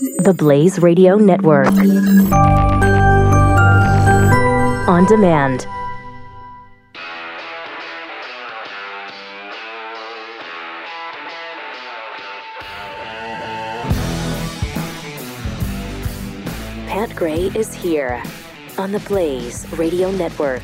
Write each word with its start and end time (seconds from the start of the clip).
The 0.00 0.34
Blaze 0.36 0.78
Radio 0.78 1.16
Network. 1.16 1.66
On 4.88 5.04
demand. 5.06 5.66
Pat 16.86 17.14
Gray 17.14 17.50
is 17.54 17.74
here 17.74 18.22
on 18.78 18.92
the 18.92 19.00
Blaze 19.00 19.70
Radio 19.72 20.10
Network. 20.10 20.62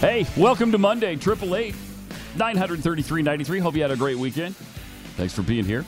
Hey, 0.00 0.26
welcome 0.36 0.70
to 0.72 0.78
Monday, 0.78 1.16
Triple 1.16 1.56
Eight, 1.56 1.74
nine 2.36 2.58
hundred 2.58 2.82
thirty-three 2.82 3.22
ninety-three. 3.22 3.60
Hope 3.60 3.74
you 3.74 3.80
had 3.82 3.90
a 3.90 3.96
great 3.96 4.18
weekend. 4.18 4.54
Thanks 5.16 5.32
for 5.32 5.42
being 5.42 5.64
here. 5.64 5.86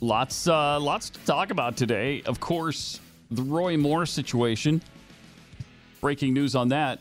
Lots, 0.00 0.46
uh, 0.46 0.78
lots 0.78 1.10
to 1.10 1.18
talk 1.20 1.50
about 1.50 1.76
today. 1.76 2.22
Of 2.24 2.38
course, 2.38 3.00
the 3.32 3.42
Roy 3.42 3.76
Moore 3.76 4.06
situation. 4.06 4.80
Breaking 6.00 6.32
news 6.32 6.54
on 6.54 6.68
that. 6.68 7.00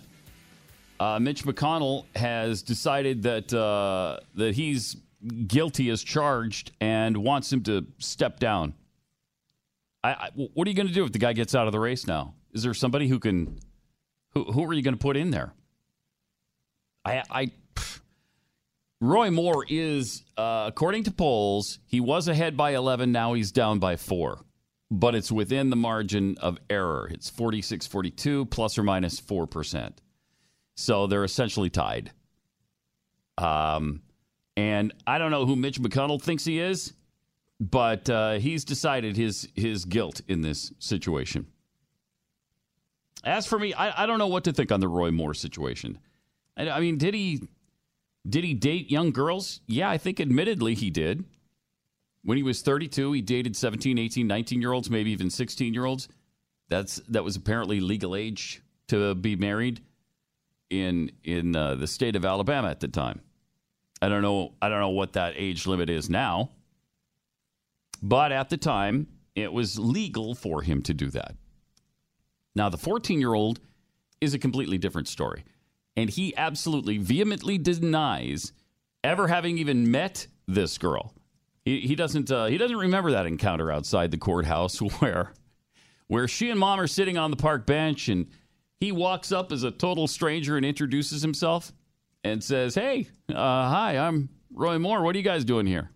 Uh, 1.00 1.20
Mitch 1.20 1.44
McConnell 1.44 2.06
has 2.16 2.64
decided 2.64 3.22
that 3.22 3.54
uh, 3.54 4.20
that 4.34 4.56
he's 4.56 4.98
guilty 5.46 5.92
as 5.92 6.04
charged 6.04 6.72
and 6.82 7.18
wants 7.18 7.54
him 7.54 7.62
to 7.64 7.86
step 8.00 8.40
down. 8.40 8.74
I, 10.04 10.10
I, 10.10 10.30
what 10.36 10.68
are 10.68 10.72
you 10.72 10.76
going 10.76 10.88
to 10.88 10.94
do 10.94 11.04
if 11.04 11.12
the 11.12 11.20
guy 11.20 11.34
gets 11.34 11.54
out 11.54 11.68
of 11.68 11.74
the 11.74 11.80
race 11.80 12.08
now? 12.08 12.34
Is 12.54 12.64
there 12.64 12.74
somebody 12.74 13.08
who 13.08 13.20
can 13.20 13.60
who, 14.34 14.46
who 14.46 14.64
are 14.64 14.74
you 14.74 14.82
going 14.82 14.96
to 14.96 15.00
put 15.00 15.18
in 15.18 15.30
there? 15.30 15.54
I, 17.06 17.24
I. 17.30 17.52
Roy 19.00 19.30
Moore 19.30 19.66
is, 19.70 20.24
uh, 20.38 20.66
according 20.68 21.04
to 21.04 21.12
polls, 21.12 21.80
he 21.86 22.00
was 22.00 22.28
ahead 22.28 22.58
by 22.58 22.72
11. 22.72 23.12
Now 23.12 23.34
he's 23.34 23.52
down 23.52 23.78
by 23.78 23.96
four, 23.96 24.44
but 24.90 25.14
it's 25.14 25.32
within 25.32 25.70
the 25.70 25.76
margin 25.76 26.36
of 26.40 26.58
error. 26.70 27.08
It's 27.12 27.30
46 27.30 27.86
42 27.86 28.46
plus 28.46 28.78
or 28.78 28.84
minus 28.84 29.22
4%. 29.22 29.94
So 30.76 31.06
they're 31.06 31.24
essentially 31.24 31.70
tied. 31.70 32.12
Um, 33.38 34.02
and 34.56 34.94
I 35.06 35.20
don't 35.20 35.30
know 35.30 35.46
who 35.46 35.56
Mitch 35.56 35.80
McConnell 35.80 36.22
thinks 36.22 36.44
he 36.44 36.60
is, 36.60 36.94
but 37.60 38.10
uh, 38.10 38.34
he's 38.34 38.66
decided 38.66 39.16
his, 39.16 39.48
his 39.54 39.86
guilt 39.86 40.22
in 40.28 40.42
this 40.42 40.72
situation. 40.80 41.46
As 43.24 43.46
for 43.46 43.60
me, 43.60 43.76
I, 43.76 44.04
I 44.04 44.06
don't 44.08 44.18
know 44.18 44.28
what 44.28 44.46
to 44.46 44.54
think 44.54 44.72
on 44.72 44.80
the 44.80 44.88
Roy 44.88 45.12
Moore 45.12 45.36
situation. 45.36 46.00
I, 46.56 46.70
I 46.70 46.80
mean, 46.80 46.98
did 46.98 47.14
he 47.14 47.42
did 48.28 48.44
he 48.44 48.54
date 48.54 48.92
young 48.92 49.12
girls? 49.12 49.62
Yeah, 49.68 49.90
I 49.90 49.98
think 49.98 50.20
admittedly 50.20 50.74
he 50.74 50.90
did. 50.90 51.26
When 52.24 52.38
he 52.38 52.44
was 52.44 52.62
32, 52.62 53.14
he 53.14 53.22
dated 53.22 53.56
17, 53.56 53.98
18, 53.98 54.28
19 54.28 54.62
year 54.62 54.74
olds, 54.74 54.90
maybe 54.90 55.12
even 55.12 55.30
16 55.30 55.74
year 55.74 55.86
olds. 55.86 56.10
That's 56.70 56.98
that 57.08 57.24
was 57.24 57.36
apparently 57.36 57.80
legal 57.80 58.16
age 58.16 58.62
to 58.90 59.16
be 59.16 59.36
married 59.36 59.82
in 60.70 61.12
in 61.24 61.56
uh, 61.56 61.76
the 61.76 61.88
state 61.88 62.16
of 62.16 62.26
Alabama 62.26 62.70
at 62.70 62.82
the 62.82 62.90
time. 62.90 63.22
I 64.02 64.10
don't 64.10 64.22
know 64.22 64.54
I 64.62 64.68
don't 64.68 64.82
know 64.82 64.90
what 64.90 65.14
that 65.14 65.34
age 65.38 65.66
limit 65.66 65.90
is 65.90 66.10
now. 66.10 66.52
But 68.02 68.32
at 68.32 68.50
the 68.50 68.58
time, 68.58 69.08
it 69.36 69.52
was 69.52 69.80
legal 69.80 70.36
for 70.36 70.62
him 70.62 70.82
to 70.84 70.94
do 70.94 71.10
that. 71.12 71.36
Now, 72.56 72.70
the 72.70 72.78
14 72.78 73.20
year 73.20 73.34
old 73.34 73.60
is 74.20 74.34
a 74.34 74.40
completely 74.40 74.78
different 74.78 75.08
story. 75.08 75.44
And 75.98 76.10
he 76.10 76.34
absolutely 76.38 76.98
vehemently 77.00 77.58
denies 77.58 78.54
ever 79.04 79.28
having 79.28 79.58
even 79.58 79.92
met 79.92 80.28
this 80.48 80.78
girl. 80.78 81.14
He, 81.66 81.82
he 81.82 81.96
doesn't 81.96 82.32
uh, 82.32 82.46
he 82.46 82.58
doesn't 82.58 82.78
remember 82.78 83.12
that 83.12 83.26
encounter 83.26 83.72
outside 83.72 84.12
the 84.12 84.18
courthouse 84.18 84.78
where 85.00 85.34
where 86.08 86.28
she 86.28 86.50
and 86.50 86.60
mom 86.60 86.80
are 86.80 86.88
sitting 86.88 87.18
on 87.18 87.32
the 87.32 87.38
park 87.38 87.66
bench 87.66 88.08
and 88.08 88.28
he 88.80 88.92
walks 88.92 89.32
up 89.32 89.52
as 89.52 89.64
a 89.64 89.72
total 89.72 90.08
stranger 90.08 90.56
and 90.56 90.66
introduces 90.66 91.22
himself 91.22 91.74
and 92.24 92.44
says, 92.44 92.76
"Hey, 92.76 93.08
uh, 93.30 93.34
hi, 93.34 93.98
I'm 93.98 94.30
Roy 94.54 94.80
Moore. 94.80 95.02
What 95.02 95.16
are 95.16 95.18
you 95.18 95.26
guys 95.26 95.44
doing 95.44 95.66
here?" 95.66 95.92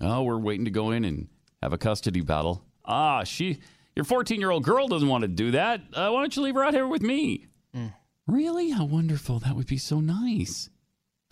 Oh, 0.00 0.22
we're 0.22 0.38
waiting 0.38 0.64
to 0.64 0.70
go 0.70 0.90
in 0.90 1.04
and 1.04 1.28
have 1.62 1.72
a 1.72 1.78
custody 1.78 2.20
battle. 2.22 2.64
Ah, 2.84 3.24
she 3.24 3.58
your 3.94 4.04
14 4.04 4.40
year 4.40 4.50
old 4.50 4.64
girl 4.64 4.88
doesn't 4.88 5.08
want 5.08 5.22
to 5.22 5.28
do 5.28 5.50
that. 5.50 5.82
Uh, 5.92 6.10
why 6.10 6.20
don't 6.20 6.34
you 6.34 6.42
leave 6.42 6.54
her 6.54 6.64
out 6.64 6.72
here 6.72 6.86
with 6.86 7.02
me? 7.02 7.46
Mm. 7.74 7.92
Really? 8.28 8.70
How 8.70 8.84
wonderful. 8.84 9.38
That 9.38 9.56
would 9.56 9.66
be 9.66 9.78
so 9.78 10.00
nice. 10.00 10.68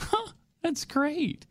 Huh, 0.01 0.33
that's 0.62 0.87
great. 0.87 1.47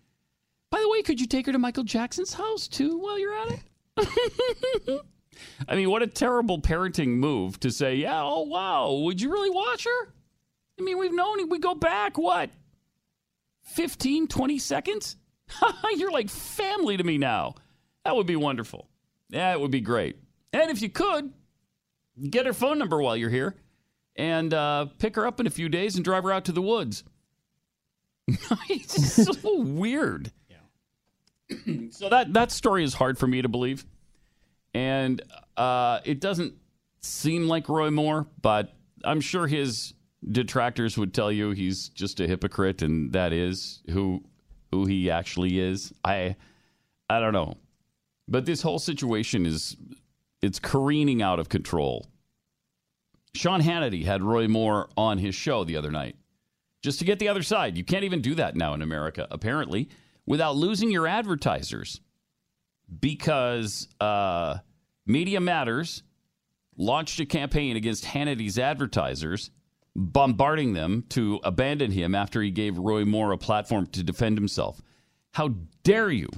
By 0.72 0.79
the 0.81 0.89
way, 0.89 1.03
could 1.03 1.22
you 1.22 1.28
take 1.28 1.45
her 1.45 1.51
to 1.51 1.59
Michael 1.59 1.83
Jackson's 1.83 2.33
house 2.33 2.67
too 2.67 2.97
while 2.97 3.19
you're 3.19 3.35
at 3.35 3.51
it? 3.51 5.01
I 5.69 5.75
mean, 5.75 5.91
what 5.91 6.01
a 6.01 6.07
terrible 6.07 6.59
parenting 6.59 7.09
move 7.09 7.59
to 7.59 7.69
say, 7.69 7.95
yeah, 7.95 8.23
oh, 8.23 8.41
wow, 8.41 8.91
would 8.91 9.22
you 9.22 9.31
really 9.31 9.51
watch 9.51 9.84
her? 9.84 10.13
I 10.79 10.81
mean, 10.81 10.97
we've 10.97 11.13
known 11.13 11.47
we 11.47 11.59
go 11.59 11.75
back, 11.75 12.17
what, 12.17 12.50
15, 13.63 14.28
20 14.28 14.57
seconds? 14.57 15.16
you're 15.95 16.11
like 16.11 16.29
family 16.29 16.97
to 16.97 17.03
me 17.03 17.17
now. 17.17 17.55
That 18.03 18.16
would 18.16 18.28
be 18.28 18.35
wonderful. 18.35 18.89
Yeah, 19.29 19.53
it 19.53 19.59
would 19.59 19.72
be 19.72 19.81
great. 19.81 20.17
And 20.51 20.72
if 20.72 20.81
you 20.81 20.89
could, 20.89 21.31
get 22.29 22.47
her 22.47 22.53
phone 22.53 22.79
number 22.79 23.00
while 23.01 23.16
you're 23.16 23.29
here 23.29 23.55
and 24.15 24.53
uh, 24.53 24.87
pick 24.99 25.15
her 25.15 25.25
up 25.27 25.39
in 25.39 25.47
a 25.47 25.49
few 25.49 25.69
days 25.69 25.95
and 25.95 26.05
drive 26.05 26.23
her 26.23 26.31
out 26.31 26.45
to 26.45 26.51
the 26.51 26.61
woods. 26.61 27.03
it's 28.69 29.13
so 29.41 29.59
weird. 29.59 30.31
Yeah. 30.49 31.87
so 31.91 32.09
that 32.09 32.33
that 32.33 32.51
story 32.51 32.83
is 32.83 32.93
hard 32.93 33.17
for 33.17 33.27
me 33.27 33.41
to 33.41 33.49
believe, 33.49 33.85
and 34.73 35.21
uh, 35.57 35.99
it 36.03 36.19
doesn't 36.19 36.55
seem 37.01 37.47
like 37.47 37.69
Roy 37.69 37.91
Moore, 37.91 38.27
but 38.41 38.73
I'm 39.03 39.21
sure 39.21 39.47
his 39.47 39.93
detractors 40.31 40.97
would 40.97 41.13
tell 41.13 41.31
you 41.31 41.51
he's 41.51 41.89
just 41.89 42.19
a 42.19 42.27
hypocrite, 42.27 42.81
and 42.81 43.13
that 43.13 43.31
is 43.31 43.81
who 43.91 44.23
who 44.71 44.85
he 44.85 45.11
actually 45.11 45.59
is. 45.59 45.93
I 46.03 46.35
I 47.09 47.19
don't 47.19 47.33
know, 47.33 47.55
but 48.27 48.45
this 48.45 48.61
whole 48.61 48.79
situation 48.79 49.45
is 49.45 49.77
it's 50.41 50.59
careening 50.59 51.21
out 51.21 51.39
of 51.39 51.49
control. 51.49 52.07
Sean 53.35 53.62
Hannity 53.62 54.06
had 54.06 54.23
Roy 54.23 54.47
Moore 54.47 54.90
on 54.97 55.18
his 55.18 55.35
show 55.35 55.63
the 55.63 55.78
other 55.78 55.91
night 55.91 56.16
just 56.81 57.00
to 57.00 57.06
get 57.06 57.19
the 57.19 57.28
other 57.28 57.44
side. 57.44 57.78
You 57.78 57.84
can't 57.84 58.03
even 58.03 58.22
do 58.22 58.35
that 58.35 58.56
now 58.56 58.73
in 58.73 58.81
America, 58.81 59.28
apparently, 59.31 59.90
without 60.25 60.56
losing 60.56 60.91
your 60.91 61.07
advertisers 61.07 62.00
because 63.00 63.88
uh, 64.00 64.57
Media 65.06 65.40
Matters 65.40 66.03
launched 66.78 67.19
a 67.19 67.25
campaign 67.25 67.75
against 67.75 68.06
Hannity's 68.06 68.59
advertisers, 68.59 69.52
bombarding 69.96 70.73
them 70.73 71.06
to 71.09 71.40
abandon 71.44 71.91
him 71.91 72.16
after 72.16 72.41
he 72.41 72.52
gave 72.52 72.78
Roy 72.78 73.06
Moore 73.06 73.31
a 73.31 73.38
platform 73.38 73.88
to 73.88 74.03
defend 74.03 74.38
himself. 74.38 74.81
How 75.31 75.50
dare 75.84 76.12
you 76.12 76.29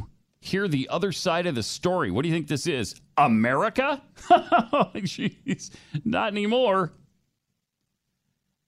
hear 0.48 0.68
the 0.68 0.90
other 0.90 1.12
side 1.12 1.46
of 1.46 1.56
the 1.56 1.64
story. 1.64 2.12
What 2.12 2.24
do 2.24 2.30
you 2.30 2.36
think 2.36 2.48
this 2.48 2.68
is? 2.68 2.96
America? 3.18 4.02
Jeez, 4.30 5.72
not 6.04 6.32
anymore. 6.32 6.94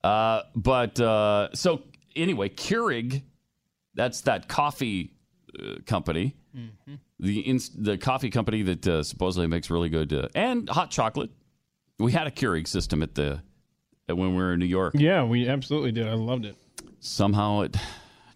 Uh, 0.04 0.42
but 0.56 1.00
uh, 1.00 1.50
so 1.54 1.84
anyway, 2.16 2.50
Keurig, 2.50 3.24
that's 3.96 4.22
that 4.22 4.48
coffee 4.48 5.14
uh, 5.58 5.76
company, 5.86 6.36
mm-hmm. 6.56 6.96
the 7.20 7.40
ins- 7.42 7.70
the 7.70 7.98
coffee 7.98 8.30
company 8.30 8.62
that 8.64 8.88
uh, 8.88 9.04
supposedly 9.04 9.48
makes 9.48 9.70
really 9.70 9.90
good 9.90 10.14
uh, 10.14 10.28
and 10.36 10.70
hot 10.70 10.92
chocolate. 10.92 11.32
We 11.98 12.12
had 12.12 12.28
a 12.28 12.32
Keurig 12.32 12.68
system 12.68 13.04
at 13.04 13.16
the 13.16 13.42
when 14.08 14.32
we 14.32 14.42
were 14.42 14.54
in 14.54 14.60
New 14.60 14.66
York. 14.66 14.94
Yeah, 14.98 15.24
we 15.24 15.48
absolutely 15.48 15.92
did. 15.92 16.08
I 16.08 16.14
loved 16.14 16.46
it. 16.46 16.56
Somehow 17.00 17.62
it 17.62 17.76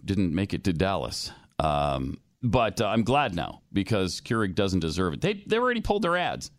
didn't 0.03 0.33
make 0.33 0.53
it 0.53 0.63
to 0.65 0.73
Dallas. 0.73 1.31
Um, 1.59 2.17
but 2.43 2.81
uh, 2.81 2.87
I'm 2.87 3.03
glad 3.03 3.33
now 3.33 3.61
because 3.71 4.19
Keurig 4.21 4.53
doesn't 4.53 4.81
deserve 4.81 5.13
it. 5.13 5.21
They 5.21 5.33
they 5.33 5.57
already 5.57 5.81
pulled 5.81 6.01
their 6.01 6.17
ads 6.17 6.51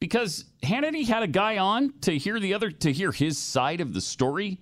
because 0.00 0.44
Hannity 0.62 1.06
had 1.06 1.22
a 1.22 1.26
guy 1.26 1.58
on 1.58 1.94
to 2.02 2.16
hear 2.16 2.38
the 2.38 2.54
other 2.54 2.70
to 2.70 2.92
hear 2.92 3.10
his 3.10 3.38
side 3.38 3.80
of 3.80 3.94
the 3.94 4.00
story. 4.00 4.60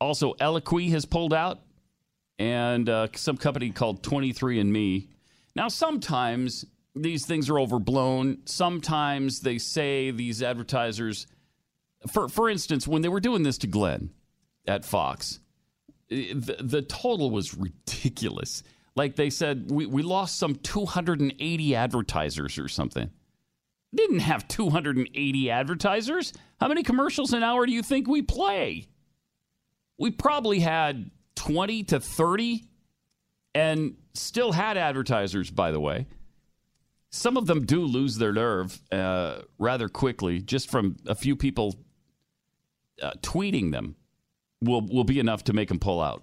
Also, 0.00 0.32
Eloquii 0.40 0.90
has 0.90 1.04
pulled 1.04 1.34
out, 1.34 1.60
and 2.38 2.88
uh, 2.88 3.08
some 3.14 3.36
company 3.36 3.70
called 3.70 4.02
23andMe. 4.02 5.08
Now, 5.54 5.68
sometimes 5.68 6.64
these 6.96 7.26
things 7.26 7.50
are 7.50 7.60
overblown. 7.60 8.38
Sometimes 8.46 9.40
they 9.40 9.58
say 9.58 10.10
these 10.10 10.42
advertisers, 10.42 11.26
for 12.10 12.30
for 12.30 12.48
instance, 12.48 12.88
when 12.88 13.02
they 13.02 13.10
were 13.10 13.20
doing 13.20 13.42
this 13.42 13.58
to 13.58 13.66
Glenn 13.66 14.10
at 14.66 14.86
Fox, 14.86 15.40
the, 16.10 16.56
the 16.60 16.82
total 16.82 17.30
was 17.30 17.54
ridiculous. 17.54 18.62
Like 18.96 19.16
they 19.16 19.30
said, 19.30 19.70
we, 19.70 19.86
we 19.86 20.02
lost 20.02 20.38
some 20.38 20.56
280 20.56 21.74
advertisers 21.76 22.58
or 22.58 22.68
something. 22.68 23.10
Didn't 23.94 24.20
have 24.20 24.46
280 24.48 25.50
advertisers. 25.50 26.32
How 26.60 26.68
many 26.68 26.82
commercials 26.82 27.32
an 27.32 27.42
hour 27.42 27.64
do 27.66 27.72
you 27.72 27.82
think 27.82 28.08
we 28.08 28.22
play? 28.22 28.88
We 29.98 30.10
probably 30.10 30.60
had 30.60 31.10
20 31.36 31.84
to 31.84 32.00
30 32.00 32.64
and 33.54 33.96
still 34.14 34.52
had 34.52 34.76
advertisers, 34.76 35.50
by 35.50 35.70
the 35.72 35.80
way. 35.80 36.06
some 37.10 37.36
of 37.36 37.46
them 37.46 37.66
do 37.66 37.84
lose 37.84 38.16
their 38.16 38.32
nerve 38.32 38.80
uh, 38.92 39.40
rather 39.58 39.88
quickly, 39.88 40.40
just 40.40 40.70
from 40.70 40.96
a 41.06 41.14
few 41.14 41.34
people 41.34 41.74
uh, 43.02 43.12
tweeting 43.22 43.72
them 43.72 43.96
will 44.60 44.82
will 44.82 45.04
be 45.04 45.18
enough 45.18 45.44
to 45.44 45.52
make 45.52 45.68
them 45.68 45.78
pull 45.78 46.00
out. 46.00 46.22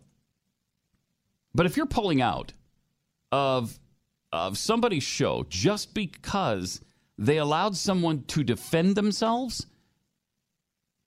But 1.53 1.65
if 1.65 1.77
you're 1.77 1.85
pulling 1.85 2.21
out 2.21 2.53
of 3.31 3.79
of 4.31 4.57
somebody's 4.57 5.03
show 5.03 5.45
just 5.49 5.93
because 5.93 6.81
they 7.17 7.37
allowed 7.37 7.75
someone 7.75 8.23
to 8.23 8.43
defend 8.43 8.95
themselves, 8.95 9.65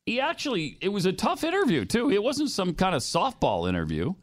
he 0.06 0.20
actually 0.20 0.78
it 0.80 0.88
was 0.88 1.06
a 1.06 1.12
tough 1.12 1.44
interview 1.44 1.84
too. 1.84 2.10
It 2.10 2.22
wasn't 2.22 2.50
some 2.50 2.74
kind 2.74 2.94
of 2.94 3.02
softball 3.02 3.68
interview, 3.68 4.14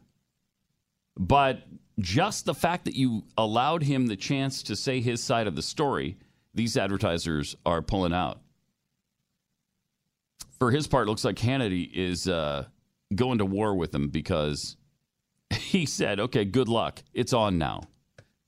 but 1.16 1.62
just 1.98 2.44
the 2.44 2.54
fact 2.54 2.84
that 2.84 2.94
you 2.94 3.24
allowed 3.36 3.82
him 3.82 4.06
the 4.06 4.16
chance 4.16 4.62
to 4.64 4.76
say 4.76 5.00
his 5.00 5.22
side 5.22 5.46
of 5.46 5.56
the 5.56 5.62
story, 5.62 6.16
these 6.54 6.76
advertisers 6.76 7.56
are 7.66 7.82
pulling 7.82 8.12
out. 8.12 8.40
For 10.58 10.70
his 10.70 10.86
part, 10.86 11.06
looks 11.06 11.24
like 11.24 11.36
Hannity 11.36 11.88
is 11.92 12.28
uh, 12.28 12.66
going 13.14 13.38
to 13.38 13.44
war 13.44 13.74
with 13.74 13.94
him 13.94 14.08
because 14.08 14.76
he 15.50 15.86
said, 15.86 16.20
okay, 16.20 16.44
good 16.44 16.68
luck. 16.68 17.02
It's 17.12 17.32
on 17.32 17.58
now. 17.58 17.82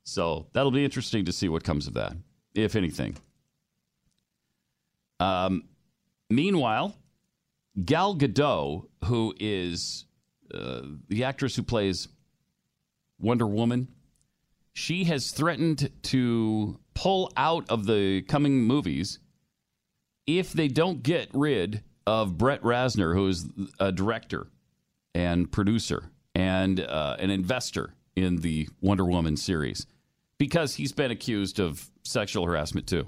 So 0.05 0.49
that'll 0.53 0.71
be 0.71 0.85
interesting 0.85 1.25
to 1.27 1.33
see 1.33 1.49
what 1.49 1.65
comes 1.65 1.87
of 1.87 1.95
that, 1.95 2.15
if 2.55 2.75
anything. 2.75 3.17
Um, 5.21 5.65
meanwhile, 6.29 6.97
Gal 7.85 8.17
Gadot, 8.17 8.87
who 9.05 9.35
is 9.39 10.07
uh, 10.53 10.83
the 11.09 11.25
actress 11.25 11.55
who 11.55 11.63
plays 11.63 12.09
Wonder 13.19 13.47
Woman, 13.47 13.89
she 14.73 15.05
has 15.05 15.31
threatened 15.31 15.91
to 16.05 16.81
pull 16.95 17.31
out 17.37 17.69
of 17.69 17.87
the 17.87 18.23
coming 18.23 18.63
movies 18.63 19.19
if 20.27 20.53
they 20.53 20.69
don't 20.69 21.03
get 21.03 21.29
rid 21.33 21.83
of 22.11 22.37
Brett 22.37 22.61
Ratner, 22.63 23.15
who 23.15 23.29
is 23.29 23.47
a 23.79 23.93
director 23.93 24.49
and 25.15 25.51
producer 25.53 26.11
and 26.35 26.81
uh, 26.81 27.15
an 27.21 27.31
investor 27.31 27.95
in 28.17 28.39
the 28.39 28.69
Wonder 28.81 29.05
Woman 29.05 29.37
series, 29.37 29.87
because 30.37 30.75
he's 30.75 30.91
been 30.91 31.13
accused 31.13 31.61
of 31.61 31.89
sexual 32.03 32.45
harassment 32.45 32.89
too. 32.89 33.07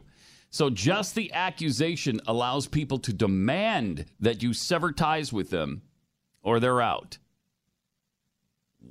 So 0.50 0.70
just 0.70 1.16
the 1.16 1.32
accusation 1.32 2.20
allows 2.28 2.68
people 2.68 3.00
to 3.00 3.12
demand 3.12 4.04
that 4.20 4.40
you 4.40 4.54
sever 4.54 4.92
ties 4.92 5.32
with 5.32 5.50
them 5.50 5.82
or 6.44 6.60
they're 6.60 6.80
out. 6.80 7.18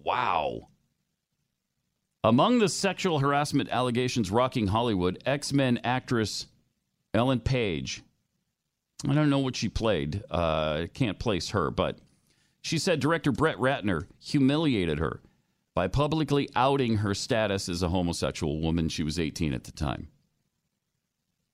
Wow. 0.04 0.68
Among 2.22 2.60
the 2.60 2.68
sexual 2.68 3.20
harassment 3.20 3.70
allegations 3.70 4.30
rocking 4.30 4.68
Hollywood, 4.68 5.24
X 5.26 5.54
Men 5.54 5.80
actress 5.86 6.48
Ellen 7.14 7.40
Page. 7.40 8.04
I 9.08 9.14
don't 9.14 9.30
know 9.30 9.40
what 9.40 9.56
she 9.56 9.70
played. 9.70 10.24
Uh, 10.30 10.88
can't 10.94 11.18
place 11.18 11.50
her, 11.50 11.72
but 11.72 12.00
she 12.62 12.78
said 12.78 13.00
director 13.00 13.32
Brett 13.32 13.58
Ratner 13.58 14.06
humiliated 14.20 15.00
her 15.00 15.22
by 15.74 15.88
publicly 15.88 16.50
outing 16.56 16.98
her 16.98 17.14
status 17.14 17.70
as 17.70 17.82
a 17.82 17.90
homosexual 17.90 18.60
woman. 18.60 18.90
She 18.90 19.04
was 19.04 19.18
18 19.20 19.54
at 19.54 19.64
the 19.64 19.72
time. 19.72 20.10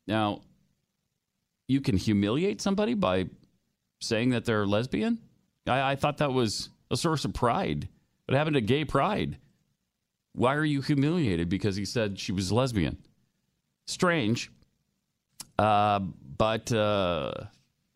Now, 0.08 0.42
you 1.68 1.82
can 1.82 1.98
humiliate 1.98 2.62
somebody 2.62 2.94
by 2.94 3.28
saying 4.00 4.32
that 4.32 4.46
they're 4.46 4.66
lesbian? 4.66 5.20
I, 5.66 5.92
I 5.92 5.96
thought 5.96 6.18
that 6.18 6.34
was 6.34 6.70
a 6.90 6.98
source 6.98 7.26
of 7.26 7.34
pride. 7.34 7.90
What 8.26 8.38
happened 8.38 8.56
to 8.56 8.62
gay 8.62 8.86
pride? 8.86 9.38
Why 10.34 10.56
are 10.56 10.66
you 10.66 10.82
humiliated 10.82 11.50
because 11.50 11.76
he 11.76 11.86
said 11.86 12.20
she 12.20 12.32
was 12.32 12.52
lesbian? 12.52 12.98
Strange. 13.86 14.52
Uh, 15.58 16.02
but 16.38 16.72
uh, 16.72 17.32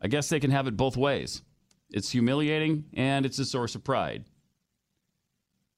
I 0.01 0.07
guess 0.07 0.29
they 0.29 0.39
can 0.39 0.51
have 0.51 0.67
it 0.67 0.77
both 0.77 0.97
ways. 0.97 1.41
It's 1.89 2.09
humiliating 2.09 2.85
and 2.93 3.25
it's 3.25 3.39
a 3.39 3.45
source 3.45 3.75
of 3.75 3.83
pride. 3.83 4.25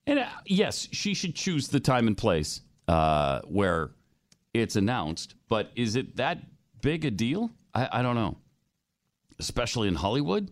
And 0.06 0.19
uh, 0.19 0.27
yes, 0.45 0.88
she 0.92 1.13
should 1.13 1.36
choose 1.36 1.68
the 1.68 1.80
time 1.80 2.07
and 2.07 2.18
place 2.18 2.62
uh, 2.88 3.42
where 3.45 3.92
it's 4.54 4.75
announced, 4.75 5.36
but 5.50 5.71
is 5.75 5.95
it 5.95 6.18
that 6.18 6.39
big 6.81 7.06
a 7.06 7.12
deal? 7.12 7.51
I, 7.74 7.89
I 7.92 8.01
don't 8.01 8.15
know. 8.15 8.38
Especially 9.39 9.88
in 9.88 9.95
Hollywood. 9.95 10.51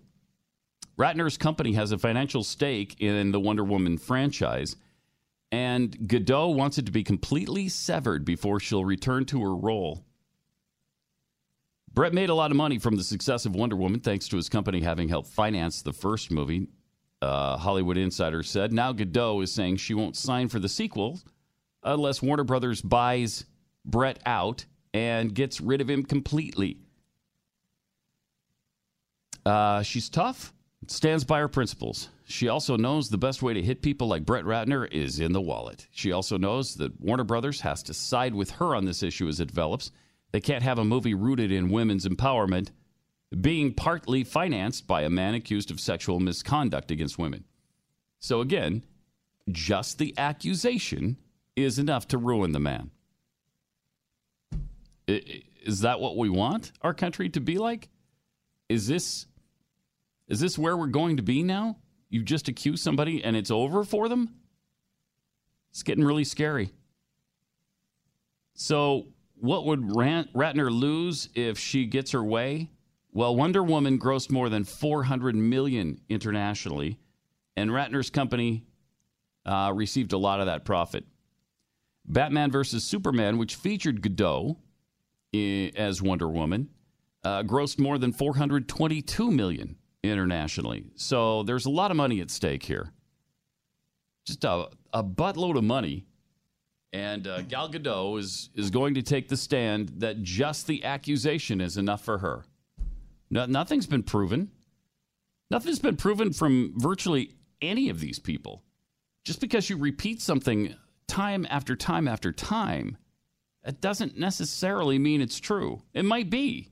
Ratner's 0.97 1.37
company 1.37 1.73
has 1.73 1.91
a 1.91 1.97
financial 1.97 2.43
stake 2.43 2.95
in 2.99 3.31
the 3.31 3.39
Wonder 3.39 3.63
Woman 3.63 3.97
franchise, 3.97 4.75
and 5.51 5.91
Gadot 5.97 6.55
wants 6.55 6.77
it 6.77 6.85
to 6.85 6.91
be 6.91 7.03
completely 7.03 7.69
severed 7.69 8.23
before 8.25 8.59
she'll 8.59 8.85
return 8.85 9.25
to 9.25 9.41
her 9.41 9.55
role. 9.55 10.05
Brett 11.93 12.13
made 12.13 12.29
a 12.29 12.35
lot 12.35 12.51
of 12.51 12.57
money 12.57 12.79
from 12.79 12.95
the 12.95 13.03
success 13.03 13.45
of 13.45 13.55
Wonder 13.55 13.75
Woman 13.75 13.99
thanks 13.99 14.27
to 14.29 14.37
his 14.37 14.47
company 14.47 14.81
having 14.81 15.09
helped 15.09 15.29
finance 15.29 15.81
the 15.81 15.93
first 15.93 16.31
movie. 16.31 16.67
Uh, 17.21 17.57
Hollywood 17.57 17.97
Insider 17.97 18.43
said. 18.43 18.73
Now 18.73 18.93
Gadot 18.93 19.43
is 19.43 19.51
saying 19.51 19.77
she 19.77 19.93
won't 19.93 20.15
sign 20.15 20.47
for 20.47 20.59
the 20.59 20.69
sequel 20.69 21.19
unless 21.83 22.21
Warner 22.21 22.43
Brothers 22.43 22.81
buys 22.81 23.45
Brett 23.85 24.19
out 24.25 24.65
and 24.93 25.33
gets 25.33 25.61
rid 25.61 25.81
of 25.81 25.89
him 25.89 26.03
completely. 26.03 26.77
Uh, 29.45 29.81
she's 29.81 30.09
tough, 30.09 30.53
stands 30.87 31.23
by 31.23 31.39
her 31.39 31.47
principles. 31.47 32.09
She 32.25 32.47
also 32.47 32.77
knows 32.77 33.09
the 33.09 33.17
best 33.17 33.41
way 33.41 33.53
to 33.53 33.61
hit 33.61 33.81
people 33.81 34.07
like 34.07 34.25
Brett 34.25 34.45
Ratner 34.45 34.91
is 34.91 35.19
in 35.19 35.33
the 35.33 35.41
wallet. 35.41 35.87
She 35.91 36.11
also 36.11 36.37
knows 36.37 36.75
that 36.75 36.99
Warner 37.01 37.23
Brothers 37.23 37.61
has 37.61 37.83
to 37.83 37.93
side 37.93 38.33
with 38.33 38.51
her 38.51 38.75
on 38.75 38.85
this 38.85 39.03
issue 39.03 39.27
as 39.27 39.39
it 39.39 39.49
develops. 39.49 39.91
They 40.31 40.41
can't 40.41 40.63
have 40.63 40.79
a 40.79 40.85
movie 40.85 41.13
rooted 41.13 41.51
in 41.51 41.69
women's 41.69 42.07
empowerment 42.07 42.69
being 43.39 43.73
partly 43.73 44.23
financed 44.23 44.87
by 44.87 45.03
a 45.03 45.09
man 45.09 45.33
accused 45.33 45.71
of 45.71 45.79
sexual 45.79 46.19
misconduct 46.19 46.91
against 46.91 47.17
women. 47.17 47.45
So, 48.19 48.41
again, 48.41 48.83
just 49.49 49.97
the 49.97 50.13
accusation 50.17 51.17
is 51.55 51.79
enough 51.79 52.07
to 52.09 52.17
ruin 52.17 52.51
the 52.51 52.59
man. 52.59 52.91
Is 55.07 55.81
that 55.81 55.99
what 55.99 56.17
we 56.17 56.29
want 56.29 56.71
our 56.81 56.93
country 56.93 57.29
to 57.29 57.39
be 57.39 57.57
like? 57.57 57.89
Is 58.69 58.87
this 58.87 59.27
is 60.27 60.39
this 60.39 60.57
where 60.57 60.77
we're 60.77 60.87
going 60.87 61.17
to 61.17 61.23
be 61.23 61.43
now? 61.43 61.77
You 62.09 62.23
just 62.23 62.47
accuse 62.47 62.81
somebody 62.81 63.21
and 63.23 63.35
it's 63.35 63.51
over 63.51 63.83
for 63.83 64.07
them? 64.07 64.33
It's 65.71 65.83
getting 65.83 66.03
really 66.05 66.23
scary. 66.23 66.71
So, 68.53 69.07
what 69.41 69.65
would 69.65 69.81
Ratner 69.81 70.71
lose 70.71 71.29
if 71.33 71.57
she 71.57 71.85
gets 71.85 72.11
her 72.11 72.23
way? 72.23 72.69
Well, 73.11 73.35
Wonder 73.35 73.63
Woman 73.63 73.99
grossed 73.99 74.31
more 74.31 74.49
than 74.49 74.63
400 74.63 75.35
million 75.35 75.99
internationally, 76.09 76.99
and 77.57 77.71
Ratner's 77.71 78.09
company 78.09 78.63
uh, 79.45 79.71
received 79.75 80.13
a 80.13 80.17
lot 80.17 80.39
of 80.39 80.45
that 80.45 80.63
profit. 80.63 81.05
Batman 82.05 82.51
vs 82.51 82.83
Superman, 82.83 83.37
which 83.37 83.55
featured 83.55 84.01
Gadot, 84.01 84.57
as 85.75 86.01
Wonder 86.01 86.29
Woman, 86.29 86.69
uh, 87.23 87.43
grossed 87.43 87.79
more 87.79 87.97
than 87.97 88.13
422 88.13 89.31
million 89.31 89.75
internationally. 90.03 90.85
So 90.95 91.43
there's 91.43 91.65
a 91.65 91.69
lot 91.69 91.91
of 91.91 91.97
money 91.97 92.21
at 92.21 92.29
stake 92.31 92.63
here. 92.63 92.91
Just 94.25 94.43
a, 94.43 94.67
a 94.93 95.03
buttload 95.03 95.57
of 95.57 95.63
money. 95.63 96.05
And 96.93 97.25
uh, 97.25 97.41
Gal 97.43 97.69
Gadot 97.69 98.19
is, 98.19 98.49
is 98.55 98.69
going 98.69 98.95
to 98.95 99.01
take 99.01 99.29
the 99.29 99.37
stand 99.37 99.89
that 99.97 100.23
just 100.23 100.67
the 100.67 100.83
accusation 100.83 101.61
is 101.61 101.77
enough 101.77 102.03
for 102.03 102.17
her. 102.17 102.43
No, 103.29 103.45
nothing's 103.45 103.87
been 103.87 104.03
proven. 104.03 104.51
Nothing's 105.49 105.79
been 105.79 105.95
proven 105.95 106.33
from 106.33 106.73
virtually 106.75 107.35
any 107.61 107.89
of 107.89 107.99
these 107.99 108.19
people. 108.19 108.63
Just 109.23 109.39
because 109.39 109.69
you 109.69 109.77
repeat 109.77 110.21
something 110.21 110.75
time 111.07 111.47
after 111.49 111.75
time 111.75 112.07
after 112.07 112.31
time 112.31 112.97
that 113.63 113.79
doesn't 113.79 114.17
necessarily 114.17 114.97
mean 114.97 115.21
it's 115.21 115.39
true. 115.39 115.81
It 115.93 116.03
might 116.03 116.29
be, 116.29 116.71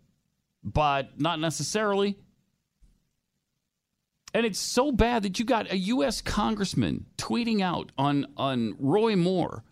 but 0.64 1.20
not 1.20 1.40
necessarily. 1.40 2.18
And 4.34 4.46
it's 4.46 4.60
so 4.60 4.92
bad 4.92 5.24
that 5.24 5.40
you 5.40 5.46
got 5.46 5.72
a 5.72 5.78
U.S. 5.78 6.22
congressman 6.22 7.06
tweeting 7.18 7.62
out 7.62 7.92
on, 7.98 8.26
on 8.38 8.76
Roy 8.80 9.16
Moore 9.16 9.64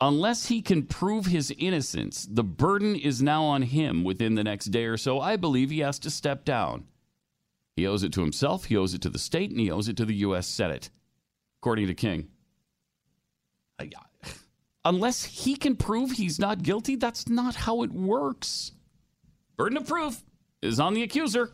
unless 0.00 0.46
he 0.46 0.62
can 0.62 0.84
prove 0.84 1.26
his 1.26 1.52
innocence, 1.58 2.26
the 2.30 2.44
burden 2.44 2.96
is 2.96 3.22
now 3.22 3.44
on 3.44 3.62
him 3.62 4.04
within 4.04 4.34
the 4.34 4.44
next 4.44 4.66
day 4.66 4.84
or 4.84 4.96
so. 4.96 5.20
I 5.20 5.36
believe 5.36 5.70
he 5.70 5.80
has 5.80 5.98
to 6.00 6.10
step 6.10 6.44
down. 6.44 6.84
He 7.76 7.86
owes 7.86 8.02
it 8.02 8.12
to 8.14 8.20
himself, 8.20 8.66
he 8.66 8.76
owes 8.76 8.94
it 8.94 9.02
to 9.02 9.10
the 9.10 9.18
state, 9.18 9.50
and 9.50 9.60
he 9.60 9.70
owes 9.70 9.88
it 9.88 9.96
to 9.98 10.04
the 10.04 10.16
U.S. 10.16 10.46
Senate, 10.46 10.90
according 11.60 11.86
to 11.86 11.94
King 11.94 12.28
unless 14.84 15.24
he 15.24 15.56
can 15.56 15.76
prove 15.76 16.12
he's 16.12 16.38
not 16.38 16.62
guilty, 16.62 16.96
that's 16.96 17.28
not 17.28 17.54
how 17.54 17.82
it 17.82 17.92
works. 17.92 18.72
Burden 19.56 19.78
of 19.78 19.86
proof 19.86 20.22
is 20.62 20.80
on 20.80 20.94
the 20.94 21.02
accuser. 21.02 21.50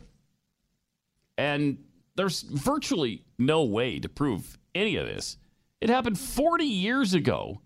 And 1.37 1.83
there's 2.15 2.41
virtually 2.41 3.25
no 3.37 3.63
way 3.63 3.99
to 3.99 4.09
prove 4.09 4.57
any 4.73 4.95
of 4.95 5.05
this. 5.05 5.37
It 5.81 5.89
happened 5.89 6.17
40 6.17 6.65
years 6.65 7.13
ago. 7.13 7.61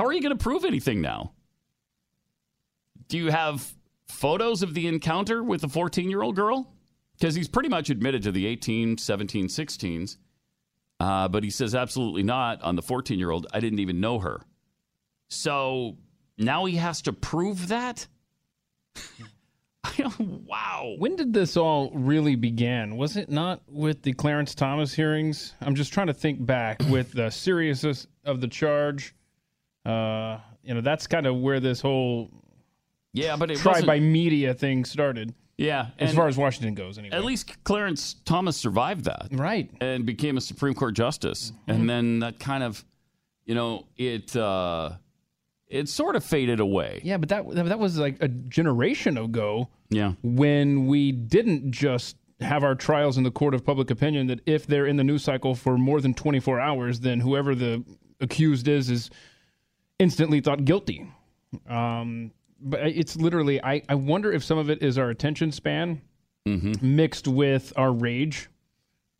How 0.00 0.06
are 0.06 0.14
you 0.14 0.22
going 0.22 0.34
to 0.34 0.42
prove 0.42 0.64
anything 0.64 1.02
now? 1.02 1.32
Do 3.08 3.18
you 3.18 3.30
have 3.30 3.70
photos 4.08 4.62
of 4.62 4.72
the 4.72 4.86
encounter 4.86 5.42
with 5.42 5.60
the 5.60 5.68
14 5.68 6.08
year 6.08 6.22
old 6.22 6.36
girl? 6.36 6.72
Because 7.18 7.34
he's 7.34 7.48
pretty 7.48 7.68
much 7.68 7.90
admitted 7.90 8.22
to 8.22 8.32
the 8.32 8.46
18, 8.46 8.96
17, 8.96 9.48
16s. 9.48 10.16
Uh, 10.98 11.28
but 11.28 11.44
he 11.44 11.50
says 11.50 11.74
absolutely 11.74 12.22
not 12.22 12.62
on 12.62 12.76
the 12.76 12.82
14 12.82 13.18
year 13.18 13.30
old. 13.30 13.46
I 13.52 13.60
didn't 13.60 13.80
even 13.80 14.00
know 14.00 14.20
her. 14.20 14.40
So 15.28 15.98
now 16.38 16.64
he 16.64 16.76
has 16.76 17.02
to 17.02 17.12
prove 17.12 17.68
that? 17.68 18.06
wow. 20.18 20.94
When 20.96 21.14
did 21.14 21.34
this 21.34 21.58
all 21.58 21.90
really 21.90 22.36
begin? 22.36 22.96
Was 22.96 23.18
it 23.18 23.28
not 23.28 23.60
with 23.68 24.00
the 24.00 24.14
Clarence 24.14 24.54
Thomas 24.54 24.94
hearings? 24.94 25.56
I'm 25.60 25.74
just 25.74 25.92
trying 25.92 26.06
to 26.06 26.14
think 26.14 26.46
back 26.46 26.80
with 26.88 27.12
the 27.12 27.28
seriousness 27.28 28.06
of 28.24 28.40
the 28.40 28.48
charge. 28.48 29.14
Uh, 29.84 30.38
you 30.62 30.74
know, 30.74 30.80
that's 30.80 31.06
kind 31.06 31.26
of 31.26 31.36
where 31.36 31.60
this 31.60 31.80
whole 31.80 32.30
yeah, 33.12 33.36
but 33.36 33.50
it 33.50 33.58
tried 33.58 33.86
by 33.86 34.00
media 34.00 34.54
thing 34.54 34.84
started. 34.84 35.34
Yeah, 35.56 35.88
as 35.98 36.14
far 36.14 36.26
as 36.26 36.38
Washington 36.38 36.74
goes, 36.74 36.96
anyway. 36.96 37.14
At 37.14 37.24
least 37.24 37.62
Clarence 37.64 38.16
Thomas 38.24 38.56
survived 38.56 39.04
that. 39.04 39.28
Right. 39.30 39.70
And 39.80 40.06
became 40.06 40.38
a 40.38 40.40
Supreme 40.40 40.72
Court 40.72 40.94
justice. 40.94 41.50
Mm-hmm. 41.50 41.70
And 41.70 41.90
then 41.90 42.18
that 42.20 42.38
kind 42.38 42.64
of, 42.64 42.82
you 43.44 43.54
know, 43.54 43.86
it 43.96 44.34
uh 44.34 44.92
it 45.68 45.88
sort 45.88 46.16
of 46.16 46.24
faded 46.24 46.60
away. 46.60 47.00
Yeah, 47.04 47.18
but 47.18 47.28
that 47.28 47.44
that 47.66 47.78
was 47.78 47.98
like 47.98 48.16
a 48.22 48.28
generation 48.28 49.18
ago. 49.18 49.68
Yeah. 49.90 50.12
When 50.22 50.86
we 50.86 51.12
didn't 51.12 51.72
just 51.72 52.16
have 52.40 52.64
our 52.64 52.74
trials 52.74 53.18
in 53.18 53.24
the 53.24 53.30
court 53.30 53.52
of 53.52 53.62
public 53.62 53.90
opinion 53.90 54.28
that 54.28 54.40
if 54.46 54.66
they're 54.66 54.86
in 54.86 54.96
the 54.96 55.04
news 55.04 55.22
cycle 55.22 55.54
for 55.54 55.76
more 55.76 56.00
than 56.00 56.14
24 56.14 56.58
hours, 56.58 57.00
then 57.00 57.20
whoever 57.20 57.54
the 57.54 57.84
accused 58.18 58.66
is 58.66 58.88
is 58.88 59.10
instantly 60.00 60.40
thought 60.40 60.64
guilty. 60.64 61.08
Um, 61.68 62.32
but 62.60 62.80
it's 62.80 63.16
literally, 63.16 63.62
I, 63.62 63.82
I 63.88 63.94
wonder 63.94 64.32
if 64.32 64.42
some 64.42 64.58
of 64.58 64.68
it 64.70 64.82
is 64.82 64.98
our 64.98 65.10
attention 65.10 65.52
span 65.52 66.02
mixed 66.44 67.28
with 67.28 67.72
our 67.76 67.92
rage. 67.92 68.48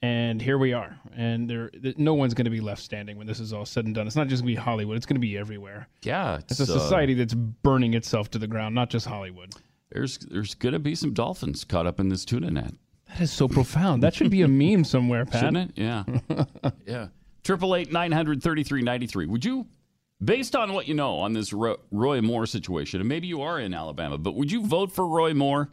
And 0.02 0.40
here 0.40 0.56
we 0.58 0.72
are. 0.72 0.98
And 1.14 1.48
there, 1.48 1.70
no 1.96 2.14
one's 2.14 2.32
going 2.34 2.46
to 2.46 2.50
be 2.50 2.60
left 2.60 2.82
standing 2.82 3.18
when 3.18 3.26
this 3.26 3.38
is 3.38 3.52
all 3.52 3.66
said 3.66 3.84
and 3.84 3.94
done. 3.94 4.06
It's 4.06 4.16
not 4.16 4.28
just 4.28 4.42
going 4.42 4.54
to 4.54 4.60
be 4.60 4.64
Hollywood, 4.64 4.96
it's 4.96 5.06
going 5.06 5.16
to 5.16 5.20
be 5.20 5.36
everywhere. 5.36 5.88
Yeah, 6.02 6.38
It's 6.38 6.58
a 6.58 6.62
it's, 6.62 6.70
uh, 6.72 6.78
society 6.78 7.14
that's 7.14 7.34
burning 7.34 7.94
itself 7.94 8.30
to 8.30 8.38
the 8.38 8.46
ground, 8.46 8.74
not 8.74 8.88
just 8.90 9.06
Hollywood. 9.06 9.54
There's 9.92 10.18
there's 10.18 10.54
gonna 10.54 10.78
be 10.78 10.94
some 10.94 11.12
dolphins 11.12 11.64
caught 11.64 11.86
up 11.86 11.98
in 11.98 12.08
this 12.08 12.24
tuna 12.24 12.50
net. 12.50 12.72
That 13.08 13.20
is 13.22 13.32
so 13.32 13.48
profound. 13.48 14.02
That 14.02 14.14
should 14.14 14.30
be 14.30 14.42
a 14.42 14.48
meme 14.48 14.84
somewhere, 14.84 15.26
Pat. 15.26 15.40
Shouldn't 15.40 15.70
it? 15.70 15.70
Yeah. 15.74 16.04
yeah. 16.86 17.08
Triple 17.42 17.74
eight 17.74 17.90
nine 17.92 18.12
hundred 18.12 18.40
thirty 18.42 18.62
three 18.62 18.82
ninety 18.82 19.06
three. 19.08 19.26
Would 19.26 19.44
you, 19.44 19.66
based 20.22 20.54
on 20.54 20.72
what 20.72 20.86
you 20.86 20.94
know 20.94 21.18
on 21.18 21.32
this 21.32 21.52
Roy 21.52 22.20
Moore 22.20 22.46
situation, 22.46 23.00
and 23.00 23.08
maybe 23.08 23.26
you 23.26 23.42
are 23.42 23.58
in 23.58 23.74
Alabama, 23.74 24.18
but 24.18 24.34
would 24.34 24.52
you 24.52 24.66
vote 24.66 24.92
for 24.92 25.06
Roy 25.06 25.34
Moore 25.34 25.70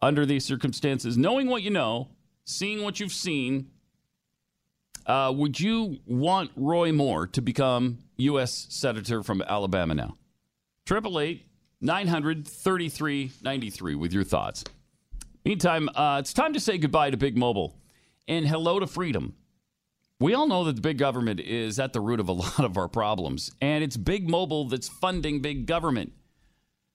under 0.00 0.24
these 0.26 0.44
circumstances, 0.44 1.16
knowing 1.16 1.48
what 1.48 1.62
you 1.62 1.70
know, 1.70 2.08
seeing 2.44 2.82
what 2.82 3.00
you've 3.00 3.12
seen? 3.12 3.70
Uh, 5.06 5.32
would 5.34 5.58
you 5.58 5.98
want 6.06 6.50
Roy 6.54 6.92
Moore 6.92 7.26
to 7.28 7.40
become 7.40 7.98
U.S. 8.18 8.66
Senator 8.68 9.22
from 9.22 9.42
Alabama 9.42 9.94
now? 9.94 10.16
Triple 10.84 11.18
eight 11.18 11.46
nine 11.80 12.08
hundred 12.08 12.46
thirty 12.46 12.88
three 12.88 13.32
ninety 13.42 13.70
three 13.70 13.94
with 13.94 14.12
your 14.12 14.24
thoughts. 14.24 14.64
Meantime, 15.44 15.88
uh, 15.94 16.18
it's 16.20 16.32
time 16.32 16.52
to 16.52 16.60
say 16.60 16.76
goodbye 16.76 17.10
to 17.10 17.16
Big 17.16 17.36
Mobile 17.36 17.74
and 18.26 18.46
hello 18.46 18.78
to 18.78 18.86
freedom. 18.86 19.34
We 20.20 20.34
all 20.34 20.48
know 20.48 20.64
that 20.64 20.74
the 20.74 20.82
big 20.82 20.98
government 20.98 21.38
is 21.38 21.78
at 21.78 21.92
the 21.92 22.00
root 22.00 22.18
of 22.18 22.28
a 22.28 22.32
lot 22.44 22.60
of 22.60 22.76
our 22.76 22.88
problems, 22.88 23.52
and 23.60 23.84
it's 23.84 23.96
Big 23.96 24.28
Mobile 24.28 24.68
that's 24.68 24.88
funding 24.88 25.40
big 25.40 25.66
government. 25.66 26.12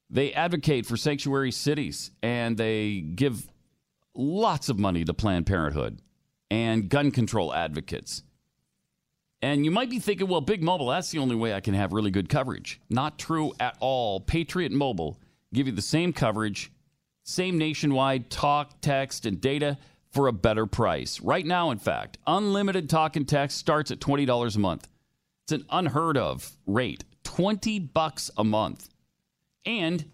They 0.10 0.34
advocate 0.34 0.86
for 0.86 0.98
sanctuary 0.98 1.52
cities, 1.52 2.12
and 2.22 2.58
they 2.58 3.00
give 3.00 3.48
lots 4.14 4.70
of 4.70 4.78
money 4.78 5.06
to 5.06 5.14
Planned 5.14 5.46
Parenthood 5.46 6.02
and 6.52 6.90
gun 6.90 7.12
control 7.12 7.54
advocates. 7.54 8.24
And 9.42 9.66
you 9.66 9.72
might 9.72 9.90
be 9.90 10.00
thinking, 10.00 10.28
well, 10.28 10.42
Big 10.42 10.62
Mobile, 10.62 10.88
that's 10.88 11.10
the 11.10 11.20
only 11.20 11.36
way 11.36 11.54
I 11.54 11.62
can 11.62 11.74
have 11.74 11.94
really 11.94 12.12
good 12.12 12.30
coverage. 12.30 12.80
Not 12.90 13.18
true 13.18 13.54
at 13.60 13.76
all. 13.80 14.20
Patriot 14.20 14.72
Mobile 14.72 15.20
give 15.54 15.68
you 15.68 15.74
the 15.74 15.82
same 15.82 16.14
coverage, 16.14 16.72
same 17.24 17.58
nationwide 17.58 18.30
talk, 18.30 18.82
text, 18.82 19.26
and 19.26 19.42
data 19.42 19.78
for 20.14 20.28
a 20.28 20.34
better 20.34 20.66
price. 20.66 21.20
Right 21.20 21.46
now, 21.46 21.72
in 21.72 21.80
fact, 21.80 22.18
unlimited 22.28 22.90
talk 22.90 23.16
and 23.16 23.28
text 23.28 23.58
starts 23.58 23.92
at 23.92 24.00
$20 24.00 24.56
a 24.56 24.60
month. 24.60 24.88
It's 25.44 25.52
an 25.52 25.66
unheard 25.70 26.18
of 26.18 26.56
rate. 26.66 27.04
20 27.24 27.80
bucks 27.80 28.30
a 28.38 28.44
month. 28.44 28.90
And 29.66 30.06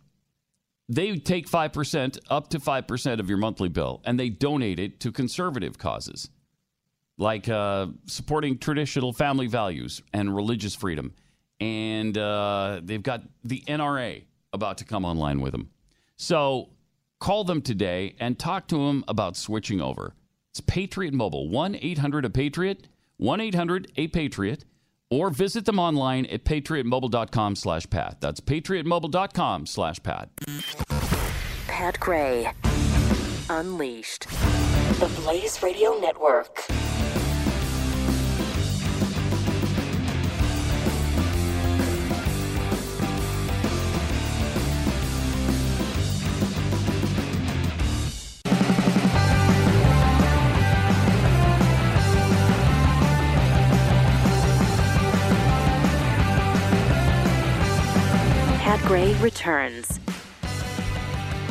they 0.88 1.18
take 1.18 1.50
5% 1.50 2.20
up 2.30 2.50
to 2.50 2.60
5% 2.60 3.20
of 3.20 3.30
your 3.30 3.38
monthly 3.38 3.70
bill 3.70 4.02
and 4.06 4.20
they 4.20 4.30
donate 4.30 4.80
it 4.80 5.00
to 5.02 5.12
conservative 5.12 5.78
causes 5.78 6.30
like 7.20 7.50
uh, 7.50 7.88
supporting 8.06 8.58
traditional 8.58 9.12
family 9.12 9.46
values 9.48 10.02
and 10.14 10.34
religious 10.34 10.74
freedom. 10.74 11.14
And 11.60 12.18
uh, 12.18 12.80
they've 12.82 13.04
got 13.04 13.24
the 13.44 13.62
NRA 13.68 14.24
about 14.54 14.78
to 14.80 14.86
come 14.86 15.04
online 15.04 15.42
with 15.42 15.52
them. 15.52 15.70
So 16.16 16.70
call 17.20 17.44
them 17.44 17.62
today 17.62 18.16
and 18.20 18.40
talk 18.40 18.68
to 18.70 18.78
them 18.88 19.04
about 19.08 19.38
switching 19.38 19.82
over. 19.82 20.16
It's 20.52 20.62
Patriot 20.62 21.14
Mobile, 21.14 21.50
1 21.50 21.76
800 21.76 22.26
A 22.26 22.30
Patriot, 22.30 22.88
1 23.18 23.42
800 23.42 23.92
A 23.98 24.08
Patriot, 24.08 24.66
or 25.12 25.30
visit 25.30 25.66
them 25.66 25.80
online 25.80 26.26
at 26.28 26.44
patriotmobile.com 26.44 27.56
slash 27.56 27.90
Pat. 27.90 28.22
That's 28.22 28.40
patriotmobile.com 28.40 29.66
slash 29.66 30.02
Pat. 30.02 30.30
Pat 31.68 32.00
Gray. 32.00 32.52
Unleashed. 33.50 34.28
The 35.00 35.12
Blaze 35.22 35.62
Radio 35.64 35.98
Network. 36.00 36.66
Gray 58.90 59.14
returns. 59.20 60.00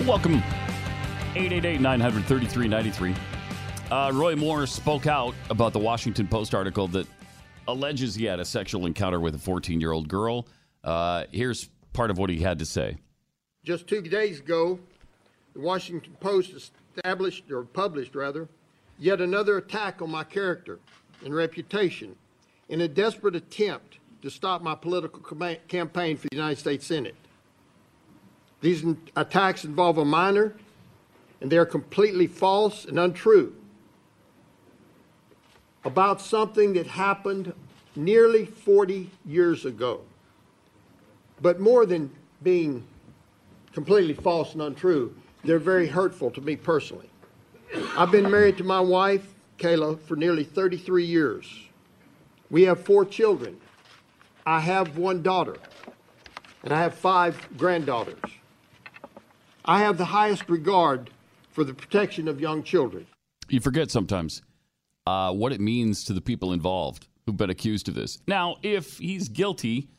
Welcome. 0.04 0.42
888 1.36 1.80
933 1.80 2.66
93. 2.66 3.14
Uh, 3.92 4.10
Roy 4.12 4.34
Moore 4.34 4.66
spoke 4.66 5.06
out 5.06 5.36
about 5.48 5.72
the 5.72 5.78
Washington 5.78 6.26
Post 6.26 6.52
article 6.52 6.88
that 6.88 7.06
alleges 7.68 8.16
he 8.16 8.24
had 8.24 8.40
a 8.40 8.44
sexual 8.44 8.86
encounter 8.86 9.20
with 9.20 9.36
a 9.36 9.38
14 9.38 9.80
year 9.80 9.92
old 9.92 10.08
girl. 10.08 10.48
Uh, 10.82 11.26
here's 11.30 11.70
part 11.92 12.10
of 12.10 12.18
what 12.18 12.28
he 12.28 12.40
had 12.40 12.58
to 12.58 12.66
say. 12.66 12.96
Just 13.62 13.86
two 13.86 14.02
days 14.02 14.40
ago, 14.40 14.80
the 15.54 15.60
Washington 15.60 16.16
Post 16.18 16.72
established, 16.96 17.52
or 17.52 17.62
published 17.62 18.16
rather, 18.16 18.48
yet 18.98 19.20
another 19.20 19.58
attack 19.58 20.02
on 20.02 20.10
my 20.10 20.24
character 20.24 20.80
and 21.24 21.32
reputation 21.32 22.16
in 22.68 22.80
a 22.80 22.88
desperate 22.88 23.36
attempt 23.36 23.98
to 24.22 24.28
stop 24.28 24.60
my 24.60 24.74
political 24.74 25.20
campaign 25.68 26.16
for 26.16 26.26
the 26.28 26.36
United 26.36 26.58
States 26.58 26.84
Senate. 26.84 27.14
These 28.60 28.84
attacks 29.14 29.64
involve 29.64 29.98
a 29.98 30.04
minor, 30.04 30.54
and 31.40 31.50
they 31.50 31.58
are 31.58 31.66
completely 31.66 32.26
false 32.26 32.84
and 32.84 32.98
untrue 32.98 33.54
about 35.84 36.20
something 36.20 36.72
that 36.74 36.86
happened 36.86 37.52
nearly 37.94 38.44
40 38.44 39.10
years 39.24 39.64
ago. 39.64 40.02
But 41.40 41.60
more 41.60 41.86
than 41.86 42.10
being 42.42 42.84
completely 43.72 44.14
false 44.14 44.52
and 44.52 44.62
untrue, 44.62 45.14
they're 45.44 45.58
very 45.58 45.86
hurtful 45.86 46.30
to 46.32 46.40
me 46.40 46.56
personally. 46.56 47.08
I've 47.96 48.10
been 48.10 48.30
married 48.30 48.58
to 48.58 48.64
my 48.64 48.80
wife, 48.80 49.34
Kayla, 49.58 50.00
for 50.00 50.16
nearly 50.16 50.44
33 50.44 51.04
years. 51.04 51.46
We 52.50 52.62
have 52.62 52.84
four 52.84 53.04
children. 53.04 53.60
I 54.46 54.60
have 54.60 54.96
one 54.96 55.22
daughter, 55.22 55.56
and 56.62 56.72
I 56.72 56.80
have 56.80 56.94
five 56.94 57.48
granddaughters. 57.56 58.18
I 59.68 59.80
have 59.80 59.98
the 59.98 60.06
highest 60.06 60.48
regard 60.48 61.10
for 61.50 61.62
the 61.62 61.74
protection 61.74 62.26
of 62.26 62.40
young 62.40 62.62
children. 62.62 63.06
You 63.50 63.60
forget 63.60 63.90
sometimes 63.90 64.40
uh, 65.06 65.30
what 65.34 65.52
it 65.52 65.60
means 65.60 66.04
to 66.04 66.14
the 66.14 66.22
people 66.22 66.54
involved 66.54 67.06
who've 67.26 67.36
been 67.36 67.50
accused 67.50 67.86
of 67.86 67.94
this. 67.94 68.18
Now, 68.26 68.56
if 68.62 68.96
he's 68.96 69.28
guilty 69.28 69.90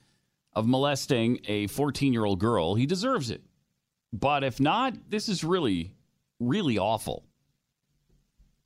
of 0.54 0.68
molesting 0.68 1.42
a 1.48 1.68
14 1.68 2.12
year 2.12 2.26
old 2.26 2.40
girl, 2.40 2.74
he 2.74 2.88
deserves 2.88 3.30
it. 3.30 3.44
But 4.12 4.44
if 4.44 4.60
not, 4.60 4.96
this 5.08 5.30
is 5.30 5.44
really, 5.44 5.94
really 6.40 6.80
awful. 6.80 7.26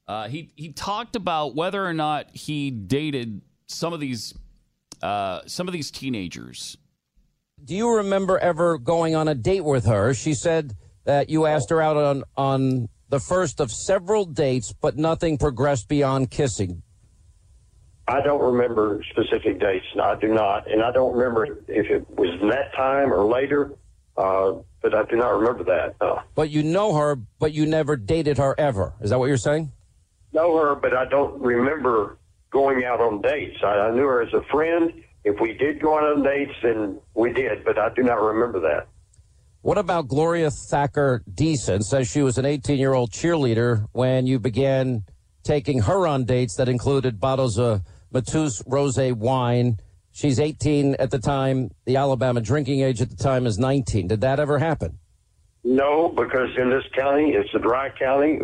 Uh, 0.08 0.30
he 0.30 0.54
he 0.56 0.72
talked 0.72 1.18
about 1.18 1.54
whether 1.54 1.86
or 1.86 1.94
not 1.94 2.30
he 2.34 2.72
dated 2.72 3.42
some 3.68 3.92
of 3.92 4.00
these 4.00 4.34
uh, 5.02 5.42
some 5.48 5.68
of 5.68 5.74
these 5.74 5.92
teenagers 5.92 6.78
do 7.64 7.76
you 7.76 7.98
remember 7.98 8.38
ever 8.40 8.78
going 8.78 9.16
on 9.16 9.28
a 9.28 9.36
date 9.36 9.64
with 9.64 9.86
her? 9.86 10.14
She 10.14 10.34
said 10.34 10.76
that 11.06 11.30
you 11.30 11.46
asked 11.46 11.70
her 11.70 11.82
out 11.82 11.98
on 11.98 12.24
on 12.38 12.90
the 13.10 13.20
first 13.20 13.60
of 13.60 13.72
several 13.72 14.26
dates, 14.26 14.74
but 14.74 14.98
nothing 14.98 15.38
progressed 15.38 15.88
beyond 15.88 16.32
kissing. 16.32 16.82
I 18.08 18.22
don't 18.22 18.42
remember 18.42 19.02
specific 19.12 19.60
dates. 19.60 19.86
I 20.02 20.16
do 20.16 20.34
not, 20.34 20.70
and 20.70 20.82
I 20.84 20.92
don't 20.92 21.14
remember 21.16 21.46
if 21.68 21.90
it 21.90 22.10
was 22.10 22.38
that 22.50 22.74
time 22.76 23.14
or 23.14 23.24
later. 23.26 23.72
Uh, 24.18 24.54
but 24.82 24.94
I 24.94 25.04
do 25.06 25.16
not 25.16 25.30
remember 25.30 25.64
that. 25.64 25.96
Uh, 26.00 26.22
But 26.36 26.50
you 26.52 26.62
know 26.62 26.94
her, 26.96 27.16
but 27.40 27.52
you 27.54 27.66
never 27.66 27.96
dated 27.96 28.38
her 28.38 28.54
ever. 28.60 28.94
Is 29.02 29.10
that 29.10 29.18
what 29.20 29.28
you're 29.28 29.38
saying? 29.38 29.72
know 30.34 30.58
her, 30.58 30.76
but 30.76 30.96
I 30.96 31.06
don't 31.06 31.40
remember 31.42 32.18
going 32.52 32.84
out 32.86 33.00
on 33.00 33.22
dates. 33.22 33.58
I, 33.64 33.68
I 33.68 33.92
knew 33.92 34.06
her 34.06 34.22
as 34.22 34.34
a 34.34 34.42
friend. 34.52 34.92
If 35.24 35.40
we 35.40 35.54
did 35.54 35.80
go 35.82 35.98
out 35.98 36.04
on 36.04 36.24
dates, 36.24 36.54
then 36.62 37.00
we 37.14 37.32
did, 37.34 37.64
but 37.64 37.78
I 37.78 37.90
do 37.96 38.02
not 38.04 38.20
remember 38.22 38.60
that. 38.62 38.88
What 39.64 39.78
about 39.78 40.10
Gloria 40.10 40.52
Thacker 40.52 41.24
Deason? 41.34 41.84
Says 41.84 42.10
she 42.10 42.22
was 42.22 42.38
an 42.38 42.46
18 42.46 42.78
year 42.78 42.94
old 42.94 43.12
cheerleader 43.12 43.88
when 43.94 44.28
you 44.28 44.38
began 44.38 45.06
taking 45.44 45.80
her 45.84 46.06
on 46.06 46.26
dates 46.26 46.58
that 46.58 46.68
included 46.68 47.18
bottles 47.18 47.58
of 47.58 47.82
Mateus 48.12 48.62
Rose 48.68 49.00
wine. 49.14 49.78
She's 50.12 50.38
18 50.38 50.96
at 50.96 51.12
the 51.12 51.18
time. 51.18 51.72
The 51.86 51.96
Alabama 51.96 52.42
drinking 52.42 52.82
age 52.82 53.02
at 53.02 53.10
the 53.10 53.16
time 53.16 53.48
is 53.48 53.58
19. 53.58 54.10
Did 54.10 54.20
that 54.20 54.38
ever 54.38 54.60
happen? 54.60 55.00
No, 55.64 56.10
because 56.10 56.50
in 56.58 56.70
this 56.70 56.84
county, 56.94 57.32
it's 57.32 57.54
a 57.56 57.60
dry 57.60 57.90
county. 57.98 58.42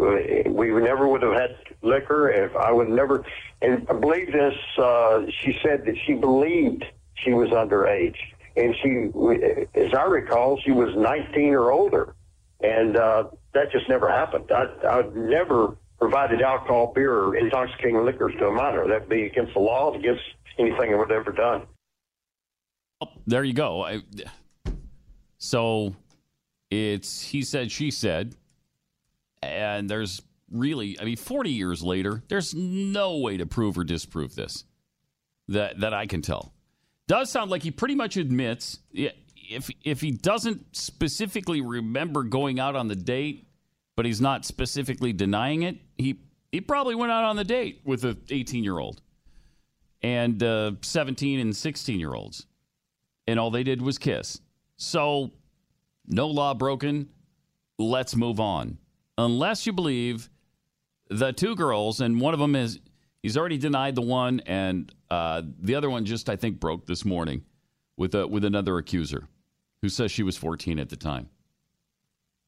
We 0.48 0.72
never 0.72 1.06
would 1.06 1.22
have 1.22 1.34
had 1.34 1.58
liquor. 1.82 2.30
If 2.30 2.56
I 2.56 2.72
would 2.72 2.88
never, 2.88 3.26
and 3.62 3.86
I 3.90 3.94
believe 3.94 4.32
this, 4.32 4.56
uh, 4.78 5.24
she 5.44 5.60
said 5.62 5.84
that 5.86 5.96
she 6.08 6.14
believed 6.14 6.86
she 7.16 7.34
was 7.34 7.50
underage, 7.50 8.16
and 8.60 8.76
she, 8.84 9.80
as 9.80 9.94
I 9.94 10.04
recall, 10.04 10.60
she 10.64 10.72
was 10.72 10.94
19 10.96 11.54
or 11.54 11.72
older, 11.72 12.16
and 12.62 12.98
uh, 12.98 13.26
that 13.54 13.72
just 13.72 13.88
never 13.88 14.10
happened. 14.10 14.52
I, 14.52 14.66
I've 14.88 15.16
never 15.16 15.78
provided 15.98 16.42
alcohol, 16.42 16.92
beer, 16.94 17.14
or 17.14 17.36
intoxicating 17.36 18.04
liquors 18.04 18.34
to 18.40 18.48
a 18.48 18.52
minor. 18.52 18.88
That'd 18.88 19.08
be 19.08 19.26
against 19.26 19.54
the 19.54 19.60
law, 19.60 19.94
against 19.94 20.22
anything 20.58 20.94
I 20.94 20.98
would 20.98 21.12
ever 21.12 21.32
done. 21.32 21.68
There 23.26 23.44
you 23.44 23.54
go. 23.54 23.84
I, 23.86 24.02
so 25.38 25.96
it's 26.70 27.22
he 27.22 27.44
said, 27.44 27.72
she 27.72 27.92
said, 27.92 28.36
and 29.42 29.90
there's 29.90 30.22
really, 30.52 31.00
I 31.00 31.06
mean, 31.06 31.16
40 31.16 31.50
years 31.50 31.82
later, 31.82 32.24
there's 32.28 32.54
no 32.54 33.18
way 33.18 33.38
to 33.38 33.46
prove 33.46 33.78
or 33.78 33.86
disprove 33.86 34.36
this 34.36 34.66
that 35.48 35.80
that 35.80 35.94
I 35.94 36.08
can 36.08 36.22
tell. 36.22 36.54
Does 37.10 37.32
sound 37.32 37.50
like 37.50 37.64
he 37.64 37.72
pretty 37.72 37.96
much 37.96 38.18
admits 38.18 38.78
if 38.94 39.68
if 39.84 40.00
he 40.00 40.12
doesn't 40.12 40.76
specifically 40.76 41.60
remember 41.60 42.22
going 42.22 42.60
out 42.60 42.76
on 42.76 42.88
the 42.88 42.96
date, 42.96 43.48
but 43.98 44.06
he's 44.06 44.22
not 44.22 44.46
specifically 44.46 45.12
denying 45.12 45.64
it, 45.64 45.78
he 45.98 46.22
he 46.52 46.62
probably 46.62 46.94
went 46.94 47.12
out 47.12 47.24
on 47.24 47.36
the 47.36 47.44
date 47.44 47.82
with 47.84 48.06
a 48.06 48.16
18 48.30 48.64
year 48.64 48.78
old 48.78 49.02
and 50.04 50.42
uh, 50.44 50.74
17 50.84 51.40
and 51.40 51.56
16 51.56 52.00
year 52.00 52.14
olds, 52.14 52.46
and 53.26 53.40
all 53.40 53.50
they 53.50 53.64
did 53.64 53.82
was 53.82 53.98
kiss. 53.98 54.40
So 54.78 55.32
no 56.06 56.28
law 56.28 56.54
broken. 56.54 57.10
Let's 57.80 58.16
move 58.16 58.40
on. 58.40 58.78
Unless 59.18 59.66
you 59.66 59.74
believe 59.74 60.30
the 61.10 61.34
two 61.34 61.56
girls, 61.56 62.02
and 62.02 62.22
one 62.22 62.36
of 62.36 62.40
them 62.40 62.56
is 62.56 62.80
he's 63.24 63.36
already 63.36 63.58
denied 63.58 63.96
the 63.96 64.04
one, 64.04 64.42
and 64.42 64.94
uh, 65.12 65.42
the 65.60 65.76
other 65.76 65.90
one 65.90 66.06
just 66.06 66.30
I 66.30 66.36
think 66.36 66.60
broke 66.60 66.86
this 66.86 67.04
morning 67.04 67.44
with 67.98 68.16
a, 68.16 68.28
with 68.28 68.46
another 68.46 68.78
accuser 68.78 69.28
who 69.82 69.90
says 69.90 70.12
she 70.12 70.24
was 70.24 70.38
14 70.38 70.80
at 70.80 70.90
the 70.90 70.96
time. 70.96 71.30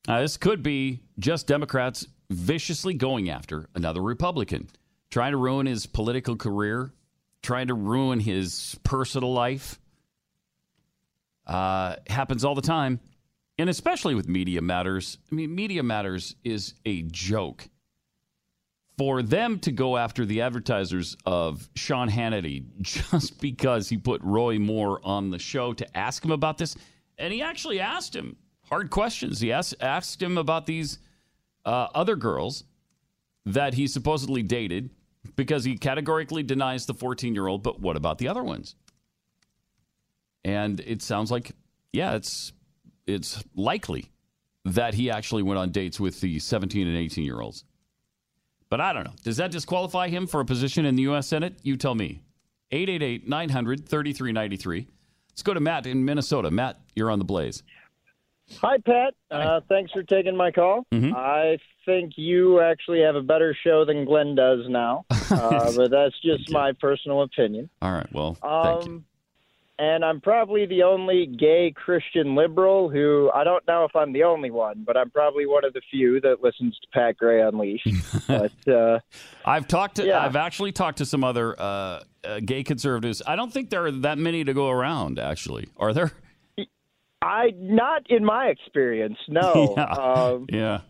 Uh, 0.08 0.22
this 0.22 0.38
could 0.38 0.64
be 0.64 1.02
just 1.20 1.48
Democrats 1.48 2.08
viciously 2.30 2.94
going 2.94 3.30
after 3.30 3.68
another 3.76 4.02
Republican, 4.02 4.68
trying 5.10 5.32
to 5.32 5.38
ruin 5.38 5.66
his 5.66 5.86
political 5.86 6.36
career, 6.36 6.92
trying 7.44 7.68
to 7.68 7.74
ruin 7.74 8.20
his 8.20 8.78
personal 8.84 9.34
life. 9.34 9.80
Uh, 11.46 11.96
happens 12.08 12.44
all 12.44 12.56
the 12.56 12.62
time. 12.62 13.00
And 13.58 13.70
especially 13.70 14.16
with 14.16 14.28
Media 14.28 14.62
Matters. 14.62 15.18
I 15.32 15.36
mean, 15.36 15.54
Media 15.54 15.84
Matters 15.84 16.36
is 16.44 16.74
a 16.86 17.04
joke. 17.04 17.70
For 18.98 19.24
them 19.24 19.60
to 19.60 19.72
go 19.72 19.98
after 19.98 20.26
the 20.26 20.42
advertisers 20.42 21.18
of 21.26 21.68
Sean 21.76 22.10
Hannity 22.10 22.66
just 22.82 23.42
because 23.42 23.90
he 23.90 23.98
put 23.98 24.22
Roy 24.22 24.60
Moore 24.60 25.00
on 25.04 25.32
the 25.32 25.40
show 25.40 25.74
to 25.74 25.98
ask 25.98 26.24
him 26.24 26.32
about 26.32 26.58
this, 26.58 26.76
and 27.18 27.34
he 27.34 27.42
actually 27.42 27.80
asked 27.80 28.16
him 28.16 28.36
hard 28.70 28.90
questions. 28.90 29.40
He 29.40 29.52
asked, 29.52 29.76
asked 29.82 30.22
him 30.22 30.38
about 30.38 30.66
these 30.66 31.00
uh, 31.66 31.88
other 31.94 32.16
girls 32.16 32.64
that 33.46 33.74
he 33.74 33.88
supposedly 33.88 34.44
dated 34.44 34.92
because 35.36 35.64
he 35.64 35.78
categorically 35.78 36.44
denies 36.44 36.86
the 36.86 36.94
14 36.94 37.34
year 37.34 37.48
old, 37.48 37.64
but 37.64 37.80
what 37.80 37.96
about 37.96 38.18
the 38.18 38.28
other 38.28 38.44
ones? 38.44 38.76
And 40.44 40.80
it 40.80 41.02
sounds 41.02 41.32
like, 41.32 41.52
yeah, 41.94 42.16
it's 42.16 42.54
it's 43.08 43.44
likely 43.56 44.10
that 44.66 44.94
he 44.94 45.10
actually 45.10 45.44
went 45.44 45.60
on 45.60 45.72
dates 45.72 46.00
with 46.00 46.22
the 46.22 46.40
17 46.40 46.88
and 46.88 46.98
18 46.98 47.24
year 47.24 47.42
olds. 47.42 47.64
But 48.72 48.80
I 48.80 48.94
don't 48.94 49.04
know. 49.04 49.14
Does 49.24 49.36
that 49.38 49.52
disqualify 49.52 50.08
him 50.08 50.26
for 50.26 50.40
a 50.40 50.46
position 50.46 50.86
in 50.86 50.96
the 50.96 51.02
U.S. 51.04 51.28
Senate? 51.28 51.60
You 51.62 51.76
tell 51.76 51.94
me. 51.94 52.24
888 52.72 53.28
900 53.28 53.88
3393. 53.88 54.88
Let's 55.30 55.44
go 55.44 55.54
to 55.54 55.60
Matt 55.60 55.86
in 55.86 56.06
Minnesota. 56.06 56.50
Matt, 56.50 56.80
you're 56.96 57.12
on 57.12 57.20
the 57.20 57.26
blaze. 57.26 57.64
Hi, 58.62 58.78
Pat. 58.78 59.14
Uh, 59.30 59.60
thanks 59.68 59.92
for 59.92 60.04
taking 60.04 60.38
my 60.38 60.52
call. 60.52 60.86
Mhm. 60.94 61.14
I 61.14 61.58
think 61.86 62.14
you 62.16 62.62
actually 62.62 63.02
have 63.02 63.16
a 63.16 63.22
better 63.22 63.56
show 63.62 63.84
than 63.84 64.06
Glenn 64.06 64.36
does 64.36 64.60
now, 64.70 65.04
uh, 65.10 65.72
but 65.76 65.92
that's 65.92 66.18
just 66.22 66.50
my 66.52 66.72
personal 66.80 67.24
opinion. 67.24 67.70
All 67.82 67.92
right. 67.92 68.08
Well, 68.14 68.38
thank 68.42 68.86
you. 68.86 69.04
And 69.82 70.06
I'm 70.06 70.22
probably 70.22 70.68
the 70.68 70.84
only 70.84 71.26
gay 71.26 71.74
Christian 71.76 72.36
liberal 72.36 72.88
who 72.88 73.32
I 73.34 73.44
don't 73.44 73.68
know 73.68 73.84
if 73.84 73.96
I'm 73.96 74.14
the 74.14 74.22
only 74.22 74.52
one, 74.52 74.84
but 74.86 74.96
I'm 74.96 75.10
probably 75.10 75.48
one 75.48 75.66
of 75.66 75.74
the 75.74 75.82
few 75.90 76.22
that 76.22 76.44
listens 76.44 76.78
to 76.82 76.88
Pat 76.94 77.18
Gray 77.18 77.42
Unleashed. 77.42 77.90
but 78.28 78.52
uh, 78.72 79.00
I've 79.44 79.68
talked 79.68 79.96
to. 79.96 80.06
yeah. 80.06 80.24
I've 80.24 80.36
actually 80.36 80.72
talked 80.72 81.00
to 81.00 81.06
some 81.08 81.24
other 81.24 81.60
uh, 81.60 82.04
uh, 82.24 82.42
gay 82.46 82.62
conservatives. 82.62 83.24
I 83.26 83.36
don't 83.36 83.52
think 83.52 83.72
there 83.72 83.88
are 83.88 83.92
that 83.92 84.20
many 84.20 84.44
to 84.44 84.54
go 84.54 84.70
around. 84.70 85.18
Actually, 85.18 85.70
are 85.78 85.94
there? 85.94 86.12
I 87.24 87.52
not 87.58 88.08
in 88.08 88.24
my 88.24 88.50
experience, 88.50 89.18
no. 89.28 89.74
yeah. 89.78 89.84
Um, 89.86 90.46
yeah. 90.50 90.82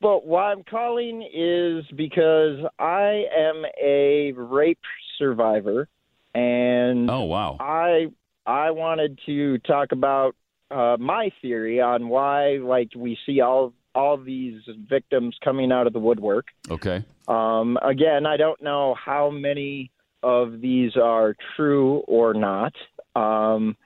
But 0.00 0.26
why 0.26 0.50
I'm 0.50 0.64
calling 0.64 1.28
is 1.30 1.84
because 1.94 2.58
I 2.78 3.24
am 3.36 3.64
a 3.82 4.32
rape 4.32 4.80
survivor, 5.18 5.88
and 6.34 7.10
Oh 7.10 7.24
wow. 7.24 7.56
I 7.60 8.08
I 8.46 8.70
wanted 8.70 9.18
to 9.26 9.58
talk 9.58 9.92
about 9.92 10.34
uh, 10.70 10.96
my 10.98 11.30
theory 11.40 11.80
on 11.80 12.08
why, 12.08 12.58
like, 12.58 12.90
we 12.96 13.16
see 13.26 13.40
all 13.40 13.72
all 13.94 14.16
these 14.16 14.60
victims 14.88 15.36
coming 15.44 15.70
out 15.70 15.86
of 15.86 15.92
the 15.92 16.00
woodwork. 16.00 16.46
Okay. 16.68 17.04
Um, 17.28 17.78
again, 17.80 18.26
I 18.26 18.36
don't 18.36 18.60
know 18.60 18.94
how 18.94 19.30
many 19.30 19.92
of 20.22 20.60
these 20.60 20.96
are 20.96 21.36
true 21.56 21.98
or 22.08 22.34
not. 22.34 22.72
Um, 23.14 23.76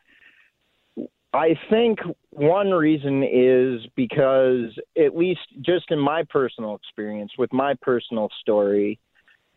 I 1.34 1.56
think 1.68 1.98
one 2.30 2.70
reason 2.70 3.22
is 3.22 3.86
because, 3.94 4.78
at 4.96 5.14
least 5.14 5.40
just 5.60 5.90
in 5.90 5.98
my 5.98 6.22
personal 6.30 6.74
experience, 6.74 7.32
with 7.36 7.52
my 7.52 7.74
personal 7.82 8.30
story, 8.40 8.98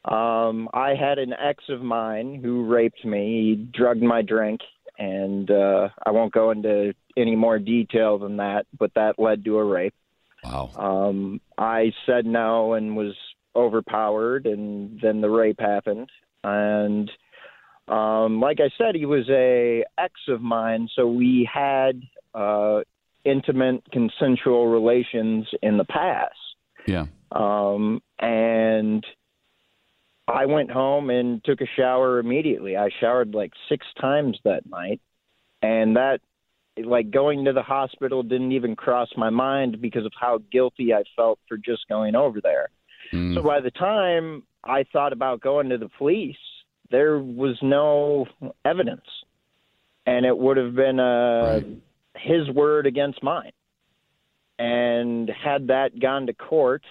um, 0.06 0.68
I 0.74 0.96
had 1.00 1.20
an 1.20 1.34
ex 1.34 1.64
of 1.70 1.82
mine 1.82 2.40
who 2.42 2.66
raped 2.66 3.06
me. 3.06 3.56
He 3.56 3.70
drugged 3.78 4.02
my 4.02 4.22
drink, 4.22 4.62
and 4.98 5.50
uh, 5.50 5.90
I 6.06 6.12
won't 6.12 6.34
go 6.34 6.52
into 6.52 6.94
any 7.16 7.36
more 7.36 7.60
detail 7.60 8.18
than 8.18 8.38
that, 8.38 8.66
but 8.78 8.92
that 8.96 9.20
led 9.20 9.46
to 9.46 9.58
a 9.58 9.64
rape. 9.64 9.94
Wow. 10.44 10.72
Um, 10.76 11.40
I 11.58 11.92
said 12.06 12.26
no 12.26 12.74
and 12.74 12.96
was 12.96 13.16
overpowered, 13.56 14.48
and 14.48 15.00
then 15.02 15.22
the 15.22 15.30
rape 15.30 15.60
happened. 15.60 16.10
And 16.44 17.12
um, 17.88 18.40
like 18.40 18.60
I 18.60 18.70
said, 18.78 18.96
he 18.96 19.06
was 19.06 19.30
a 19.30 19.84
ex 20.00 20.14
of 20.30 20.42
mine, 20.42 20.90
so 20.96 21.06
we 21.06 21.48
had 21.52 22.02
uh, 22.34 22.82
intimate, 23.24 23.84
consensual 23.92 24.68
relations 24.68 25.48
in 25.62 25.78
the 25.78 25.86
past. 25.86 26.34
Yeah. 26.88 27.06
Um, 27.32 28.02
and 28.20 29.06
I 30.32 30.46
went 30.46 30.72
home 30.72 31.10
and 31.10 31.44
took 31.44 31.62
a 31.62 31.68
shower 31.76 32.20
immediately. 32.20 32.78
I 32.78 32.90
showered 33.00 33.34
like 33.34 33.52
six 33.70 33.86
times 34.00 34.40
that 34.44 34.66
night, 34.70 35.02
and 35.62 35.96
that 35.96 36.20
like 36.78 37.12
going 37.12 37.46
to 37.46 37.54
the 37.54 37.62
hospital 37.62 38.24
didn't 38.24 38.54
even 38.54 38.76
cross 38.76 39.10
my 39.18 39.30
mind 39.30 39.82
because 39.82 40.06
of 40.06 40.14
how 40.20 40.40
guilty 40.52 40.94
I 40.94 41.04
felt 41.16 41.40
for 41.48 41.58
just 41.58 41.88
going 41.90 42.16
over 42.16 42.40
there. 42.42 42.70
Mm. 43.14 43.36
So 43.36 43.44
by 43.44 43.60
the 43.60 43.72
time 43.72 44.44
I 44.64 44.86
thought 44.94 45.14
about 45.14 45.42
going 45.42 45.70
to 45.70 45.78
the 45.78 45.90
police, 45.98 46.38
there 46.90 47.20
was 47.20 47.58
no 47.62 48.26
evidence. 48.64 49.06
and 50.06 50.26
it 50.26 50.38
would 50.38 50.58
have 50.58 50.76
been 50.76 51.00
uh, 51.00 51.60
his 52.16 52.50
word 52.50 52.88
against 52.88 53.22
mine. 53.24 53.52
And 54.58 55.30
had 55.30 55.68
that 55.68 56.00
gone 56.00 56.28
to 56.28 56.34
court, 56.34 56.84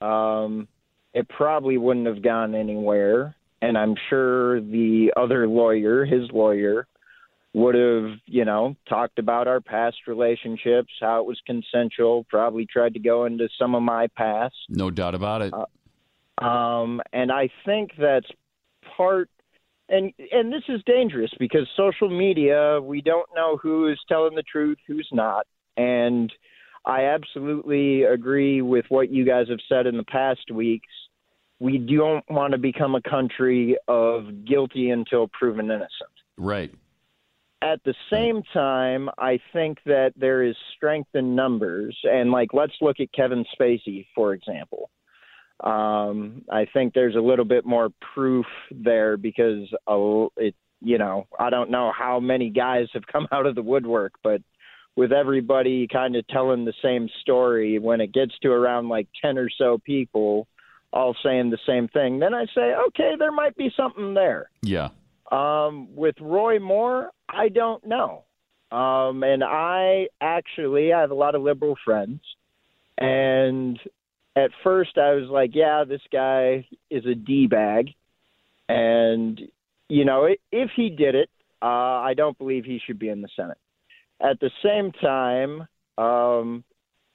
um, 0.00 0.68
it 1.14 1.28
probably 1.28 1.78
wouldn't 1.78 2.06
have 2.06 2.22
gone 2.22 2.54
anywhere. 2.54 3.34
And 3.62 3.78
I'm 3.78 3.94
sure 4.10 4.60
the 4.60 5.12
other 5.16 5.48
lawyer, 5.48 6.04
his 6.04 6.30
lawyer, 6.32 6.86
would 7.54 7.76
have, 7.76 8.18
you 8.26 8.44
know, 8.44 8.76
talked 8.88 9.18
about 9.18 9.46
our 9.46 9.60
past 9.60 9.96
relationships, 10.06 10.92
how 11.00 11.20
it 11.20 11.26
was 11.26 11.40
consensual, 11.46 12.26
probably 12.28 12.66
tried 12.66 12.94
to 12.94 13.00
go 13.00 13.24
into 13.24 13.48
some 13.58 13.74
of 13.74 13.82
my 13.82 14.08
past. 14.08 14.56
No 14.68 14.90
doubt 14.90 15.14
about 15.14 15.40
it. 15.40 15.54
Um, 16.44 17.00
and 17.12 17.30
I 17.30 17.48
think 17.64 17.92
that's 17.96 18.26
part 18.96 19.30
and 19.88 20.12
and 20.32 20.52
this 20.52 20.62
is 20.68 20.82
dangerous 20.86 21.30
because 21.38 21.68
social 21.76 22.08
media, 22.08 22.80
we 22.80 23.00
don't 23.00 23.28
know 23.34 23.56
who 23.56 23.88
is 23.88 23.98
telling 24.08 24.34
the 24.34 24.42
truth, 24.42 24.78
who's 24.86 25.08
not. 25.12 25.46
And 25.76 26.32
I 26.86 27.04
absolutely 27.04 28.02
agree 28.02 28.62
with 28.62 28.86
what 28.88 29.10
you 29.10 29.24
guys 29.24 29.48
have 29.48 29.60
said 29.68 29.86
in 29.86 29.96
the 29.96 30.04
past 30.04 30.50
weeks. 30.50 30.88
We 31.64 31.78
don't 31.78 32.22
want 32.28 32.52
to 32.52 32.58
become 32.58 32.94
a 32.94 33.00
country 33.00 33.78
of 33.88 34.44
guilty 34.44 34.90
until 34.90 35.28
proven 35.28 35.64
innocent. 35.70 36.12
right. 36.36 36.70
At 37.62 37.82
the 37.84 37.94
same 38.12 38.42
time, 38.52 39.08
I 39.16 39.40
think 39.54 39.78
that 39.86 40.12
there 40.14 40.42
is 40.42 40.54
strength 40.76 41.08
in 41.14 41.34
numbers. 41.34 41.98
And, 42.02 42.30
like, 42.30 42.52
let's 42.52 42.74
look 42.82 43.00
at 43.00 43.10
Kevin 43.14 43.46
Spacey, 43.58 44.04
for 44.14 44.34
example. 44.34 44.90
Um, 45.60 46.42
I 46.52 46.66
think 46.70 46.92
there's 46.92 47.16
a 47.16 47.20
little 47.20 47.46
bit 47.46 47.64
more 47.64 47.88
proof 48.14 48.44
there 48.70 49.16
because 49.16 49.66
uh, 49.88 50.26
it, 50.36 50.54
you 50.82 50.98
know, 50.98 51.26
I 51.38 51.48
don't 51.48 51.70
know 51.70 51.90
how 51.98 52.20
many 52.20 52.50
guys 52.50 52.88
have 52.92 53.06
come 53.10 53.26
out 53.32 53.46
of 53.46 53.54
the 53.54 53.62
woodwork, 53.62 54.12
but 54.22 54.42
with 54.96 55.12
everybody 55.12 55.88
kind 55.90 56.14
of 56.14 56.26
telling 56.26 56.66
the 56.66 56.74
same 56.82 57.08
story, 57.22 57.78
when 57.78 58.02
it 58.02 58.12
gets 58.12 58.38
to 58.42 58.50
around 58.50 58.90
like 58.90 59.08
10 59.22 59.38
or 59.38 59.48
so 59.48 59.78
people 59.78 60.46
all 60.94 61.14
saying 61.24 61.50
the 61.50 61.58
same 61.66 61.88
thing, 61.88 62.20
then 62.20 62.32
I 62.32 62.46
say, 62.54 62.72
okay, 62.88 63.14
there 63.18 63.32
might 63.32 63.56
be 63.56 63.70
something 63.76 64.14
there. 64.14 64.48
Yeah. 64.62 64.90
Um, 65.30 65.94
with 65.94 66.14
Roy 66.20 66.60
Moore, 66.60 67.10
I 67.28 67.48
don't 67.48 67.84
know. 67.84 68.24
Um, 68.70 69.24
and 69.24 69.42
I 69.42 70.06
actually, 70.20 70.92
I 70.92 71.00
have 71.00 71.10
a 71.10 71.14
lot 71.14 71.34
of 71.34 71.42
liberal 71.42 71.76
friends. 71.84 72.20
And 72.96 73.78
at 74.36 74.50
first 74.62 74.96
I 74.96 75.14
was 75.14 75.28
like, 75.28 75.50
yeah, 75.54 75.82
this 75.84 76.00
guy 76.12 76.66
is 76.90 77.04
a 77.06 77.14
D 77.14 77.48
bag. 77.48 77.90
And, 78.68 79.40
you 79.88 80.04
know, 80.04 80.28
if 80.52 80.70
he 80.76 80.90
did 80.90 81.16
it, 81.16 81.28
uh, 81.60 81.66
I 81.66 82.14
don't 82.16 82.38
believe 82.38 82.64
he 82.64 82.80
should 82.84 83.00
be 83.00 83.08
in 83.08 83.20
the 83.20 83.28
Senate. 83.34 83.58
At 84.20 84.38
the 84.38 84.50
same 84.62 84.92
time, 84.92 85.66
um, 85.98 86.62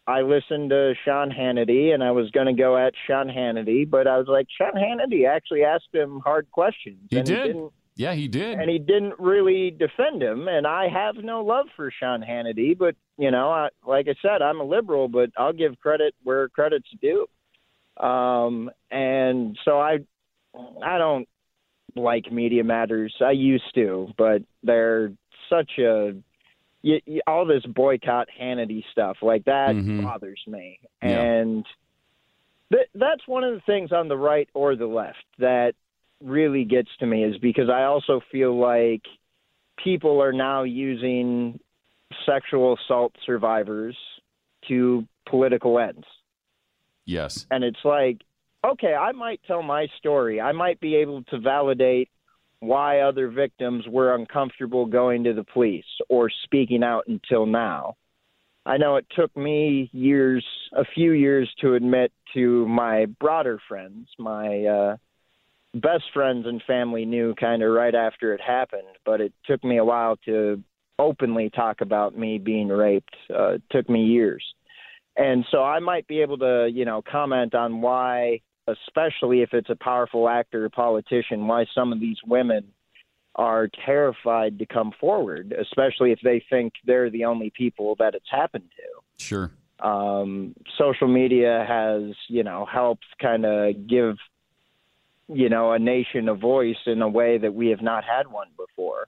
I 0.09 0.21
listened 0.21 0.71
to 0.71 0.95
Sean 1.05 1.29
Hannity, 1.29 1.93
and 1.93 2.03
I 2.03 2.09
was 2.09 2.31
going 2.31 2.47
to 2.47 2.53
go 2.53 2.75
at 2.75 2.93
Sean 3.05 3.27
Hannity, 3.27 3.87
but 3.87 4.07
I 4.07 4.17
was 4.17 4.25
like, 4.27 4.47
Sean 4.57 4.73
Hannity 4.73 5.27
actually 5.29 5.63
asked 5.63 5.93
him 5.93 6.19
hard 6.25 6.49
questions. 6.51 6.97
He 7.11 7.17
did. 7.17 7.25
didn't, 7.25 7.71
Yeah, 7.95 8.15
he 8.15 8.27
did. 8.27 8.57
and 8.57 8.67
he 8.71 8.79
didn't 8.79 9.19
really 9.19 9.69
defend 9.69 10.23
him. 10.23 10.47
And 10.47 10.65
I 10.65 10.87
have 10.87 11.17
no 11.23 11.43
love 11.43 11.67
for 11.75 11.91
Sean 11.91 12.21
Hannity, 12.23 12.75
but 12.75 12.95
you 13.19 13.29
know, 13.29 13.51
I, 13.51 13.69
like 13.85 14.07
I 14.07 14.15
said, 14.19 14.41
I'm 14.41 14.59
a 14.59 14.63
liberal, 14.63 15.09
but 15.09 15.29
I'll 15.37 15.53
give 15.53 15.77
credit 15.79 16.15
where 16.23 16.49
credit's 16.49 16.89
due. 16.99 17.27
Um, 18.03 18.71
and 18.89 19.59
so 19.63 19.79
I, 19.79 19.99
I 20.83 20.97
don't 20.97 21.27
like 21.95 22.31
Media 22.31 22.63
Matters. 22.63 23.13
I 23.23 23.31
used 23.31 23.75
to, 23.75 24.07
but 24.17 24.41
they're 24.63 25.11
such 25.51 25.71
a 25.77 26.13
y 26.83 27.01
y 27.07 27.19
all 27.27 27.45
this 27.45 27.65
boycott 27.65 28.27
Hannity 28.39 28.83
stuff 28.91 29.17
like 29.21 29.45
that 29.45 29.75
Mhm. 29.75 30.03
bothers 30.03 30.41
me, 30.47 30.79
Yeah. 31.01 31.21
and 31.21 31.65
th- 32.71 32.89
that's 32.95 33.27
one 33.27 33.43
of 33.43 33.53
the 33.53 33.61
things 33.61 33.91
on 33.91 34.07
the 34.07 34.17
right 34.17 34.49
or 34.53 34.75
the 34.75 34.87
left 34.87 35.25
that 35.39 35.75
really 36.21 36.65
gets 36.65 36.89
to 36.97 37.05
me 37.05 37.23
is 37.23 37.37
because 37.37 37.69
I 37.69 37.83
also 37.83 38.19
feel 38.31 38.53
like 38.57 39.05
people 39.77 40.21
are 40.21 40.33
now 40.33 40.63
using 40.63 41.59
sexual 42.25 42.73
assault 42.75 43.15
survivors 43.25 43.97
to 44.67 45.07
political 45.25 45.79
ends. 45.79 46.05
yes. 47.05 47.47
And 47.49 47.63
it's 47.63 47.83
like, 47.85 48.21
okay, 48.63 48.93
I 48.93 49.13
might 49.13 49.41
tell 49.47 49.63
my 49.63 49.87
story. 49.97 50.39
I 50.41 50.51
might 50.51 50.79
be 50.79 50.95
able 50.97 51.23
to 51.25 51.39
validate 51.39 52.09
why 52.59 53.01
other 53.01 53.29
victims 53.29 53.85
were 53.87 54.15
uncomfortable 54.15 54.85
going 54.85 55.23
to 55.23 55.33
the 55.33 55.43
police 55.43 55.85
or 56.09 56.29
speaking 56.43 56.83
out 56.83 57.07
until 57.07 57.45
now. 57.45 57.95
I 58.65 58.77
know 58.77 58.97
it 58.97 59.05
took 59.15 59.35
me 59.35 59.89
years, 59.93 60.45
a 60.75 60.83
few 60.83 61.13
years 61.13 61.49
to 61.61 61.75
admit 61.75 62.11
to 62.33 62.67
my 62.67 63.05
broader 63.05 63.59
friends, 63.67 64.09
my 64.19 64.65
uh, 64.65 64.97
best 65.73 66.03
friends 66.13 66.45
and 66.45 66.61
family 66.67 67.05
knew 67.05 67.33
kind 67.35 67.63
of 67.63 67.71
right 67.71 67.95
after 67.95 68.33
it 68.33 68.41
happened, 68.41 68.83
but 69.05 69.21
it 69.21 69.33
took 69.45 69.63
me 69.63 69.77
a 69.77 69.85
while 69.85 70.17
to 70.25 70.61
openly 70.99 71.49
talk 71.49 71.81
about 71.81 72.17
me 72.17 72.37
being 72.37 72.67
raped. 72.67 73.15
Uh, 73.33 73.53
it 73.53 73.63
took 73.71 73.89
me 73.89 74.03
years. 74.03 74.43
And 75.15 75.45
so 75.51 75.63
I 75.63 75.79
might 75.79 76.07
be 76.07 76.21
able 76.21 76.37
to, 76.39 76.69
you 76.71 76.85
know, 76.85 77.01
comment 77.01 77.55
on 77.55 77.81
why, 77.81 78.41
especially 78.71 79.41
if 79.41 79.53
it's 79.53 79.69
a 79.69 79.75
powerful 79.75 80.27
actor 80.29 80.65
or 80.65 80.69
politician, 80.69 81.47
why 81.47 81.65
some 81.73 81.91
of 81.93 81.99
these 81.99 82.17
women 82.25 82.65
are 83.35 83.69
terrified 83.85 84.59
to 84.59 84.65
come 84.65 84.91
forward, 84.99 85.53
especially 85.59 86.11
if 86.11 86.19
they 86.23 86.43
think 86.49 86.73
they're 86.85 87.09
the 87.09 87.25
only 87.25 87.51
people 87.55 87.95
that 87.99 88.15
it's 88.15 88.29
happened 88.29 88.69
to 88.75 89.23
Sure. 89.23 89.51
um, 89.81 90.55
social 90.77 91.07
media 91.07 91.65
has 91.67 92.15
you 92.27 92.43
know 92.43 92.65
helped 92.65 93.05
kind 93.21 93.45
of 93.45 93.87
give 93.87 94.15
you 95.27 95.49
know 95.49 95.71
a 95.73 95.79
nation 95.79 96.27
a 96.29 96.33
voice 96.33 96.77
in 96.85 97.01
a 97.01 97.07
way 97.07 97.37
that 97.37 97.53
we 97.53 97.67
have 97.69 97.81
not 97.81 98.03
had 98.03 98.27
one 98.31 98.47
before 98.57 99.07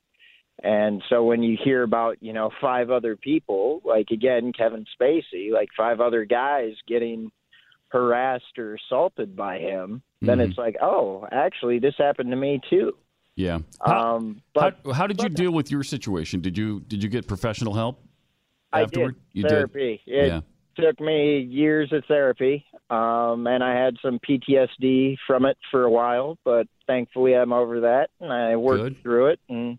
and 0.63 1.01
so 1.09 1.23
when 1.23 1.41
you 1.41 1.57
hear 1.63 1.81
about 1.81 2.17
you 2.21 2.33
know 2.33 2.51
five 2.61 2.91
other 2.91 3.15
people 3.15 3.81
like 3.83 4.11
again 4.11 4.51
kevin 4.53 4.85
spacey 5.01 5.51
like 5.51 5.69
five 5.75 5.99
other 5.99 6.25
guys 6.25 6.73
getting 6.87 7.31
harassed 7.91 8.57
or 8.57 8.75
assaulted 8.75 9.35
by 9.35 9.57
him 9.59 10.01
then 10.21 10.37
Mhm. 10.39 10.49
it's 10.49 10.57
like 10.57 10.75
oh 10.81 11.27
actually 11.31 11.79
this 11.79 11.95
happened 11.97 12.29
to 12.31 12.37
me 12.37 12.59
too 12.69 12.95
Yeah. 13.35 13.59
How, 13.85 14.15
um 14.15 14.41
but 14.53 14.77
how, 14.85 14.91
how 14.93 15.07
did 15.07 15.21
you 15.21 15.29
deal 15.29 15.51
with 15.51 15.71
your 15.71 15.83
situation? 15.83 16.41
Did 16.41 16.57
you 16.57 16.81
did 16.81 17.01
you 17.03 17.09
get 17.09 17.27
professional 17.27 17.73
help 17.73 18.03
I 18.73 18.81
afterward? 18.83 19.15
did 19.15 19.43
You 19.43 19.49
therapy. 19.49 20.01
did. 20.05 20.13
It 20.15 20.27
yeah. 20.27 20.41
took 20.77 20.99
me 21.01 21.39
years 21.39 21.91
of 21.91 22.03
therapy, 22.05 22.65
um, 22.89 23.45
and 23.47 23.61
I 23.63 23.73
had 23.75 23.97
some 24.01 24.19
PTSD 24.19 25.17
from 25.27 25.45
it 25.45 25.57
for 25.71 25.83
a 25.83 25.89
while. 25.91 26.37
But 26.45 26.67
thankfully, 26.87 27.33
I'm 27.35 27.51
over 27.51 27.81
that, 27.81 28.09
and 28.21 28.31
I 28.31 28.55
worked 28.55 28.83
Good. 28.83 29.01
through 29.03 29.27
it. 29.27 29.39
And 29.49 29.77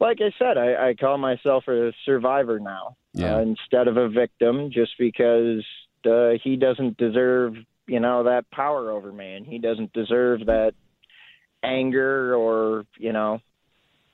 like 0.00 0.18
I 0.20 0.30
said, 0.38 0.58
I, 0.58 0.88
I 0.88 0.94
call 0.94 1.16
myself 1.18 1.66
a 1.68 1.92
survivor 2.04 2.60
now 2.60 2.96
Yeah. 3.14 3.36
uh, 3.36 3.40
instead 3.40 3.88
of 3.88 3.96
a 3.96 4.08
victim, 4.08 4.70
just 4.70 4.92
because 4.98 5.64
uh, 6.08 6.38
he 6.42 6.56
doesn't 6.56 6.96
deserve, 6.96 7.54
you 7.86 8.00
know, 8.00 8.24
that 8.24 8.50
power 8.50 8.90
over 8.90 9.12
me, 9.12 9.34
and 9.34 9.46
he 9.46 9.58
doesn't 9.58 9.92
deserve 9.92 10.46
that 10.46 10.72
anger 11.62 12.34
or 12.36 12.84
you 12.98 13.12
know 13.12 13.40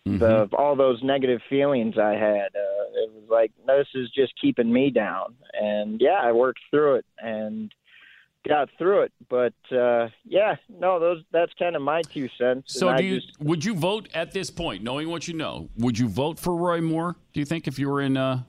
Mhm. 0.06 0.18
the 0.18 0.56
all 0.56 0.76
those 0.76 1.02
negative 1.02 1.40
feelings 1.48 1.96
I 1.98 2.14
had. 2.14 2.48
Uh, 2.54 3.02
it 3.04 3.12
was 3.14 3.24
like 3.30 3.52
this 3.66 3.86
is 3.94 4.10
just 4.10 4.32
keeping 4.40 4.70
me 4.72 4.90
down, 4.90 5.34
and 5.54 6.00
yeah, 6.00 6.20
I 6.22 6.32
worked 6.32 6.60
through 6.70 6.96
it 6.96 7.06
and 7.18 7.72
got 8.46 8.68
through 8.76 9.02
it. 9.02 9.12
But 9.30 9.54
uh, 9.72 10.08
yeah, 10.24 10.56
no, 10.68 11.00
those 11.00 11.22
that's 11.32 11.52
kind 11.58 11.74
of 11.74 11.80
my 11.82 12.02
two 12.02 12.28
cents. 12.38 12.74
So 12.74 12.94
do 12.94 13.02
you 13.02 13.20
just, 13.20 13.40
would 13.40 13.64
you 13.64 13.74
vote 13.74 14.08
at 14.14 14.32
this 14.32 14.50
point, 14.50 14.82
knowing 14.82 15.08
what 15.08 15.26
you 15.26 15.34
know? 15.34 15.70
Would 15.78 15.98
you 15.98 16.08
vote 16.08 16.38
for 16.38 16.54
Roy 16.54 16.82
Moore? 16.82 17.16
Do 17.32 17.40
you 17.40 17.46
think 17.46 17.66
if 17.66 17.78
you 17.78 17.88
were 17.88 18.02
in 18.02 18.16
uh, 18.18 18.42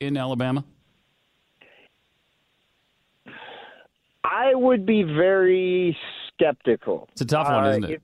in 0.00 0.16
Alabama? 0.16 0.64
I 4.36 4.54
would 4.54 4.84
be 4.84 5.02
very 5.02 5.96
skeptical. 6.28 7.08
It's 7.12 7.22
a 7.22 7.24
tough 7.26 7.48
one, 7.48 7.64
Uh, 7.64 7.68
isn't 7.70 7.84
it? 7.84 7.90
if- 7.90 8.02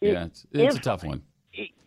if- 0.00 0.12
yeah, 0.14 0.24
it's, 0.24 0.46
it's 0.52 0.76
a 0.76 0.80
tough 0.80 1.04
one. 1.04 1.22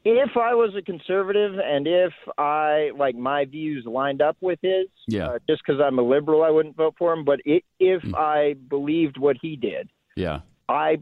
if 0.05 0.35
I 0.37 0.53
was 0.53 0.75
a 0.75 0.81
conservative 0.81 1.57
and 1.59 1.87
if 1.87 2.13
I 2.37 2.91
like 2.97 3.15
my 3.15 3.45
views 3.45 3.85
lined 3.85 4.21
up 4.21 4.35
with 4.41 4.59
his, 4.61 4.87
Yeah. 5.07 5.27
uh, 5.29 5.39
just 5.49 5.63
because 5.65 5.81
I'm 5.81 5.97
a 5.97 6.01
liberal, 6.01 6.43
I 6.43 6.49
wouldn't 6.49 6.75
vote 6.75 6.95
for 6.99 7.13
him. 7.13 7.23
But 7.23 7.39
i 7.47 7.61
if 7.79 8.01
Mm. 8.03 8.15
I 8.15 8.53
believed 8.69 9.17
what 9.17 9.37
he 9.41 9.55
did, 9.55 9.89
Yeah. 10.15 10.41
I, 10.69 10.99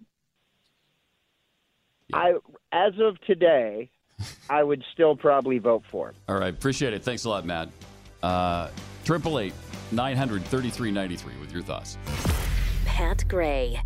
I 2.14 2.34
as 2.72 2.94
of 3.00 3.20
today, 3.22 3.90
I 4.50 4.64
would 4.64 4.84
still 4.94 5.16
probably 5.16 5.58
vote 5.58 5.84
for 5.90 6.10
him. 6.10 6.16
All 6.30 6.38
right. 6.40 6.54
Appreciate 6.54 6.94
it. 6.94 7.04
Thanks 7.04 7.26
a 7.26 7.30
lot, 7.30 7.44
Matt. 7.46 7.70
Uh, 8.24 8.70
Triple 9.04 9.40
eight 9.40 9.54
nine 9.92 10.16
hundred 10.16 10.44
thirty 10.44 10.70
three 10.70 10.92
ninety 10.92 11.16
three 11.16 11.34
with 11.40 11.52
your 11.52 11.64
thoughts. 11.64 11.98
Pat 12.94 13.26
Gray, 13.30 13.82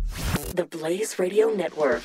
the 0.52 0.64
Blaze 0.64 1.16
Radio 1.20 1.50
Network. 1.50 2.02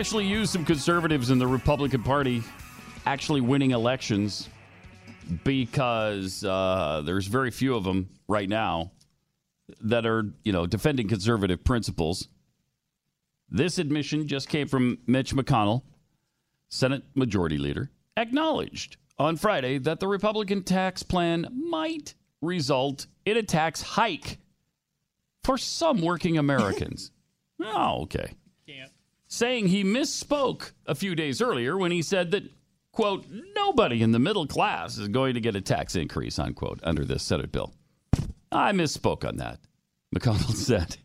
Actually 0.00 0.26
use 0.26 0.48
some 0.48 0.64
conservatives 0.64 1.28
in 1.28 1.38
the 1.38 1.46
Republican 1.46 2.02
Party 2.02 2.42
actually 3.04 3.42
winning 3.42 3.72
elections 3.72 4.48
because 5.44 6.42
uh, 6.42 7.02
there's 7.04 7.26
very 7.26 7.50
few 7.50 7.74
of 7.74 7.84
them 7.84 8.08
right 8.26 8.48
now 8.48 8.92
that 9.82 10.06
are, 10.06 10.24
you 10.42 10.54
know, 10.54 10.64
defending 10.66 11.06
conservative 11.06 11.62
principles. 11.64 12.28
This 13.50 13.76
admission 13.76 14.26
just 14.26 14.48
came 14.48 14.68
from 14.68 14.96
Mitch 15.06 15.34
McConnell, 15.34 15.82
Senate 16.70 17.02
Majority 17.14 17.58
Leader, 17.58 17.90
acknowledged 18.16 18.96
on 19.18 19.36
Friday 19.36 19.76
that 19.76 20.00
the 20.00 20.08
Republican 20.08 20.62
tax 20.62 21.02
plan 21.02 21.46
might 21.52 22.14
result 22.40 23.06
in 23.26 23.36
a 23.36 23.42
tax 23.42 23.82
hike 23.82 24.38
for 25.44 25.58
some 25.58 26.00
working 26.00 26.38
Americans. 26.38 27.10
oh, 27.62 28.04
okay 28.04 28.32
saying 29.30 29.68
he 29.68 29.84
misspoke 29.84 30.72
a 30.86 30.94
few 30.94 31.14
days 31.14 31.40
earlier 31.40 31.78
when 31.78 31.92
he 31.92 32.02
said 32.02 32.32
that, 32.32 32.42
quote, 32.92 33.24
nobody 33.54 34.02
in 34.02 34.10
the 34.10 34.18
middle 34.18 34.46
class 34.46 34.98
is 34.98 35.08
going 35.08 35.34
to 35.34 35.40
get 35.40 35.56
a 35.56 35.60
tax 35.60 35.94
increase, 35.94 36.38
unquote, 36.38 36.80
under 36.82 37.04
this 37.04 37.22
Senate 37.22 37.52
bill. 37.52 37.72
I 38.52 38.72
misspoke 38.72 39.26
on 39.26 39.36
that, 39.36 39.60
McConnell 40.14 40.54
said. 40.54 40.96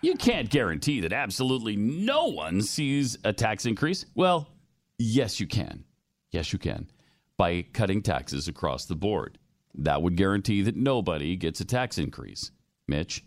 You 0.00 0.16
can't 0.16 0.50
guarantee 0.50 1.00
that 1.00 1.12
absolutely 1.12 1.76
no 1.76 2.26
one 2.26 2.62
sees 2.62 3.16
a 3.24 3.32
tax 3.32 3.66
increase. 3.66 4.06
Well, 4.14 4.48
yes, 4.98 5.38
you 5.38 5.46
can. 5.46 5.84
Yes, 6.30 6.52
you 6.52 6.58
can. 6.58 6.90
By 7.36 7.62
cutting 7.72 8.02
taxes 8.02 8.48
across 8.48 8.86
the 8.86 8.96
board. 8.96 9.38
That 9.76 10.02
would 10.02 10.16
guarantee 10.16 10.62
that 10.62 10.76
nobody 10.76 11.36
gets 11.36 11.60
a 11.60 11.64
tax 11.64 11.98
increase. 11.98 12.50
Mitch? 12.86 13.24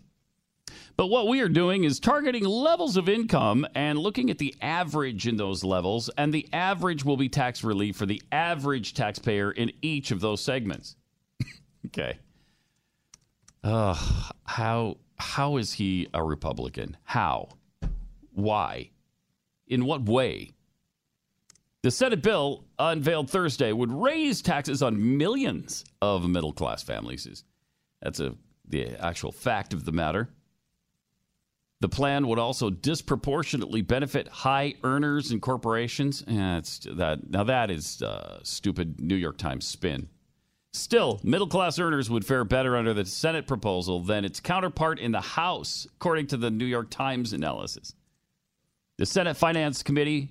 But 0.98 1.10
what 1.10 1.28
we 1.28 1.40
are 1.42 1.48
doing 1.48 1.84
is 1.84 2.00
targeting 2.00 2.44
levels 2.44 2.96
of 2.96 3.08
income 3.08 3.64
and 3.76 4.00
looking 4.00 4.30
at 4.30 4.38
the 4.38 4.52
average 4.60 5.28
in 5.28 5.36
those 5.36 5.62
levels, 5.62 6.10
and 6.18 6.34
the 6.34 6.48
average 6.52 7.04
will 7.04 7.16
be 7.16 7.28
tax 7.28 7.62
relief 7.62 7.94
for 7.94 8.04
the 8.04 8.20
average 8.32 8.94
taxpayer 8.94 9.52
in 9.52 9.70
each 9.80 10.10
of 10.10 10.20
those 10.20 10.40
segments. 10.40 10.96
okay. 11.86 12.18
Uh, 13.62 13.94
how 14.44 14.96
how 15.20 15.56
is 15.56 15.72
he 15.72 16.08
a 16.12 16.22
Republican? 16.24 16.96
How? 17.04 17.50
Why? 18.32 18.90
In 19.68 19.84
what 19.84 20.04
way? 20.04 20.50
The 21.82 21.92
Senate 21.92 22.22
bill 22.24 22.64
unveiled 22.76 23.30
Thursday 23.30 23.72
would 23.72 23.92
raise 23.92 24.42
taxes 24.42 24.82
on 24.82 25.16
millions 25.16 25.84
of 26.02 26.28
middle 26.28 26.52
class 26.52 26.82
families. 26.82 27.44
That's 28.02 28.18
a 28.18 28.34
the 28.66 28.96
actual 28.96 29.30
fact 29.30 29.72
of 29.72 29.84
the 29.84 29.92
matter. 29.92 30.28
The 31.80 31.88
plan 31.88 32.26
would 32.26 32.40
also 32.40 32.70
disproportionately 32.70 33.82
benefit 33.82 34.26
high 34.26 34.74
earners 34.82 35.30
and 35.30 35.40
corporations. 35.40 36.24
Yeah, 36.26 36.60
that 36.96 37.30
now 37.30 37.44
that 37.44 37.70
is 37.70 38.02
uh, 38.02 38.40
stupid 38.42 39.00
New 39.00 39.14
York 39.14 39.38
Times 39.38 39.66
spin. 39.66 40.08
Still, 40.72 41.20
middle 41.22 41.46
class 41.46 41.78
earners 41.78 42.10
would 42.10 42.24
fare 42.24 42.44
better 42.44 42.76
under 42.76 42.92
the 42.92 43.04
Senate 43.04 43.46
proposal 43.46 44.00
than 44.00 44.24
its 44.24 44.40
counterpart 44.40 44.98
in 44.98 45.12
the 45.12 45.20
House, 45.20 45.86
according 45.96 46.26
to 46.28 46.36
the 46.36 46.50
New 46.50 46.66
York 46.66 46.90
Times 46.90 47.32
analysis. 47.32 47.94
The 48.98 49.06
Senate 49.06 49.36
Finance 49.36 49.82
Committee 49.82 50.30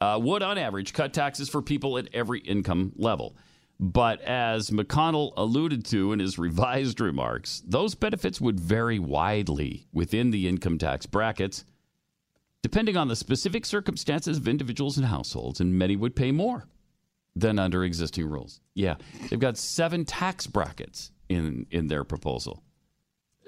uh, 0.00 0.20
would, 0.22 0.42
on 0.42 0.58
average, 0.58 0.92
cut 0.92 1.14
taxes 1.14 1.48
for 1.48 1.62
people 1.62 1.96
at 1.98 2.08
every 2.12 2.40
income 2.40 2.92
level. 2.96 3.36
But 3.80 4.20
as 4.22 4.70
McConnell 4.70 5.32
alluded 5.36 5.84
to 5.86 6.12
in 6.12 6.20
his 6.20 6.38
revised 6.38 7.00
remarks, 7.00 7.62
those 7.66 7.94
benefits 7.94 8.40
would 8.40 8.60
vary 8.60 8.98
widely 8.98 9.86
within 9.92 10.30
the 10.30 10.48
income 10.48 10.78
tax 10.78 11.06
brackets, 11.06 11.64
depending 12.62 12.96
on 12.96 13.08
the 13.08 13.16
specific 13.16 13.66
circumstances 13.66 14.38
of 14.38 14.48
individuals 14.48 14.96
and 14.96 15.06
households, 15.06 15.60
and 15.60 15.78
many 15.78 15.96
would 15.96 16.14
pay 16.14 16.30
more 16.30 16.66
than 17.34 17.58
under 17.58 17.84
existing 17.84 18.26
rules. 18.28 18.60
Yeah, 18.74 18.94
they've 19.28 19.40
got 19.40 19.58
seven 19.58 20.04
tax 20.04 20.46
brackets 20.46 21.10
in, 21.28 21.66
in 21.70 21.88
their 21.88 22.04
proposal. 22.04 22.62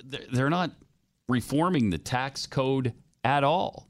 They're 0.04 0.50
not 0.50 0.72
reforming 1.28 1.90
the 1.90 1.98
tax 1.98 2.46
code 2.46 2.94
at 3.24 3.44
all. 3.44 3.88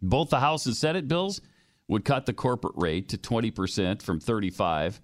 Both 0.00 0.30
the 0.30 0.40
House 0.40 0.66
and 0.66 0.76
Senate 0.76 1.06
bills 1.06 1.40
would 1.92 2.06
cut 2.06 2.24
the 2.24 2.32
corporate 2.32 2.72
rate 2.74 3.10
to 3.10 3.18
20% 3.18 4.00
from 4.00 4.18
35 4.18 5.02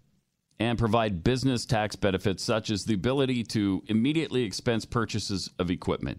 and 0.58 0.78
provide 0.78 1.22
business 1.22 1.66
tax 1.66 1.94
benefits 1.94 2.42
such 2.42 2.70
as 2.70 2.86
the 2.86 2.94
ability 2.94 3.44
to 3.44 3.82
immediately 3.88 4.42
expense 4.42 4.86
purchases 4.86 5.50
of 5.58 5.70
equipment. 5.70 6.18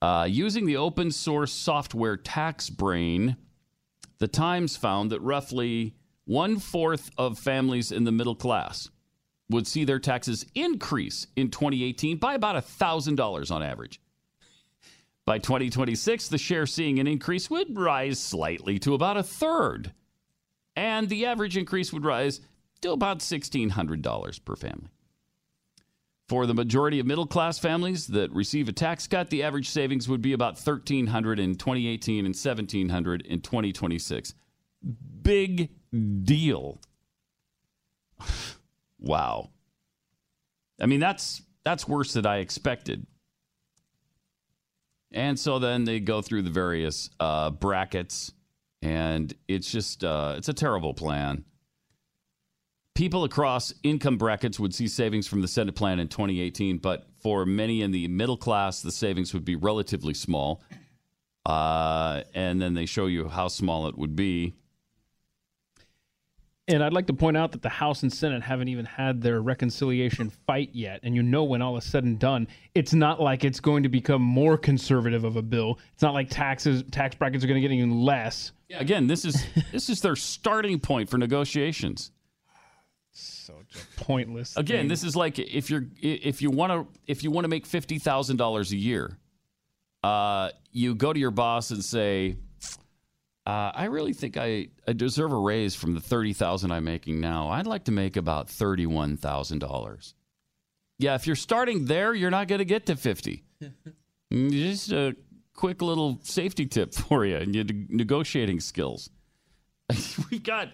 Uh, 0.00 0.26
using 0.30 0.64
the 0.64 0.76
open 0.76 1.10
source 1.10 1.52
software 1.52 2.16
TaxBrain, 2.16 3.36
the 4.18 4.28
Times 4.28 4.76
found 4.76 5.10
that 5.10 5.20
roughly 5.20 5.96
one 6.24 6.60
fourth 6.60 7.10
of 7.18 7.36
families 7.36 7.90
in 7.90 8.04
the 8.04 8.12
middle 8.12 8.36
class 8.36 8.90
would 9.50 9.66
see 9.66 9.84
their 9.84 9.98
taxes 9.98 10.46
increase 10.54 11.26
in 11.34 11.50
2018 11.50 12.18
by 12.18 12.34
about 12.34 12.54
$1,000 12.54 13.50
on 13.50 13.62
average. 13.62 14.00
By 15.26 15.38
2026, 15.38 16.28
the 16.28 16.38
share 16.38 16.66
seeing 16.66 16.98
an 16.98 17.06
increase 17.06 17.48
would 17.48 17.78
rise 17.78 18.20
slightly 18.20 18.78
to 18.80 18.94
about 18.94 19.16
a 19.16 19.22
third. 19.22 19.92
And 20.76 21.08
the 21.08 21.24
average 21.24 21.56
increase 21.56 21.92
would 21.92 22.04
rise 22.04 22.40
to 22.82 22.92
about 22.92 23.20
$1,600 23.20 24.44
per 24.44 24.56
family. 24.56 24.90
For 26.28 26.46
the 26.46 26.54
majority 26.54 27.00
of 27.00 27.06
middle 27.06 27.26
class 27.26 27.58
families 27.58 28.06
that 28.08 28.32
receive 28.32 28.68
a 28.68 28.72
tax 28.72 29.06
cut, 29.06 29.30
the 29.30 29.42
average 29.42 29.68
savings 29.68 30.08
would 30.08 30.22
be 30.22 30.32
about 30.32 30.56
$1,300 30.56 31.38
in 31.38 31.54
2018 31.54 32.24
and 32.26 32.34
$1,700 32.34 33.26
in 33.26 33.40
2026. 33.40 34.34
Big 35.22 35.70
deal. 36.24 36.80
wow. 38.98 39.50
I 40.80 40.86
mean, 40.86 41.00
that's 41.00 41.42
that's 41.62 41.86
worse 41.86 42.14
than 42.14 42.26
I 42.26 42.38
expected. 42.38 43.06
And 45.14 45.38
so 45.38 45.60
then 45.60 45.84
they 45.84 46.00
go 46.00 46.20
through 46.20 46.42
the 46.42 46.50
various 46.50 47.08
uh, 47.20 47.50
brackets, 47.50 48.32
and 48.82 49.32
it's 49.46 49.70
just 49.70 50.02
uh, 50.02 50.34
it's 50.36 50.48
a 50.48 50.52
terrible 50.52 50.92
plan. 50.92 51.44
People 52.96 53.22
across 53.22 53.72
income 53.84 54.18
brackets 54.18 54.58
would 54.58 54.74
see 54.74 54.88
savings 54.88 55.28
from 55.28 55.40
the 55.40 55.48
Senate 55.48 55.76
plan 55.76 56.00
in 56.00 56.08
2018, 56.08 56.78
but 56.78 57.06
for 57.22 57.46
many 57.46 57.80
in 57.80 57.92
the 57.92 58.08
middle 58.08 58.36
class, 58.36 58.82
the 58.82 58.90
savings 58.90 59.32
would 59.32 59.44
be 59.44 59.56
relatively 59.56 60.14
small. 60.14 60.62
Uh, 61.46 62.22
and 62.34 62.60
then 62.60 62.74
they 62.74 62.86
show 62.86 63.06
you 63.06 63.28
how 63.28 63.48
small 63.48 63.86
it 63.86 63.96
would 63.96 64.16
be. 64.16 64.54
And 66.66 66.82
I'd 66.82 66.94
like 66.94 67.06
to 67.08 67.12
point 67.12 67.36
out 67.36 67.52
that 67.52 67.60
the 67.60 67.68
House 67.68 68.02
and 68.02 68.12
Senate 68.12 68.42
haven't 68.42 68.68
even 68.68 68.86
had 68.86 69.20
their 69.20 69.42
reconciliation 69.42 70.30
fight 70.30 70.70
yet. 70.72 71.00
And 71.02 71.14
you 71.14 71.22
know, 71.22 71.44
when 71.44 71.60
all 71.60 71.76
is 71.76 71.84
said 71.84 72.04
and 72.04 72.18
done, 72.18 72.48
it's 72.74 72.94
not 72.94 73.20
like 73.20 73.44
it's 73.44 73.60
going 73.60 73.82
to 73.82 73.90
become 73.90 74.22
more 74.22 74.56
conservative 74.56 75.24
of 75.24 75.36
a 75.36 75.42
bill. 75.42 75.78
It's 75.92 76.02
not 76.02 76.14
like 76.14 76.30
taxes, 76.30 76.82
tax 76.90 77.16
brackets 77.16 77.44
are 77.44 77.48
going 77.48 77.60
to 77.60 77.68
get 77.68 77.74
even 77.74 78.00
less. 78.00 78.52
Yeah, 78.68 78.80
again, 78.80 79.06
this 79.06 79.26
is 79.26 79.44
this 79.72 79.90
is 79.90 80.00
their 80.00 80.16
starting 80.16 80.80
point 80.80 81.10
for 81.10 81.18
negotiations. 81.18 82.10
So 83.12 83.54
pointless. 83.96 84.56
Again, 84.56 84.80
thing. 84.80 84.88
this 84.88 85.04
is 85.04 85.14
like 85.14 85.38
if 85.38 85.68
you're 85.68 85.84
if 86.00 86.40
you 86.40 86.50
want 86.50 86.72
to 86.72 87.00
if 87.06 87.22
you 87.22 87.30
want 87.30 87.44
to 87.44 87.48
make 87.48 87.66
fifty 87.66 87.98
thousand 87.98 88.38
dollars 88.38 88.72
a 88.72 88.76
year, 88.76 89.18
uh, 90.02 90.48
you 90.72 90.94
go 90.94 91.12
to 91.12 91.20
your 91.20 91.30
boss 91.30 91.70
and 91.70 91.84
say, 91.84 92.36
uh, 93.46 93.72
I 93.74 93.84
really 93.84 94.14
think 94.14 94.36
I, 94.36 94.68
I 94.88 94.94
deserve 94.94 95.32
a 95.32 95.38
raise 95.38 95.74
from 95.74 95.94
the 95.94 96.00
thirty 96.00 96.32
thousand 96.32 96.70
I'm 96.70 96.84
making 96.84 97.20
now. 97.20 97.50
I'd 97.50 97.66
like 97.66 97.84
to 97.84 97.92
make 97.92 98.16
about 98.16 98.48
thirty 98.48 98.86
one 98.86 99.16
thousand 99.16 99.58
dollars. 99.58 100.14
Yeah, 100.98 101.14
if 101.14 101.26
you're 101.26 101.36
starting 101.36 101.84
there, 101.84 102.14
you're 102.14 102.30
not 102.30 102.48
going 102.48 102.60
to 102.60 102.64
get 102.64 102.86
to 102.86 102.96
fifty. 102.96 103.44
Just 104.32 104.92
a 104.92 105.14
quick 105.52 105.82
little 105.82 106.18
safety 106.22 106.66
tip 106.66 106.94
for 106.94 107.24
you 107.26 107.36
and 107.36 107.54
your 107.54 107.64
negotiating 107.88 108.60
skills. 108.60 109.10
We've 110.30 110.42
got 110.42 110.70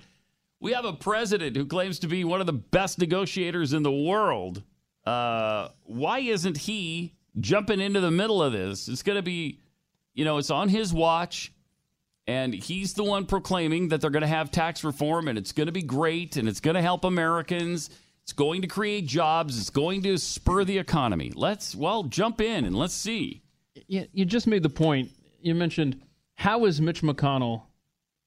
we 0.60 0.72
have 0.72 0.84
a 0.84 0.92
president 0.92 1.56
who 1.56 1.66
claims 1.66 2.00
to 2.00 2.06
be 2.06 2.24
one 2.24 2.40
of 2.40 2.46
the 2.46 2.52
best 2.52 2.98
negotiators 2.98 3.72
in 3.72 3.82
the 3.82 3.90
world. 3.90 4.62
Uh, 5.04 5.68
why 5.84 6.20
isn't 6.20 6.58
he 6.58 7.14
jumping 7.40 7.80
into 7.80 8.00
the 8.00 8.10
middle 8.10 8.42
of 8.42 8.52
this? 8.52 8.86
It's 8.86 9.02
going 9.02 9.16
to 9.16 9.22
be, 9.22 9.58
you 10.14 10.24
know, 10.24 10.36
it's 10.36 10.50
on 10.50 10.68
his 10.68 10.92
watch 10.92 11.52
and 12.30 12.54
he's 12.54 12.94
the 12.94 13.02
one 13.04 13.26
proclaiming 13.26 13.88
that 13.88 14.00
they're 14.00 14.10
going 14.10 14.20
to 14.22 14.26
have 14.38 14.50
tax 14.50 14.84
reform 14.84 15.26
and 15.28 15.36
it's 15.36 15.52
going 15.52 15.66
to 15.66 15.72
be 15.72 15.82
great 15.82 16.36
and 16.36 16.48
it's 16.48 16.60
going 16.60 16.76
to 16.76 16.82
help 16.82 17.04
Americans. 17.04 17.90
It's 18.22 18.32
going 18.32 18.62
to 18.62 18.68
create 18.68 19.06
jobs. 19.06 19.58
It's 19.58 19.70
going 19.70 20.02
to 20.04 20.16
spur 20.18 20.64
the 20.64 20.78
economy. 20.78 21.32
Let's, 21.34 21.74
well, 21.74 22.04
jump 22.04 22.40
in 22.40 22.64
and 22.64 22.76
let's 22.76 22.94
see. 22.94 23.42
Yeah, 23.88 24.04
you 24.12 24.24
just 24.24 24.46
made 24.46 24.62
the 24.62 24.68
point. 24.68 25.10
You 25.40 25.54
mentioned 25.54 26.00
how 26.36 26.66
is 26.66 26.80
Mitch 26.80 27.02
McConnell 27.02 27.62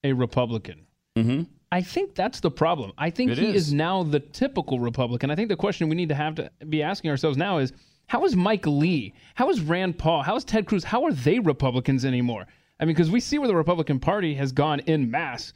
a 0.04 0.12
Republican? 0.14 0.86
Mm-hmm. 1.18 1.44
I 1.72 1.82
think 1.82 2.16
that's 2.16 2.40
the 2.40 2.52
problem. 2.52 2.92
I 2.98 3.10
think 3.10 3.32
It 3.32 3.38
he 3.38 3.48
is. 3.48 3.68
is. 3.68 3.74
now 3.74 4.04
the 4.04 4.20
typical 4.20 4.80
Republican. 4.80 5.32
I 5.32 5.36
think 5.36 5.50
the 5.50 5.56
question 5.56 5.90
we 5.90 5.96
need 5.96 6.10
to 6.10 6.16
have 6.16 6.36
to 6.36 6.52
be 6.70 6.84
asking 6.84 7.10
ourselves 7.12 7.38
now 7.38 7.60
is 7.60 7.72
how 8.08 8.26
is 8.26 8.36
Mike 8.36 8.68
Lee? 8.68 9.14
How 9.36 9.50
is 9.50 9.62
Rand 9.62 9.98
Paul? 9.98 10.22
How 10.24 10.36
is 10.36 10.44
Ted 10.44 10.66
Cruz? 10.68 10.84
How 10.84 11.04
are 11.06 11.14
they 11.14 11.40
Republicans 11.40 12.04
anymore? 12.06 12.46
I 12.84 12.86
mean, 12.86 12.94
because 12.96 13.10
we 13.10 13.22
see 13.22 13.40
where 13.40 13.48
the 13.48 13.56
Republican 13.56 14.02
Party 14.02 14.36
has 14.36 14.52
gone 14.52 14.82
in 14.82 15.10
mass. 15.10 15.54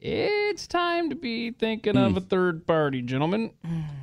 It's 0.00 0.66
time 0.66 1.10
to 1.10 1.14
be 1.14 1.52
thinking 1.52 1.96
of 1.96 2.10
hmm. 2.10 2.18
a 2.18 2.20
third 2.20 2.66
party, 2.66 3.00
gentlemen. 3.00 3.52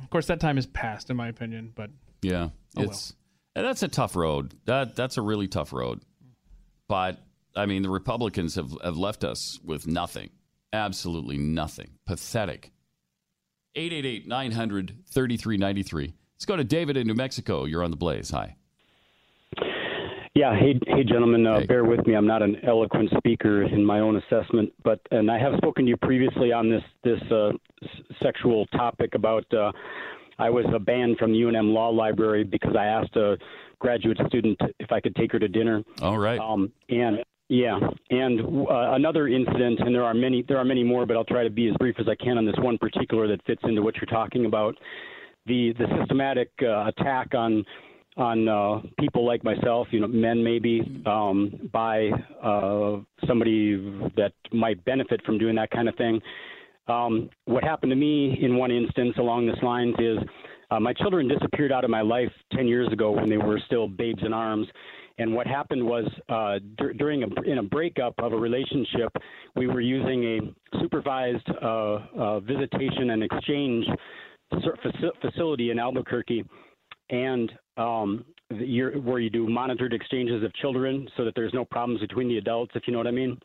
Of 0.02 0.08
course, 0.08 0.28
that 0.28 0.40
time 0.40 0.56
is 0.56 0.64
past, 0.64 1.10
in 1.10 1.18
my 1.18 1.28
opinion. 1.28 1.72
But 1.74 1.90
Yeah, 2.22 2.48
oh 2.78 2.84
it's 2.84 3.12
and 3.54 3.66
that's 3.66 3.82
a 3.82 3.88
tough 3.88 4.16
road. 4.16 4.54
That 4.64 4.96
that's 4.96 5.18
a 5.18 5.22
really 5.22 5.48
tough 5.48 5.74
road. 5.74 6.00
But 6.88 7.18
I 7.54 7.66
mean, 7.66 7.82
the 7.82 7.90
Republicans 7.90 8.54
have 8.54 8.74
have 8.82 8.96
left 8.96 9.22
us 9.22 9.60
with 9.62 9.86
nothing, 9.86 10.30
absolutely 10.72 11.36
nothing. 11.36 11.90
Pathetic. 12.06 12.72
888-900-3393. 13.76 16.14
Let's 16.34 16.46
go 16.46 16.56
to 16.56 16.64
David 16.64 16.96
in 16.96 17.06
New 17.06 17.12
Mexico. 17.12 17.66
You're 17.66 17.84
on 17.84 17.90
the 17.90 17.98
Blaze. 17.98 18.30
Hi. 18.30 18.56
Yeah, 20.34 20.54
hey, 20.58 20.78
hey, 20.86 21.04
gentlemen, 21.04 21.46
uh, 21.46 21.60
Hey. 21.60 21.66
bear 21.66 21.84
with 21.84 22.06
me. 22.06 22.14
I'm 22.14 22.26
not 22.26 22.40
an 22.42 22.56
eloquent 22.66 23.10
speaker 23.18 23.64
in 23.64 23.84
my 23.84 24.00
own 24.00 24.16
assessment, 24.16 24.72
but 24.82 24.98
and 25.10 25.30
I 25.30 25.38
have 25.38 25.54
spoken 25.58 25.84
to 25.84 25.90
you 25.90 25.96
previously 25.98 26.52
on 26.52 26.70
this 26.70 26.82
this 27.04 27.20
uh, 27.30 27.48
s- 27.82 27.88
sexual 28.22 28.66
topic 28.68 29.14
about. 29.14 29.44
Uh, 29.52 29.72
I 30.38 30.48
was 30.48 30.64
banned 30.86 31.18
from 31.18 31.32
the 31.32 31.38
UNM 31.42 31.74
Law 31.74 31.90
Library 31.90 32.44
because 32.44 32.74
I 32.74 32.86
asked 32.86 33.14
a 33.16 33.36
graduate 33.78 34.18
student 34.26 34.58
if 34.80 34.90
I 34.90 35.00
could 35.00 35.14
take 35.16 35.30
her 35.32 35.38
to 35.38 35.48
dinner. 35.48 35.82
All 36.00 36.18
right. 36.18 36.40
Um, 36.40 36.72
and 36.88 37.18
yeah, 37.50 37.78
and 38.08 38.40
uh, 38.66 38.92
another 38.94 39.28
incident, 39.28 39.80
and 39.80 39.94
there 39.94 40.02
are 40.04 40.14
many, 40.14 40.42
there 40.48 40.56
are 40.56 40.64
many 40.64 40.82
more, 40.82 41.04
but 41.04 41.18
I'll 41.18 41.24
try 41.26 41.44
to 41.44 41.50
be 41.50 41.68
as 41.68 41.74
brief 41.76 41.96
as 42.00 42.08
I 42.08 42.14
can 42.14 42.38
on 42.38 42.46
this 42.46 42.54
one 42.58 42.78
particular 42.78 43.28
that 43.28 43.44
fits 43.44 43.60
into 43.64 43.82
what 43.82 43.96
you're 43.96 44.06
talking 44.06 44.46
about. 44.46 44.74
The 45.44 45.74
the 45.78 45.86
systematic 46.00 46.50
uh, 46.62 46.86
attack 46.86 47.34
on 47.34 47.62
on 48.16 48.48
uh, 48.48 48.80
people 48.98 49.26
like 49.26 49.42
myself, 49.42 49.88
you 49.90 50.00
know, 50.00 50.06
men 50.06 50.42
maybe, 50.42 51.02
um, 51.06 51.70
by 51.72 52.10
uh, 52.42 52.98
somebody 53.26 53.76
that 54.16 54.32
might 54.52 54.84
benefit 54.84 55.24
from 55.24 55.38
doing 55.38 55.54
that 55.56 55.70
kind 55.70 55.88
of 55.88 55.96
thing. 55.96 56.20
Um, 56.88 57.30
what 57.46 57.64
happened 57.64 57.90
to 57.90 57.96
me 57.96 58.38
in 58.42 58.56
one 58.56 58.70
instance 58.70 59.14
along 59.18 59.46
this 59.46 59.56
lines 59.62 59.94
is 59.98 60.18
uh, 60.70 60.80
my 60.80 60.92
children 60.92 61.28
disappeared 61.28 61.72
out 61.72 61.84
of 61.84 61.90
my 61.90 62.00
life 62.00 62.32
10 62.54 62.66
years 62.66 62.90
ago 62.92 63.12
when 63.12 63.30
they 63.30 63.36
were 63.36 63.60
still 63.66 63.88
babes 63.88 64.22
in 64.24 64.32
arms. 64.32 64.66
And 65.18 65.34
what 65.34 65.46
happened 65.46 65.84
was 65.84 66.04
uh, 66.28 66.58
dur- 66.76 66.94
during 66.94 67.22
a, 67.22 67.26
in 67.42 67.58
a 67.58 67.62
breakup 67.62 68.14
of 68.18 68.32
a 68.32 68.36
relationship, 68.36 69.14
we 69.54 69.66
were 69.66 69.80
using 69.80 70.24
a 70.24 70.78
supervised 70.80 71.48
uh, 71.62 71.98
uh, 72.18 72.40
visitation 72.40 73.10
and 73.10 73.22
exchange 73.22 73.86
facility 75.22 75.70
in 75.70 75.78
Albuquerque, 75.78 76.44
and 77.10 77.52
um, 77.76 78.24
the- 78.50 79.00
where 79.02 79.18
you 79.18 79.30
do 79.30 79.48
monitored 79.48 79.92
exchanges 79.92 80.42
of 80.42 80.52
children 80.54 81.08
so 81.16 81.24
that 81.24 81.34
there's 81.34 81.54
no 81.54 81.64
problems 81.64 82.00
between 82.00 82.28
the 82.28 82.38
adults, 82.38 82.72
if 82.74 82.82
you 82.86 82.92
know 82.92 82.98
what 82.98 83.06
I 83.06 83.12
mean. 83.12 83.38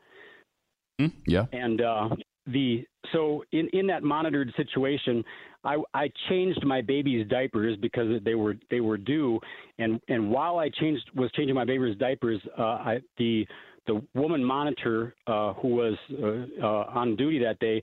Hmm? 0.99 1.07
Yeah. 1.25 1.45
And 1.51 1.81
uh, 1.81 2.09
the 2.47 2.85
so 3.13 3.43
in 3.51 3.67
in 3.73 3.87
that 3.87 4.03
monitored 4.03 4.53
situation, 4.57 5.23
I 5.63 5.77
I 5.93 6.09
changed 6.29 6.63
my 6.65 6.81
baby's 6.81 7.27
diapers 7.27 7.77
because 7.81 8.21
they 8.23 8.35
were 8.35 8.55
they 8.69 8.79
were 8.79 8.97
due, 8.97 9.39
and 9.77 9.99
and 10.07 10.31
while 10.31 10.57
I 10.59 10.69
changed 10.69 11.03
was 11.15 11.31
changing 11.33 11.55
my 11.55 11.65
baby's 11.65 11.97
diapers, 11.97 12.41
uh, 12.57 12.63
I 12.63 13.01
the 13.17 13.45
the 13.85 14.01
woman 14.15 14.43
monitor 14.43 15.15
uh, 15.27 15.53
who 15.53 15.69
was 15.69 15.95
uh, 16.21 16.65
uh, 16.65 16.99
on 16.99 17.15
duty 17.15 17.39
that 17.39 17.59
day. 17.59 17.81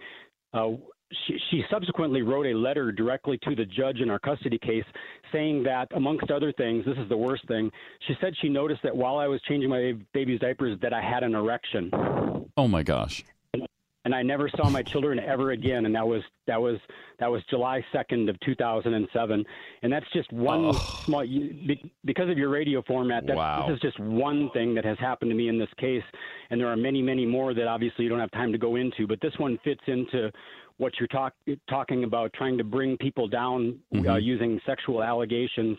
She, 1.26 1.38
she 1.50 1.64
subsequently 1.70 2.22
wrote 2.22 2.46
a 2.46 2.54
letter 2.54 2.92
directly 2.92 3.38
to 3.44 3.54
the 3.54 3.64
judge 3.64 4.00
in 4.00 4.10
our 4.10 4.18
custody 4.18 4.58
case 4.58 4.84
saying 5.32 5.62
that, 5.64 5.88
amongst 5.94 6.30
other 6.30 6.52
things, 6.52 6.84
this 6.84 6.96
is 6.98 7.08
the 7.08 7.16
worst 7.16 7.46
thing. 7.48 7.70
She 8.06 8.14
said 8.20 8.34
she 8.40 8.48
noticed 8.48 8.82
that 8.82 8.96
while 8.96 9.18
I 9.18 9.26
was 9.26 9.40
changing 9.42 9.70
my 9.70 9.94
baby's 10.12 10.40
diapers, 10.40 10.78
that 10.80 10.92
I 10.92 11.00
had 11.02 11.22
an 11.22 11.34
erection 11.34 11.90
Oh 12.56 12.68
my 12.68 12.82
gosh. 12.82 13.24
and 14.04 14.14
I 14.14 14.22
never 14.22 14.48
saw 14.50 14.68
my 14.70 14.82
children 14.82 15.18
ever 15.18 15.50
again. 15.52 15.86
And 15.86 15.94
that 15.94 16.06
was 16.06 16.22
that 16.46 16.60
was 16.60 16.78
that 17.18 17.30
was 17.30 17.42
July 17.48 17.84
second 17.92 18.28
of 18.28 18.38
two 18.40 18.54
thousand 18.54 18.94
and 18.94 19.08
seven. 19.12 19.44
And 19.82 19.92
that's 19.92 20.06
just 20.12 20.30
one 20.32 20.72
small 21.04 21.24
because 22.04 22.28
of 22.30 22.36
your 22.38 22.48
radio 22.50 22.82
format. 22.82 23.26
That, 23.26 23.36
Wow. 23.36 23.66
This 23.66 23.76
is 23.76 23.80
just 23.80 23.98
one 23.98 24.50
thing 24.50 24.74
that 24.74 24.84
has 24.84 24.98
happened 24.98 25.30
to 25.30 25.34
me 25.34 25.48
in 25.48 25.58
this 25.58 25.68
case, 25.78 26.02
and 26.50 26.60
there 26.60 26.68
are 26.68 26.76
many 26.76 27.02
many 27.02 27.24
more 27.26 27.54
that 27.54 27.66
obviously 27.66 28.04
you 28.04 28.10
don't 28.10 28.20
have 28.20 28.30
time 28.32 28.52
to 28.52 28.58
go 28.58 28.76
into. 28.76 29.06
But 29.06 29.20
this 29.20 29.32
one 29.38 29.58
fits 29.64 29.82
into 29.86 30.30
what 30.78 30.92
you're 30.98 31.08
talk, 31.08 31.34
talking 31.68 32.04
about, 32.04 32.32
trying 32.32 32.58
to 32.58 32.64
bring 32.64 32.96
people 32.96 33.28
down 33.28 33.78
uh, 33.94 34.16
using 34.16 34.60
sexual 34.66 35.02
allegations 35.02 35.78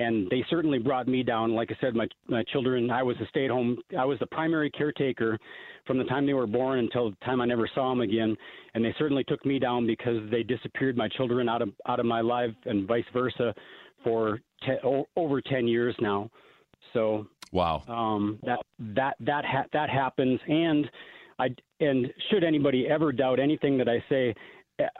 and 0.00 0.28
they 0.30 0.42
certainly 0.48 0.78
brought 0.78 1.06
me 1.06 1.22
down. 1.22 1.54
Like 1.54 1.70
I 1.70 1.76
said, 1.80 1.94
my 1.94 2.08
my 2.26 2.42
children, 2.44 2.90
I 2.90 3.02
was 3.02 3.16
a 3.20 3.26
stay 3.28 3.44
at 3.44 3.50
home, 3.50 3.78
I 3.96 4.04
was 4.04 4.18
the 4.18 4.26
primary 4.26 4.70
caretaker 4.70 5.38
from 5.86 5.98
the 5.98 6.04
time 6.04 6.26
they 6.26 6.32
were 6.32 6.46
born 6.46 6.78
until 6.78 7.10
the 7.10 7.16
time 7.24 7.40
I 7.40 7.44
never 7.46 7.68
saw 7.74 7.90
them 7.90 8.00
again, 8.00 8.36
and 8.74 8.84
they 8.84 8.94
certainly 8.98 9.24
took 9.24 9.44
me 9.44 9.58
down 9.58 9.86
because 9.86 10.18
they 10.30 10.42
disappeared 10.42 10.96
my 10.96 11.08
children 11.08 11.48
out 11.48 11.60
of 11.62 11.68
out 11.86 12.00
of 12.00 12.06
my 12.06 12.22
life 12.22 12.54
and 12.64 12.88
vice 12.88 13.04
versa 13.12 13.54
for 14.02 14.40
te- 14.64 14.80
o- 14.82 15.06
over 15.16 15.40
ten 15.42 15.68
years 15.68 15.94
now. 16.00 16.30
So 16.94 17.26
Wow. 17.52 17.82
um, 17.88 18.38
that 18.44 18.60
that 18.78 19.16
that 19.20 19.44
ha- 19.44 19.66
that 19.72 19.90
happens, 19.90 20.40
and 20.48 20.90
I 21.40 21.48
and 21.84 22.12
should 22.30 22.44
anybody 22.44 22.86
ever 22.88 23.12
doubt 23.12 23.40
anything 23.40 23.78
that 23.78 23.88
I 23.88 24.04
say, 24.08 24.34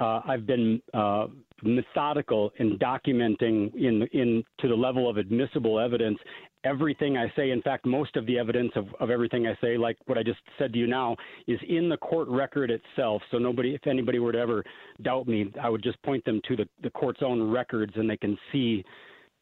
uh, 0.01 0.21
I've 0.27 0.47
been 0.47 0.81
uh, 0.95 1.27
methodical 1.63 2.51
in 2.59 2.79
documenting 2.79 3.75
in 3.75 4.09
in 4.13 4.43
to 4.61 4.69
the 4.69 4.75
level 4.75 5.09
of 5.09 5.17
admissible 5.17 5.79
evidence 5.79 6.19
everything 6.65 7.17
I 7.17 7.33
say. 7.37 7.51
In 7.51 7.63
fact, 7.63 7.87
most 7.87 8.17
of 8.17 8.27
the 8.27 8.39
evidence 8.39 8.73
of, 8.77 8.87
of 9.01 9.11
everything 9.11 9.47
I 9.47 9.57
say, 9.61 9.77
like 9.77 9.97
what 10.07 10.19
I 10.19 10.23
just 10.23 10.41
said 10.59 10.73
to 10.73 10.79
you 10.79 10.87
now, 10.87 11.17
is 11.47 11.59
in 11.69 11.89
the 11.89 11.97
court 11.97 12.29
record 12.29 12.71
itself. 12.71 13.23
So 13.31 13.39
nobody, 13.39 13.75
if 13.75 13.87
anybody 13.87 14.19
were 14.19 14.33
to 14.33 14.39
ever 14.39 14.65
doubt 15.03 15.27
me, 15.27 15.51
I 15.63 15.69
would 15.71 15.83
just 15.83 16.01
point 16.03 16.25
them 16.25 16.41
to 16.49 16.57
the, 16.57 16.69
the 16.83 16.91
court's 16.91 17.23
own 17.23 17.51
records, 17.51 17.93
and 17.97 18.09
they 18.09 18.17
can 18.17 18.39
see 18.53 18.85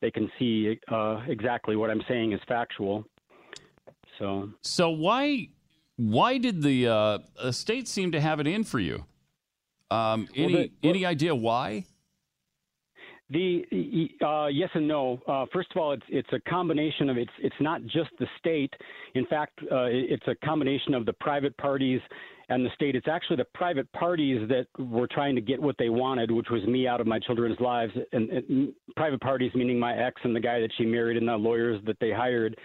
they 0.00 0.10
can 0.12 0.30
see 0.38 0.78
uh, 0.92 1.22
exactly 1.26 1.74
what 1.74 1.90
I'm 1.90 2.02
saying 2.06 2.32
is 2.32 2.40
factual. 2.46 3.04
So 4.18 4.48
So 4.62 4.90
why 4.90 5.48
why 5.98 6.38
did 6.38 6.62
the 6.62 6.86
uh, 6.86 7.18
the 7.42 7.52
state 7.52 7.88
seem 7.88 8.12
to 8.12 8.20
have 8.20 8.38
it 8.40 8.46
in 8.46 8.64
for 8.64 8.78
you? 8.78 9.04
Um, 9.90 10.28
any 10.34 10.52
the- 10.52 10.58
well- 10.82 10.90
any 10.90 11.04
idea 11.04 11.34
why? 11.34 11.84
The 13.30 14.08
uh, 14.24 14.46
yes 14.46 14.70
and 14.72 14.88
no. 14.88 15.20
Uh, 15.28 15.44
first 15.52 15.68
of 15.72 15.76
all, 15.76 15.92
it's 15.92 16.06
it's 16.08 16.32
a 16.32 16.40
combination 16.48 17.10
of 17.10 17.18
it's 17.18 17.32
it's 17.40 17.60
not 17.60 17.82
just 17.82 18.08
the 18.18 18.26
state. 18.38 18.72
In 19.14 19.26
fact, 19.26 19.58
uh, 19.70 19.84
it's 19.90 20.26
a 20.28 20.34
combination 20.46 20.94
of 20.94 21.04
the 21.04 21.12
private 21.12 21.54
parties 21.58 22.00
and 22.48 22.64
the 22.64 22.70
state. 22.74 22.96
It's 22.96 23.08
actually 23.08 23.36
the 23.36 23.46
private 23.52 23.90
parties 23.92 24.48
that 24.48 24.66
were 24.78 25.08
trying 25.08 25.34
to 25.34 25.42
get 25.42 25.60
what 25.60 25.76
they 25.78 25.90
wanted, 25.90 26.30
which 26.30 26.48
was 26.48 26.64
me 26.64 26.88
out 26.88 27.02
of 27.02 27.06
my 27.06 27.18
children's 27.18 27.60
lives. 27.60 27.92
And, 28.12 28.30
and 28.30 28.72
private 28.96 29.20
parties 29.20 29.52
meaning 29.54 29.78
my 29.78 29.94
ex 29.94 30.18
and 30.24 30.34
the 30.34 30.40
guy 30.40 30.60
that 30.60 30.70
she 30.78 30.86
married 30.86 31.18
and 31.18 31.28
the 31.28 31.36
lawyers 31.36 31.82
that 31.84 31.98
they 32.00 32.12
hired. 32.12 32.56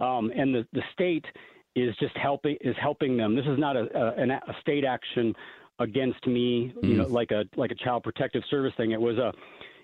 Um, 0.00 0.32
and 0.34 0.52
the 0.52 0.66
the 0.72 0.82
state 0.92 1.26
is 1.76 1.94
just 2.00 2.16
helping 2.16 2.56
is 2.60 2.76
helping 2.80 3.16
them. 3.16 3.36
This 3.36 3.46
is 3.46 3.58
not 3.58 3.76
a 3.76 3.86
a, 3.94 4.24
a 4.24 4.56
state 4.60 4.84
action 4.84 5.34
against 5.78 6.26
me, 6.26 6.74
you 6.82 6.94
know, 6.94 7.06
like 7.06 7.30
a 7.30 7.44
like 7.56 7.70
a 7.70 7.74
child 7.74 8.02
protective 8.02 8.42
service 8.50 8.72
thing. 8.76 8.92
It 8.92 9.00
was 9.00 9.16
a 9.18 9.32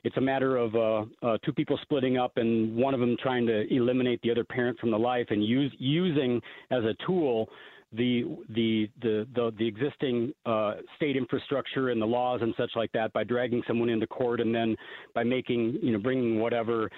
it's 0.04 0.16
a 0.18 0.20
matter 0.20 0.56
of 0.56 0.74
uh, 0.76 1.04
uh, 1.26 1.38
two 1.44 1.52
people 1.52 1.76
splitting 1.82 2.16
up 2.16 2.36
and 2.36 2.76
one 2.76 2.94
of 2.94 3.00
them 3.00 3.16
trying 3.20 3.44
to 3.46 3.74
eliminate 3.74 4.20
the 4.22 4.30
other 4.30 4.44
parent 4.44 4.78
from 4.78 4.92
the 4.92 4.98
life 4.98 5.26
and 5.30 5.44
use 5.44 5.74
using 5.78 6.40
as 6.70 6.84
a 6.84 6.94
tool 7.04 7.48
the 7.92 8.24
the 8.50 8.88
the 9.02 9.26
the, 9.34 9.52
the 9.58 9.66
existing 9.66 10.32
uh, 10.44 10.74
state 10.96 11.16
infrastructure 11.16 11.90
and 11.90 12.00
the 12.00 12.06
laws 12.06 12.40
and 12.42 12.54
such 12.56 12.70
like 12.76 12.92
that 12.92 13.12
by 13.12 13.24
dragging 13.24 13.62
someone 13.66 13.88
into 13.88 14.06
court 14.06 14.40
and 14.40 14.54
then 14.54 14.76
by 15.14 15.24
making 15.24 15.78
you 15.82 15.92
know 15.92 15.98
bringing 15.98 16.38
whatever 16.38 16.90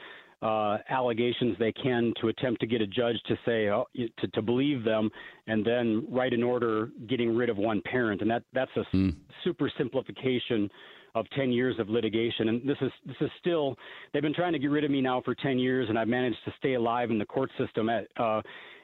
uh, 0.43 0.79
allegations 0.89 1.57
they 1.59 1.73
can 1.73 2.13
to 2.21 2.29
attempt 2.29 2.61
to 2.61 2.67
get 2.67 2.81
a 2.81 2.87
judge 2.87 3.17
to 3.27 3.37
say 3.45 3.69
oh, 3.69 3.87
to, 4.21 4.29
to 4.29 4.43
believe 4.43 4.85
them 4.85 5.11
and 5.47 5.65
then 5.65 6.07
write 6.09 6.33
an 6.33 6.43
order 6.43 6.91
getting 7.09 7.35
rid 7.35 7.49
of 7.49 7.57
one 7.57 7.83
parent. 7.83 8.23
And 8.23 8.31
that 8.31 8.45
that's 8.53 8.71
a 8.77 8.85
s- 8.95 9.13
super 9.43 9.71
simplification 9.77 10.71
of 11.15 11.29
10 11.31 11.51
years 11.51 11.79
of 11.81 11.89
litigation. 11.89 12.51
And 12.51 12.69
this 12.69 12.77
is 12.81 12.93
this 13.05 13.17
is 13.21 13.31
still 13.41 13.77
they've 14.13 14.23
been 14.23 14.35
trying 14.35 14.53
to 14.53 14.59
get 14.59 14.71
rid 14.71 14.85
of 14.85 14.91
me 14.91 15.01
now 15.01 15.21
for 15.25 15.35
10 15.35 15.59
years 15.59 15.89
and 15.89 15.99
I've 15.99 16.09
managed 16.09 16.39
to 16.45 16.53
stay 16.59 16.75
alive 16.75 17.11
in 17.11 17.19
the 17.19 17.27
court 17.27 17.51
system 17.59 17.89
at 17.89 18.07
uh, 18.17 18.41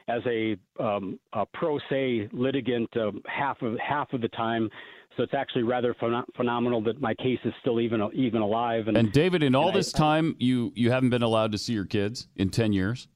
as 0.07 0.21
a, 0.27 0.55
um, 0.79 1.19
a 1.33 1.45
pro 1.53 1.79
se 1.89 2.29
litigant 2.31 2.89
uh, 2.97 3.11
half 3.25 3.61
of 3.61 3.75
half 3.79 4.11
of 4.13 4.21
the 4.21 4.27
time 4.29 4.69
so 5.17 5.23
it's 5.23 5.33
actually 5.33 5.63
rather 5.63 5.93
phen- 5.95 6.23
phenomenal 6.35 6.81
that 6.81 6.99
my 7.01 7.13
case 7.15 7.39
is 7.45 7.53
still 7.61 7.79
even 7.79 8.01
even 8.13 8.41
alive 8.41 8.87
And 8.87 9.11
David, 9.11 9.43
in 9.43 9.55
all 9.55 9.67
and 9.69 9.75
I- 9.75 9.79
this 9.79 9.91
time, 9.91 10.35
you 10.39 10.71
you 10.75 10.91
haven't 10.91 11.09
been 11.09 11.23
allowed 11.23 11.51
to 11.53 11.57
see 11.57 11.73
your 11.73 11.85
kids 11.85 12.27
in 12.35 12.49
ten 12.49 12.73
years. 12.73 13.07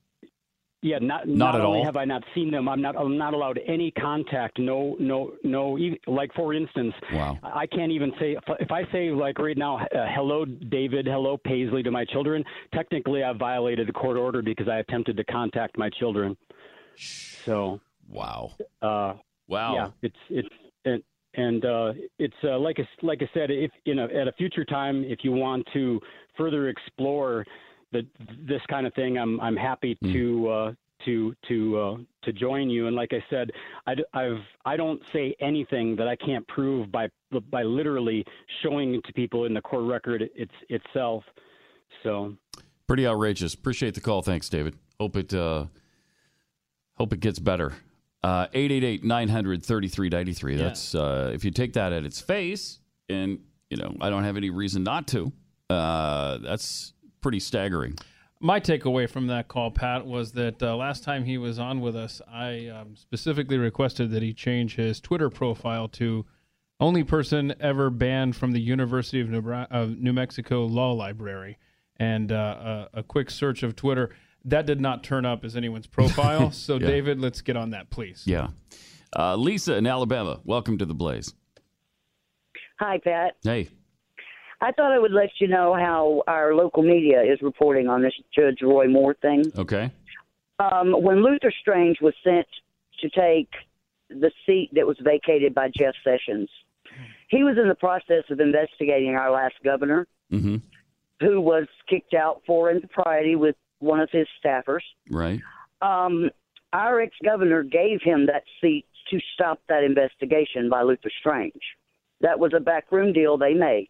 yeah, 0.81 0.97
not 0.99 1.27
Not 1.27 1.55
at 1.55 1.61
only 1.61 1.79
all? 1.79 1.85
have 1.85 1.97
I 1.97 2.05
not 2.05 2.23
seen 2.33 2.49
them, 2.51 2.67
I'm 2.69 2.81
not 2.81 2.95
I'm 2.97 3.17
not 3.17 3.33
allowed 3.33 3.59
any 3.67 3.91
contact. 3.91 4.57
No, 4.59 4.95
no, 4.99 5.33
no. 5.43 5.77
e- 5.77 5.99
Like 6.07 6.33
for 6.33 6.53
instance, 6.53 6.93
Wow. 7.13 7.37
I 7.43 7.67
can't 7.67 7.91
even 7.91 8.13
say 8.19 8.35
if, 8.59 8.71
I 8.71 8.83
say 8.93 9.11
like 9.11 9.37
right 9.37 9.57
now, 9.57 9.77
uh, 9.77 10.07
hello 10.15 10.45
David, 10.45 11.05
hello 11.05 11.37
Paisley 11.37 11.83
to 11.83 11.91
my 11.91 12.05
children. 12.05 12.43
Technically, 12.73 13.23
I've 13.23 13.37
violated 13.37 13.87
the 13.89 13.93
court 13.93 14.17
order 14.17 14.41
because 14.41 14.67
I 14.69 14.77
attempted 14.79 15.17
to 15.17 15.23
contact 15.25 15.77
my 15.77 15.89
children. 15.99 16.35
So 16.99 17.79
Wow. 18.07 18.51
uh, 18.81 19.13
Wow. 19.47 19.73
yeah, 19.75 19.89
it's 20.01 20.15
it's 20.29 20.49
and 20.85 21.03
and 21.35 21.65
uh, 21.65 21.93
it's 22.17 22.35
uh, 22.43 22.57
like 22.59 22.79
I, 22.79 22.87
like 23.05 23.21
I 23.21 23.29
said, 23.33 23.51
if 23.51 23.71
you 23.85 23.95
know 23.95 24.05
at 24.05 24.27
a 24.27 24.31
future 24.33 24.65
time, 24.65 25.03
if 25.03 25.19
you 25.23 25.31
want 25.31 25.67
to 25.73 25.99
further 26.37 26.69
explore 26.69 27.45
the 27.91 28.05
this 28.47 28.61
kind 28.69 28.85
of 28.85 28.93
thing, 28.93 29.17
I'm 29.17 29.39
I'm 29.41 29.55
happy 29.55 29.97
to 30.03 30.49
uh, 30.49 30.73
to 31.05 31.35
to 31.47 31.79
uh, 31.79 31.97
to 32.23 32.33
join 32.33 32.69
you. 32.69 32.87
And 32.87 32.95
like 32.95 33.13
I 33.13 33.23
said, 33.29 33.51
I 33.87 33.95
I've 34.13 34.41
I 34.65 34.75
don't 34.77 35.01
say 35.13 35.35
anything 35.39 35.95
that 35.95 36.07
I 36.07 36.15
can't 36.15 36.47
prove 36.47 36.91
by 36.91 37.09
by 37.51 37.63
literally 37.63 38.25
showing 38.61 38.95
it 38.95 39.03
to 39.05 39.13
people 39.13 39.45
in 39.45 39.53
the 39.53 39.61
court 39.61 39.85
record 39.85 40.29
it's 40.35 40.51
itself. 40.69 41.23
So 42.03 42.35
Pretty 42.87 43.05
outrageous. 43.05 43.53
Appreciate 43.53 43.93
the 43.93 44.01
call. 44.01 44.23
Thanks, 44.23 44.49
David. 44.49 44.75
Hope 44.99 45.15
it 45.15 45.31
uh, 45.31 45.65
hope 46.99 47.13
it 47.13 47.19
gets 47.19 47.39
better. 47.39 47.73
Uh, 48.21 48.47
888-900-3393. 48.47 50.57
That's 50.57 50.93
uh, 50.93 51.31
if 51.33 51.45
you 51.45 51.51
take 51.51 51.73
that 51.73 51.93
at 51.93 52.03
its 52.03 52.19
face, 52.19 52.79
and 53.07 53.39
you 53.69 53.77
know 53.77 53.95
I 54.01 54.09
don't 54.09 54.23
have 54.23 54.37
any 54.37 54.49
reason 54.49 54.83
not 54.83 55.07
to. 55.09 55.31
Uh, 55.69 56.39
that's 56.39 56.93
pretty 57.21 57.39
staggering. 57.39 57.95
My 58.41 58.59
takeaway 58.59 59.09
from 59.09 59.27
that 59.27 59.49
call, 59.49 59.71
Pat, 59.71 60.05
was 60.05 60.31
that 60.33 60.63
uh, 60.63 60.75
last 60.75 61.03
time 61.03 61.25
he 61.25 61.37
was 61.37 61.59
on 61.59 61.81
with 61.81 61.95
us, 61.95 62.21
I 62.31 62.67
um, 62.67 62.95
specifically 62.95 63.57
requested 63.57 64.11
that 64.11 64.23
he 64.23 64.33
change 64.33 64.75
his 64.75 65.01
Twitter 65.01 65.29
profile 65.29 65.89
to 65.89 66.25
only 66.79 67.03
person 67.03 67.53
ever 67.59 67.89
banned 67.89 68.37
from 68.37 68.53
the 68.53 68.61
University 68.61 69.19
of 69.19 69.97
New 69.97 70.13
Mexico 70.13 70.65
Law 70.65 70.93
Library. 70.93 71.57
And 71.97 72.31
uh, 72.31 72.87
a, 72.93 72.99
a 72.99 73.03
quick 73.03 73.29
search 73.29 73.61
of 73.61 73.75
Twitter, 73.75 74.15
that 74.45 74.65
did 74.65 74.79
not 74.81 75.03
turn 75.03 75.25
up 75.25 75.43
as 75.43 75.55
anyone's 75.55 75.87
profile. 75.87 76.51
So, 76.51 76.75
Yeah. 76.75 76.87
David, 76.87 77.19
let's 77.19 77.41
get 77.41 77.55
on 77.57 77.71
that, 77.71 77.89
please. 77.89 78.23
Yeah. 78.25 78.47
Uh, 79.15 79.35
Lisa 79.35 79.75
in 79.75 79.87
Alabama, 79.87 80.39
welcome 80.43 80.77
to 80.77 80.85
the 80.85 80.93
Blaze. 80.93 81.33
Hi, 82.79 82.99
Pat. 83.03 83.35
Hey. 83.43 83.69
I 84.61 84.71
thought 84.71 84.91
I 84.91 84.99
would 84.99 85.11
let 85.13 85.29
you 85.39 85.47
know 85.47 85.73
how 85.73 86.23
our 86.27 86.53
local 86.53 86.83
media 86.83 87.21
is 87.21 87.41
reporting 87.41 87.87
on 87.87 88.01
this 88.01 88.13
Judge 88.35 88.57
Roy 88.61 88.87
Moore 88.87 89.15
thing. 89.21 89.51
Okay. 89.57 89.91
Um, 90.59 90.91
when 91.01 91.23
Luther 91.23 91.51
Strange 91.61 91.97
was 92.01 92.13
sent 92.23 92.45
to 93.01 93.09
take 93.09 93.49
the 94.09 94.31
seat 94.45 94.69
that 94.73 94.85
was 94.85 94.97
vacated 95.01 95.53
by 95.55 95.69
Jeff 95.75 95.95
Sessions, 96.03 96.49
he 97.29 97.43
was 97.43 97.57
in 97.57 97.69
the 97.69 97.75
process 97.75 98.23
of 98.29 98.39
investigating 98.39 99.15
our 99.15 99.31
last 99.31 99.55
governor, 99.63 100.07
Mm-hmm. 100.31 100.57
who 101.21 101.41
was 101.41 101.65
kicked 101.89 102.13
out 102.13 102.43
for 102.45 102.69
impropriety 102.69 103.35
with 103.35 103.55
one 103.79 103.99
of 103.99 104.09
his 104.11 104.27
staffers. 104.43 104.81
Right. 105.09 105.39
Um, 105.81 106.29
our 106.73 107.01
ex 107.01 107.15
governor 107.23 107.63
gave 107.63 108.01
him 108.03 108.25
that 108.27 108.43
seat 108.61 108.85
to 109.09 109.19
stop 109.33 109.59
that 109.69 109.83
investigation 109.83 110.69
by 110.69 110.83
Luther 110.83 111.09
Strange. 111.19 111.61
That 112.21 112.37
was 112.39 112.51
a 112.55 112.59
backroom 112.59 113.13
deal 113.13 113.37
they 113.37 113.53
made. 113.53 113.89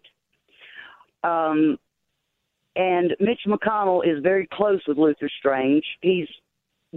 Um, 1.24 1.78
and 2.76 3.16
Mitch 3.20 3.42
McConnell 3.48 4.06
is 4.06 4.24
very 4.24 4.48
close 4.54 4.82
with 4.88 4.98
Luther 4.98 5.30
Strange. 5.40 5.84
He's 6.02 6.28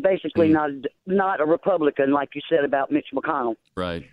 basically 0.01 0.49
not 0.49 0.70
not 1.07 1.40
a 1.40 1.45
Republican, 1.45 2.12
like 2.12 2.30
you 2.34 2.43
said 2.49 2.64
about 2.64 2.93
Mitch 2.93 3.09
McConnell, 3.12 3.57
Right. 3.76 4.05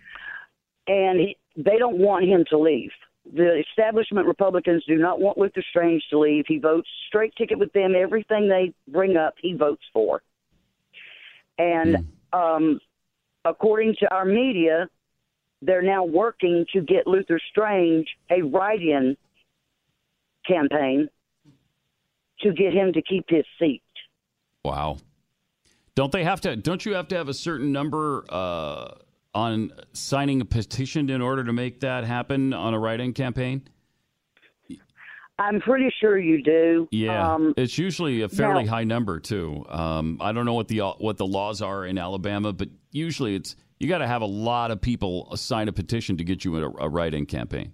and 0.88 1.20
he, 1.20 1.36
they 1.56 1.78
don't 1.78 1.98
want 1.98 2.24
him 2.24 2.44
to 2.50 2.58
leave. 2.58 2.90
The 3.32 3.62
establishment 3.70 4.26
Republicans 4.26 4.84
do 4.86 4.96
not 4.96 5.20
want 5.20 5.38
Luther 5.38 5.62
Strange 5.70 6.02
to 6.10 6.18
leave. 6.18 6.44
He 6.48 6.58
votes 6.58 6.88
straight 7.06 7.34
ticket 7.36 7.58
with 7.58 7.72
them. 7.72 7.94
Everything 7.96 8.48
they 8.48 8.72
bring 8.88 9.16
up, 9.16 9.34
he 9.40 9.54
votes 9.54 9.82
for. 9.92 10.22
And 11.58 12.08
um, 12.32 12.80
according 13.44 13.96
to 14.00 14.12
our 14.12 14.24
media, 14.24 14.88
they're 15.62 15.82
now 15.82 16.04
working 16.04 16.64
to 16.72 16.80
get 16.80 17.06
Luther 17.06 17.38
Strange 17.50 18.08
a 18.30 18.42
write-in 18.42 19.16
campaign 20.46 21.08
to 22.40 22.52
get 22.52 22.72
him 22.72 22.92
to 22.94 23.02
keep 23.02 23.26
his 23.28 23.44
seat. 23.58 23.82
Wow. 24.64 24.96
Don't 25.94 26.10
they 26.10 26.24
have 26.24 26.40
to? 26.42 26.56
Don't 26.56 26.84
you 26.86 26.94
have 26.94 27.08
to 27.08 27.16
have 27.16 27.28
a 27.28 27.34
certain 27.34 27.72
number 27.72 28.24
uh, 28.28 28.94
on 29.34 29.70
signing 29.92 30.40
a 30.40 30.44
petition 30.44 31.08
in 31.10 31.20
order 31.20 31.44
to 31.44 31.52
make 31.52 31.80
that 31.80 32.04
happen 32.04 32.52
on 32.52 32.74
a 32.74 32.78
write-in 32.78 33.12
campaign? 33.12 33.62
I'm 35.38 35.58
pretty 35.60 35.90
sure 36.00 36.18
you 36.18 36.42
do. 36.42 36.86
Yeah, 36.90 37.34
Um, 37.34 37.54
it's 37.56 37.78
usually 37.78 38.20
a 38.20 38.28
fairly 38.28 38.64
now- 38.64 38.70
high 38.70 38.84
number 38.84 39.18
too. 39.20 39.64
Um, 39.70 40.18
I 40.20 40.32
don't 40.32 40.44
know 40.44 40.52
what 40.54 40.68
the 40.68 40.80
what 40.98 41.16
the 41.16 41.26
laws 41.26 41.62
are 41.62 41.86
in 41.86 41.96
Alabama, 41.96 42.52
but 42.52 42.68
usually 42.92 43.34
it's 43.36 43.56
you 43.78 43.88
got 43.88 43.98
to 43.98 44.06
have 44.06 44.20
a 44.20 44.26
lot 44.26 44.70
of 44.70 44.82
people 44.82 45.34
sign 45.36 45.68
a 45.68 45.72
petition 45.72 46.18
to 46.18 46.24
get 46.24 46.44
you 46.44 46.58
a, 46.58 46.70
a 46.84 46.88
write-in 46.90 47.24
campaign. 47.24 47.72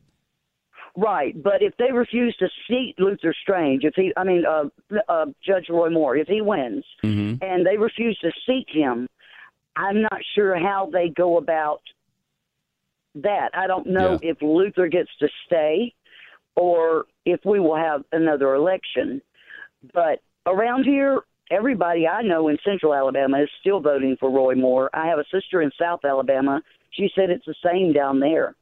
Right, 0.97 1.35
but 1.43 1.61
if 1.61 1.77
they 1.77 1.91
refuse 1.93 2.35
to 2.39 2.49
seat 2.69 2.95
Luther 2.99 3.35
Strange, 3.43 3.83
if 3.85 3.95
he, 3.97 4.13
I 4.17 4.23
mean, 4.25 4.45
uh, 4.47 4.65
uh, 5.09 5.27
Judge 5.45 5.67
Roy 5.69 5.91
Moore, 5.91 6.17
if 6.17 6.27
he 6.29 6.41
wins, 6.41 6.85
Mm-hmm. 7.05 7.45
and 7.45 7.67
they 7.67 7.77
refuse 7.77 8.17
to 8.21 8.31
seat 8.47 8.67
him, 8.71 9.07
I'm 9.77 10.03
not 10.03 10.21
sure 10.35 10.59
how 10.59 10.89
they 10.93 11.09
go 11.11 11.37
about 11.39 11.83
that. 13.17 13.51
I 13.55 13.67
don't 13.67 13.87
know 13.87 14.19
if 14.23 14.41
Luther 14.43 14.89
gets 14.89 15.11
to 15.21 15.29
stay 15.47 15.95
or 16.55 17.05
if 17.25 17.41
we 17.45 17.61
will 17.61 17.77
have 17.77 18.03
another 18.13 18.55
election. 18.55 19.21
But 19.93 20.21
around 20.47 20.85
here, 20.85 21.21
everybody 21.51 22.09
I 22.09 22.23
know 22.23 22.49
in 22.49 22.57
Central 22.65 22.95
Alabama 22.95 23.43
is 23.43 23.51
still 23.61 23.81
voting 23.81 24.17
for 24.19 24.31
Roy 24.31 24.55
Moore. 24.55 24.91
I 24.95 25.07
have 25.07 25.19
a 25.19 25.25
sister 25.33 25.61
in 25.63 25.71
South 25.79 26.01
Alabama. 26.05 26.63
She 26.91 27.11
said 27.15 27.31
it's 27.31 27.45
the 27.45 27.55
same 27.65 27.93
down 27.93 28.21
there. 28.21 28.55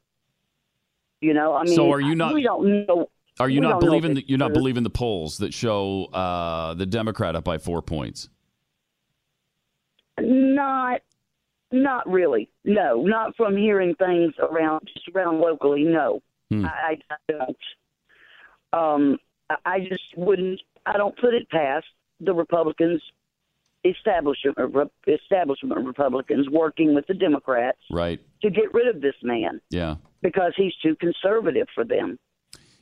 You 1.21 1.33
know, 1.35 1.55
I 1.55 1.65
mean, 1.65 1.75
So 1.75 1.91
are 1.93 2.01
you 2.01 2.15
not- 2.17 2.35
We 2.35 2.43
don't 2.43 2.87
know. 2.87 3.09
Are 3.41 3.49
you 3.49 3.61
not 3.61 3.81
believing 3.81 4.15
that 4.15 4.29
you're 4.29 4.39
not 4.39 4.49
true. 4.49 4.55
believing 4.55 4.85
the 4.85 4.91
polls 4.91 5.39
that 5.39 5.53
show 5.53 6.05
uh, 6.12 6.75
the 6.75 6.87
Democrat 6.87 7.35
up 7.35 7.43
by 7.43 7.59
four 7.59 7.83
points? 7.83 8.29
Not, 10.21 11.01
not 11.73 12.09
really. 12.09 12.49
No, 12.65 13.03
not 13.03 13.37
from 13.37 13.57
hearing 13.57 13.95
things 13.97 14.33
around 14.39 14.89
just 14.95 15.09
around 15.15 15.41
locally. 15.41 15.85
No, 15.85 16.23
Hmm. 16.51 16.67
I, 16.67 16.99
I 17.11 17.17
don't. 17.33 17.57
Um, 18.73 19.19
I- 19.65 19.81
just 19.89 20.03
wouldn't. 20.17 20.61
I 20.87 20.97
don't 20.99 21.17
put 21.19 21.33
it 21.35 21.49
past 21.49 21.87
the 22.21 22.35
Republicans, 22.35 23.01
establishment 23.85 24.57
establishment 25.07 25.87
Republicans 25.87 26.49
working 26.51 26.95
with 26.95 27.07
the 27.07 27.15
Democrats 27.15 27.79
Right. 27.91 28.21
to 28.43 28.51
get 28.51 28.73
rid 28.75 28.95
of 28.95 29.01
this 29.01 29.15
man 29.23 29.61
Yeah. 29.71 29.97
because 30.23 30.53
he's 30.57 30.75
too 30.83 30.95
conservative 30.97 31.67
for 31.75 31.85
them. 31.85 32.19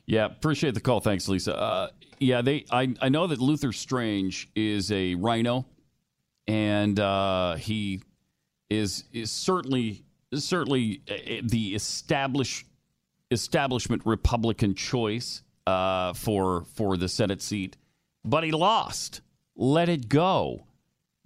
Yeah, 0.05 0.25
appreciate 0.25 0.73
the 0.73 0.81
call. 0.81 0.99
Thanks, 0.99 1.29
Lisa. 1.29 1.57
Uh, 1.57 1.87
yeah, 2.19 2.41
they. 2.41 2.65
I, 2.69 2.93
I 3.01 3.07
know 3.07 3.25
that 3.27 3.39
Luther 3.39 3.71
Strange 3.71 4.49
is 4.55 4.91
a 4.91 5.15
rhino, 5.15 5.65
and 6.47 6.99
uh, 6.99 7.55
he 7.55 8.01
is 8.69 9.05
is 9.11 9.31
certainly 9.31 10.03
certainly 10.33 11.01
uh, 11.09 11.41
the 11.43 11.75
establish 11.75 12.65
establishment 13.31 14.01
Republican 14.05 14.75
choice 14.75 15.43
uh, 15.67 16.13
for 16.13 16.65
for 16.75 16.97
the 16.97 17.07
Senate 17.07 17.41
seat, 17.41 17.77
but 18.23 18.43
he 18.43 18.51
lost. 18.51 19.21
Let 19.55 19.89
it 19.89 20.09
go. 20.09 20.65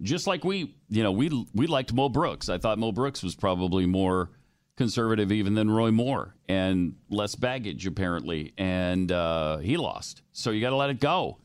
Just 0.02 0.26
like 0.26 0.44
we, 0.44 0.74
you 0.88 1.02
know, 1.02 1.12
we 1.12 1.46
we 1.54 1.66
liked 1.66 1.92
Mo 1.92 2.08
Brooks. 2.08 2.48
I 2.48 2.58
thought 2.58 2.78
Mo 2.78 2.92
Brooks 2.92 3.22
was 3.22 3.34
probably 3.34 3.86
more 3.86 4.30
conservative 4.76 5.32
even 5.32 5.54
than 5.54 5.68
Roy 5.68 5.90
Moore 5.90 6.36
and 6.48 6.94
less 7.10 7.34
baggage 7.34 7.86
apparently, 7.86 8.52
and 8.56 9.10
uh, 9.10 9.58
he 9.58 9.76
lost. 9.76 10.22
So 10.32 10.50
you 10.50 10.60
got 10.60 10.70
to 10.70 10.76
let 10.76 10.90
it 10.90 11.00
go. 11.00 11.38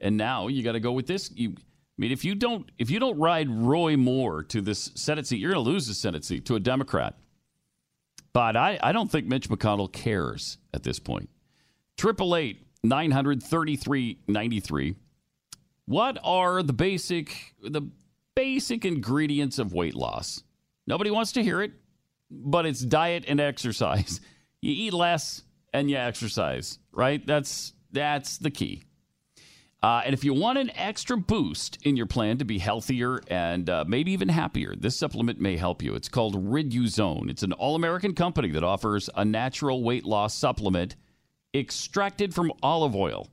And 0.00 0.16
now 0.16 0.46
you 0.46 0.62
got 0.62 0.72
to 0.72 0.80
go 0.80 0.92
with 0.92 1.06
this. 1.06 1.30
You, 1.34 1.56
I 1.98 2.00
mean, 2.00 2.12
if 2.12 2.24
you 2.24 2.36
don't 2.36 2.70
if 2.78 2.90
you 2.90 3.00
don't 3.00 3.18
ride 3.18 3.50
Roy 3.50 3.96
Moore 3.96 4.44
to 4.44 4.60
this 4.60 4.92
Senate 4.94 5.26
seat, 5.26 5.40
you're 5.40 5.52
going 5.52 5.64
to 5.64 5.70
lose 5.70 5.88
the 5.88 5.94
Senate 5.94 6.24
seat 6.24 6.46
to 6.46 6.54
a 6.54 6.60
Democrat. 6.60 7.16
But 8.32 8.56
I, 8.56 8.78
I 8.80 8.92
don't 8.92 9.10
think 9.10 9.26
Mitch 9.26 9.48
McConnell 9.48 9.92
cares 9.92 10.58
at 10.72 10.84
this 10.84 11.00
point. 11.00 11.28
Triple 11.96 12.36
eight 12.36 12.64
nine 12.84 13.10
hundred 13.10 13.42
thirty 13.42 13.74
three 13.74 14.18
ninety 14.28 14.60
three. 14.60 14.94
What 15.86 16.18
are 16.22 16.62
the 16.62 16.72
basic 16.72 17.54
the 17.60 17.82
basic 18.36 18.84
ingredients 18.84 19.58
of 19.58 19.72
weight 19.72 19.96
loss? 19.96 20.44
Nobody 20.86 21.10
wants 21.10 21.32
to 21.32 21.42
hear 21.42 21.60
it, 21.62 21.72
but 22.30 22.64
it's 22.64 22.80
diet 22.80 23.24
and 23.26 23.40
exercise. 23.40 24.20
You 24.60 24.72
eat 24.72 24.92
less 24.92 25.44
and 25.72 25.88
you 25.88 25.96
exercise, 25.96 26.80
right? 26.90 27.24
That's 27.24 27.74
that's 27.92 28.38
the 28.38 28.50
key. 28.50 28.82
Uh, 29.80 30.02
and 30.04 30.12
if 30.12 30.24
you 30.24 30.34
want 30.34 30.58
an 30.58 30.70
extra 30.74 31.16
boost 31.16 31.78
in 31.84 31.96
your 31.96 32.06
plan 32.06 32.36
to 32.38 32.44
be 32.44 32.58
healthier 32.58 33.20
and 33.28 33.70
uh, 33.70 33.84
maybe 33.86 34.10
even 34.10 34.28
happier, 34.28 34.74
this 34.76 34.96
supplement 34.96 35.40
may 35.40 35.56
help 35.56 35.82
you. 35.82 35.94
It's 35.94 36.08
called 36.08 36.34
Riduzone. 36.34 37.30
It's 37.30 37.44
an 37.44 37.52
all 37.52 37.76
American 37.76 38.14
company 38.14 38.50
that 38.50 38.64
offers 38.64 39.08
a 39.14 39.24
natural 39.24 39.84
weight 39.84 40.04
loss 40.04 40.34
supplement 40.34 40.96
extracted 41.54 42.34
from 42.34 42.52
olive 42.60 42.96
oil. 42.96 43.28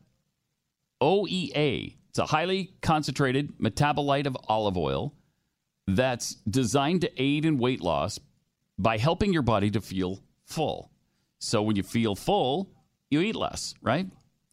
OEA. 1.01 1.95
It's 2.09 2.19
a 2.19 2.27
highly 2.27 2.75
concentrated 2.81 3.57
metabolite 3.57 4.27
of 4.27 4.37
olive 4.47 4.77
oil 4.77 5.13
that's 5.87 6.35
designed 6.49 7.01
to 7.01 7.21
aid 7.21 7.45
in 7.45 7.57
weight 7.57 7.81
loss 7.81 8.19
by 8.77 8.97
helping 8.97 9.33
your 9.33 9.41
body 9.41 9.71
to 9.71 9.81
feel 9.81 10.19
full. 10.45 10.91
So 11.39 11.61
when 11.63 11.75
you 11.75 11.83
feel 11.83 12.15
full, 12.15 12.71
you 13.09 13.19
eat 13.21 13.35
less, 13.35 13.73
right? 13.81 14.07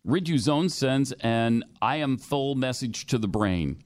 Riduzone 0.06 0.70
sends 0.70 1.12
an 1.20 1.64
I 1.80 1.96
am 1.96 2.18
full 2.18 2.54
message 2.54 3.06
to 3.06 3.18
the 3.18 3.28
brain. 3.28 3.82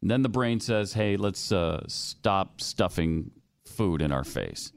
And 0.00 0.10
then 0.10 0.22
the 0.22 0.28
brain 0.28 0.60
says, 0.60 0.92
hey, 0.92 1.16
let's 1.16 1.50
uh, 1.50 1.84
stop 1.88 2.60
stuffing 2.60 3.30
food 3.64 4.02
in 4.02 4.12
our 4.12 4.24
face. 4.24 4.72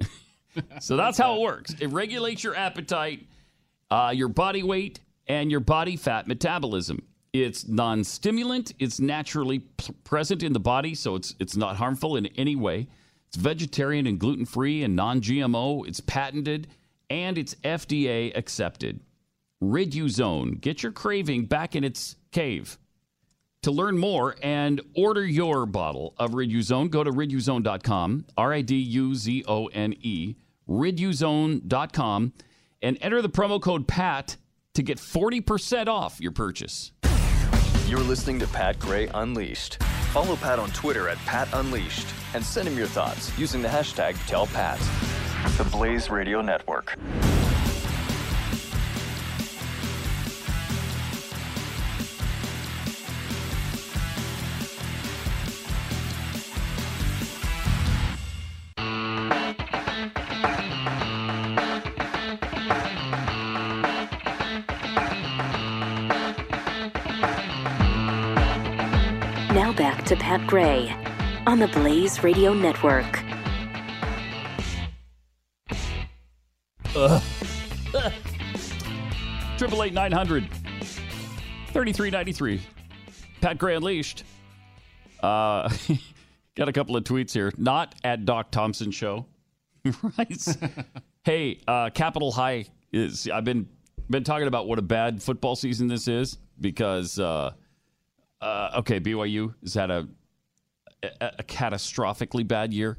so 0.80 0.96
that's 0.96 1.18
how 1.18 1.36
it 1.36 1.40
works. 1.40 1.74
It 1.78 1.88
regulates 1.88 2.42
your 2.42 2.56
appetite, 2.56 3.26
uh, 3.90 4.12
your 4.14 4.28
body 4.28 4.62
weight, 4.62 5.00
and 5.28 5.50
your 5.50 5.60
body 5.60 5.96
fat 5.96 6.26
metabolism. 6.26 7.02
It's 7.32 7.68
non-stimulant. 7.68 8.72
It's 8.80 8.98
naturally 8.98 9.60
p- 9.60 9.94
present 10.02 10.42
in 10.42 10.52
the 10.52 10.58
body, 10.58 10.96
so 10.96 11.14
it's 11.14 11.36
it's 11.38 11.56
not 11.56 11.76
harmful 11.76 12.16
in 12.16 12.26
any 12.26 12.56
way. 12.56 12.88
It's 13.28 13.36
vegetarian 13.36 14.08
and 14.08 14.18
gluten-free 14.18 14.82
and 14.82 14.96
non-GMO. 14.96 15.86
It's 15.86 16.00
patented 16.00 16.66
and 17.08 17.38
it's 17.38 17.54
FDA 17.56 18.36
accepted. 18.36 18.98
Riduzone. 19.62 20.60
Get 20.60 20.82
your 20.82 20.92
craving 20.92 21.46
back 21.46 21.76
in 21.76 21.84
its 21.84 22.16
cave. 22.32 22.78
To 23.62 23.70
learn 23.70 23.98
more 23.98 24.36
and 24.42 24.80
order 24.96 25.24
your 25.24 25.66
bottle 25.66 26.14
of 26.16 26.30
Riduzone, 26.30 26.90
go 26.90 27.04
to 27.04 27.10
riduzone.com, 27.10 28.24
R 28.38 28.52
I 28.54 28.62
D 28.62 28.76
U 28.76 29.14
Z 29.14 29.44
O 29.46 29.66
N 29.66 29.94
E, 30.00 30.36
riduzone.com, 30.66 32.32
and 32.80 32.98
enter 33.02 33.20
the 33.20 33.28
promo 33.28 33.60
code 33.60 33.86
PAT 33.86 34.36
to 34.74 34.82
get 34.82 34.98
40% 34.98 35.88
off 35.88 36.20
your 36.20 36.32
purchase. 36.32 36.92
You're 37.86 38.00
listening 38.00 38.38
to 38.38 38.46
Pat 38.46 38.78
Gray 38.78 39.08
Unleashed. 39.08 39.82
Follow 40.12 40.36
Pat 40.36 40.58
on 40.58 40.70
Twitter 40.70 41.08
at 41.08 41.18
Pat 41.18 41.48
Unleashed 41.52 42.06
and 42.34 42.42
send 42.42 42.66
him 42.66 42.78
your 42.78 42.86
thoughts 42.86 43.36
using 43.38 43.60
the 43.60 43.68
hashtag 43.68 44.14
TellPat. 44.26 44.78
The 45.58 45.64
Blaze 45.64 46.08
Radio 46.08 46.40
Network. 46.40 46.96
Pat 70.30 70.46
Gray 70.46 70.96
on 71.44 71.58
the 71.58 71.66
Blaze 71.66 72.22
Radio 72.22 72.54
Network. 72.54 73.24
Triple 79.58 79.82
eight 79.82 79.92
nine 79.92 80.12
hundred 80.12 80.48
thirty 81.72 81.92
three 81.92 82.10
ninety 82.10 82.30
three. 82.30 82.62
Pat 83.40 83.58
Gray 83.58 83.74
Unleashed. 83.74 84.22
Uh, 85.20 85.68
got 86.54 86.68
a 86.68 86.72
couple 86.72 86.96
of 86.96 87.02
tweets 87.02 87.32
here. 87.32 87.52
Not 87.58 87.96
at 88.04 88.24
Doc 88.24 88.52
Thompson 88.52 88.92
show. 88.92 89.26
right. 90.16 90.46
hey, 91.24 91.58
uh, 91.66 91.90
Capital 91.90 92.30
High 92.30 92.66
is. 92.92 93.28
I've 93.28 93.42
been 93.42 93.68
been 94.08 94.22
talking 94.22 94.46
about 94.46 94.68
what 94.68 94.78
a 94.78 94.82
bad 94.82 95.20
football 95.20 95.56
season 95.56 95.88
this 95.88 96.06
is 96.06 96.38
because. 96.60 97.18
Uh, 97.18 97.50
uh, 98.40 98.70
okay, 98.78 98.98
BYU 98.98 99.54
has 99.62 99.74
had 99.74 99.90
a, 99.90 100.08
a, 101.02 101.32
a 101.38 101.42
catastrophically 101.42 102.46
bad 102.46 102.72
year. 102.72 102.98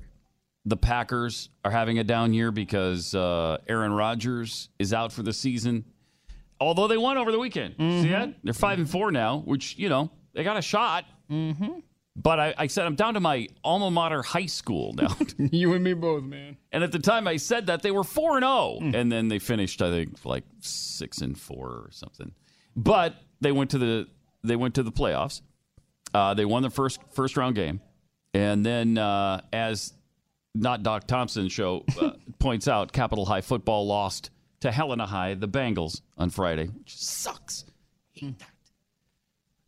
The 0.66 0.78
Packers 0.78 1.49
are 1.66 1.72
having 1.72 1.97
a 1.97 2.04
down 2.04 2.34
year 2.34 2.52
because 2.52 3.16
uh, 3.16 3.58
Aaron 3.68 3.93
Rodgers 3.93 4.70
is 4.78 4.93
out 4.93 5.12
for 5.12 5.24
the 5.24 5.34
season. 5.34 5.86
Although 6.60 6.88
they 6.88 6.97
won 6.97 7.18
over 7.18 7.32
the 7.32 7.39
weekend, 7.39 7.76
see 7.80 8.10
that? 8.10 8.36
They're 8.43 8.54
five 8.54 8.78
and 8.78 8.88
four 8.88 9.12
now, 9.12 9.39
which 9.39 9.78
you 9.80 9.89
know 9.89 10.12
they 10.34 10.43
got 10.43 10.58
a 10.58 10.62
shot. 10.62 11.06
Mm-hmm. 11.32 11.80
But 12.16 12.39
I, 12.39 12.54
I 12.58 12.68
said 12.68 12.86
I'm 12.86 12.95
down 12.95 13.14
to 13.14 13.20
my 13.20 13.47
alma 13.64 13.89
mater 13.89 14.22
high 14.22 14.45
school 14.45 14.93
now. 14.93 15.16
you 15.38 15.74
and 15.74 15.84
me 15.84 15.93
both, 15.93 16.24
man. 16.24 16.58
And 16.72 16.84
at 16.84 16.91
the 16.91 16.99
time 16.99 17.28
I 17.28 17.38
said 17.38 17.68
that 17.68 17.82
they 17.82 17.89
were 17.89 18.04
four 18.04 18.36
and 18.36 18.43
zero, 18.43 18.78
and 18.82 19.12
then 19.12 19.30
they 19.30 19.39
finished 19.39 19.82
I 19.82 19.89
think 19.89 20.24
like 20.26 20.43
six 20.60 21.20
and 21.20 21.39
four 21.39 21.68
or 21.68 21.89
something. 21.91 22.34
But 22.76 23.16
they 23.39 23.52
went 23.52 23.72
to 23.72 23.78
the 23.78 24.08
they 24.43 24.56
went 24.56 24.76
to 24.76 24.84
the 24.84 24.91
playoffs. 24.91 25.41
Uh, 26.14 26.34
they 26.34 26.45
won 26.45 26.62
the 26.64 26.70
first 26.70 26.99
first 27.14 27.38
round 27.38 27.56
game, 27.56 27.82
and 28.34 28.66
then 28.66 28.98
uh, 28.98 29.42
as 29.52 29.94
not 30.54 30.84
Doc 30.84 31.08
Thompson 31.08 31.48
show 31.50 31.84
uh, 32.00 32.12
points 32.40 32.68
out, 32.68 32.92
Capital 32.92 33.26
High 33.26 33.42
football 33.42 33.88
lost 33.88 34.30
to 34.62 34.72
Helena 34.72 35.06
High, 35.08 35.34
the 35.34 35.48
Bengals, 35.48 36.02
on 36.18 36.30
Friday, 36.30 36.68
which 36.68 36.96
sucks. 36.98 37.66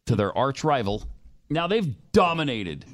To 0.05 0.15
their 0.15 0.37
arch 0.37 0.63
rival. 0.63 1.03
Now 1.49 1.67
they've 1.67 1.95
dominated 2.11 2.85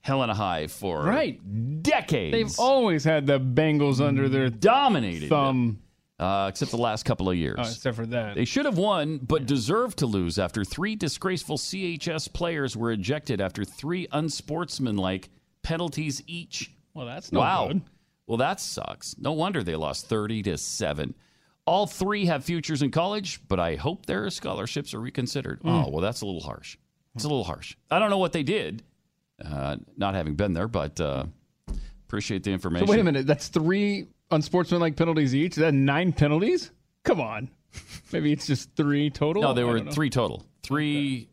Helena 0.00 0.34
High 0.34 0.66
for 0.66 1.02
Right. 1.04 1.82
decades. 1.82 2.32
They've 2.32 2.58
always 2.58 3.04
had 3.04 3.26
the 3.26 3.38
Bengals 3.38 4.00
under 4.00 4.28
their 4.28 4.48
dominated 4.48 5.28
thumb. 5.28 5.80
Uh, 6.18 6.46
except 6.48 6.70
the 6.70 6.76
last 6.76 7.04
couple 7.04 7.30
of 7.30 7.36
years. 7.36 7.56
Oh, 7.58 7.62
except 7.62 7.96
for 7.96 8.06
that. 8.06 8.34
They 8.34 8.44
should 8.44 8.64
have 8.64 8.78
won, 8.78 9.18
but 9.18 9.46
deserved 9.46 9.98
to 9.98 10.06
lose 10.06 10.38
after 10.38 10.64
three 10.64 10.96
disgraceful 10.96 11.56
CHS 11.58 12.32
players 12.32 12.76
were 12.76 12.90
ejected 12.90 13.40
after 13.40 13.64
three 13.64 14.08
unsportsmanlike 14.12 15.28
penalties 15.62 16.22
each. 16.26 16.70
Well, 16.94 17.06
that's 17.06 17.30
no 17.30 17.40
wow. 17.40 17.68
good. 17.68 17.82
Well, 18.26 18.38
that 18.38 18.60
sucks. 18.60 19.16
No 19.18 19.32
wonder 19.32 19.62
they 19.62 19.76
lost 19.76 20.08
30 20.08 20.42
to 20.44 20.58
7. 20.58 21.14
All 21.66 21.86
three 21.86 22.26
have 22.26 22.44
futures 22.44 22.82
in 22.82 22.90
college, 22.90 23.40
but 23.46 23.60
I 23.60 23.76
hope 23.76 24.06
their 24.06 24.28
scholarships 24.30 24.94
are 24.94 25.00
reconsidered. 25.00 25.60
Mm. 25.62 25.86
Oh, 25.86 25.90
well, 25.90 26.00
that's 26.00 26.22
a 26.22 26.26
little 26.26 26.40
harsh. 26.40 26.76
It's 27.14 27.24
a 27.24 27.28
little 27.28 27.44
harsh. 27.44 27.76
I 27.90 27.98
don't 27.98 28.10
know 28.10 28.18
what 28.18 28.32
they 28.32 28.42
did, 28.42 28.82
uh, 29.44 29.76
not 29.96 30.14
having 30.14 30.34
been 30.34 30.52
there, 30.52 30.68
but 30.68 31.00
uh, 31.00 31.24
appreciate 32.06 32.42
the 32.42 32.50
So 32.50 32.54
information. 32.54 32.86
wait 32.88 33.00
a 33.00 33.04
minute. 33.04 33.26
That's 33.26 33.48
three 33.48 34.06
unsportsmanlike 34.30 34.96
penalties 34.96 35.34
each. 35.34 35.52
Is 35.52 35.58
that 35.58 35.74
nine 35.74 36.12
penalties? 36.12 36.70
Come 37.04 37.20
on. 37.20 37.50
Maybe 38.12 38.32
it's 38.32 38.46
just 38.46 38.74
three 38.76 39.10
total. 39.10 39.42
No, 39.42 39.52
they 39.54 39.62
I 39.62 39.64
were 39.64 39.80
three 39.80 40.10
total. 40.10 40.44
Three 40.62 41.28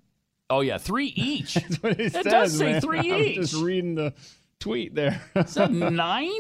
oh 0.50 0.62
yeah, 0.62 0.78
three 0.78 1.08
each. 1.16 1.54
That's 1.56 1.82
what 1.84 1.92
it, 1.94 2.00
It 2.00 2.14
says, 2.14 2.24
does 2.26 2.58
say 2.58 2.72
man. 2.74 2.82
three 2.82 3.00
I 3.12 3.18
was 3.18 3.26
each. 3.28 3.36
just 3.38 3.56
reading 3.64 3.96
the 3.96 4.14
tweet 4.60 4.94
there. 4.96 5.22
Is 5.36 5.54
that 5.56 5.72
nine? 5.72 6.32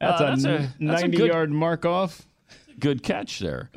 That's, 0.00 0.20
Uh, 0.20 0.24
a, 0.24 0.28
that's 0.28 0.44
a- 0.44 0.48
that's 0.58 0.74
a 0.78 0.82
ninety-yard 0.82 1.50
mark 1.50 1.84
off. 1.86 2.26
Good 2.78 3.02
catch 3.02 3.38
there. 3.38 3.70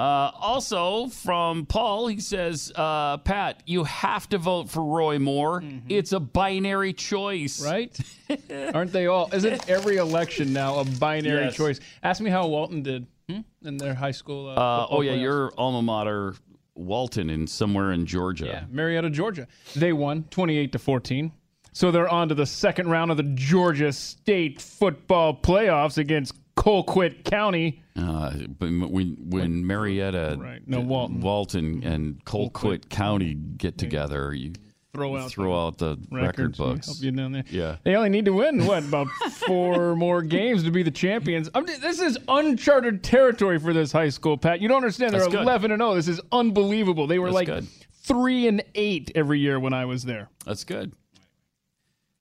Uh, 0.00 0.30
also 0.40 1.08
from 1.08 1.66
Paul, 1.66 2.06
he 2.06 2.20
says, 2.20 2.72
uh, 2.74 3.18
Pat, 3.18 3.62
you 3.66 3.84
have 3.84 4.26
to 4.30 4.38
vote 4.38 4.70
for 4.70 4.82
Roy 4.82 5.18
Moore. 5.18 5.62
It's 5.90 6.12
a 6.12 6.20
binary 6.20 6.94
choice. 6.94 7.60
Mm-hmm. 7.60 7.70
Right? 7.70 8.74
Aren't 8.74 8.92
they 8.92 9.08
all? 9.08 9.28
Isn't 9.30 9.68
every 9.68 9.96
election 9.96 10.54
now 10.54 10.78
a 10.78 10.84
binary 10.84 11.44
Yes. 11.44 11.54
choice? 11.54 11.80
Ask 12.02 12.22
me 12.22 12.30
how 12.30 12.46
Walton 12.46 12.82
did 12.82 13.06
hmm? 13.28 13.40
in 13.62 13.76
their 13.76 13.92
high 13.94 14.12
school. 14.12 14.48
Uh, 14.48 14.54
Uh, 14.54 14.86
oh 14.88 15.02
yeah, 15.02 15.12
playoffs. 15.12 15.20
your 15.20 15.52
alma 15.58 15.82
mater, 15.82 16.34
Walton, 16.74 17.28
in 17.28 17.46
somewhere 17.46 17.92
in 17.92 18.06
Georgia. 18.06 18.46
Yeah, 18.46 18.64
Marietta, 18.70 19.10
Georgia. 19.10 19.46
They 19.76 19.92
won 19.92 20.24
28 20.30 20.72
to 20.72 20.78
14. 20.78 21.30
So 21.72 21.90
they're 21.90 22.08
on 22.08 22.30
to 22.30 22.34
the 22.34 22.46
second 22.46 22.88
round 22.88 23.10
of 23.10 23.18
the 23.18 23.22
Georgia 23.34 23.92
State 23.92 24.62
football 24.62 25.34
playoffs 25.34 25.98
against 25.98 26.34
Colquitt 26.56 27.24
County. 27.24 27.82
Uh, 28.00 28.32
but 28.58 28.68
when 28.70 29.16
when 29.28 29.66
Marietta, 29.66 30.36
Right. 30.38 30.66
No, 30.66 30.80
Walton. 30.80 31.20
Walton, 31.20 31.82
and 31.84 32.24
Colquitt 32.24 32.88
County 32.88 33.34
get 33.34 33.76
together, 33.78 34.32
you 34.32 34.52
Throw 34.92 35.16
out 35.16 35.30
throw 35.30 35.66
out 35.66 35.78
the 35.78 35.96
record 36.10 36.56
books. 36.56 36.86
Help 36.86 37.00
you 37.00 37.12
down 37.12 37.30
there. 37.30 37.44
Yeah. 37.48 37.76
They 37.84 37.94
only 37.94 38.08
need 38.08 38.24
to 38.24 38.32
win 38.32 38.66
what 38.66 38.82
about 38.82 39.06
four 39.46 39.94
more 39.96 40.20
games 40.20 40.64
to 40.64 40.72
be 40.72 40.82
the 40.82 40.90
champions. 40.90 41.48
I'm, 41.54 41.64
this 41.64 42.00
is 42.00 42.18
uncharted 42.26 43.04
territory 43.04 43.60
for 43.60 43.72
this 43.72 43.92
high 43.92 44.08
school, 44.08 44.36
Pat. 44.36 44.60
You 44.60 44.66
don't 44.66 44.78
understand. 44.78 45.12
They're 45.12 45.20
That's 45.20 45.32
good. 45.32 45.42
11 45.42 45.70
and 45.70 45.80
0. 45.80 45.94
This 45.94 46.08
is 46.08 46.20
unbelievable. 46.32 47.06
They 47.06 47.20
were 47.20 47.28
That's 47.28 47.34
like 47.34 47.46
good. 47.46 47.68
three 48.02 48.48
and 48.48 48.64
eight 48.74 49.12
every 49.14 49.38
year 49.38 49.60
when 49.60 49.72
I 49.72 49.84
was 49.84 50.02
there. 50.02 50.28
That's 50.44 50.64
good. 50.64 50.92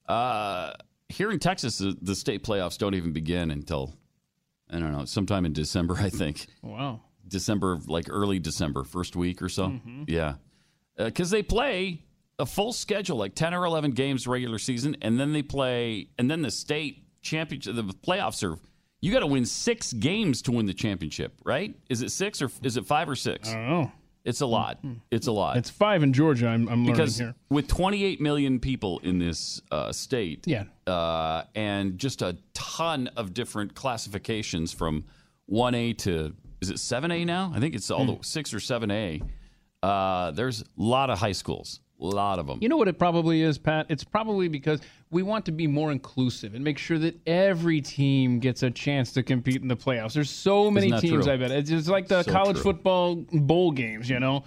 Uh, 0.08 0.74
here 1.08 1.32
in 1.32 1.40
Texas, 1.40 1.80
the, 1.80 1.98
the 2.04 2.16
state 2.16 2.44
playoffs 2.44 2.78
don't 2.78 2.94
even 2.94 3.14
begin 3.14 3.50
until 3.50 3.96
I 4.70 4.80
don't 4.80 4.92
know, 4.92 5.06
sometime 5.06 5.46
in 5.46 5.54
December, 5.54 5.96
I 6.00 6.10
think. 6.10 6.48
Wow. 6.62 7.02
December, 7.28 7.80
like 7.88 8.06
early 8.10 8.40
December, 8.40 8.84
first 8.84 9.16
week 9.16 9.42
or 9.42 9.50
so. 9.50 9.68
Mm-hmm. 9.68 10.04
Yeah. 10.08 10.36
because 10.98 11.30
they 11.30 11.44
play 11.44 12.04
a 12.38 12.46
full 12.46 12.74
schedule, 12.74 13.18
like 13.18 13.36
ten 13.36 13.54
or 13.54 13.66
eleven 13.66 13.92
games 13.92 14.28
regular 14.28 14.58
season, 14.60 14.98
and 15.02 15.20
then 15.20 15.34
they 15.34 15.42
play, 15.44 16.10
and 16.18 16.30
then 16.30 16.42
the 16.42 16.52
state 16.52 17.04
championship, 17.22 17.76
the 17.76 17.84
playoffs 17.84 18.44
are. 18.50 18.58
You 19.02 19.14
got 19.14 19.20
to 19.20 19.28
win 19.28 19.46
six 19.46 19.94
games 19.94 20.42
to 20.42 20.52
win 20.52 20.66
the 20.66 20.74
championship, 20.74 21.34
right? 21.46 21.74
Is 21.90 22.02
it 22.02 22.12
six 22.12 22.42
or 22.42 22.50
is 22.64 22.76
it 22.76 22.86
five 22.86 23.08
or 23.08 23.16
six? 23.16 23.48
I 23.50 23.54
don't 23.54 23.70
know. 23.70 23.92
It's 24.26 24.42
a 24.42 24.46
lot. 24.46 24.80
It's 25.12 25.28
a 25.28 25.32
lot. 25.32 25.58
It's 25.58 25.70
five 25.70 26.04
in 26.04 26.14
Georgia. 26.14 26.48
I'm, 26.48 26.68
I'm 26.68 26.80
learning 26.82 26.92
because 26.92 27.18
here. 27.18 27.36
with 27.50 27.68
28 27.68 28.20
million 28.22 28.60
people 28.60 29.00
in 29.00 29.18
this 29.18 29.62
uh, 29.72 29.92
state, 29.92 30.46
Yeah. 30.46 30.66
uh, 30.86 31.44
and 31.56 31.98
just 31.98 32.22
a 32.22 32.38
ton 32.54 33.08
of 33.16 33.34
different 33.34 33.76
classifications 33.76 34.74
from 34.74 35.06
1A 35.50 35.98
to 36.00 36.36
is 36.62 36.70
it 36.70 36.76
7A 36.76 37.26
now? 37.26 37.52
I 37.56 37.60
think 37.62 37.74
it's 37.76 37.90
all 37.90 38.06
Hmm. 38.06 38.18
the 38.18 38.24
six 38.24 38.54
or 38.54 38.58
7A. 38.60 39.22
Uh, 39.82 40.32
there's 40.32 40.62
a 40.62 40.66
lot 40.76 41.10
of 41.10 41.18
high 41.20 41.32
schools, 41.32 41.80
a 42.02 42.06
lot 42.06 42.39
of 42.39 42.47
them. 42.47 42.60
You 42.62 42.70
know 42.70 42.78
what 42.78 42.88
it 42.88 42.97
probably 42.97 43.41
is, 43.41 43.58
Pat? 43.58 43.86
It's 43.89 44.04
probably 44.04 44.47
because 44.47 44.80
we 45.12 45.24
want 45.24 45.45
to 45.45 45.52
be 45.52 45.68
more 45.68 45.91
inclusive 45.91 46.56
and 46.56 46.64
make 46.64 46.78
sure 46.78 46.97
that 47.00 47.20
every 47.28 47.82
team 47.82 48.39
gets 48.39 48.64
a 48.64 48.72
chance 48.72 49.12
to 49.14 49.24
compete 49.24 49.62
in 49.62 49.68
the 49.68 49.76
playoffs. 49.76 50.14
There's 50.14 50.30
so 50.30 50.72
many 50.72 50.91
teams, 50.91 51.26
true? 51.26 51.34
I 51.34 51.38
bet. 51.38 51.52
It's 51.52 51.70
just 51.70 51.88
like 51.89 52.08
the 52.08 52.24
So 52.24 52.32
college 52.32 52.56
true. 52.56 52.64
football 52.64 53.16
bowl 53.32 53.72
games, 53.72 54.10
you 54.10 54.20
know? 54.20 54.43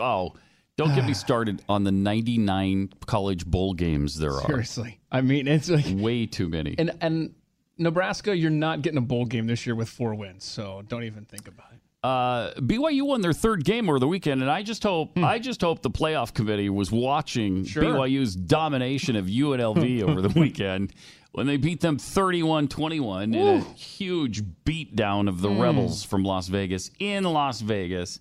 Oh, 0.00 0.34
don't 0.76 0.94
get 0.94 1.06
me 1.06 1.14
started 1.26 1.62
on 1.68 1.84
the 1.84 1.92
99 1.92 2.90
college 3.06 3.46
bowl 3.46 3.74
games 3.74 4.18
there 4.18 4.32
are. 4.32 4.46
Seriously. 4.46 4.98
I 5.12 5.20
mean, 5.20 5.46
it's 5.46 5.68
like. 5.70 5.86
Way 5.88 6.26
too 6.26 6.48
many. 6.48 6.74
And, 6.78 6.92
and 7.00 7.34
Nebraska, 7.78 8.36
you're 8.36 8.50
not 8.50 8.82
getting 8.82 8.98
a 8.98 9.02
bowl 9.02 9.26
game 9.26 9.46
this 9.46 9.66
year 9.66 9.74
with 9.74 9.88
four 9.88 10.14
wins, 10.14 10.44
so 10.44 10.82
don't 10.88 11.04
even 11.04 11.24
think 11.24 11.46
about 11.46 11.66
it. 11.72 11.80
Uh, 12.06 12.54
BYU 12.60 13.02
won 13.02 13.20
their 13.20 13.32
third 13.32 13.64
game 13.64 13.88
over 13.88 13.98
the 13.98 14.06
weekend, 14.06 14.40
and 14.40 14.48
I 14.48 14.62
just 14.62 14.84
hope 14.84 15.18
hmm. 15.18 15.24
I 15.24 15.40
just 15.40 15.60
hope 15.60 15.82
the 15.82 15.90
playoff 15.90 16.32
committee 16.32 16.70
was 16.70 16.92
watching 16.92 17.64
Sure. 17.64 17.82
BYU's 17.82 18.36
domination 18.36 19.16
of 19.16 19.26
UNLV 19.26 20.02
over 20.08 20.22
the 20.22 20.28
weekend 20.38 20.92
when 21.32 21.48
they 21.48 21.56
beat 21.56 21.80
them 21.80 21.96
31-21 21.96 23.34
in 23.34 23.34
a 23.34 23.60
huge 23.74 24.44
beatdown 24.64 25.28
of 25.28 25.40
the 25.40 25.50
hmm. 25.50 25.60
Rebels 25.60 26.04
from 26.04 26.22
Las 26.22 26.46
Vegas 26.46 26.92
in 27.00 27.24
Las 27.24 27.60
Vegas. 27.60 28.20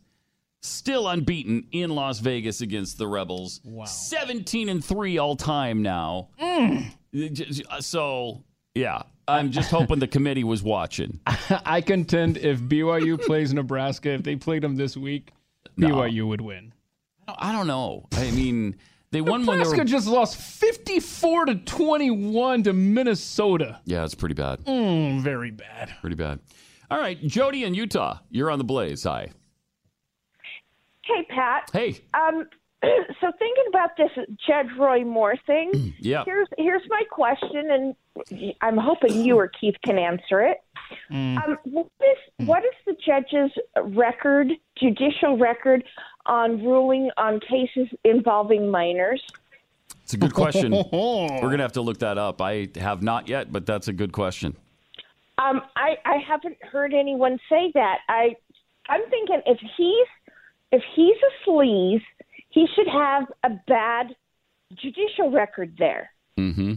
Still 0.63 1.07
unbeaten 1.07 1.67
in 1.71 1.91
Las 1.91 2.17
Vegas 2.17 2.61
against 2.61 2.97
the 2.97 3.05
Rebels. 3.07 3.61
Wow. 3.63 3.85
17 3.85 4.67
and 4.67 4.83
3 4.83 5.19
all 5.19 5.35
time 5.35 5.83
now. 5.83 6.29
Hmm. 6.39 6.77
So, 7.81 8.43
yeah, 8.73 9.03
I'm 9.27 9.51
just 9.51 9.71
hoping 9.71 9.99
the 9.99 10.07
committee 10.07 10.43
was 10.43 10.61
watching. 10.63 11.19
I 11.65 11.81
contend 11.81 12.37
if 12.37 12.59
BYU 12.59 13.19
plays 13.21 13.53
Nebraska, 13.53 14.11
if 14.11 14.23
they 14.23 14.35
played 14.35 14.61
them 14.63 14.75
this 14.75 14.95
week, 14.95 15.31
No. 15.77 15.89
BYU 15.89 16.27
would 16.27 16.41
win. 16.41 16.73
I 17.27 17.51
don't 17.51 17.65
know. 17.67 18.07
I 18.13 18.29
mean, 18.31 18.75
they 19.11 19.21
won 19.21 19.45
when 19.45 19.57
they 19.57 19.63
Nebraska 19.63 19.77
were. 19.79 19.83
just 19.85 20.07
lost 20.07 20.37
54 20.37 21.45
to 21.45 21.55
21 21.55 22.63
to 22.63 22.73
Minnesota. 22.73 23.79
Yeah, 23.85 24.03
it's 24.05 24.13
pretty 24.13 24.35
bad. 24.35 24.59
Mm, 24.65 25.21
very 25.21 25.49
bad. 25.51 25.91
Pretty 26.01 26.15
bad. 26.15 26.39
All 26.91 26.99
right, 26.99 27.19
Jody 27.25 27.63
in 27.63 27.73
Utah, 27.73 28.19
you're 28.29 28.51
on 28.51 28.59
the 28.59 28.63
Blaze. 28.63 29.03
Hi. 29.05 29.29
Hey, 31.03 31.23
Pat. 31.29 31.69
Hey. 31.73 31.99
Um, 32.13 32.47
so 32.83 33.31
thinking 33.39 33.63
about 33.69 33.91
this 33.97 34.09
Judge 34.47 34.67
Roy 34.77 35.03
Moore 35.03 35.35
thing, 35.47 35.93
Yeah. 35.99 36.23
here's 36.25 36.47
here's 36.57 36.81
my 36.89 37.01
question, 37.11 37.71
and 37.71 37.95
I'm 38.61 38.77
hoping 38.77 39.23
you 39.25 39.37
or 39.37 39.47
Keith 39.49 39.75
can 39.83 39.97
answer 39.97 40.41
it. 40.41 40.57
Mm. 41.11 41.43
Um, 41.43 41.57
what 41.65 41.87
is 42.01 42.47
what 42.47 42.63
is 42.63 42.71
the 42.85 42.95
judge's 43.05 43.51
record, 43.95 44.51
judicial 44.77 45.37
record, 45.37 45.83
on 46.25 46.63
ruling 46.63 47.09
on 47.17 47.39
cases 47.39 47.87
involving 48.03 48.69
minors? 48.69 49.21
It's 50.03 50.13
a 50.13 50.17
good 50.17 50.33
question. 50.33 50.71
We're 50.91 51.39
going 51.39 51.57
to 51.57 51.63
have 51.63 51.73
to 51.73 51.81
look 51.81 51.99
that 51.99 52.17
up. 52.17 52.41
I 52.41 52.69
have 52.75 53.01
not 53.01 53.27
yet, 53.27 53.51
but 53.51 53.65
that's 53.65 53.87
a 53.87 53.93
good 53.93 54.11
question. 54.11 54.55
Um, 55.37 55.61
I, 55.75 55.97
I 56.05 56.17
haven't 56.25 56.57
heard 56.63 56.93
anyone 56.93 57.39
say 57.49 57.71
that. 57.73 57.97
I 58.07 58.35
I'm 58.87 59.01
thinking 59.09 59.41
if 59.45 59.59
he's 59.75 60.07
if 60.71 60.83
he's 60.95 61.15
a 61.15 61.49
sleaze, 61.49 62.03
he 62.49 62.67
should 62.75 62.87
have 62.87 63.23
a 63.43 63.49
bad 63.67 64.15
judicial 64.75 65.31
record 65.31 65.75
there, 65.77 66.11
Mm-hmm. 66.37 66.73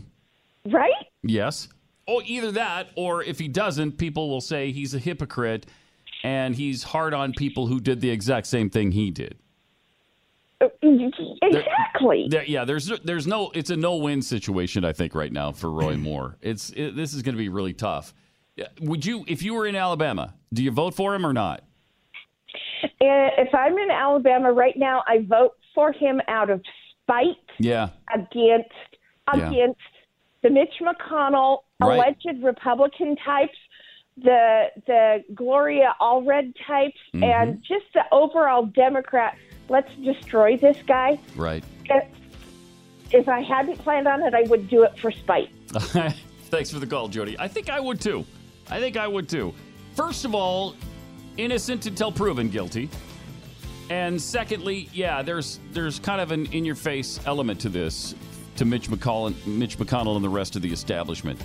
right? 0.73 0.93
Yes. 1.23 1.69
Oh, 2.07 2.23
either 2.25 2.53
that, 2.53 2.89
or 2.97 3.23
if 3.23 3.39
he 3.39 3.49
doesn't, 3.49 3.99
people 3.99 4.31
will 4.31 4.41
say 4.41 4.71
he's 4.73 4.95
a 4.95 4.99
hypocrite 4.99 5.67
and 6.25 6.55
he's 6.55 6.83
hard 6.83 7.13
on 7.15 7.33
people 7.33 7.67
who 7.67 7.81
did 7.81 8.01
the 8.01 8.11
exact 8.11 8.47
same 8.47 8.71
thing 8.71 8.93
he 8.93 9.11
did. 9.11 9.37
Exactly. 10.61 12.27
There, 12.29 12.45
yeah, 12.45 12.65
there's 12.65 12.89
there's 13.05 13.27
no 13.27 13.51
it's 13.55 13.71
a 13.71 13.77
no 13.77 13.97
win 13.97 14.23
situation 14.23 14.85
I 14.85 14.93
think 14.93 15.15
right 15.15 15.33
now 15.33 15.53
for 15.53 15.71
Roy 15.71 15.97
Moore. 15.97 16.37
It's 16.43 16.71
it, 16.71 16.97
this 16.97 17.15
is 17.15 17.23
going 17.23 17.35
to 17.35 17.39
be 17.39 17.49
really 17.49 17.75
tough. 17.75 18.13
Would 18.81 19.07
you 19.07 19.25
if 19.29 19.43
you 19.43 19.55
were 19.55 19.67
in 19.67 19.77
Alabama, 19.77 20.35
do 20.53 20.65
you 20.65 20.73
vote 20.73 20.95
for 20.95 21.15
him 21.15 21.25
or 21.25 21.33
not? 21.33 21.63
Uh, 22.83 22.89
If 23.01 23.55
I'm 23.55 23.79
in 23.79 23.91
Alabama 23.91 24.53
right 24.53 24.77
now, 24.77 25.05
I 25.07 25.25
vote 25.29 25.53
for 25.75 25.93
him 25.93 26.21
out 26.27 26.51
of 26.51 26.61
spite 27.03 27.37
Yeah. 27.59 27.91
against 28.13 28.71
Yeah. 29.37 29.73
The 30.43 30.51
Mitch 30.51 30.75
McConnell 30.81 31.59
Right. 31.81 31.97
alleged 31.97 32.43
Republican 32.43 33.17
types, 33.17 33.57
the 34.17 34.67
the 34.87 35.25
Gloria 35.35 35.95
Allred 36.01 36.55
types, 36.67 36.99
Mm-hmm. 37.15 37.25
and 37.25 37.63
just 37.63 37.87
the 37.95 38.03
overall 38.13 38.67
Democrat. 38.67 39.37
Let's 39.69 39.93
destroy 39.97 40.57
this 40.57 40.79
guy. 40.87 41.19
Right. 41.37 41.63
If- 41.87 42.09
If 43.11 43.27
I 43.29 43.41
hadn't 43.41 43.79
planned 43.79 44.07
on 44.07 44.23
it, 44.23 44.35
I 44.35 44.43
would 44.43 44.69
do 44.69 44.83
it 44.83 44.99
for 44.99 45.11
spite. 45.11 45.49
Thanks 46.51 46.71
for 46.71 46.79
the 46.79 46.87
call, 46.87 47.09
Jody. 47.09 47.37
I 47.39 47.49
think 47.49 47.71
I 47.71 47.81
would 47.81 48.01
too. 48.03 48.27
I 48.71 48.81
think 48.81 48.97
I 48.99 49.07
would 49.09 49.29
too. 49.31 49.55
First 49.95 50.25
of 50.27 50.35
all, 50.35 50.75
innocent 51.39 51.87
until 51.87 52.13
proven 52.13 52.51
guilty. 52.51 52.91
And 53.91 54.21
secondly, 54.21 54.91
yeah, 54.93 55.23
there's 55.23 55.59
there's 55.73 55.99
kind 56.01 56.21
of 56.21 56.31
an 56.33 56.47
in 56.53 56.65
your 56.67 56.75
face 56.75 57.19
element 57.25 57.61
to 57.61 57.71
this 57.71 58.15
to 58.59 58.65
Mitch 58.65 58.89
McConnell, 58.89 59.47
Mitch 59.47 59.79
McConnell 59.79 60.17
and 60.17 60.25
the 60.25 60.29
rest 60.29 60.57
of 60.57 60.63
the 60.63 60.73
establishment. 60.73 61.41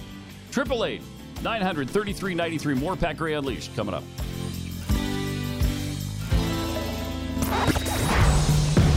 Triple 0.52 0.84
eight 0.84 1.02
nine 1.44 1.62
hundred 1.62 1.90
thirty 1.90 2.12
three 2.12 2.34
ninety 2.34 2.58
three. 2.58 2.74
More 2.74 2.96
Pat 2.96 3.18
Gray 3.18 3.34
Unleashed 3.34 3.76
coming 3.76 3.94
up. 3.94 4.04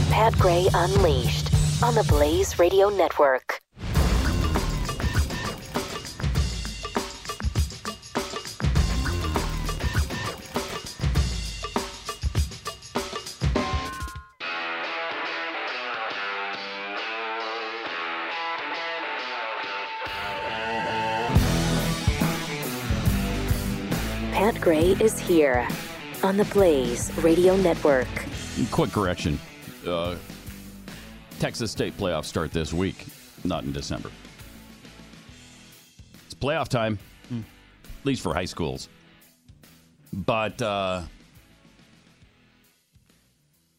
Pat 0.09 0.33
Gray 0.39 0.67
Unleashed 0.73 1.53
on 1.83 1.93
the 1.93 2.03
Blaze 2.09 2.57
Radio 2.57 2.89
Network. 2.89 3.61
Gray 24.67 24.97
is 24.99 25.17
here 25.17 25.65
on 26.23 26.35
the 26.35 26.43
Blaze 26.43 27.17
Radio 27.19 27.55
Network. 27.55 28.09
Quick 28.69 28.91
correction. 28.91 29.39
Uh, 29.87 30.17
Texas 31.39 31.71
State 31.71 31.95
playoffs 31.95 32.25
start 32.25 32.51
this 32.51 32.73
week, 32.73 33.05
not 33.45 33.63
in 33.63 33.71
December. 33.71 34.11
It's 36.25 36.33
playoff 36.33 36.67
time, 36.67 36.99
at 37.31 37.45
least 38.03 38.21
for 38.21 38.33
high 38.33 38.43
schools. 38.43 38.89
But 40.11 40.61
uh, 40.61 41.03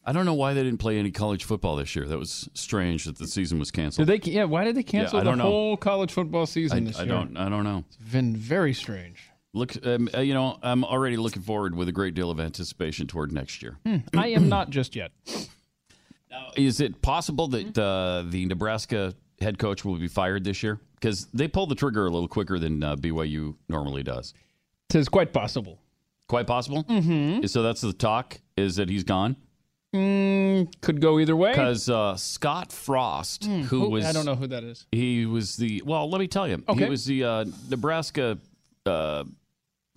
I 0.06 0.12
don't 0.12 0.24
know 0.24 0.32
why 0.32 0.54
they 0.54 0.62
didn't 0.62 0.78
play 0.78 0.98
any 0.98 1.10
college 1.10 1.44
football 1.44 1.76
this 1.76 1.94
year. 1.94 2.06
That 2.06 2.18
was 2.18 2.48
strange 2.54 3.04
that 3.04 3.18
the 3.18 3.26
season 3.26 3.58
was 3.58 3.70
canceled. 3.70 4.08
Did 4.08 4.22
they? 4.22 4.30
Yeah. 4.30 4.44
Why 4.44 4.64
did 4.64 4.74
they 4.74 4.82
cancel 4.82 5.18
I 5.18 5.20
the 5.20 5.28
don't 5.32 5.36
know. 5.36 5.44
whole 5.44 5.76
college 5.76 6.12
football 6.12 6.42
I, 6.42 6.46
season 6.46 6.84
this 6.84 6.98
I 6.98 7.02
year? 7.02 7.12
don't. 7.12 7.36
I 7.36 7.50
don't 7.50 7.64
know. 7.64 7.84
It's 7.88 8.10
been 8.10 8.34
very 8.34 8.72
strange. 8.72 9.27
Look, 9.54 9.74
um, 9.86 10.08
uh, 10.14 10.20
you 10.20 10.34
know, 10.34 10.58
I'm 10.62 10.84
already 10.84 11.16
looking 11.16 11.42
forward 11.42 11.74
with 11.74 11.88
a 11.88 11.92
great 11.92 12.14
deal 12.14 12.30
of 12.30 12.38
anticipation 12.38 13.06
toward 13.06 13.32
next 13.32 13.62
year. 13.62 13.78
Hmm, 13.84 13.96
I 14.16 14.28
am 14.28 14.48
not 14.48 14.70
just 14.70 14.94
yet. 14.94 15.10
Now, 16.30 16.50
is 16.56 16.80
it 16.80 17.00
possible 17.00 17.48
that 17.48 17.78
uh, 17.78 18.24
the 18.28 18.44
Nebraska 18.46 19.14
head 19.40 19.58
coach 19.58 19.84
will 19.84 19.96
be 19.96 20.08
fired 20.08 20.44
this 20.44 20.62
year? 20.62 20.80
Because 20.94 21.26
they 21.32 21.48
pull 21.48 21.66
the 21.66 21.74
trigger 21.74 22.06
a 22.06 22.10
little 22.10 22.28
quicker 22.28 22.58
than 22.58 22.82
uh, 22.82 22.96
BYU 22.96 23.54
normally 23.68 24.02
does. 24.02 24.34
Tis 24.90 25.08
quite 25.08 25.32
possible. 25.32 25.80
Quite 26.28 26.46
possible. 26.46 26.84
Mm-hmm. 26.84 27.46
So 27.46 27.62
that's 27.62 27.80
the 27.80 27.92
talk 27.94 28.38
is 28.56 28.76
that 28.76 28.88
he's 28.90 29.04
gone 29.04 29.36
Mm, 29.94 30.70
could 30.82 31.00
go 31.00 31.18
either 31.18 31.34
way. 31.34 31.50
because 31.52 31.88
uh, 31.88 32.14
Scott 32.14 32.72
Frost, 32.72 33.46
who 33.46 33.62
Who- 33.62 33.88
was 33.88 34.04
I 34.04 34.12
don't 34.12 34.26
know 34.26 34.34
who 34.34 34.46
that 34.48 34.62
is. 34.62 34.84
he 34.92 35.24
was 35.24 35.56
the 35.56 35.82
well. 35.86 36.10
Let 36.10 36.18
me 36.20 36.28
tell 36.28 36.46
you, 36.46 36.62
Okay. 36.68 36.84
he 36.84 36.90
was 36.90 37.06
the 37.06 37.24
uh, 37.24 37.44
Nebraska 37.70 38.36
uh, 38.88 39.24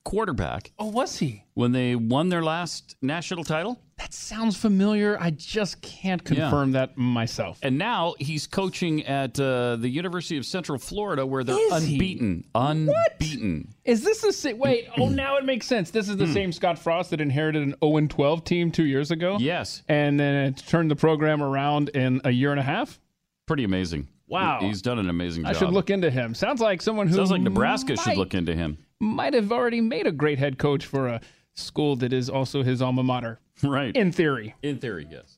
quarterback 0.04 0.72
Oh, 0.80 0.88
was 0.88 1.20
he? 1.20 1.44
when 1.54 1.72
they 1.74 1.96
won 1.96 2.30
their 2.30 2.44
last 2.44 2.96
national 3.04 3.44
title. 3.44 3.80
That 4.00 4.16
sounds 4.16 4.58
familiar. 4.58 5.16
I 5.22 5.30
just 5.30 5.80
can't 5.84 6.22
Yeah. 6.28 6.36
confirm 6.50 6.72
that 6.72 6.98
myself. 6.98 7.60
And 7.62 7.78
now 7.78 8.16
he's 8.18 8.48
coaching 8.48 9.06
at 9.06 9.40
uh, 9.40 9.76
the 9.76 9.90
University 9.90 10.38
of 10.38 10.46
Central 10.48 10.80
Florida, 10.80 11.24
where 11.24 11.44
they're 11.44 11.56
Is 11.76 11.84
he? 11.84 11.94
unbeaten. 11.96 12.46
Unbeaten. 12.56 13.76
Is 13.86 14.04
this 14.04 14.22
the 14.22 14.34
same? 14.34 14.58
Wait, 14.58 14.88
oh, 14.98 15.08
now 15.10 15.38
it 15.38 15.46
makes 15.46 15.68
sense. 15.68 15.92
This 15.92 16.10
is 16.10 16.18
the 16.18 16.28
same 16.28 16.52
Scott 16.52 16.80
Frost 16.80 17.12
that 17.12 17.22
inherited 17.22 17.62
an 17.62 17.76
0 17.84 18.08
12 18.08 18.44
team 18.44 18.72
two 18.72 18.86
years 18.86 19.12
ago. 19.12 19.38
Yes. 19.40 19.84
And 19.88 20.20
then 20.20 20.34
it 20.48 20.58
turned 20.68 20.90
the 20.90 20.96
program 20.96 21.44
around 21.44 21.90
in 21.90 22.22
a 22.24 22.32
year 22.32 22.50
and 22.50 22.60
a 22.60 22.64
half. 22.64 23.00
Pretty 23.46 23.64
amazing. 23.66 24.08
Wow. 24.32 24.60
He's 24.62 24.82
done 24.82 24.98
an 24.98 25.10
amazing 25.10 25.44
job. 25.44 25.56
I 25.56 25.60
should 25.60 25.72
look 25.72 25.90
into 25.90 26.10
him. 26.10 26.34
Sounds 26.34 26.62
like 26.62 26.82
someone 26.82 27.08
who 27.08 27.16
Sounds 27.16 27.32
like 27.32 27.42
Nebraska 27.42 27.98
should 27.98 28.16
look 28.18 28.34
into 28.34 28.56
him. 28.56 28.78
might 29.00 29.34
have 29.34 29.52
already 29.52 29.82
made 29.82 30.08
a 30.08 30.12
great 30.12 30.40
head 30.40 30.58
coach 30.58 30.86
for 30.86 31.10
a 31.10 31.22
school 31.54 31.98
that 31.98 32.14
is 32.14 32.30
also 32.30 32.64
his 32.64 32.82
alma 32.82 33.04
mater. 33.04 33.40
Right. 33.64 33.96
In 33.96 34.12
theory. 34.12 34.56
In 34.64 34.80
theory, 34.80 35.06
yes. 35.12 35.38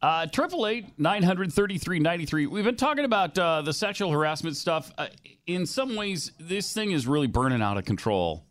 Uh, 0.00 0.26
Triple 0.26 0.68
eight 0.68 0.98
nine 0.98 1.24
hundred 1.24 1.52
thirty 1.52 1.78
three 1.78 1.98
ninety 1.98 2.24
three. 2.24 2.46
We've 2.46 2.62
been 2.64 2.76
talking 2.76 3.04
about 3.04 3.36
uh, 3.36 3.62
the 3.62 3.72
sexual 3.72 4.12
harassment 4.12 4.56
stuff. 4.56 4.92
Uh, 4.96 5.08
in 5.48 5.66
some 5.66 5.96
ways, 5.96 6.30
this 6.38 6.72
thing 6.72 6.92
is 6.92 7.08
really 7.08 7.26
burning 7.26 7.60
out 7.60 7.76
of 7.76 7.84
control, 7.84 8.44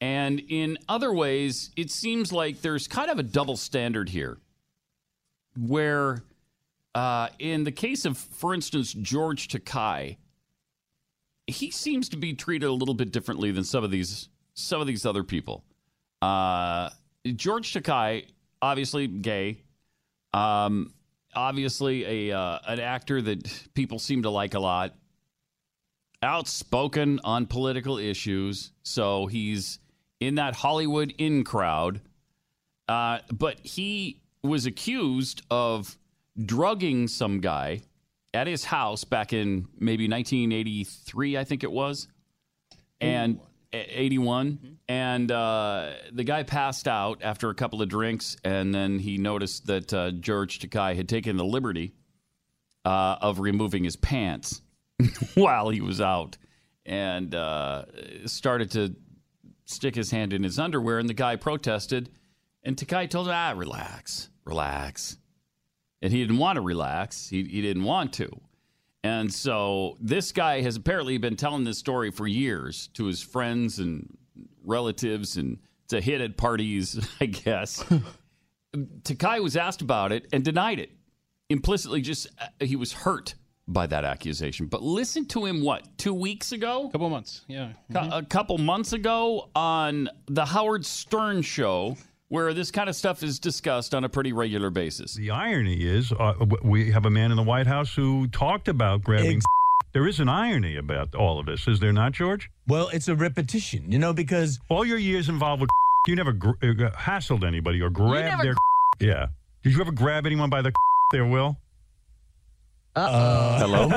and 0.00 0.40
in 0.48 0.78
other 0.88 1.12
ways, 1.12 1.70
it 1.76 1.92
seems 1.92 2.32
like 2.32 2.60
there's 2.60 2.88
kind 2.88 3.08
of 3.08 3.20
a 3.20 3.22
double 3.22 3.56
standard 3.56 4.08
here. 4.08 4.38
Where, 5.56 6.24
uh, 6.94 7.28
in 7.38 7.64
the 7.64 7.72
case 7.72 8.04
of, 8.04 8.16
for 8.16 8.54
instance, 8.54 8.92
George 8.92 9.48
Takei, 9.48 10.16
he 11.46 11.70
seems 11.70 12.08
to 12.10 12.16
be 12.16 12.34
treated 12.34 12.66
a 12.66 12.72
little 12.72 12.94
bit 12.94 13.12
differently 13.12 13.50
than 13.50 13.64
some 13.64 13.84
of 13.84 13.90
these 13.90 14.28
some 14.54 14.80
of 14.80 14.86
these 14.86 15.04
other 15.04 15.24
people. 15.24 15.64
Uh, 16.22 16.90
George 17.34 17.72
Takei, 17.72 18.26
obviously 18.62 19.08
gay, 19.08 19.58
um, 20.32 20.92
obviously 21.34 22.30
a 22.30 22.36
uh, 22.36 22.58
an 22.66 22.80
actor 22.80 23.20
that 23.20 23.68
people 23.74 23.98
seem 23.98 24.22
to 24.22 24.30
like 24.30 24.54
a 24.54 24.60
lot, 24.60 24.94
outspoken 26.22 27.20
on 27.24 27.46
political 27.46 27.98
issues, 27.98 28.70
so 28.84 29.26
he's 29.26 29.80
in 30.20 30.36
that 30.36 30.54
Hollywood 30.54 31.12
in 31.18 31.44
crowd. 31.44 32.00
Uh, 32.86 33.18
but 33.32 33.58
he 33.60 34.20
was 34.42 34.66
accused 34.66 35.42
of 35.50 35.98
drugging 36.42 37.08
some 37.08 37.40
guy 37.40 37.82
at 38.32 38.46
his 38.46 38.64
house 38.64 39.04
back 39.04 39.32
in 39.32 39.68
maybe 39.78 40.08
1983, 40.08 41.38
I 41.38 41.44
think 41.44 41.62
it 41.62 41.70
was, 41.70 42.08
and 43.00 43.38
81. 43.72 44.78
And 44.88 45.30
uh, 45.30 45.92
the 46.12 46.24
guy 46.24 46.42
passed 46.42 46.88
out 46.88 47.22
after 47.22 47.50
a 47.50 47.54
couple 47.54 47.82
of 47.82 47.88
drinks, 47.88 48.36
and 48.44 48.74
then 48.74 48.98
he 48.98 49.18
noticed 49.18 49.66
that 49.66 49.92
uh, 49.92 50.10
George 50.12 50.58
Takei 50.58 50.96
had 50.96 51.08
taken 51.08 51.36
the 51.36 51.44
liberty 51.44 51.94
uh, 52.84 53.16
of 53.20 53.40
removing 53.40 53.84
his 53.84 53.96
pants 53.96 54.60
while 55.34 55.70
he 55.70 55.80
was 55.80 56.00
out, 56.00 56.36
and 56.84 57.34
uh, 57.34 57.84
started 58.26 58.70
to 58.72 58.94
stick 59.64 59.94
his 59.94 60.10
hand 60.10 60.32
in 60.32 60.42
his 60.42 60.58
underwear. 60.58 60.98
And 60.98 61.08
the 61.08 61.14
guy 61.14 61.36
protested, 61.36 62.10
and 62.62 62.76
Takei 62.76 63.08
told 63.08 63.28
him, 63.28 63.34
"Ah, 63.34 63.54
relax, 63.56 64.28
relax." 64.44 65.16
And 66.04 66.12
he 66.12 66.20
didn't 66.20 66.36
want 66.38 66.56
to 66.56 66.60
relax. 66.60 67.28
He, 67.28 67.42
he 67.44 67.62
didn't 67.62 67.82
want 67.84 68.12
to. 68.14 68.28
And 69.02 69.32
so 69.32 69.96
this 70.00 70.32
guy 70.32 70.60
has 70.60 70.76
apparently 70.76 71.16
been 71.18 71.34
telling 71.34 71.64
this 71.64 71.78
story 71.78 72.10
for 72.10 72.26
years 72.26 72.88
to 72.94 73.06
his 73.06 73.20
friends 73.22 73.78
and 73.78 74.16
relatives 74.62 75.36
and 75.38 75.58
to 75.88 76.00
hit 76.00 76.20
at 76.20 76.36
parties, 76.36 77.06
I 77.20 77.26
guess. 77.26 77.82
Takei 78.74 79.42
was 79.42 79.56
asked 79.56 79.82
about 79.82 80.12
it 80.12 80.26
and 80.32 80.44
denied 80.44 80.78
it. 80.78 80.90
Implicitly, 81.50 82.00
just 82.00 82.26
uh, 82.38 82.46
he 82.64 82.76
was 82.76 82.92
hurt 82.92 83.34
by 83.68 83.86
that 83.86 84.04
accusation. 84.04 84.66
But 84.66 84.82
listen 84.82 85.26
to 85.28 85.44
him, 85.44 85.62
what, 85.62 85.86
two 85.98 86.14
weeks 86.14 86.52
ago? 86.52 86.86
A 86.88 86.92
couple 86.92 87.08
months, 87.10 87.42
yeah. 87.48 87.72
Cou- 87.92 88.10
A 88.12 88.22
couple 88.22 88.58
months 88.58 88.92
ago 88.92 89.50
on 89.54 90.08
the 90.26 90.44
Howard 90.44 90.84
Stern 90.84 91.42
show, 91.42 91.96
where 92.28 92.52
this 92.54 92.70
kind 92.70 92.88
of 92.88 92.96
stuff 92.96 93.22
is 93.22 93.38
discussed 93.38 93.94
on 93.94 94.04
a 94.04 94.08
pretty 94.08 94.32
regular 94.32 94.70
basis. 94.70 95.14
The 95.14 95.30
irony 95.30 95.84
is, 95.84 96.12
uh, 96.12 96.34
we 96.62 96.90
have 96.90 97.04
a 97.06 97.10
man 97.10 97.30
in 97.30 97.36
the 97.36 97.42
White 97.42 97.66
House 97.66 97.94
who 97.94 98.26
talked 98.28 98.68
about 98.68 99.02
grabbing. 99.02 99.40
There 99.92 100.08
is 100.08 100.18
an 100.18 100.28
irony 100.28 100.74
about 100.76 101.14
all 101.14 101.38
of 101.38 101.46
this, 101.46 101.68
is 101.68 101.78
there 101.78 101.92
not, 101.92 102.10
George? 102.10 102.50
Well, 102.66 102.88
it's 102.88 103.06
a 103.06 103.14
repetition, 103.14 103.92
you 103.92 104.00
know, 104.00 104.12
because 104.12 104.58
all 104.68 104.84
your 104.84 104.98
years 104.98 105.28
involved 105.28 105.60
with 105.60 105.70
you 106.08 106.16
never 106.16 106.32
gr- 106.32 106.50
uh, 106.60 106.90
hassled 106.90 107.44
anybody 107.46 107.80
or 107.80 107.90
grabbed 107.90 108.26
never 108.38 108.42
their. 108.42 108.54
Yeah. 109.08 109.26
Did 109.62 109.72
you 109.74 109.80
ever 109.80 109.92
grab 109.92 110.26
anyone 110.26 110.50
by 110.50 110.62
the 110.62 110.72
there, 111.12 111.24
Will? 111.24 111.56
Uh, 112.96 113.58
Hello? 113.60 113.88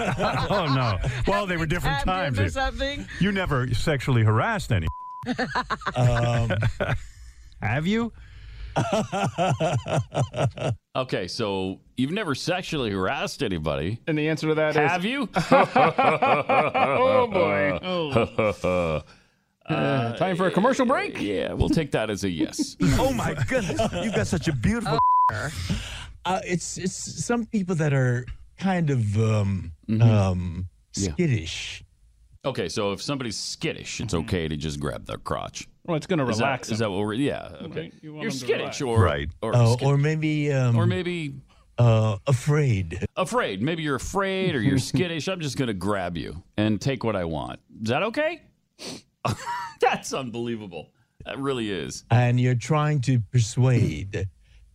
oh 0.51 0.73
no. 0.75 0.99
Well, 1.27 1.47
they 1.47 1.57
were 1.57 1.65
different 1.65 2.03
times. 2.03 2.37
into 2.37 2.51
something. 2.51 3.05
You 3.19 3.31
never 3.31 3.73
sexually 3.73 4.23
harassed 4.23 4.71
any. 4.71 4.87
um, 5.95 6.51
have 7.61 7.87
you? 7.87 8.11
Okay, 10.95 11.27
so 11.27 11.79
you've 11.95 12.11
never 12.11 12.33
sexually 12.33 12.89
harassed 12.89 13.43
anybody. 13.43 13.99
And 14.07 14.17
the 14.17 14.29
answer 14.29 14.47
to 14.47 14.55
that 14.55 14.69
is 14.71 14.77
Have 14.77 15.05
you? 15.05 15.29
oh 15.51 17.27
boy. 17.31 17.79
Oh. 19.69 19.73
Uh, 19.75 20.15
time 20.15 20.35
for 20.37 20.47
a 20.47 20.51
commercial 20.51 20.85
break? 20.87 21.19
Yeah, 21.21 21.53
we'll 21.53 21.69
take 21.69 21.91
that 21.91 22.09
as 22.09 22.23
a 22.23 22.29
yes. 22.29 22.77
oh 22.97 23.13
my 23.13 23.35
goodness, 23.47 23.79
you've 24.01 24.15
got 24.15 24.25
such 24.25 24.47
a 24.47 24.53
beautiful. 24.53 24.97
Uh, 26.25 26.39
it's 26.45 26.77
it's 26.77 26.95
some 27.25 27.45
people 27.45 27.75
that 27.75 27.93
are 27.93 28.25
kind 28.57 28.89
of 28.89 29.17
um, 29.17 29.73
um, 30.01 30.67
Yeah. 30.95 31.11
skittish. 31.11 31.83
Okay, 32.45 32.69
so 32.69 32.93
if 32.93 33.01
somebody's 33.03 33.37
skittish, 33.37 33.99
it's 33.99 34.13
okay 34.13 34.47
to 34.47 34.55
just 34.55 34.79
grab 34.79 35.05
their 35.05 35.17
crotch. 35.17 35.67
Well, 35.87 35.95
it's 35.97 36.05
going 36.07 36.19
to 36.19 36.25
relax 36.25 36.69
Is 36.69 36.79
them. 36.79 36.85
that 36.85 36.91
what 36.91 36.99
we're? 37.05 37.13
Yeah. 37.13 37.49
Okay. 37.63 37.79
Right, 37.81 37.93
you 38.01 38.13
want 38.13 38.23
You're 38.23 38.31
skittish, 38.31 38.81
or 38.81 39.01
Right. 39.01 39.29
or, 39.41 39.55
Uh, 39.55 39.73
skit- 39.73 39.87
or 39.87 39.97
maybe 39.97 40.51
um, 40.51 40.75
or 40.75 40.85
maybe 40.85 41.33
uh, 41.77 42.17
afraid. 42.27 43.05
afraid. 43.15 43.61
Maybe 43.61 43.83
you're 43.83 43.95
afraid, 43.95 44.53
or 44.55 44.61
you're 44.61 44.79
skittish. 44.79 45.27
I'm 45.27 45.39
just 45.39 45.57
going 45.57 45.67
to 45.67 45.73
grab 45.73 46.17
you 46.17 46.43
and 46.57 46.81
take 46.81 47.03
what 47.03 47.15
I 47.15 47.23
want. 47.25 47.59
Is 47.81 47.89
that 47.89 48.03
okay? 48.03 48.41
That's 49.81 50.13
unbelievable. 50.13 50.91
That 51.25 51.39
really 51.39 51.69
is. 51.71 52.03
and 52.09 52.39
you're 52.39 52.55
trying 52.55 53.01
to 53.01 53.19
persuade. 53.31 54.27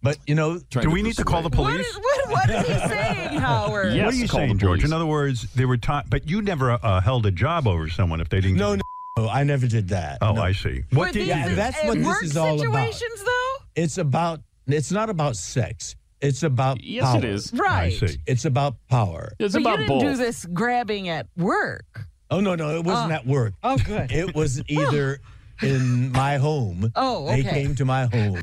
But 0.02 0.18
you 0.26 0.34
know, 0.34 0.58
Do 0.58 0.80
to 0.80 0.90
we 0.90 1.00
need 1.02 1.16
to 1.16 1.24
call 1.24 1.42
the 1.42 1.48
persuade. 1.50 1.84
police? 1.84 1.96
What, 1.96 2.30
what 2.30 2.50
is 2.50 2.66
he 2.66 2.88
saying, 2.88 3.38
Howard? 3.38 3.94
Yes, 3.94 4.06
what 4.06 4.14
are 4.14 4.16
you 4.16 4.28
call 4.28 4.40
saying, 4.40 4.58
George? 4.58 4.84
In 4.84 4.92
other 4.92 5.06
words, 5.06 5.50
there 5.54 5.68
were 5.68 5.76
times, 5.76 6.08
but 6.10 6.28
you 6.28 6.42
never 6.42 6.72
uh, 6.72 7.00
held 7.00 7.24
a 7.26 7.30
job 7.30 7.66
over 7.68 7.88
someone 7.88 8.20
if 8.20 8.28
they 8.28 8.40
didn't. 8.40 8.56
no, 8.56 8.74
no, 8.74 8.82
no, 9.16 9.28
I 9.28 9.44
never 9.44 9.66
did 9.66 9.88
that. 9.88 10.18
Oh, 10.22 10.32
No. 10.32 10.42
I 10.42 10.52
see. 10.52 10.84
What 10.90 11.08
Were 11.08 11.12
did 11.12 11.20
you 11.20 11.26
Yeah, 11.26 11.48
do? 11.48 11.54
that's 11.54 11.80
in 11.82 11.88
what 11.88 11.98
this 11.98 12.22
is 12.30 12.36
all 12.36 12.54
about. 12.60 12.92
situations, 12.92 13.24
though? 13.24 13.54
It's 13.76 13.98
about. 13.98 14.40
It's 14.66 14.92
not 14.92 15.10
about 15.10 15.36
sex. 15.36 15.96
It's 16.20 16.42
about 16.44 16.82
Yes, 16.84 17.04
power. 17.04 17.18
it 17.18 17.24
is. 17.24 17.52
Right. 17.52 17.92
I 18.02 18.06
see. 18.06 18.16
It's 18.26 18.44
about 18.44 18.76
power. 18.88 19.32
It's 19.38 19.54
But 19.54 19.60
you 19.60 19.66
about 19.66 19.76
didn't 19.78 19.88
both. 19.88 20.02
do 20.02 20.16
this 20.16 20.44
grabbing 20.46 21.08
at 21.08 21.26
work. 21.36 22.06
Oh 22.30 22.40
no, 22.40 22.54
no, 22.54 22.76
it 22.76 22.84
wasn't 22.84 23.10
Oh. 23.12 23.14
at 23.16 23.26
work. 23.26 23.54
Oh, 23.62 23.76
good. 23.76 24.10
It 24.12 24.34
was 24.34 24.62
either 24.68 25.18
in 25.62 26.12
my 26.12 26.36
home. 26.38 26.92
Oh, 26.94 27.26
okay. 27.28 27.42
They 27.42 27.50
came 27.50 27.74
to 27.74 27.84
my 27.84 28.06
home. 28.06 28.40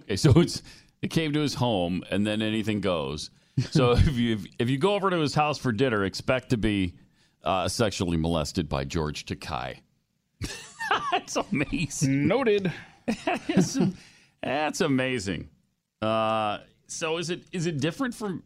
Okay, 0.00 0.16
so 0.16 0.30
it's 0.36 0.62
it 1.02 1.08
came 1.08 1.32
to 1.32 1.40
his 1.40 1.54
home, 1.54 2.04
and 2.10 2.26
then 2.26 2.42
anything 2.42 2.80
goes. 2.80 3.30
So 3.70 3.92
if 3.96 4.16
you 4.16 4.38
if 4.58 4.68
you 4.68 4.76
go 4.78 4.94
over 4.94 5.08
to 5.10 5.16
his 5.18 5.34
house 5.34 5.58
for 5.58 5.72
dinner, 5.72 6.04
expect 6.04 6.50
to 6.50 6.56
be 6.58 6.94
uh, 7.46 7.68
sexually 7.68 8.16
molested 8.16 8.68
by 8.68 8.84
George 8.84 9.24
Takei. 9.24 9.78
That's 11.12 11.36
amazing. 11.36 12.26
Noted. 12.26 12.72
That's, 13.24 13.78
that's 14.42 14.80
amazing. 14.80 15.48
Uh, 16.02 16.58
so 16.88 17.18
is 17.18 17.30
it 17.30 17.44
is 17.52 17.66
it 17.66 17.80
different 17.80 18.14
from 18.14 18.42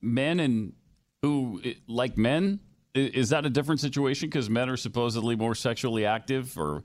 men 0.00 0.40
and 0.40 0.74
who 1.22 1.62
like 1.88 2.16
men? 2.18 2.60
Is 2.94 3.30
that 3.30 3.44
a 3.46 3.50
different 3.50 3.80
situation 3.80 4.28
because 4.28 4.48
men 4.48 4.68
are 4.68 4.76
supposedly 4.76 5.36
more 5.36 5.54
sexually 5.54 6.06
active 6.06 6.56
or 6.58 6.84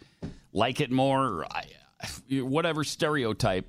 like 0.53 0.81
it 0.81 0.91
more? 0.91 1.25
Or 1.25 1.45
I, 1.45 1.65
whatever 2.41 2.83
stereotype 2.83 3.67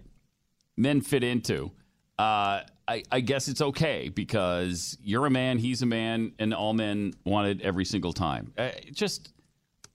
men 0.76 1.00
fit 1.00 1.22
into. 1.24 1.72
Uh, 2.18 2.60
I, 2.90 3.04
I 3.12 3.20
guess 3.20 3.46
it's 3.46 3.60
okay 3.60 4.08
because 4.08 4.98
you're 5.00 5.24
a 5.24 5.30
man, 5.30 5.58
he's 5.58 5.80
a 5.80 5.86
man, 5.86 6.32
and 6.40 6.52
all 6.52 6.72
men 6.72 7.14
want 7.24 7.46
it 7.46 7.62
every 7.62 7.84
single 7.84 8.12
time. 8.12 8.52
Uh, 8.58 8.70
just 8.92 9.32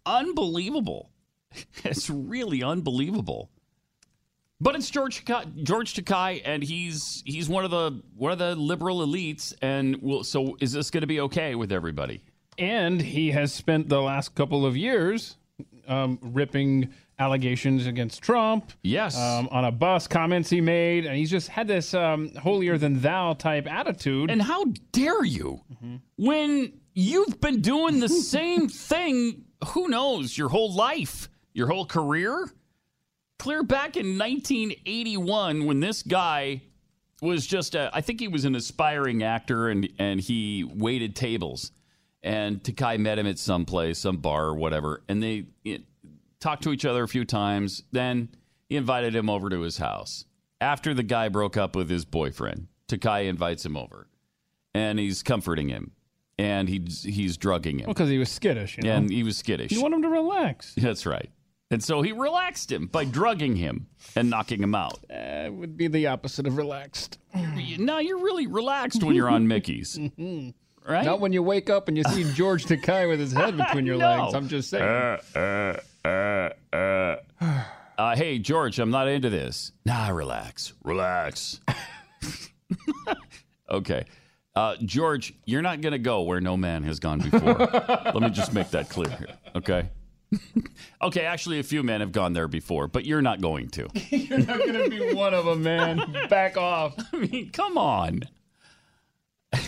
unbelievable. 0.06 1.10
It's 1.84 2.10
really 2.10 2.64
unbelievable. 2.64 3.50
But 4.60 4.76
it's 4.76 4.90
George 4.90 5.24
George 5.26 5.94
Takei, 5.94 6.42
and 6.44 6.62
he's 6.62 7.24
he's 7.26 7.48
one 7.48 7.64
of 7.64 7.72
the 7.72 8.02
one 8.16 8.34
of 8.34 8.40
the 8.40 8.56
liberal 8.56 9.06
elites, 9.06 9.54
and 9.62 10.02
will 10.02 10.26
so 10.26 10.58
is 10.60 10.74
this 10.74 10.92
going 10.92 11.02
to 11.02 11.08
be 11.08 11.22
okay 11.22 11.56
with 11.56 11.72
everybody? 11.72 12.24
And 12.58 13.02
he 13.02 13.32
has 13.32 13.54
spent 13.54 13.88
the 13.88 14.02
last 14.02 14.36
couple 14.36 14.66
of 14.66 14.76
years 14.76 15.38
um, 15.88 16.20
ripping 16.22 16.90
allegations 17.20 17.88
against 17.88 18.22
Trump. 18.22 18.72
Yes. 18.84 19.18
Um, 19.18 19.48
on 19.52 19.66
a 19.66 19.72
bus, 19.72 20.08
comments 20.08 20.50
he 20.50 20.62
made, 20.62 21.06
and 21.06 21.16
he's 21.16 21.32
just 21.32 21.48
had 21.48 21.68
this 21.68 21.94
um, 21.94 22.34
holier 22.36 22.78
than 22.78 23.02
thou 23.02 23.34
type 23.34 23.72
attitude. 23.72 24.32
And 24.32 24.42
how 24.42 24.66
dare 24.92 25.24
you 25.24 25.62
when 26.18 26.74
you've 26.94 27.40
been 27.40 27.62
doing 27.62 28.00
the 28.00 28.10
same 28.36 28.68
thing, 28.68 29.46
who 29.68 29.88
knows, 29.88 30.38
your 30.38 30.50
whole 30.50 30.74
life, 30.74 31.30
your 31.54 31.68
whole 31.68 31.86
career? 31.86 32.50
Clear 33.38 33.64
back 33.64 33.98
in 33.98 34.18
1981 34.18 35.66
when 35.66 35.82
this 35.82 36.04
guy 36.04 36.62
was 37.22 37.46
just 37.46 37.76
a, 37.76 37.90
I 37.94 38.02
think 38.02 38.20
he 38.20 38.28
was 38.28 38.46
an 38.46 38.56
aspiring 38.56 39.24
actor 39.24 39.70
and 39.70 39.90
and 40.00 40.20
he 40.20 40.64
waited 40.64 41.16
tables. 41.16 41.72
And 42.24 42.64
Takei 42.64 42.98
met 42.98 43.20
him 43.20 43.28
at 43.28 43.38
some 43.38 43.66
place, 43.66 44.00
some 44.00 44.18
bar 44.18 44.46
or 44.46 44.56
whatever, 44.56 45.04
and 45.08 45.22
they 45.22 45.46
it, 45.64 45.84
talked 46.46 46.64
to 46.64 46.72
each 46.72 46.86
other 46.86 47.04
a 47.04 47.08
few 47.08 47.26
times. 47.26 47.84
Then 47.92 48.30
he 48.70 48.76
invited 48.76 49.16
him 49.16 49.30
over 49.30 49.50
to 49.50 49.62
his 49.62 49.78
house. 49.78 50.26
After 50.62 50.94
the 50.94 51.04
guy 51.04 51.28
broke 51.30 51.58
up 51.58 51.76
with 51.76 51.90
his 51.90 52.06
boyfriend, 52.06 52.68
Takei 52.88 53.26
invites 53.28 53.66
him 53.66 53.76
over, 53.76 54.08
and 54.74 54.98
he's 55.00 55.22
comforting 55.24 55.68
him, 55.70 55.92
and 56.40 56.70
he's 56.70 57.04
he's 57.04 57.36
drugging 57.38 57.80
him, 57.80 57.88
because 57.88 58.10
he 58.10 58.18
was 58.18 58.30
skittish. 58.32 58.78
You 58.78 58.84
know? 58.84 58.92
and 58.94 59.12
he 59.12 59.24
was 59.24 59.38
skittish. 59.38 59.72
you 59.72 59.82
want 59.82 59.94
him 59.94 60.02
to 60.04 60.10
relax. 60.10 60.74
That's 60.76 61.06
right. 61.06 61.30
And 61.72 61.84
so 61.84 62.04
he 62.04 62.12
relaxed 62.12 62.72
him 62.72 62.86
by 62.86 63.06
drugging 63.06 63.56
him 63.56 63.88
and 64.16 64.30
knocking 64.30 64.62
him 64.62 64.76
out. 64.76 65.00
Uh, 65.12 65.50
would 65.52 65.76
be 65.76 65.88
the 65.88 66.06
opposite 66.08 66.46
of 66.46 66.58
relaxed. 66.58 67.18
No, 67.80 67.98
you're 67.98 68.20
really 68.20 68.46
relaxed 68.46 69.04
when 69.04 69.16
you're 69.16 69.30
on 69.30 69.48
Mickey's, 69.54 70.00
right? 70.88 71.06
Not 71.06 71.20
when 71.22 71.34
you 71.34 71.42
wake 71.42 71.72
up 71.72 71.88
and 71.88 71.98
you 71.98 72.04
see 72.04 72.24
George 72.34 72.66
Takei 72.66 73.10
with 73.10 73.20
his 73.20 73.34
head 73.34 73.58
between 73.64 73.86
your 73.88 73.98
No. 73.98 74.08
legs. 74.26 74.36
I'm 74.36 74.48
just 74.48 74.70
saying. 74.70 74.84
Uh, 74.84 75.18
uh, 75.38 75.80
uh, 76.06 76.76
uh. 76.76 77.16
Uh, 77.98 78.14
hey, 78.14 78.38
George, 78.40 78.78
I'm 78.78 78.90
not 78.90 79.08
into 79.08 79.30
this. 79.30 79.72
Nah, 79.86 80.10
relax. 80.10 80.74
Relax. 80.84 81.62
okay. 83.72 84.04
Uh, 84.54 84.76
George, 84.84 85.34
you're 85.46 85.62
not 85.62 85.80
going 85.80 85.94
to 85.94 85.98
go 85.98 86.24
where 86.24 86.42
no 86.42 86.58
man 86.58 86.84
has 86.84 87.00
gone 87.00 87.20
before. 87.20 87.54
Let 87.56 88.20
me 88.20 88.30
just 88.32 88.52
make 88.54 88.70
that 88.72 88.90
clear 88.90 89.10
here. 89.10 89.28
Okay. 89.56 89.90
okay, 91.02 91.22
actually, 91.22 91.60
a 91.60 91.64
few 91.64 91.84
men 91.84 92.02
have 92.02 92.12
gone 92.12 92.34
there 92.34 92.50
before, 92.50 92.90
but 92.90 93.06
you're 93.06 93.22
not 93.22 93.40
going 93.40 93.70
to. 93.70 93.88
You're 94.10 94.40
not 94.40 94.60
going 94.60 94.74
to 94.74 94.90
be 94.90 95.14
one 95.14 95.34
of 95.34 95.46
them, 95.46 95.64
man. 95.64 96.02
Back 96.30 96.58
off. 96.58 96.96
I 97.14 97.18
mean, 97.18 97.50
come 97.52 97.78
on. 97.78 98.24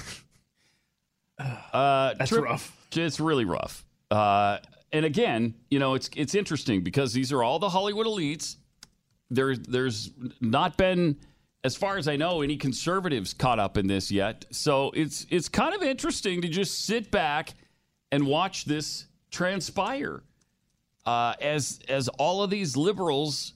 Uh, 1.39 2.15
That's 2.15 2.31
Trip- 2.31 2.43
rough. 2.43 2.75
It's 2.93 3.19
really 3.19 3.45
rough. 3.45 3.85
Uh, 4.09 4.57
and 4.91 5.05
again, 5.05 5.53
you 5.69 5.79
know, 5.79 5.93
it's 5.95 6.09
it's 6.15 6.35
interesting 6.35 6.81
because 6.81 7.13
these 7.13 7.31
are 7.33 7.43
all 7.43 7.59
the 7.59 7.69
Hollywood 7.69 8.07
elites. 8.07 8.55
There, 9.29 9.57
there's 9.57 10.11
not 10.39 10.77
been, 10.77 11.17
as 11.63 11.75
far 11.75 11.97
as 11.97 12.07
I 12.07 12.15
know, 12.15 12.41
any 12.41 12.55
conservatives 12.55 13.33
caught 13.33 13.59
up 13.59 13.77
in 13.77 13.87
this 13.87 14.09
yet. 14.09 14.45
So 14.51 14.91
it's 14.91 15.25
it's 15.29 15.49
kind 15.49 15.75
of 15.75 15.83
interesting 15.83 16.41
to 16.41 16.47
just 16.47 16.85
sit 16.85 17.11
back 17.11 17.53
and 18.11 18.25
watch 18.25 18.65
this 18.65 19.07
transpire 19.31 20.23
uh, 21.05 21.33
as 21.41 21.79
as 21.89 22.07
all 22.07 22.41
of 22.41 22.49
these 22.49 22.77
liberals 22.77 23.53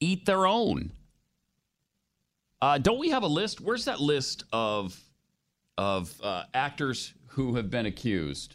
eat 0.00 0.26
their 0.26 0.46
own. 0.46 0.90
Uh, 2.60 2.78
don't 2.78 2.98
we 2.98 3.10
have 3.10 3.22
a 3.22 3.28
list? 3.28 3.60
Where's 3.60 3.84
that 3.84 4.00
list 4.00 4.44
of 4.52 4.98
of 5.78 6.18
uh, 6.22 6.44
actors 6.54 7.14
who 7.34 7.56
have 7.56 7.68
been 7.70 7.86
accused? 7.86 8.54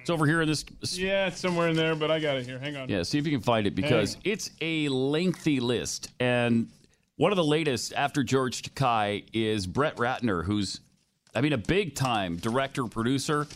It's 0.00 0.10
over 0.10 0.26
here 0.26 0.42
in 0.42 0.48
this. 0.48 0.64
Yeah, 0.92 1.28
it's 1.28 1.40
somewhere 1.40 1.68
in 1.68 1.76
there, 1.76 1.94
but 1.94 2.10
I 2.10 2.20
got 2.20 2.36
it 2.36 2.46
here. 2.46 2.58
Hang 2.58 2.76
on. 2.76 2.88
Yeah, 2.88 3.02
see 3.02 3.18
if 3.18 3.26
you 3.26 3.32
can 3.32 3.40
find 3.40 3.66
it 3.66 3.74
because 3.74 4.18
it's 4.24 4.50
a 4.60 4.88
lengthy 4.88 5.58
list. 5.58 6.10
And 6.20 6.68
one 7.16 7.32
of 7.32 7.36
the 7.36 7.44
latest 7.44 7.94
after 7.94 8.22
George 8.22 8.62
Takei 8.62 9.24
is 9.32 9.66
Brett 9.66 9.96
Ratner, 9.96 10.44
who's, 10.44 10.80
I 11.34 11.40
mean, 11.40 11.54
a 11.54 11.58
big 11.58 11.94
time 11.94 12.36
director, 12.36 12.84
producer. 12.84 13.46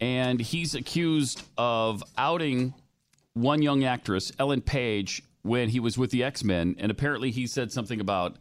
And 0.00 0.40
he's 0.40 0.74
accused 0.74 1.42
of 1.56 2.02
outing 2.18 2.74
one 3.34 3.62
young 3.62 3.84
actress, 3.84 4.32
Ellen 4.40 4.60
Page, 4.60 5.22
when 5.42 5.68
he 5.68 5.78
was 5.78 5.96
with 5.96 6.10
the 6.10 6.24
X 6.24 6.42
Men. 6.42 6.74
And 6.78 6.90
apparently 6.90 7.30
he 7.30 7.46
said 7.46 7.70
something 7.70 8.00
about, 8.00 8.36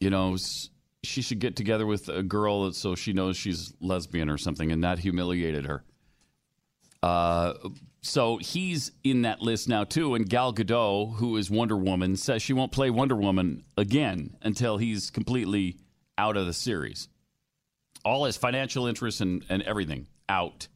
you 0.00 0.08
know, 0.08 0.36
she 1.02 1.22
should 1.22 1.40
get 1.40 1.56
together 1.56 1.86
with 1.86 2.08
a 2.08 2.22
girl 2.22 2.72
so 2.72 2.94
she 2.94 3.12
knows 3.12 3.36
she's 3.36 3.74
lesbian 3.80 4.28
or 4.28 4.38
something. 4.38 4.70
And 4.70 4.84
that 4.84 4.98
humiliated 4.98 5.66
her. 5.66 5.84
Uh, 7.02 7.54
so 8.02 8.36
he's 8.38 8.92
in 9.02 9.22
that 9.22 9.40
list 9.40 9.68
now 9.68 9.84
too. 9.84 10.14
And 10.14 10.28
Gal 10.28 10.52
Gadot, 10.52 11.16
who 11.16 11.36
is 11.36 11.50
Wonder 11.50 11.76
Woman, 11.76 12.16
says 12.16 12.42
she 12.42 12.52
won't 12.52 12.72
play 12.72 12.90
Wonder 12.90 13.16
Woman 13.16 13.64
again 13.76 14.36
until 14.42 14.76
he's 14.76 15.10
completely 15.10 15.78
out 16.18 16.36
of 16.36 16.46
the 16.46 16.52
series. 16.52 17.08
All 18.04 18.24
his 18.24 18.36
financial 18.36 18.86
interests 18.86 19.20
and, 19.20 19.44
and 19.48 19.62
everything 19.62 20.06
out. 20.28 20.68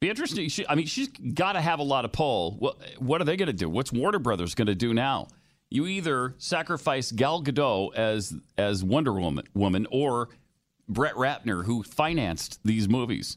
Be 0.00 0.08
interesting. 0.08 0.48
She, 0.48 0.66
I 0.68 0.74
mean, 0.74 0.86
she's 0.86 1.08
got 1.08 1.54
to 1.54 1.60
have 1.60 1.80
a 1.80 1.82
lot 1.82 2.04
of 2.04 2.12
pull. 2.12 2.52
What, 2.58 2.78
what 2.98 3.20
are 3.20 3.24
they 3.24 3.36
going 3.36 3.48
to 3.48 3.52
do? 3.52 3.68
What's 3.68 3.92
Warner 3.92 4.18
Brothers 4.18 4.54
going 4.54 4.66
to 4.66 4.74
do 4.74 4.94
now? 4.94 5.28
You 5.70 5.86
either 5.86 6.34
sacrifice 6.38 7.12
Gal 7.12 7.42
Gadot 7.42 7.94
as 7.94 8.34
as 8.56 8.82
Wonder 8.82 9.12
Woman, 9.12 9.44
woman 9.54 9.86
or 9.90 10.28
Brett 10.88 11.14
Ratner, 11.14 11.64
who 11.64 11.82
financed 11.82 12.60
these 12.64 12.88
movies. 12.88 13.36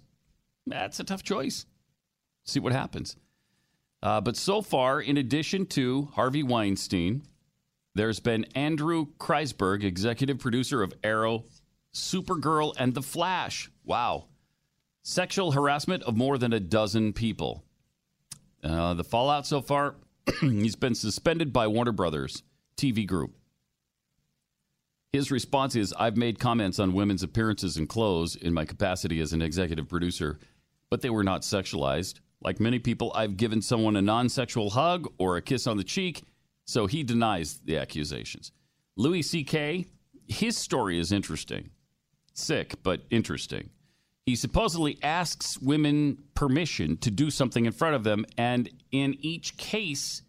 That's 0.66 1.00
a 1.00 1.04
tough 1.04 1.24
choice 1.24 1.66
see 2.46 2.60
what 2.60 2.74
happens. 2.74 3.16
Uh, 4.04 4.22
but 4.22 4.36
so 4.36 4.62
far, 4.62 5.00
in 5.00 5.18
addition 5.18 5.66
to 5.68 6.10
Harvey 6.14 6.44
Weinstein, 6.44 7.24
there's 7.94 8.20
been 8.20 8.46
Andrew 8.56 9.08
Kreisberg, 9.20 9.84
executive 9.84 10.40
producer 10.40 10.82
of 10.82 10.94
Arrow, 11.04 11.46
Supergirl, 11.94 12.74
and 12.80 12.94
The 12.94 13.02
Flash. 13.02 13.70
Wow. 13.84 14.26
Sexual 15.04 15.52
harassment 15.52 16.04
of 16.04 16.16
more 16.16 16.38
than 16.38 16.54
a 16.54 16.60
dozen 16.60 17.14
people. 17.14 17.64
Uh, 18.64 18.94
the 18.94 19.04
fallout 19.04 19.46
so 19.46 19.62
far, 19.62 19.96
he's 20.42 20.76
been 20.76 20.96
suspended 20.96 21.52
by 21.52 21.68
Warner 21.68 21.92
Brothers 21.92 22.44
TV 22.78 23.06
Group. 23.08 23.36
His 25.12 25.32
response 25.32 25.76
is 25.76 25.94
I've 25.94 26.16
made 26.16 26.40
comments 26.40 26.80
on 26.80 26.94
women's 26.94 27.24
appearances 27.24 27.78
and 27.78 27.90
clothes 27.90 28.36
in 28.36 28.54
my 28.54 28.64
capacity 28.66 29.20
as 29.20 29.34
an 29.34 29.42
executive 29.42 29.90
producer, 29.90 30.40
but 30.90 31.02
they 31.02 31.10
were 31.10 31.24
not 31.24 31.42
sexualized. 31.42 32.20
Like 32.42 32.60
many 32.60 32.80
people, 32.80 33.12
I've 33.14 33.38
given 33.38 33.62
someone 33.62 33.96
a 33.96 34.02
non 34.02 34.30
sexual 34.30 34.72
hug 34.72 35.12
or 35.18 35.38
a 35.38 35.42
kiss 35.42 35.68
on 35.68 35.78
the 35.78 35.84
cheek, 35.84 36.24
so 36.66 36.88
he 36.88 37.04
denies 37.04 37.60
the 37.66 37.78
accusations. 37.78 38.52
Louis 38.96 39.22
C.K., 39.22 39.86
his 40.28 40.58
story 40.58 40.98
is 40.98 41.12
interesting. 41.12 41.70
Sick, 42.34 42.76
but 42.84 43.02
interesting. 43.10 43.70
He 44.26 44.36
supposedly 44.36 45.00
asks 45.02 45.58
women 45.60 46.24
permission 46.36 46.98
to 46.98 47.12
do 47.12 47.32
something 47.32 47.66
in 47.66 47.72
front 47.72 47.96
of 47.96 48.04
them, 48.04 48.26
and 48.38 48.70
in 48.92 49.18
each 49.22 49.58
case, 49.58 50.22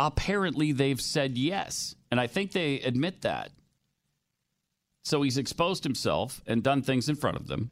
apparently 0.00 0.72
they've 0.72 1.00
said 1.00 1.36
yes. 1.36 1.94
And 2.10 2.18
I 2.20 2.26
think 2.26 2.52
they 2.52 2.80
admit 2.80 3.22
that. 3.22 3.50
So 5.04 5.22
he's 5.22 5.38
exposed 5.38 5.84
himself 5.84 6.42
and 6.46 6.62
done 6.62 6.82
things 6.82 7.08
in 7.08 7.16
front 7.16 7.36
of 7.36 7.46
them. 7.46 7.70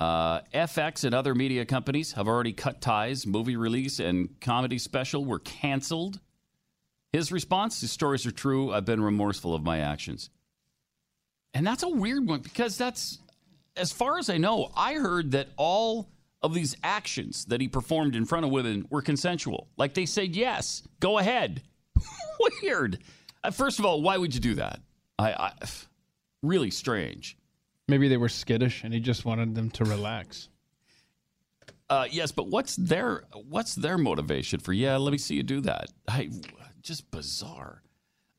Uh, 0.00 0.42
FX 0.54 1.04
and 1.04 1.14
other 1.14 1.34
media 1.34 1.64
companies 1.64 2.12
have 2.12 2.28
already 2.28 2.52
cut 2.52 2.80
ties. 2.80 3.26
Movie 3.26 3.56
release 3.56 3.98
and 3.98 4.40
comedy 4.40 4.78
special 4.78 5.24
were 5.24 5.40
canceled. 5.40 6.20
His 7.12 7.32
response 7.32 7.80
his 7.80 7.90
stories 7.90 8.26
are 8.26 8.30
true. 8.30 8.72
I've 8.72 8.84
been 8.84 9.02
remorseful 9.02 9.54
of 9.54 9.64
my 9.64 9.80
actions. 9.80 10.30
And 11.54 11.66
that's 11.66 11.82
a 11.82 11.88
weird 11.88 12.28
one 12.28 12.40
because 12.40 12.78
that's, 12.78 13.18
as 13.78 13.92
far 13.92 14.18
as 14.18 14.28
I 14.28 14.38
know, 14.38 14.70
I 14.76 14.94
heard 14.94 15.32
that 15.32 15.48
all 15.56 16.10
of 16.42 16.54
these 16.54 16.76
actions 16.82 17.44
that 17.46 17.60
he 17.60 17.68
performed 17.68 18.14
in 18.14 18.24
front 18.24 18.44
of 18.44 18.50
women 18.50 18.86
were 18.90 19.02
consensual. 19.02 19.68
Like 19.76 19.94
they 19.94 20.06
said, 20.06 20.36
yes, 20.36 20.82
go 21.00 21.18
ahead. 21.18 21.62
weird. 22.62 22.98
Uh, 23.42 23.50
first 23.50 23.78
of 23.78 23.84
all, 23.84 24.02
why 24.02 24.16
would 24.16 24.34
you 24.34 24.40
do 24.40 24.54
that? 24.54 24.80
I, 25.18 25.32
I 25.32 25.52
really 26.42 26.70
strange. 26.70 27.36
Maybe 27.88 28.08
they 28.08 28.16
were 28.16 28.28
skittish 28.28 28.84
and 28.84 28.92
he 28.92 29.00
just 29.00 29.24
wanted 29.24 29.54
them 29.54 29.70
to 29.70 29.84
relax. 29.84 30.48
Uh, 31.90 32.06
yes, 32.10 32.32
but 32.32 32.48
what's 32.48 32.76
their 32.76 33.24
what's 33.48 33.74
their 33.74 33.96
motivation 33.96 34.60
for? 34.60 34.74
Yeah, 34.74 34.98
let 34.98 35.10
me 35.10 35.16
see 35.16 35.36
you 35.36 35.42
do 35.42 35.62
that. 35.62 35.86
I, 36.06 36.28
just 36.82 37.10
bizarre. 37.10 37.82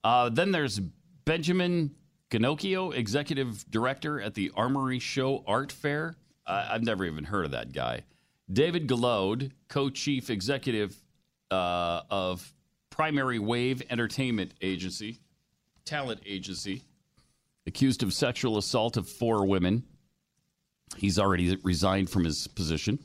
Uh, 0.04 0.30
then 0.30 0.52
there's 0.52 0.80
Benjamin 1.26 1.96
Genocchio, 2.30 2.94
executive 2.94 3.66
director 3.70 4.22
at 4.22 4.36
the 4.36 4.52
Armory 4.56 5.00
Show 5.00 5.44
Art 5.48 5.72
Fair. 5.72 6.16
I've 6.46 6.84
never 6.84 7.06
even 7.06 7.24
heard 7.24 7.46
of 7.46 7.52
that 7.52 7.74
guy. 7.74 8.04
David 8.52 8.88
Guillod, 8.88 9.52
co-chief 9.68 10.30
executive 10.30 10.96
uh, 11.52 12.02
of 12.10 12.54
Primary 12.90 13.40
Wave 13.40 13.84
Entertainment 13.90 14.54
Agency, 14.62 15.20
talent 15.86 16.22
agency, 16.26 16.84
accused 17.68 18.02
of 18.02 18.14
sexual 18.14 18.58
assault 18.58 18.98
of 18.98 19.08
four 19.08 19.46
women. 19.46 19.84
He's 20.98 21.20
already 21.20 21.56
resigned 21.58 22.10
from 22.10 22.26
his 22.26 22.48
position. 22.48 23.00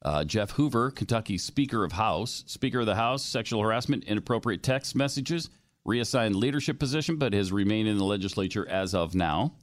Uh, 0.00 0.24
Jeff 0.24 0.52
Hoover, 0.52 0.90
Kentucky 0.90 1.36
Speaker 1.36 1.84
of 1.84 1.92
House, 1.92 2.44
Speaker 2.46 2.80
of 2.80 2.86
the 2.86 2.94
House, 2.94 3.22
sexual 3.24 3.62
harassment, 3.62 4.04
inappropriate 4.04 4.62
text 4.62 4.94
messages, 4.94 5.50
reassigned 5.88 6.36
leadership 6.36 6.78
position, 6.78 7.16
but 7.16 7.32
has 7.32 7.50
remained 7.50 7.88
in 7.88 7.98
the 7.98 8.04
legislature 8.04 8.68
as 8.68 8.94
of 8.94 9.14
now. 9.14 9.54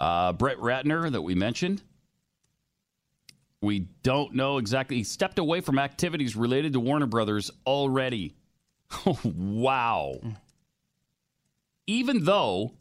Uh, 0.00 0.32
Brett 0.32 0.58
Ratner, 0.58 1.10
that 1.10 1.22
we 1.22 1.34
mentioned, 1.34 1.82
we 3.60 3.80
don't 4.02 4.34
know 4.34 4.58
exactly. 4.58 4.98
He 4.98 5.04
stepped 5.04 5.38
away 5.38 5.60
from 5.60 5.78
activities 5.78 6.36
related 6.36 6.72
to 6.74 6.80
Warner 6.80 7.06
Brothers 7.06 7.50
already. 7.66 8.36
wow. 9.24 10.20
Even 11.86 12.24
though 12.24 12.74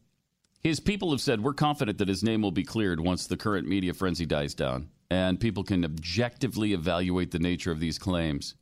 his 0.62 0.80
people 0.80 1.12
have 1.12 1.22
said 1.22 1.42
we're 1.42 1.54
confident 1.54 1.98
that 1.98 2.08
his 2.08 2.24
name 2.24 2.42
will 2.42 2.52
be 2.52 2.64
cleared 2.64 3.00
once 3.00 3.26
the 3.26 3.38
current 3.38 3.68
media 3.68 3.94
frenzy 3.94 4.26
dies 4.26 4.54
down 4.54 4.90
and 5.10 5.40
people 5.40 5.64
can 5.64 5.86
objectively 5.86 6.74
evaluate 6.74 7.32
the 7.32 7.40
nature 7.40 7.72
of 7.72 7.80
these 7.80 7.98
claims. 7.98 8.56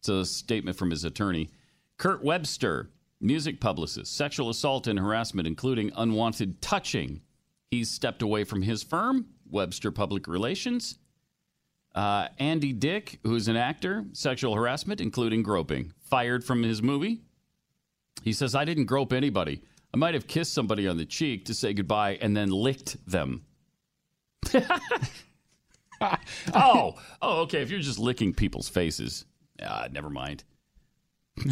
It's 0.00 0.08
a 0.08 0.24
statement 0.24 0.76
from 0.76 0.90
his 0.90 1.04
attorney. 1.04 1.50
Kirt 1.98 2.24
Webster, 2.24 2.90
music 3.22 3.60
publicist, 3.60 4.14
sexual 4.16 4.50
assault 4.50 4.86
and 4.86 4.98
harassment, 4.98 5.46
including 5.46 5.92
unwanted 5.96 6.60
touching. 6.60 7.22
He's 7.70 7.90
stepped 7.90 8.20
away 8.20 8.44
from 8.44 8.62
his 8.62 8.82
firm, 8.82 9.26
Webster 9.48 9.90
Public 9.90 10.26
Relations. 10.26 10.98
Uh, 11.94 12.28
Andy 12.38 12.72
Dick, 12.72 13.20
who's 13.22 13.48
an 13.48 13.56
actor, 13.56 14.04
sexual 14.12 14.54
harassment, 14.54 15.00
including 15.00 15.42
groping, 15.42 15.92
fired 16.00 16.44
from 16.44 16.62
his 16.62 16.82
movie. 16.82 17.22
He 18.22 18.32
says, 18.32 18.54
I 18.54 18.64
didn't 18.64 18.86
grope 18.86 19.12
anybody. 19.12 19.62
I 19.94 19.98
might 19.98 20.14
have 20.14 20.26
kissed 20.26 20.54
somebody 20.54 20.88
on 20.88 20.96
the 20.96 21.04
cheek 21.04 21.44
to 21.46 21.54
say 21.54 21.74
goodbye 21.74 22.18
and 22.20 22.36
then 22.36 22.50
licked 22.50 22.96
them. 23.06 23.44
oh, 26.54 26.94
oh, 27.20 27.40
okay. 27.42 27.60
If 27.62 27.70
you're 27.70 27.80
just 27.80 27.98
licking 27.98 28.32
people's 28.32 28.68
faces, 28.68 29.26
uh, 29.62 29.88
never 29.92 30.08
mind. 30.08 30.44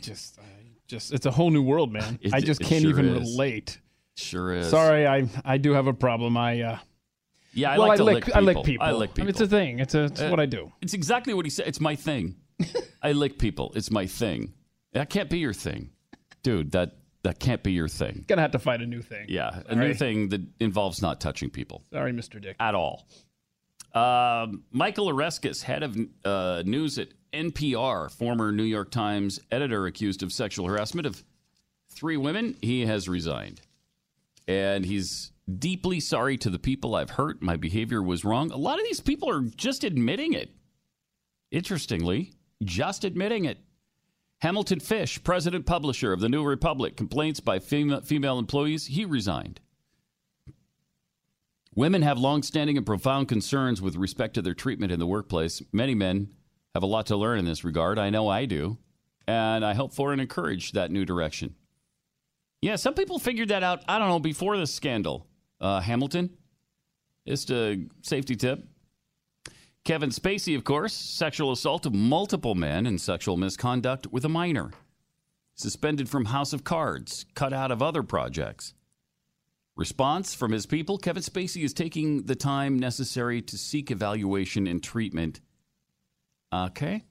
just, 0.00 0.38
I 0.40 0.57
just, 0.88 1.12
it's 1.12 1.26
a 1.26 1.30
whole 1.30 1.50
new 1.50 1.62
world, 1.62 1.92
man. 1.92 2.18
It- 2.22 2.34
I 2.34 2.40
just 2.40 2.60
can't 2.60 2.82
sure 2.82 2.90
even 2.90 3.06
is. 3.08 3.20
relate. 3.32 3.78
Sure 4.16 4.52
is. 4.54 4.68
Sorry, 4.70 5.06
I, 5.06 5.28
I 5.44 5.58
do 5.58 5.72
have 5.72 5.86
a 5.86 5.92
problem. 5.94 6.36
I, 6.36 6.60
uh, 6.62 6.78
Yeah, 7.52 7.70
I 7.72 7.78
well, 7.78 7.88
like 7.88 8.00
I 8.00 8.02
lick, 8.02 8.26
lick 8.26 8.36
I 8.36 8.40
lick 8.40 8.54
people. 8.56 8.64
people. 8.64 8.86
I 8.86 8.92
lick 8.92 9.16
mean, 9.16 9.28
it's 9.28 9.40
a 9.40 9.46
thing. 9.46 9.78
It's 9.78 9.94
a, 9.94 10.04
it's 10.04 10.20
Uh, 10.20 10.28
what 10.28 10.40
I 10.40 10.46
do. 10.46 10.72
It's 10.82 10.94
exactly 10.94 11.34
what 11.34 11.46
he 11.46 11.50
said. 11.50 11.68
It's 11.68 11.80
my 11.80 11.94
thing. 11.94 12.36
I 13.02 13.12
lick 13.12 13.38
people. 13.38 13.72
It's 13.76 13.90
my 13.90 14.06
thing. 14.06 14.54
That 14.92 15.08
can't 15.10 15.30
be 15.30 15.38
your 15.38 15.52
thing, 15.52 15.90
dude. 16.42 16.72
That 16.72 16.96
that 17.22 17.38
can't 17.38 17.62
be 17.62 17.72
your 17.72 17.88
thing. 17.88 18.24
Gonna 18.26 18.42
have 18.42 18.50
to 18.52 18.58
find 18.58 18.82
a 18.82 18.86
new 18.86 19.02
thing. 19.02 19.26
Yeah, 19.28 19.62
a 19.66 19.74
new 19.76 19.92
thing 19.94 20.30
that 20.30 20.40
involves 20.58 21.00
not 21.02 21.20
touching 21.20 21.50
people 21.50 21.84
Sorry, 21.92 22.12
Mr. 22.12 22.40
Dick. 22.40 22.56
at 22.58 22.74
all. 22.74 23.06
Um, 23.98 24.62
Michael 24.70 25.08
Oreskes, 25.08 25.62
head 25.62 25.82
of 25.82 25.98
uh, 26.24 26.62
news 26.64 26.98
at 26.98 27.08
NPR, 27.32 28.10
former 28.10 28.52
New 28.52 28.62
York 28.62 28.92
Times 28.92 29.40
editor 29.50 29.86
accused 29.86 30.22
of 30.22 30.32
sexual 30.32 30.68
harassment 30.68 31.04
of 31.04 31.24
three 31.90 32.16
women, 32.16 32.56
he 32.62 32.86
has 32.86 33.08
resigned. 33.08 33.60
And 34.46 34.86
he's 34.86 35.32
deeply 35.58 35.98
sorry 35.98 36.36
to 36.38 36.50
the 36.50 36.60
people 36.60 36.94
I've 36.94 37.10
hurt. 37.10 37.42
My 37.42 37.56
behavior 37.56 38.00
was 38.00 38.24
wrong. 38.24 38.52
A 38.52 38.56
lot 38.56 38.78
of 38.78 38.84
these 38.84 39.00
people 39.00 39.28
are 39.30 39.40
just 39.40 39.82
admitting 39.82 40.32
it. 40.32 40.50
Interestingly, 41.50 42.34
just 42.62 43.04
admitting 43.04 43.46
it. 43.46 43.58
Hamilton 44.42 44.78
Fish, 44.78 45.24
president 45.24 45.66
publisher 45.66 46.12
of 46.12 46.20
the 46.20 46.28
New 46.28 46.44
Republic, 46.44 46.96
complaints 46.96 47.40
by 47.40 47.58
female, 47.58 48.02
female 48.02 48.38
employees, 48.38 48.86
he 48.86 49.04
resigned. 49.04 49.60
Women 51.78 52.02
have 52.02 52.18
longstanding 52.18 52.76
and 52.76 52.84
profound 52.84 53.28
concerns 53.28 53.80
with 53.80 53.94
respect 53.94 54.34
to 54.34 54.42
their 54.42 54.52
treatment 54.52 54.90
in 54.90 54.98
the 54.98 55.06
workplace. 55.06 55.62
Many 55.70 55.94
men 55.94 56.30
have 56.74 56.82
a 56.82 56.86
lot 56.86 57.06
to 57.06 57.16
learn 57.16 57.38
in 57.38 57.44
this 57.44 57.62
regard. 57.62 58.00
I 58.00 58.10
know 58.10 58.26
I 58.26 58.46
do. 58.46 58.78
And 59.28 59.64
I 59.64 59.74
hope 59.74 59.94
for 59.94 60.10
and 60.10 60.20
encourage 60.20 60.72
that 60.72 60.90
new 60.90 61.04
direction. 61.04 61.54
Yeah, 62.60 62.74
some 62.74 62.94
people 62.94 63.20
figured 63.20 63.50
that 63.50 63.62
out, 63.62 63.84
I 63.86 64.00
don't 64.00 64.08
know, 64.08 64.18
before 64.18 64.56
this 64.56 64.74
scandal. 64.74 65.28
Uh, 65.60 65.78
Hamilton, 65.78 66.30
just 67.28 67.48
a 67.52 67.86
safety 68.02 68.34
tip. 68.34 68.66
Kevin 69.84 70.10
Spacey, 70.10 70.56
of 70.56 70.64
course, 70.64 70.92
sexual 70.92 71.52
assault 71.52 71.86
of 71.86 71.94
multiple 71.94 72.56
men 72.56 72.86
and 72.86 73.00
sexual 73.00 73.36
misconduct 73.36 74.08
with 74.08 74.24
a 74.24 74.28
minor. 74.28 74.72
Suspended 75.54 76.08
from 76.08 76.24
House 76.24 76.52
of 76.52 76.64
Cards, 76.64 77.24
cut 77.36 77.52
out 77.52 77.70
of 77.70 77.80
other 77.80 78.02
projects. 78.02 78.74
Response 79.78 80.34
from 80.34 80.50
his 80.50 80.66
people 80.66 80.98
Kevin 80.98 81.22
Spacey 81.22 81.62
is 81.62 81.72
taking 81.72 82.24
the 82.24 82.34
time 82.34 82.80
necessary 82.80 83.40
to 83.42 83.56
seek 83.56 83.92
evaluation 83.92 84.66
and 84.66 84.82
treatment. 84.82 85.40
Okay. 86.52 87.04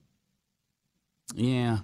Yeah, 1.33 1.79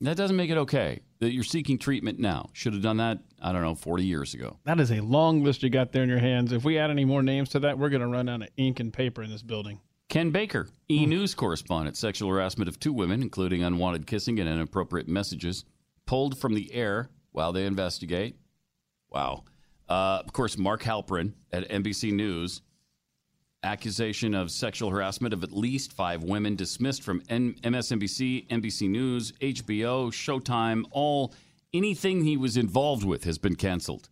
that 0.00 0.16
doesn't 0.16 0.36
make 0.36 0.50
it 0.50 0.56
okay 0.58 1.00
that 1.18 1.32
you're 1.32 1.42
seeking 1.42 1.76
treatment 1.76 2.20
now. 2.20 2.50
Should 2.52 2.72
have 2.74 2.82
done 2.82 2.98
that, 2.98 3.18
I 3.42 3.50
don't 3.50 3.62
know, 3.62 3.74
40 3.74 4.04
years 4.04 4.32
ago. 4.32 4.58
That 4.64 4.78
is 4.78 4.92
a 4.92 5.00
long 5.00 5.42
list 5.42 5.64
you 5.64 5.70
got 5.70 5.90
there 5.90 6.04
in 6.04 6.08
your 6.08 6.20
hands. 6.20 6.52
If 6.52 6.64
we 6.64 6.78
add 6.78 6.90
any 6.90 7.04
more 7.04 7.24
names 7.24 7.48
to 7.50 7.58
that, 7.60 7.76
we're 7.76 7.88
gonna 7.88 8.06
run 8.06 8.28
out 8.28 8.42
of 8.42 8.48
ink 8.56 8.78
and 8.78 8.92
paper 8.92 9.24
in 9.24 9.30
this 9.30 9.42
building. 9.42 9.80
Ken 10.08 10.30
Baker, 10.30 10.68
E 10.88 11.02
hmm. 11.02 11.10
News 11.10 11.34
correspondent, 11.34 11.96
sexual 11.96 12.30
harassment 12.30 12.68
of 12.68 12.78
two 12.78 12.92
women, 12.92 13.22
including 13.22 13.64
unwanted 13.64 14.06
kissing 14.06 14.38
and 14.38 14.48
inappropriate 14.48 15.08
messages, 15.08 15.64
pulled 16.06 16.38
from 16.38 16.54
the 16.54 16.72
air 16.72 17.10
while 17.32 17.52
they 17.52 17.66
investigate. 17.66 18.36
Wow. 19.10 19.42
Uh, 19.88 20.22
of 20.24 20.32
course, 20.32 20.58
Mark 20.58 20.82
Halperin 20.82 21.32
at 21.52 21.68
NBC 21.68 22.12
News, 22.12 22.60
accusation 23.62 24.34
of 24.34 24.50
sexual 24.50 24.90
harassment 24.90 25.34
of 25.34 25.42
at 25.42 25.52
least 25.52 25.92
five 25.92 26.22
women 26.22 26.54
dismissed 26.56 27.02
from 27.02 27.22
N- 27.28 27.54
MSNBC, 27.62 28.48
NBC 28.48 28.88
News, 28.88 29.32
HBO, 29.40 30.12
Showtime, 30.12 30.84
all 30.90 31.34
anything 31.72 32.24
he 32.24 32.36
was 32.36 32.56
involved 32.56 33.04
with 33.04 33.24
has 33.24 33.38
been 33.38 33.56
canceled. 33.56 34.08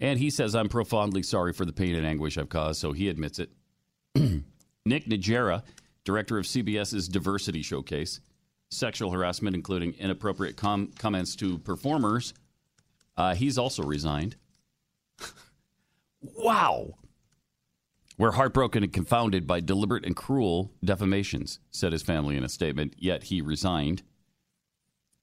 And 0.00 0.18
he 0.18 0.30
says, 0.30 0.54
I'm 0.54 0.68
profoundly 0.68 1.22
sorry 1.22 1.52
for 1.52 1.64
the 1.64 1.72
pain 1.72 1.94
and 1.94 2.06
anguish 2.06 2.38
I've 2.38 2.48
caused, 2.48 2.80
so 2.80 2.92
he 2.92 3.08
admits 3.08 3.38
it. 3.38 3.50
Nick 4.84 5.06
Najera, 5.06 5.62
director 6.04 6.38
of 6.38 6.44
CBS's 6.44 7.08
Diversity 7.08 7.62
Showcase, 7.62 8.20
sexual 8.70 9.10
harassment, 9.10 9.54
including 9.54 9.94
inappropriate 9.94 10.56
com- 10.56 10.90
comments 10.98 11.36
to 11.36 11.58
performers. 11.58 12.34
Uh, 13.16 13.34
he's 13.34 13.58
also 13.58 13.82
resigned. 13.82 14.36
Wow. 16.22 16.94
We're 18.18 18.32
heartbroken 18.32 18.84
and 18.84 18.92
confounded 18.92 19.46
by 19.46 19.60
deliberate 19.60 20.06
and 20.06 20.14
cruel 20.14 20.72
defamations, 20.84 21.58
said 21.70 21.92
his 21.92 22.02
family 22.02 22.36
in 22.36 22.44
a 22.44 22.48
statement, 22.48 22.94
yet 22.96 23.24
he 23.24 23.40
resigned. 23.40 24.02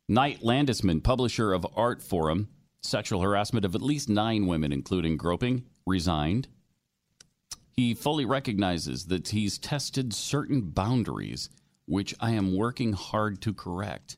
Knight 0.08 0.42
Landesman, 0.42 1.02
publisher 1.02 1.54
of 1.54 1.66
Art 1.76 2.02
Forum, 2.02 2.50
sexual 2.82 3.22
harassment 3.22 3.64
of 3.64 3.76
at 3.76 3.82
least 3.82 4.10
nine 4.10 4.48
women, 4.48 4.74
including 4.74 5.18
groping, 5.18 5.66
resigned. 5.86 6.48
He 7.72 7.94
fully 7.94 8.26
recognizes 8.26 9.06
that 9.06 9.30
he's 9.30 9.58
tested 9.58 10.14
certain 10.14 10.62
boundaries, 10.62 11.50
which 11.86 12.16
I 12.20 12.32
am 12.32 12.58
working 12.58 12.94
hard 12.94 13.42
to 13.44 13.54
correct. 13.54 14.18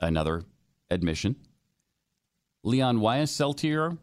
Another 0.00 0.44
admission. 0.90 1.36
Leon 2.62 2.98
Wieseltier, 2.98 3.98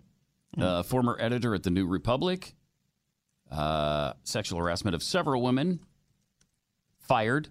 uh, 0.59 0.83
former 0.83 1.17
editor 1.19 1.53
at 1.55 1.63
the 1.63 1.69
New 1.69 1.87
Republic, 1.87 2.55
uh, 3.51 4.13
sexual 4.23 4.59
harassment 4.59 4.95
of 4.95 5.03
several 5.03 5.41
women, 5.41 5.79
fired. 6.99 7.49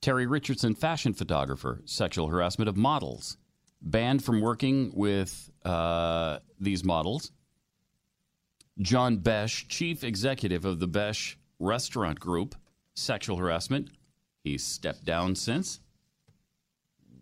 Terry 0.00 0.26
Richardson, 0.26 0.74
fashion 0.74 1.14
photographer, 1.14 1.80
sexual 1.86 2.28
harassment 2.28 2.68
of 2.68 2.76
models, 2.76 3.38
banned 3.80 4.22
from 4.22 4.42
working 4.42 4.92
with 4.94 5.50
uh, 5.64 6.40
these 6.60 6.84
models. 6.84 7.32
John 8.80 9.18
Besh, 9.18 9.66
chief 9.68 10.04
executive 10.04 10.64
of 10.64 10.80
the 10.80 10.86
Besh 10.86 11.38
Restaurant 11.58 12.20
Group, 12.20 12.54
sexual 12.94 13.36
harassment. 13.36 13.88
He's 14.42 14.64
stepped 14.64 15.04
down 15.04 15.36
since. 15.36 15.80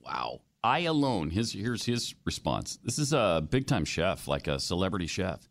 Wow. 0.04 0.40
I 0.64 0.80
alone, 0.80 1.30
his, 1.30 1.52
here's 1.52 1.84
his 1.84 2.14
response. 2.24 2.78
This 2.84 2.98
is 2.98 3.12
a 3.12 3.46
big 3.50 3.66
time 3.66 3.84
chef, 3.84 4.28
like 4.28 4.46
a 4.46 4.60
celebrity 4.60 5.06
chef. 5.06 5.48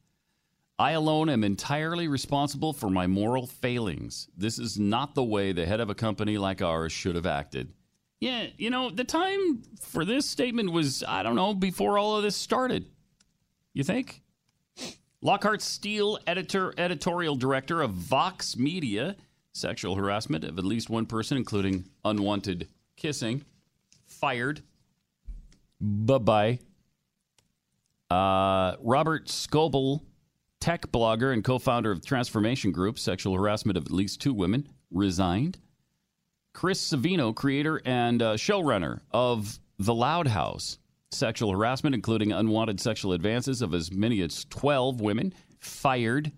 I 0.79 0.91
alone 0.91 1.29
am 1.29 1.43
entirely 1.43 2.07
responsible 2.07 2.73
for 2.73 2.89
my 2.89 3.07
moral 3.07 3.45
failings. 3.45 4.29
This 4.35 4.57
is 4.57 4.79
not 4.79 5.13
the 5.13 5.23
way 5.23 5.51
the 5.51 5.65
head 5.65 5.79
of 5.79 5.89
a 5.89 5.95
company 5.95 6.37
like 6.37 6.61
ours 6.61 6.91
should 6.91 7.15
have 7.15 7.25
acted. 7.25 7.73
Yeah, 8.19 8.47
you 8.57 8.69
know, 8.69 8.89
the 8.89 9.03
time 9.03 9.63
for 9.79 10.05
this 10.05 10.25
statement 10.25 10.71
was, 10.71 11.03
I 11.07 11.23
don't 11.23 11.35
know, 11.35 11.53
before 11.53 11.97
all 11.97 12.17
of 12.17 12.23
this 12.23 12.35
started. 12.35 12.85
You 13.73 13.83
think? 13.83 14.21
Lockhart 15.21 15.61
Steele, 15.61 16.17
editor, 16.25 16.73
editorial 16.77 17.35
director 17.35 17.81
of 17.81 17.91
Vox 17.91 18.57
Media, 18.57 19.15
sexual 19.53 19.95
harassment 19.95 20.43
of 20.43 20.57
at 20.57 20.65
least 20.65 20.89
one 20.89 21.05
person, 21.05 21.37
including 21.37 21.89
unwanted 22.05 22.67
kissing, 22.95 23.43
fired. 24.07 24.63
Bye 25.81 26.17
bye. 26.19 26.59
Uh, 28.09 28.75
Robert 28.81 29.27
Scoble, 29.27 30.01
tech 30.59 30.91
blogger 30.91 31.33
and 31.33 31.43
co 31.43 31.57
founder 31.57 31.91
of 31.91 32.05
Transformation 32.05 32.71
Group, 32.71 32.99
sexual 32.99 33.33
harassment 33.35 33.77
of 33.77 33.85
at 33.85 33.91
least 33.91 34.21
two 34.21 34.33
women, 34.33 34.67
resigned. 34.91 35.57
Chris 36.53 36.91
Savino, 36.91 37.33
creator 37.33 37.81
and 37.85 38.21
uh, 38.21 38.33
showrunner 38.35 38.99
of 39.11 39.59
The 39.79 39.93
Loud 39.93 40.27
House, 40.27 40.77
sexual 41.09 41.51
harassment, 41.51 41.95
including 41.95 42.31
unwanted 42.31 42.79
sexual 42.79 43.13
advances 43.13 43.61
of 43.61 43.73
as 43.73 43.91
many 43.91 44.21
as 44.21 44.45
12 44.49 45.01
women, 45.01 45.33
fired. 45.59 46.31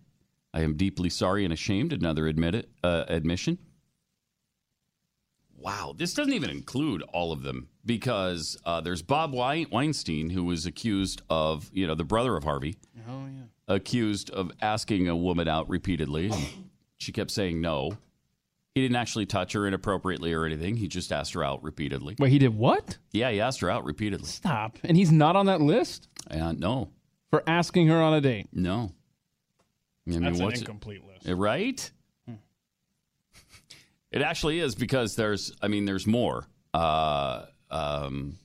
I 0.54 0.62
am 0.62 0.78
deeply 0.78 1.10
sorry 1.10 1.44
and 1.44 1.54
ashamed. 1.54 1.91
Another 1.91 2.28
admit 2.28 2.56
it, 2.56 2.70
uh, 2.84 3.06
admission. 3.08 3.58
Wow, 5.64 5.93
this 5.97 6.14
doesn't 6.14 6.34
even 6.34 6.49
include 6.49 7.01
all 7.14 7.32
of 7.32 7.41
them 7.43 7.70
because 7.86 8.57
uh, 8.66 8.82
there's 8.82 9.01
Bob 9.01 9.34
Wein- 9.34 9.68
Weinstein, 9.72 10.30
who 10.30 10.43
was 10.43 10.66
accused 10.66 11.22
of, 11.30 11.70
you 11.74 11.88
know, 11.88 11.95
the 11.95 12.03
brother 12.03 12.36
of 12.36 12.43
Harvey, 12.43 12.76
Oh 13.09 13.26
yeah. 13.34 13.43
accused 13.74 14.30
of 14.30 14.51
asking 14.61 15.07
a 15.07 15.16
woman 15.16 15.47
out 15.47 15.70
repeatedly. 15.70 16.30
and 16.32 16.45
she 16.97 17.11
kept 17.11 17.32
saying 17.32 17.61
no. 17.61 17.97
He 18.76 18.82
didn't 18.82 18.95
actually 18.97 19.26
touch 19.28 19.53
her 19.53 19.68
inappropriately 19.68 20.34
or 20.34 20.45
anything. 20.45 20.76
He 20.78 20.88
just 20.88 21.11
asked 21.11 21.34
her 21.34 21.43
out 21.43 21.64
repeatedly. 21.64 22.16
Wait, 22.20 22.32
he 22.32 22.39
did 22.39 22.55
what? 22.57 22.97
Yeah, 23.11 23.30
he 23.32 23.39
asked 23.39 23.59
her 23.61 23.70
out 23.70 23.86
repeatedly. 23.86 24.28
Stop. 24.28 24.80
And 24.84 24.97
he's 24.97 25.11
not 25.11 25.36
on 25.36 25.45
that 25.45 25.61
list 25.61 26.07
Uh, 26.30 26.53
no, 26.53 26.89
for 27.30 27.43
asking 27.47 27.88
her 27.88 28.01
on 28.01 28.14
a 28.16 28.22
date. 28.22 28.47
no. 28.51 28.91
I 30.05 30.09
mean, 30.09 30.22
That's 30.24 30.39
an 30.39 30.45
what's 30.45 30.59
incomplete 30.59 31.01
list. 31.05 31.28
Right? 31.30 31.89
It 34.14 34.22
actually 34.22 34.59
is 34.59 34.76
because 34.76 35.16
there's, 35.16 35.51
I 35.61 35.68
mean, 35.68 35.86
there's 35.86 36.05
more. 36.05 36.47
Uh, 36.74 37.45
um, 37.72 38.38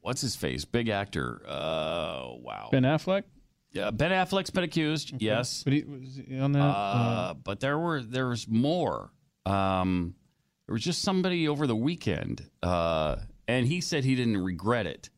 what's 0.00 0.20
his 0.20 0.36
face? 0.36 0.64
Big 0.66 0.88
actor. 0.90 1.40
Uh, 1.48 2.34
wow. 2.36 2.68
Ben 2.70 2.82
Affleck. 2.82 3.24
Yeah, 3.72 3.90
Ben 3.90 4.12
Affleck's 4.12 4.50
been 4.50 4.62
accused. 4.62 5.14
Yes, 5.18 5.64
But 5.64 5.72
he 5.72 5.82
was 5.82 6.20
he 6.28 6.38
on 6.38 6.52
that. 6.52 6.60
uh, 6.60 7.34
but 7.34 7.58
there 7.60 7.78
were 7.78 8.02
there 8.02 8.28
was 8.28 8.46
more. 8.46 9.10
Um, 9.46 10.14
there 10.66 10.74
was 10.74 10.82
just 10.84 11.02
somebody 11.02 11.48
over 11.48 11.66
the 11.66 11.74
weekend, 11.74 12.48
uh, 12.62 13.16
and 13.48 13.66
he 13.66 13.80
said 13.80 14.04
he 14.04 14.14
didn't 14.14 14.36
regret 14.36 14.86
it. 14.86 15.10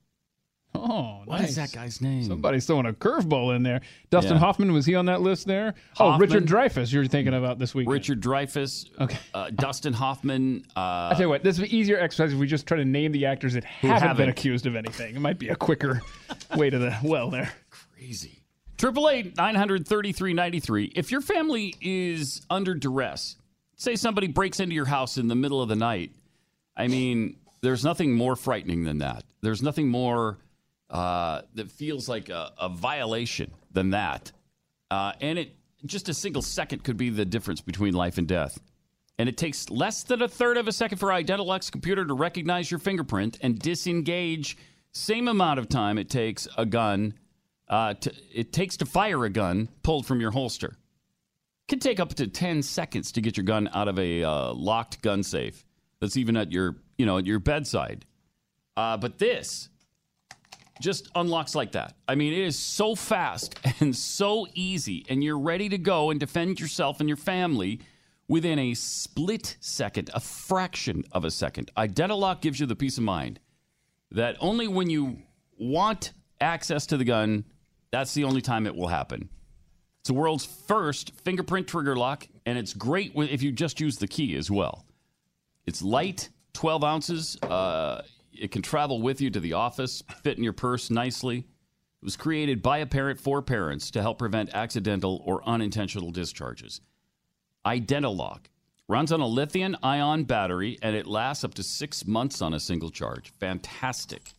Oh, 0.76 1.22
What 1.24 1.40
is 1.42 1.56
nice. 1.56 1.70
that 1.72 1.76
guy's 1.76 2.00
name? 2.00 2.24
Somebody's 2.24 2.66
throwing 2.66 2.86
a 2.86 2.92
curveball 2.92 3.54
in 3.56 3.62
there. 3.62 3.80
Dustin 4.10 4.34
Yeah. 4.34 4.38
Hoffman 4.40 4.72
was 4.72 4.86
he 4.86 4.94
on 4.94 5.06
that 5.06 5.20
list 5.22 5.46
there? 5.46 5.74
Hoffman. 5.96 6.14
Oh, 6.14 6.18
Richard 6.34 6.46
Dreyfuss. 6.48 6.92
You're 6.92 7.06
thinking 7.06 7.34
about 7.34 7.58
this 7.58 7.74
week. 7.74 7.88
Richard 7.88 8.20
Dreyfuss. 8.20 8.90
Okay. 9.00 9.18
Uh, 9.34 9.50
Dustin 9.50 9.92
Hoffman. 9.92 10.64
Uh, 10.76 10.80
I 10.80 11.10
tell 11.12 11.22
you 11.22 11.28
what, 11.28 11.42
this 11.42 11.56
is 11.56 11.62
an 11.64 11.66
easier 11.74 11.98
exercise 11.98 12.32
if 12.32 12.38
we 12.38 12.46
just 12.46 12.66
try 12.66 12.76
to 12.76 12.84
name 12.84 13.12
the 13.12 13.26
actors 13.26 13.54
that 13.54 13.64
haven't, 13.64 13.98
been 14.00 14.08
haven't. 14.08 14.28
accused 14.30 14.66
of 14.66 14.76
anything. 14.76 15.16
It 15.16 15.20
might 15.20 15.38
be 15.38 15.48
a 15.48 15.56
quicker 15.56 16.02
way 16.56 16.70
to 16.70 16.78
the 16.78 16.96
well 17.02 17.30
there. 17.30 17.52
Crazy. 17.70 18.42
Triple 18.78 19.08
eight 19.08 19.36
nine 19.38 19.54
hundred 19.54 19.88
thirty 19.88 20.12
three 20.12 20.34
ninety 20.34 20.60
three. 20.60 20.92
If 20.94 21.10
your 21.10 21.22
family 21.22 21.74
is 21.80 22.42
under 22.50 22.74
duress, 22.74 23.36
say 23.76 23.96
somebody 23.96 24.26
breaks 24.26 24.60
into 24.60 24.74
your 24.74 24.84
house 24.84 25.16
in 25.16 25.28
the 25.28 25.34
middle 25.34 25.62
of 25.62 25.68
the 25.70 25.76
night. 25.76 26.12
I 26.76 26.88
mean, 26.88 27.36
there's 27.62 27.84
nothing 27.84 28.12
more 28.12 28.36
frightening 28.36 28.84
than 28.84 28.98
that. 28.98 29.24
There's 29.40 29.62
nothing 29.62 29.88
more 29.88 30.36
uh, 30.90 31.42
that 31.54 31.70
feels 31.70 32.08
like 32.08 32.28
a, 32.28 32.52
a 32.58 32.68
violation 32.68 33.50
than 33.72 33.90
that. 33.90 34.32
Uh, 34.90 35.12
and 35.20 35.38
it 35.38 35.54
just 35.84 36.08
a 36.08 36.14
single 36.14 36.42
second 36.42 36.84
could 36.84 36.96
be 36.96 37.10
the 37.10 37.24
difference 37.24 37.60
between 37.60 37.94
life 37.94 38.18
and 38.18 38.26
death. 38.26 38.58
And 39.18 39.28
it 39.28 39.36
takes 39.36 39.70
less 39.70 40.02
than 40.02 40.22
a 40.22 40.28
third 40.28 40.56
of 40.56 40.68
a 40.68 40.72
second 40.72 40.98
for 40.98 41.08
Identilock 41.08 41.70
computer 41.70 42.04
to 42.04 42.14
recognize 42.14 42.70
your 42.70 42.78
fingerprint 42.78 43.38
and 43.40 43.58
disengage. 43.58 44.58
Same 44.92 45.28
amount 45.28 45.58
of 45.58 45.68
time 45.68 45.98
it 45.98 46.10
takes 46.10 46.46
a 46.56 46.66
gun. 46.66 47.14
Uh, 47.68 47.94
to, 47.94 48.12
it 48.32 48.52
takes 48.52 48.76
to 48.76 48.86
fire 48.86 49.24
a 49.24 49.30
gun 49.30 49.68
pulled 49.82 50.06
from 50.06 50.20
your 50.20 50.30
holster. 50.30 50.76
Can 51.68 51.80
take 51.80 51.98
up 51.98 52.14
to 52.14 52.28
ten 52.28 52.62
seconds 52.62 53.10
to 53.12 53.20
get 53.20 53.36
your 53.36 53.44
gun 53.44 53.68
out 53.74 53.88
of 53.88 53.98
a 53.98 54.22
uh, 54.22 54.52
locked 54.52 55.02
gun 55.02 55.24
safe 55.24 55.64
that's 56.00 56.16
even 56.16 56.36
at 56.36 56.52
your 56.52 56.76
you 56.96 57.06
know 57.06 57.18
at 57.18 57.26
your 57.26 57.40
bedside. 57.40 58.04
Uh, 58.76 58.96
but 58.96 59.18
this 59.18 59.68
just 60.80 61.08
unlocks 61.14 61.54
like 61.54 61.72
that. 61.72 61.96
I 62.06 62.14
mean, 62.14 62.32
it 62.32 62.40
is 62.40 62.58
so 62.58 62.94
fast 62.94 63.58
and 63.80 63.94
so 63.94 64.46
easy, 64.54 65.04
and 65.08 65.22
you're 65.22 65.38
ready 65.38 65.68
to 65.68 65.78
go 65.78 66.10
and 66.10 66.20
defend 66.20 66.60
yourself 66.60 67.00
and 67.00 67.08
your 67.08 67.16
family 67.16 67.80
within 68.28 68.58
a 68.58 68.74
split 68.74 69.56
second, 69.60 70.10
a 70.14 70.20
fraction 70.20 71.04
of 71.12 71.24
a 71.24 71.30
second. 71.30 71.70
Identilock 71.76 72.40
gives 72.40 72.58
you 72.58 72.66
the 72.66 72.76
peace 72.76 72.98
of 72.98 73.04
mind 73.04 73.38
that 74.10 74.36
only 74.40 74.68
when 74.68 74.90
you 74.90 75.18
want 75.58 76.12
access 76.40 76.86
to 76.86 76.96
the 76.96 77.04
gun, 77.04 77.44
that's 77.90 78.14
the 78.14 78.24
only 78.24 78.40
time 78.40 78.66
it 78.66 78.74
will 78.74 78.88
happen. 78.88 79.28
It's 80.00 80.08
the 80.08 80.14
world's 80.14 80.44
first 80.44 81.12
fingerprint 81.20 81.66
trigger 81.66 81.96
lock, 81.96 82.26
and 82.44 82.58
it's 82.58 82.72
great 82.74 83.12
if 83.16 83.42
you 83.42 83.52
just 83.52 83.80
use 83.80 83.96
the 83.96 84.06
key 84.06 84.36
as 84.36 84.50
well. 84.50 84.86
It's 85.66 85.82
light, 85.82 86.28
12 86.52 86.84
ounces. 86.84 87.36
Uh, 87.42 88.02
it 88.40 88.50
can 88.50 88.62
travel 88.62 89.00
with 89.00 89.20
you 89.20 89.30
to 89.30 89.40
the 89.40 89.52
office, 89.52 90.02
fit 90.22 90.36
in 90.38 90.44
your 90.44 90.52
purse 90.52 90.90
nicely. 90.90 91.38
It 91.38 92.04
was 92.04 92.16
created 92.16 92.62
by 92.62 92.78
a 92.78 92.86
parent 92.86 93.20
for 93.20 93.42
parents 93.42 93.90
to 93.92 94.02
help 94.02 94.18
prevent 94.18 94.54
accidental 94.54 95.22
or 95.24 95.46
unintentional 95.48 96.10
discharges. 96.10 96.80
Identilock 97.66 98.46
runs 98.88 99.10
on 99.10 99.20
a 99.20 99.26
lithium 99.26 99.76
ion 99.82 100.24
battery 100.24 100.78
and 100.82 100.94
it 100.94 101.06
lasts 101.06 101.44
up 101.44 101.54
to 101.54 101.62
six 101.62 102.06
months 102.06 102.40
on 102.40 102.54
a 102.54 102.60
single 102.60 102.90
charge. 102.90 103.32
Fantastic. 103.40 104.34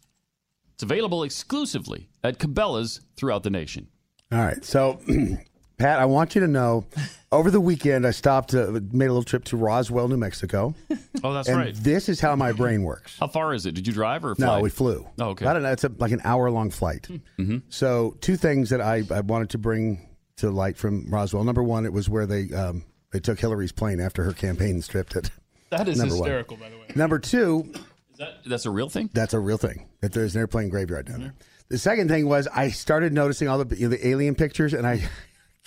It's 0.73 0.83
available 0.83 1.23
exclusively 1.23 2.07
at 2.23 2.39
Cabela's 2.39 3.01
throughout 3.15 3.43
the 3.43 3.49
nation. 3.49 3.87
All 4.31 4.39
right. 4.39 4.63
So, 4.63 5.01
Pat, 5.77 5.99
I 5.99 6.05
want 6.05 6.33
you 6.33 6.41
to 6.41 6.47
know 6.47 6.85
over 7.31 7.51
the 7.51 7.61
weekend, 7.61 8.07
I 8.07 8.11
stopped, 8.11 8.55
uh, 8.55 8.79
made 8.91 9.05
a 9.05 9.13
little 9.13 9.23
trip 9.23 9.43
to 9.45 9.57
Roswell, 9.57 10.07
New 10.07 10.17
Mexico. 10.17 10.73
Oh, 11.23 11.33
that's 11.33 11.47
and 11.47 11.57
right. 11.57 11.73
This 11.73 12.09
is 12.09 12.19
how 12.19 12.35
my 12.35 12.51
brain 12.51 12.83
works. 12.83 13.17
How 13.19 13.25
far 13.27 13.55
is 13.55 13.65
it? 13.65 13.71
Did 13.71 13.87
you 13.87 13.91
drive 13.93 14.23
or 14.23 14.35
fly? 14.35 14.57
No, 14.57 14.59
we 14.61 14.69
flew. 14.69 15.07
Oh, 15.17 15.29
okay. 15.29 15.47
I 15.47 15.53
don't 15.53 15.63
know. 15.63 15.71
It's 15.71 15.83
a, 15.83 15.91
like 15.97 16.11
an 16.11 16.21
hour 16.23 16.51
long 16.51 16.69
flight. 16.69 17.07
Mm-hmm. 17.39 17.57
So, 17.69 18.15
two 18.21 18.37
things 18.37 18.69
that 18.69 18.81
I, 18.81 19.01
I 19.09 19.21
wanted 19.21 19.49
to 19.49 19.57
bring 19.57 20.07
to 20.37 20.51
light 20.51 20.77
from 20.77 21.09
Roswell. 21.09 21.43
Number 21.43 21.63
one, 21.63 21.87
it 21.87 21.91
was 21.91 22.07
where 22.07 22.27
they 22.27 22.53
um, 22.53 22.85
they 23.11 23.19
took 23.19 23.39
Hillary's 23.39 23.71
plane 23.71 23.99
after 23.99 24.23
her 24.23 24.31
campaign 24.31 24.79
stripped 24.83 25.15
it. 25.15 25.31
That 25.71 25.87
is 25.89 25.97
Number 25.97 26.13
one. 26.13 26.23
hysterical, 26.25 26.57
by 26.57 26.69
the 26.69 26.77
way. 26.77 26.85
Number 26.95 27.17
two, 27.17 27.71
Is 27.73 28.17
that, 28.19 28.43
that's 28.45 28.67
a 28.67 28.71
real 28.71 28.89
thing? 28.89 29.09
that's 29.13 29.33
a 29.33 29.39
real 29.39 29.57
thing. 29.57 29.87
That 30.01 30.13
there's 30.13 30.35
an 30.35 30.39
airplane 30.41 30.69
graveyard 30.69 31.07
down 31.07 31.21
there. 31.21 31.33
The 31.69 31.79
second 31.79 32.09
thing 32.09 32.27
was 32.27 32.47
I 32.47 32.69
started 32.69 33.11
noticing 33.11 33.47
all 33.47 33.63
the 33.63 33.75
you 33.75 33.89
know, 33.89 33.95
the 33.95 34.07
alien 34.07 34.35
pictures, 34.35 34.73
and 34.75 34.85
I 34.85 35.01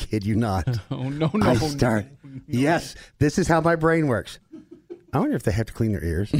kid 0.09 0.24
you 0.24 0.35
not. 0.35 0.66
Oh 0.90 1.09
no, 1.09 1.31
no, 1.32 1.47
I 1.47 1.55
no. 1.55 1.68
start. 1.68 2.06
Yes, 2.47 2.94
this 3.18 3.39
is 3.39 3.47
how 3.48 3.60
my 3.60 3.77
brain 3.77 4.06
works. 4.06 4.39
I 5.12 5.18
wonder 5.18 5.36
if 5.36 5.43
they 5.44 5.52
have 5.52 5.66
to 5.66 5.72
clean 5.72 5.93
their 5.93 6.05
ears. 6.05 6.32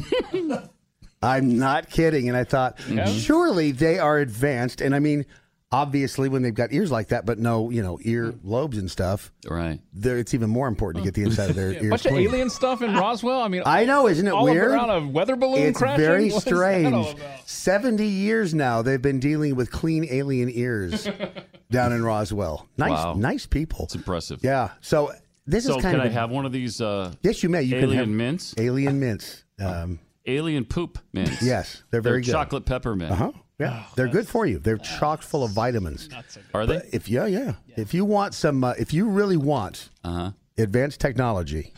I'm 1.23 1.59
not 1.59 1.91
kidding. 1.91 2.29
And 2.29 2.37
I 2.37 2.45
thought, 2.45 2.79
surely 3.09 3.73
they 3.73 3.99
are 3.99 4.19
advanced. 4.19 4.81
And 4.81 4.95
I 4.95 4.99
mean, 5.01 5.27
obviously, 5.73 6.29
when 6.29 6.43
they've 6.43 6.55
got 6.55 6.73
ears 6.73 6.91
like 6.91 7.09
that, 7.09 7.25
but 7.27 7.39
no, 7.39 7.71
you 7.71 7.83
know, 7.83 7.99
ear 8.03 8.35
lobes 8.43 8.77
and 8.79 8.91
stuff. 8.91 9.33
Right. 9.49 9.81
There, 9.93 10.19
it's 10.19 10.35
even 10.35 10.51
more 10.51 10.69
important 10.69 11.05
to 11.05 11.09
get 11.11 11.15
the 11.15 11.23
inside 11.29 11.51
of 11.51 11.57
their 11.57 11.73
Yeah, 11.75 11.83
ears 11.83 11.91
bunch 11.91 12.07
of 12.07 12.13
alien 12.13 12.51
stuff 12.51 12.83
in 12.83 12.95
Roswell. 12.95 13.41
I 13.41 13.49
mean, 13.49 13.63
I 13.67 13.85
know, 13.85 14.09
isn't 14.09 14.27
it 14.27 14.31
all 14.31 14.45
weird? 14.45 14.73
around 14.73 14.91
a 14.91 15.07
weather 15.07 15.37
balloon 15.37 15.63
it's 15.69 15.79
crashing. 15.79 16.05
very 16.05 16.31
What 16.31 16.39
is 16.39 16.45
that 16.45 16.93
all 16.93 17.05
strange. 17.05 17.19
Seventy 17.47 18.07
years 18.09 18.55
now, 18.55 18.83
they've 18.83 19.01
been 19.03 19.21
dealing 19.21 19.55
with 19.57 19.71
clean 19.71 20.07
alien 20.11 20.51
ears 20.53 21.09
down 21.71 21.93
in 21.93 22.03
Roswell. 22.03 22.67
Nice, 22.77 22.91
Wow. 22.91 23.15
nice 23.15 23.47
people. 23.47 23.85
It's 23.85 23.95
impressive. 23.95 24.41
Yeah. 24.43 24.71
So 24.81 25.13
this 25.47 25.65
so 25.65 25.77
is 25.77 25.83
kind 25.83 25.97
can 25.97 26.01
of 26.07 26.07
I 26.07 26.09
a- 26.11 26.13
have 26.13 26.31
one 26.31 26.47
of 26.47 26.53
these 26.53 26.81
uh, 26.81 27.13
Yes, 27.23 27.43
you 27.43 27.49
may. 27.49 27.63
You 27.63 27.77
alien 27.77 27.91
can 27.91 27.99
have 27.99 28.09
mints? 28.09 28.55
Alien 28.59 28.99
mints. 29.01 29.45
Um, 29.59 29.99
Alien 30.27 30.65
poop 30.65 30.99
mints. 31.13 31.43
Yes, 31.43 31.83
they're 31.91 32.01
very 32.03 32.21
good. 32.23 32.31
chocolate 32.33 32.65
peppermint. 32.67 33.11
uh 33.13 33.15
huh. 33.17 33.33
Yeah, 33.61 33.85
they're 33.97 34.09
good 34.09 34.27
for 34.27 34.47
you. 34.47 34.59
They're 34.59 34.79
chock 34.79 35.23
full 35.23 35.45
of 35.45 35.51
vitamins. 35.53 36.09
Are 36.55 36.67
they? 36.67 36.77
But 36.79 36.87
if 36.93 37.09
yeah, 37.09 37.27
yeah, 37.27 37.53
If 37.77 37.93
you 37.95 38.05
want 38.05 38.35
some, 38.35 38.65
uh, 38.65 38.75
if 38.79 38.93
you 38.95 39.09
really 39.09 39.37
want 39.37 39.91
Uh-huh. 40.03 40.33
advanced 40.59 41.01
technology 41.01 41.73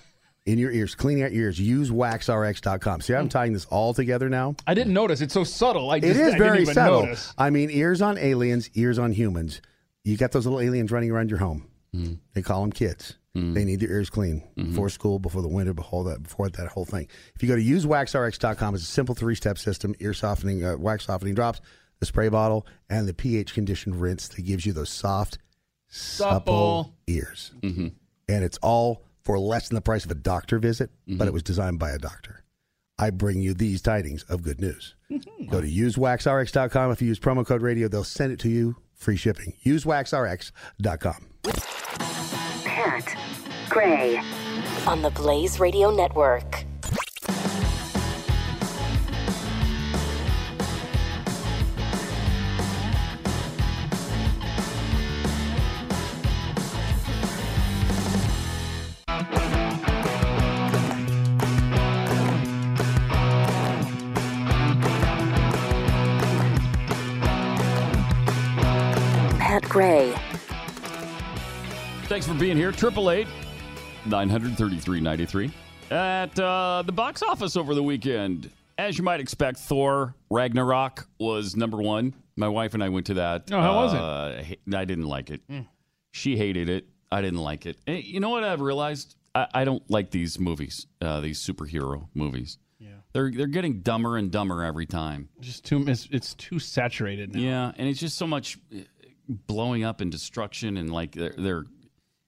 in 0.47 0.59
your 0.59 0.71
ears, 0.73 0.95
cleaning 0.95 1.23
out 1.25 1.33
your 1.33 1.45
ears, 1.47 1.61
use 1.61 1.91
waxrx.com. 1.91 3.01
See, 3.01 3.15
I'm 3.15 3.29
tying 3.29 3.53
this 3.53 3.65
all 3.67 3.95
together 3.95 4.29
now. 4.29 4.55
I 4.67 4.75
didn't 4.75 4.93
notice. 4.95 5.21
It's 5.21 5.35
so 5.35 5.45
subtle. 5.45 5.91
I 5.91 5.97
It 5.97 6.03
just 6.03 6.21
is 6.21 6.35
I 6.35 6.39
very 6.39 6.51
didn't 6.59 6.63
even 6.63 6.75
subtle. 6.75 7.03
notice. 7.05 7.33
I 7.39 7.51
mean, 7.51 7.71
ears 7.71 8.01
on 8.03 8.19
aliens, 8.19 8.71
ears 8.75 8.99
on 8.99 9.13
humans. 9.13 9.61
You 10.05 10.17
got 10.17 10.33
those 10.33 10.47
little 10.47 10.61
aliens 10.61 10.91
running 10.91 11.11
around 11.11 11.31
your 11.31 11.39
home. 11.39 11.69
Hmm. 11.95 12.15
They 12.35 12.43
call 12.43 12.61
them 12.63 12.73
kids. 12.73 13.15
They 13.35 13.65
need 13.65 13.81
their 13.81 13.91
ears 13.91 14.11
clean 14.11 14.43
Mm-hmm. 14.59 14.71
before 14.71 14.91
school, 14.91 15.19
before 15.19 15.41
the 15.41 15.49
winter, 15.49 15.73
before 15.73 16.05
that, 16.05 16.23
before 16.23 16.51
that 16.51 16.69
whole 16.69 16.85
thing. 16.85 17.09
If 17.35 17.43
you 17.43 17.49
go 17.49 17.57
to 17.57 17.63
usewaxrx.com, 17.63 18.75
it's 18.75 18.85
a 18.85 18.87
simple 18.87 19.15
three-step 19.15 19.57
system: 19.57 19.95
ear 20.01 20.13
softening, 20.13 20.63
uh, 20.65 20.77
wax 20.77 21.07
softening 21.07 21.35
drops, 21.35 21.61
the 22.01 22.07
spray 22.07 22.29
bottle, 22.29 22.67
and 22.91 23.09
the 23.09 23.15
pH 23.15 23.55
conditioned 23.55 23.99
rinse 24.01 24.29
that 24.29 24.43
gives 24.43 24.67
you 24.67 24.75
those 24.75 24.91
soft, 24.91 25.39
supple, 25.89 26.85
Supple. 26.85 26.95
ears. 27.07 27.53
Mm-hmm. 27.63 27.89
And 28.29 28.45
it's 28.45 28.59
all 28.59 29.03
for 29.25 29.39
less 29.39 29.69
than 29.69 29.77
the 29.77 29.81
price 29.83 30.05
of 30.05 30.11
a 30.11 30.15
doctor 30.17 30.59
visit, 30.59 30.91
but 31.09 31.27
it 31.27 31.33
was 31.33 31.43
designed 31.43 31.79
by 31.79 31.91
a 31.91 31.99
doctor. 31.99 32.45
I 32.99 33.09
bring 33.11 33.41
you 33.41 33.55
these 33.55 33.81
tidings 33.81 34.25
of 34.25 34.43
good 34.43 34.61
news. 34.61 34.95
Go 35.51 35.61
to 35.63 35.67
usewaxrx.com. 35.69 36.91
If 36.93 37.01
you 37.01 37.09
use 37.09 37.19
promo 37.19 37.47
code 37.47 37.63
radio, 37.63 37.89
they'll 37.89 38.05
send 38.05 38.33
it 38.33 38.39
to 38.41 38.51
you 38.51 38.77
free 38.95 39.17
shipping. 39.17 39.55
Usewaxrx.com. 39.65 41.29
Pat 43.05 43.17
Gray. 43.69 44.21
On 44.87 45.03
the 45.03 45.11
Blaze 45.11 45.59
Radio 45.59 45.91
Network. 45.91 46.65
Pat 69.39 69.63
Gray 69.69 70.15
Thanks 72.13 72.27
for 72.27 72.35
being 72.35 72.59
here. 72.59 72.73
Triple 72.73 73.11
eight 73.11 73.27
nine 74.05 74.29
hundred 74.29 74.55
thirty 74.59 74.77
three 74.77 75.01
ninety 75.01 75.25
three 75.25 75.51
at 75.91 76.39
uh, 76.39 76.83
the 76.85 76.93
box 76.93 77.23
office 77.23 77.57
over 77.57 77.75
the 77.75 77.83
weekend. 77.83 78.51
As 78.77 78.99
you 78.99 79.03
might 79.03 79.19
expect, 79.19 79.59
Thor 79.61 80.15
Ragnarok 80.29 81.09
was 81.19 81.57
number 81.57 81.79
one. 81.79 82.13
My 82.37 82.49
wife 82.49 82.75
and 82.75 82.85
I 82.85 82.91
went 82.91 83.07
to 83.07 83.15
that. 83.15 83.51
Oh, 83.51 83.59
how 83.59 83.77
was 83.77 83.95
it? 83.95 83.99
Uh, 83.99 84.79
I 84.79 84.85
didn't 84.85 85.07
like 85.07 85.31
it. 85.31 85.41
Mm. 85.49 85.67
She 86.11 86.37
hated 86.37 86.69
it. 86.69 86.87
I 87.11 87.23
didn't 87.23 87.39
like 87.39 87.65
it. 87.65 87.79
And 87.87 88.05
you 88.05 88.21
know 88.21 88.29
what 88.29 88.45
I've 88.45 88.61
realized? 88.61 89.17
I, 89.35 89.47
I 89.55 89.65
don't 89.65 89.83
like 89.91 90.11
these 90.11 90.39
movies, 90.39 90.87
uh, 91.01 91.21
these 91.21 91.41
superhero 91.41 92.09
movies. 92.13 92.59
Yeah, 92.79 92.91
they're 93.15 93.31
they're 93.31 93.47
getting 93.47 93.81
dumber 93.81 94.19
and 94.19 94.31
dumber 94.31 94.63
every 94.63 94.85
time. 94.85 95.31
Just 95.41 95.65
too 95.65 95.83
it's, 95.89 96.09
it's 96.13 96.35
too 96.35 96.59
saturated 96.59 97.35
now. 97.35 97.41
Yeah, 97.41 97.73
and 97.75 97.89
it's 97.89 98.01
just 98.01 98.19
so 98.19 98.27
much 98.27 98.59
uh, 98.71 98.81
blowing 99.31 99.83
up 99.83 100.03
and 100.03 100.13
destruction 100.13 100.77
and 100.77 100.93
like 100.93 101.13
they're, 101.13 101.35
they're 101.39 101.65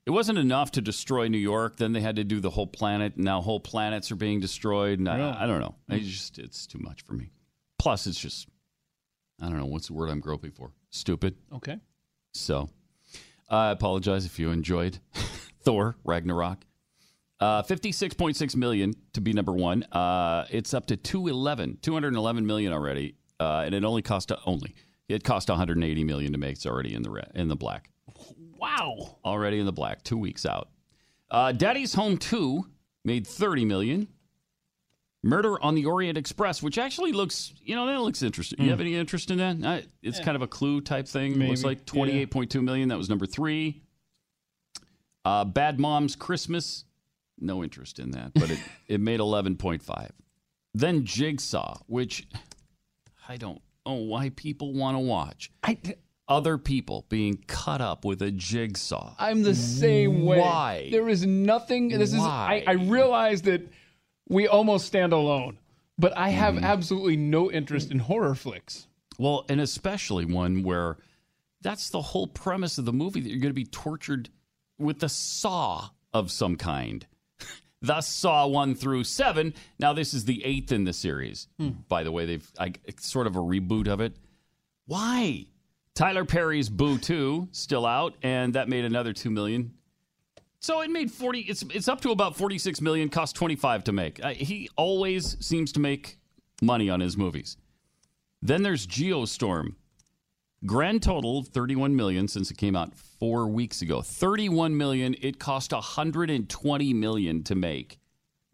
it 0.07 0.11
wasn't 0.11 0.39
enough 0.39 0.73
to 0.73 0.81
destroy 0.81 1.29
New 1.29 1.39
York. 1.39 1.77
Then 1.77 1.93
they 1.93 2.01
had 2.01 2.17
to 2.17 2.25
do 2.25 2.41
the 2.41 2.51
whole 2.51 2.67
planet. 2.67 3.17
Now 3.17 3.41
whole 3.41 3.61
planets 3.61 4.11
are 4.13 4.17
being 4.17 4.41
destroyed. 4.41 4.99
And? 4.99 5.09
I, 5.09 5.45
I 5.45 5.47
don't 5.47 5.61
know. 5.61 5.75
It's 5.89 6.07
just 6.07 6.39
it's 6.39 6.67
too 6.67 6.79
much 6.79 7.03
for 7.03 7.15
me. 7.15 7.31
Plus, 7.79 8.07
it's 8.07 8.19
just 8.19 8.49
I 9.41 9.49
don't 9.49 9.59
know 9.59 9.67
what's 9.67 9.89
the 9.89 9.95
word 9.95 10.11
I'm 10.11 10.21
groping 10.21 10.51
for. 10.51 10.73
Stupid. 10.91 11.37
Okay. 11.53 11.79
So 12.33 12.69
I 13.49 13.71
apologize 13.71 14.27
if 14.27 14.39
you 14.39 14.51
enjoyed 14.51 14.99
Thor 15.63 15.97
Ragnarok. 16.05 16.65
Uh, 17.41 17.63
56.6 17.63 18.57
million 18.57 18.95
to 19.13 19.21
be 19.21 19.33
number 19.33 19.53
one. 19.53 19.83
Uh, 19.85 20.47
it's 20.51 20.73
up 20.73 20.87
to 20.87 20.97
211, 20.97 21.79
211 21.83 22.47
million 22.47 22.73
already, 22.73 23.17
uh, 23.41 23.63
and 23.67 23.75
it 23.75 23.85
only 23.85 24.03
cost 24.03 24.31
only 24.47 24.75
it 25.09 25.25
cost 25.25 25.49
180 25.49 26.05
million 26.05 26.33
to 26.33 26.39
make. 26.39 26.53
It's 26.53 26.67
already 26.67 26.95
in 26.95 27.03
the 27.03 27.11
red, 27.11 27.31
in 27.35 27.49
the 27.49 27.57
black. 27.57 27.91
Wow. 28.59 29.19
Already 29.25 29.59
in 29.59 29.67
the 29.67 29.73
black, 29.73 30.03
two 30.03 30.19
weeks 30.19 30.47
out. 30.47 30.69
Uh, 31.31 31.53
Daddy's 31.53 31.95
Home 31.95 32.17
2 32.17 32.65
made 33.05 33.27
30 33.27 33.65
million. 33.65 34.09
Murder 35.23 35.61
on 35.63 35.75
the 35.75 35.87
Orient 35.87 36.19
Express, 36.19 36.63
which 36.63 36.77
actually 36.77 37.13
looks, 37.13 37.55
you 37.63 37.75
know, 37.75 37.87
that 37.87 37.99
looks 38.01 38.23
interesting. 38.23 38.63
You 38.63 38.71
have 38.71 38.81
any 38.81 38.95
interest 38.95 39.31
in 39.31 39.39
that? 39.39 39.59
It's 40.03 40.21
kind 40.21 40.37
of 40.37 40.43
a 40.43 40.47
clue 40.47 40.83
type 40.83 41.09
thing. 41.09 41.39
Looks 41.39 41.63
Maybe, 41.63 41.77
like 41.77 41.87
28.2 41.87 42.63
million. 42.63 42.89
That 42.91 42.99
was 42.99 43.09
number 43.09 43.25
three. 43.25 43.83
Uh, 45.25 45.47
Bad 45.47 45.81
Moms 45.81 46.15
Christmas, 46.15 46.85
no 47.39 47.65
interest 47.65 47.99
in 47.99 48.11
that, 48.11 48.33
but 48.35 48.51
it, 48.51 48.59
it 48.87 49.01
made 49.01 49.21
11.5. 49.21 50.11
Then 50.75 51.07
Jigsaw, 51.07 51.79
which 51.87 52.29
I 53.27 53.39
don't 53.39 53.63
know 53.87 53.95
why 53.95 54.29
people 54.29 54.75
want 54.75 54.97
to 54.97 54.99
watch. 54.99 55.51
Other 56.27 56.57
people 56.57 57.05
being 57.11 57.45
cut 57.47 57.81
up 57.83 58.05
with 58.05 58.23
a 58.23 58.31
jigsaw. 58.31 59.15
I'm 59.19 59.43
the 59.43 59.55
same 59.55 60.25
way. 60.25 60.39
Why? 60.41 60.89
There 60.91 61.09
is 61.09 61.27
nothing. 61.27 61.89
This 61.89 62.13
Why? 62.15 62.63
is. 62.63 62.69
I, 62.69 62.71
I 62.71 62.75
realize 62.77 63.43
that 63.43 63.71
we 64.29 64.49
almost 64.49 64.87
stand 64.87 65.13
alone, 65.13 65.59
but 65.99 66.17
I 66.17 66.31
have 66.31 66.55
Mm-hmm. 66.55 66.65
absolutely 66.65 67.17
no 67.19 67.51
interest 67.53 67.91
in 67.91 67.99
horror 67.99 68.35
flicks. 68.35 68.87
Well, 69.19 69.45
and 69.51 69.61
especially 69.61 70.25
one 70.25 70.63
where 70.63 70.97
that's 71.61 71.91
the 71.91 72.01
whole 72.01 72.27
premise 72.27 72.79
of 72.79 72.85
the 72.87 72.93
movie 72.93 73.21
that 73.21 73.29
you're 73.29 73.41
going 73.41 73.51
to 73.51 73.55
be 73.55 73.67
tortured 73.67 74.31
with 74.79 75.03
a 75.03 75.09
saw 75.11 75.91
of 76.15 76.31
some 76.31 76.57
kind. 76.57 77.07
Thus, 77.83 78.09
Saw 78.09 78.47
one 78.47 78.75
through 78.75 79.05
seven. 79.05 79.53
Now, 79.79 79.93
this 79.93 80.15
is 80.15 80.25
the 80.25 80.43
eighth 80.45 80.73
in 80.73 80.85
the 80.85 80.95
series. 80.95 81.49
By 81.89 82.03
the 82.03 82.11
way, 82.13 82.25
they've 82.25 82.51
I, 82.59 82.73
it's 82.85 83.07
sort 83.07 83.27
of 83.27 83.37
a 83.37 83.41
reboot 83.41 83.89
of 83.89 84.01
it. 84.01 84.17
Why? 84.87 85.47
Tyler 85.95 86.25
Perry's 86.25 86.69
Boo 86.69 86.99
two 86.99 87.49
still 87.53 87.87
out, 87.87 88.15
and 88.23 88.55
that 88.55 88.69
made 88.69 88.85
another 88.85 89.13
two 89.13 89.31
million. 89.31 89.73
So 90.61 90.81
it 90.81 90.91
made 90.91 91.11
forty. 91.11 91.41
It's 91.41 91.63
it's 91.75 91.89
up 91.89 92.01
to 92.03 92.11
about 92.11 92.37
forty 92.37 92.59
six 92.59 92.81
million. 92.81 93.09
Cost 93.09 93.37
twenty 93.37 93.57
five 93.57 93.85
to 93.85 93.93
make. 93.93 94.23
Uh, 94.25 94.31
he 94.31 94.69
always 94.77 95.37
seems 95.45 95.73
to 95.73 95.81
make 95.81 96.19
money 96.63 96.91
on 96.91 97.01
his 97.01 97.17
movies. 97.17 97.57
Then 98.43 98.63
there's 98.63 98.87
Geostorm. 98.87 99.75
Grand 100.67 101.03
total 101.03 101.43
31 101.43 101.95
million 101.95 102.27
since 102.27 102.51
it 102.51 102.57
came 102.57 102.75
out 102.75 102.95
4 102.95 103.49
weeks 103.49 103.83
ago. 103.83 104.01
31 104.01 104.75
million, 104.75 105.15
it 105.21 105.39
cost 105.39 105.73
120 105.73 106.95
million 106.95 107.43
to 107.45 107.55
make. 107.55 107.99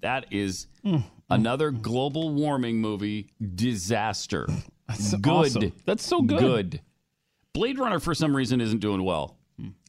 That 0.01 0.27
is 0.33 0.67
another 1.29 1.71
global 1.71 2.31
warming 2.35 2.81
movie 2.81 3.31
disaster. 3.55 4.49
That's 4.89 5.15
good. 5.15 5.31
awesome. 5.31 5.73
That's 5.87 6.05
so 6.05 6.21
good. 6.23 6.41
Good. 6.41 6.81
Blade 7.53 7.79
Runner 7.79 7.99
for 7.99 8.15
some 8.15 8.35
reason 8.35 8.61
isn't 8.61 8.79
doing 8.79 9.03
well. 9.05 9.37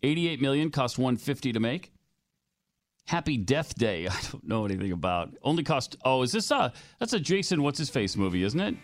88 0.03 0.41
million 0.41 0.69
cost 0.69 0.97
150 0.97 1.53
to 1.53 1.59
make. 1.59 1.91
Happy 3.05 3.37
Death 3.37 3.75
Day. 3.75 4.07
I 4.11 4.17
don't 4.31 4.45
know 4.47 4.65
anything 4.65 4.91
about. 4.91 5.33
Only 5.43 5.63
cost 5.63 5.95
Oh, 6.03 6.23
is 6.23 6.31
this 6.31 6.51
a 6.51 6.73
that's 6.99 7.13
a 7.13 7.19
Jason 7.19 7.63
what's 7.63 7.77
his 7.79 7.89
face 7.89 8.17
movie, 8.17 8.43
isn't 8.43 8.59
it? 8.59 8.75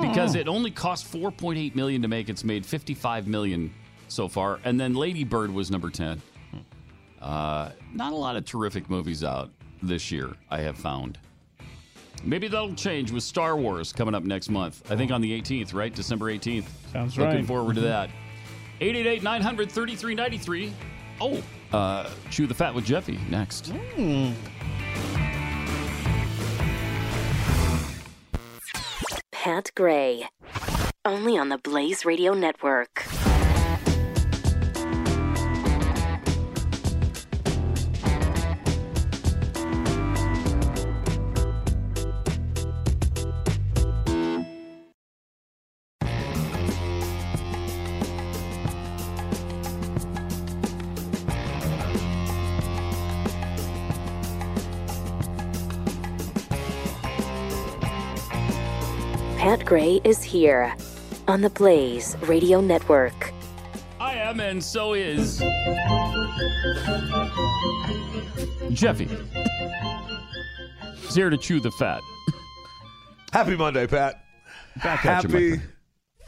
Because 0.00 0.34
Oh. 0.34 0.40
it 0.40 0.48
only 0.48 0.70
cost 0.70 1.06
4.8 1.12 1.74
million 1.74 2.02
to 2.02 2.08
make. 2.08 2.28
It's 2.28 2.42
made 2.42 2.64
55 2.64 3.28
million 3.28 3.72
so 4.08 4.26
far. 4.28 4.58
And 4.64 4.80
then 4.80 4.94
Lady 4.94 5.24
Bird 5.24 5.50
was 5.52 5.70
number 5.70 5.90
10. 5.90 6.20
Uh, 7.20 7.70
not 7.92 8.12
a 8.12 8.16
lot 8.16 8.36
of 8.36 8.44
terrific 8.44 8.88
movies 8.90 9.22
out 9.22 9.50
this 9.82 10.10
year, 10.10 10.32
I 10.50 10.60
have 10.60 10.76
found. 10.76 11.18
Maybe 12.24 12.48
that'll 12.48 12.74
change 12.74 13.10
with 13.10 13.22
Star 13.22 13.56
Wars 13.56 13.92
coming 13.92 14.14
up 14.14 14.24
next 14.24 14.48
month. 14.48 14.90
I 14.90 14.96
think 14.96 15.12
on 15.12 15.20
the 15.20 15.40
18th, 15.40 15.74
right? 15.74 15.94
December 15.94 16.26
18th. 16.32 16.64
Sounds 16.92 17.16
Looking 17.16 17.24
right. 17.24 17.30
Looking 17.32 17.46
forward 17.46 17.74
to 17.76 17.82
that. 17.82 18.10
888 18.80 19.22
900 19.22 19.70
3393. 19.70 20.72
Oh, 21.20 21.42
uh, 21.76 22.10
Chew 22.30 22.46
the 22.46 22.54
Fat 22.54 22.74
with 22.74 22.84
Jeffy 22.84 23.18
next. 23.28 23.72
Pat 29.32 29.70
Gray. 29.76 30.26
Only 31.04 31.36
on 31.36 31.50
the 31.50 31.58
Blaze 31.58 32.04
Radio 32.04 32.32
Network. 32.32 33.04
Gray 59.74 60.00
is 60.04 60.22
here 60.22 60.72
on 61.26 61.40
the 61.40 61.50
Blaze 61.50 62.16
Radio 62.28 62.60
Network. 62.60 63.32
I 63.98 64.14
am, 64.14 64.38
and 64.38 64.62
so 64.62 64.92
is 64.92 65.38
Jeffy. 68.70 69.08
He's 70.98 71.16
here 71.16 71.28
to 71.28 71.36
chew 71.36 71.58
the 71.58 71.72
fat. 71.72 72.02
Happy 73.32 73.56
Monday, 73.56 73.88
Pat. 73.88 74.24
Back 74.80 75.04
at 75.06 75.24
you, 75.24 75.28
Happy 75.30 75.56
friend. 75.56 75.72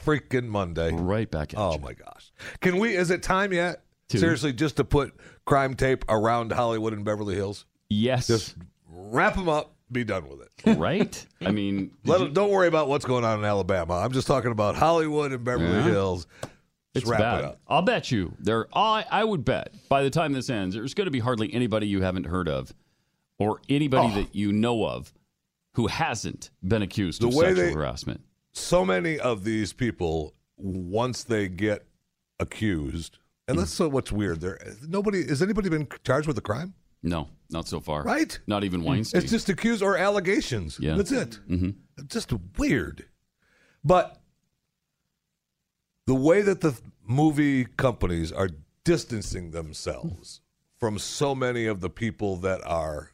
freaking 0.05 0.49
Monday. 0.49 0.91
Right 0.93 1.31
back 1.31 1.55
at 1.55 1.61
oh, 1.61 1.71
you. 1.71 1.79
Oh 1.79 1.81
my 1.81 1.93
gosh. 1.93 2.33
Can 2.61 2.79
we, 2.79 2.97
is 2.97 3.13
it 3.13 3.23
time 3.23 3.53
yet? 3.53 3.85
To? 4.09 4.19
Seriously, 4.19 4.55
just 4.55 4.79
to 4.79 4.85
put 4.85 5.15
crime 5.45 5.75
tape 5.75 6.05
around 6.09 6.51
Hollywood 6.51 6.95
and 6.95 7.05
Beverly 7.05 7.37
Hills? 7.37 7.65
Yes. 7.91 8.27
Just 8.27 8.57
wrap 8.89 9.37
them 9.37 9.49
up, 9.49 9.76
be 9.91 10.05
done 10.05 10.29
with 10.29 10.41
it. 10.43 10.75
right? 10.79 11.27
I 11.41 11.51
mean, 11.53 11.93
Let 12.05 12.21
'em- 12.21 12.33
don't 12.33 12.51
worry 12.51 12.69
about 12.69 12.89
what's 12.89 13.05
going 13.05 13.25
on 13.25 13.39
in 13.39 13.45
Alabama. 13.45 13.95
I'm 13.95 14.13
just 14.13 14.27
talking 14.27 14.51
about 14.53 14.75
Hollywood 14.77 15.33
and 15.33 15.45
Beverly 15.45 15.67
Yeah. 15.71 15.83
Hills. 15.85 16.27
Just 16.43 17.05
It's 17.05 17.07
wrap 17.07 17.21
bad. 17.21 17.39
it 17.41 17.45
up. 17.45 17.61
I'll 17.69 17.83
bet 17.83 18.11
you 18.11 18.35
there. 18.41 18.67
I 18.75 19.05
I 19.11 19.23
would 19.25 19.45
bet 19.45 19.75
by 19.89 20.03
the 20.03 20.11
time 20.11 20.33
this 20.33 20.49
ends, 20.51 20.75
there's 20.75 20.95
going 20.95 21.05
to 21.07 21.11
be 21.11 21.19
hardly 21.21 21.53
anybody 21.53 21.87
you 21.87 22.01
haven't 22.03 22.25
heard 22.25 22.49
of, 22.49 22.73
or 23.39 23.61
anybody 23.69 24.09
Oh. 24.13 24.23
that 24.23 24.35
you 24.35 24.51
know 24.53 24.87
of, 24.87 25.13
who 25.75 25.89
hasn't 25.89 26.51
been 26.67 26.81
accused 26.83 27.21
The 27.21 27.29
of 27.29 27.35
sexual 27.35 27.55
they- 27.67 27.73
harassment. 27.73 28.23
So 28.53 28.85
many 28.87 29.21
of 29.21 29.45
these 29.45 29.75
people, 29.75 30.35
once 30.57 31.23
they 31.23 31.49
get 31.49 31.87
accused, 32.41 33.19
And 33.49 33.57
mm. 33.57 33.61
that's 33.61 33.71
so 33.73 33.89
what's 33.89 34.11
weird. 34.11 34.41
There, 34.41 34.59
nobody 34.89 35.27
has 35.29 35.43
anybody 35.43 35.69
been 35.69 35.87
charged 36.05 36.27
with 36.27 36.37
a 36.39 36.41
crime? 36.43 36.75
No, 37.07 37.29
not 37.51 37.69
so 37.69 37.81
far. 37.81 38.03
Right? 38.03 38.39
Not 38.47 38.65
even 38.65 38.83
Weinstein. 38.83 39.23
It's 39.23 39.31
just 39.31 39.49
accused 39.49 39.83
or 39.83 39.97
allegations. 39.97 40.79
Yeah. 40.81 40.97
That's 40.97 41.13
it. 41.13 41.39
hmm 41.49 41.71
Just 42.09 42.33
weird. 42.59 43.05
But 43.85 44.21
the 46.07 46.15
way 46.15 46.43
that 46.43 46.61
the 46.61 46.79
movie 47.07 47.65
companies 47.77 48.33
are 48.33 48.51
distancing 48.85 49.53
themselves 49.53 50.41
from 50.79 50.99
so 50.99 51.35
many 51.35 51.67
of 51.67 51.81
the 51.81 51.91
people 51.91 52.37
that 52.37 52.61
are 52.67 53.13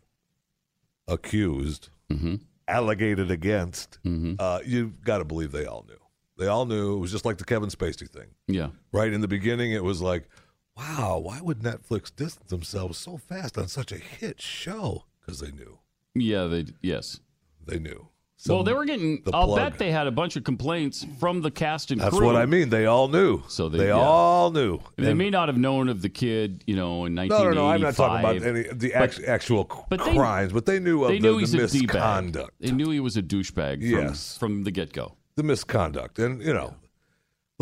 accused, 1.08 1.88
Mm-hmm. 2.10 2.34
allegated 2.68 3.30
against, 3.30 3.98
uh, 4.38 4.58
you've 4.66 5.02
got 5.02 5.18
to 5.18 5.24
believe 5.24 5.50
they 5.50 5.64
all 5.64 5.84
knew. 5.88 5.96
They 6.36 6.46
all 6.46 6.66
knew. 6.66 6.96
It 6.96 6.98
was 6.98 7.10
just 7.10 7.24
like 7.24 7.38
the 7.38 7.44
Kevin 7.44 7.70
Spacey 7.70 8.06
thing. 8.08 8.26
Yeah. 8.48 8.68
Right? 8.92 9.10
In 9.12 9.22
the 9.22 9.28
beginning, 9.28 9.72
it 9.72 9.82
was 9.82 10.02
like, 10.02 10.28
wow, 10.76 11.18
why 11.22 11.40
would 11.40 11.60
Netflix 11.60 12.14
distance 12.14 12.48
themselves 12.50 12.98
so 12.98 13.16
fast 13.16 13.58
on 13.58 13.68
such 13.68 13.92
a 13.92 13.96
hit 13.98 14.40
show? 14.40 15.04
Because 15.20 15.40
they 15.40 15.50
knew. 15.52 15.78
Yeah, 16.14 16.44
they 16.44 16.66
yes. 16.82 17.20
They 17.64 17.78
knew. 17.78 18.08
well, 18.48 18.64
they 18.64 18.72
were 18.72 18.84
getting. 18.84 19.22
the 19.22 19.30
I'll 19.32 19.46
plug. 19.46 19.70
bet 19.70 19.78
they 19.78 19.92
had 19.92 20.06
a 20.08 20.10
bunch 20.10 20.34
of 20.36 20.42
complaints 20.44 21.06
from 21.20 21.42
the 21.42 21.50
cast 21.50 21.92
and 21.92 22.00
That's 22.00 22.16
crew. 22.16 22.26
what 22.26 22.34
I 22.36 22.44
mean. 22.44 22.70
They 22.70 22.86
all 22.86 23.06
knew. 23.08 23.42
So 23.48 23.68
they, 23.68 23.78
They 23.78 23.86
yeah. 23.88 23.92
all 23.94 24.50
knew. 24.50 24.80
They 24.96 25.14
may 25.14 25.30
not 25.30 25.48
have 25.48 25.56
known 25.56 25.88
of 25.88 26.02
the 26.02 26.08
kid, 26.08 26.64
you 26.66 26.74
know, 26.74 27.04
in 27.04 27.14
No, 27.14 27.24
no, 27.28 27.50
no. 27.50 27.68
I'm 27.70 27.80
not 27.80 27.94
talking 27.94 28.18
about 28.18 28.42
any 28.42 28.62
the 28.64 28.92
but- 28.98 29.22
actual 29.24 29.86
but 29.88 30.04
they- 30.04 30.14
crimes, 30.16 30.52
but 30.52 30.66
they 30.66 30.80
knew 30.80 31.04
of 31.04 31.10
they 31.10 31.20
knew 31.20 31.40
the 31.46 31.66
D-bag. 31.68 31.92
misconduct. 31.94 32.50
They 32.60 32.72
knew 32.72 32.90
he 32.90 33.00
was 33.00 33.16
a 33.16 33.22
douchebag. 33.22 33.78
From, 33.78 34.06
Yes. 34.06 34.36
from 34.36 34.64
the 34.64 34.70
get 34.72 34.92
go. 34.92 35.16
The 35.36 35.44
misconduct, 35.44 36.18
and 36.18 36.42
you 36.42 36.52
know, 36.52 36.74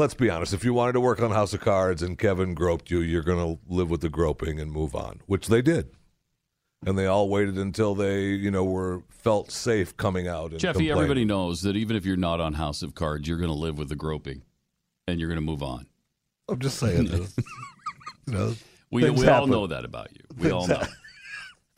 let's 0.00 0.14
be 0.14 0.30
honest. 0.30 0.54
If 0.54 0.64
you 0.64 0.72
wanted 0.72 0.94
to 0.94 1.00
work 1.00 1.20
on 1.20 1.30
House 1.30 1.52
of 1.52 1.60
Cards 1.60 2.02
and 2.02 2.18
Kevin 2.18 2.54
groped 2.54 2.90
you, 2.90 3.00
you're 3.00 3.22
going 3.22 3.56
to 3.56 3.62
live 3.72 3.90
with 3.90 4.00
the 4.00 4.08
groping 4.08 4.58
and 4.58 4.72
move 4.72 4.94
on, 4.94 5.20
which 5.26 5.46
they 5.46 5.62
did. 5.62 5.90
And 6.86 6.98
they 6.98 7.04
all 7.04 7.28
waited 7.28 7.58
until 7.58 7.94
they, 7.94 8.28
you 8.28 8.50
know, 8.50 8.64
were 8.64 9.02
felt 9.10 9.52
safe 9.52 9.94
coming 9.98 10.26
out. 10.26 10.52
And 10.52 10.58
Jeffy, 10.58 10.90
everybody 10.90 11.26
knows 11.26 11.60
that 11.62 11.76
even 11.76 11.94
if 11.94 12.06
you're 12.06 12.16
not 12.16 12.40
on 12.40 12.54
House 12.54 12.82
of 12.82 12.94
Cards, 12.94 13.28
you're 13.28 13.36
going 13.36 13.50
to 13.50 13.54
live 13.54 13.76
with 13.76 13.90
the 13.90 13.96
groping, 13.96 14.42
and 15.06 15.20
you're 15.20 15.28
going 15.28 15.36
to 15.36 15.44
move 15.44 15.62
on. 15.62 15.86
I'm 16.48 16.58
just 16.58 16.78
saying. 16.78 17.04
that, 17.04 17.44
you 18.26 18.32
know, 18.32 18.54
We, 18.90 19.08
we 19.10 19.28
all 19.28 19.46
know 19.46 19.66
that 19.66 19.84
about 19.84 20.08
you. 20.12 20.22
We 20.38 20.50
all 20.50 20.66
know. 20.66 20.82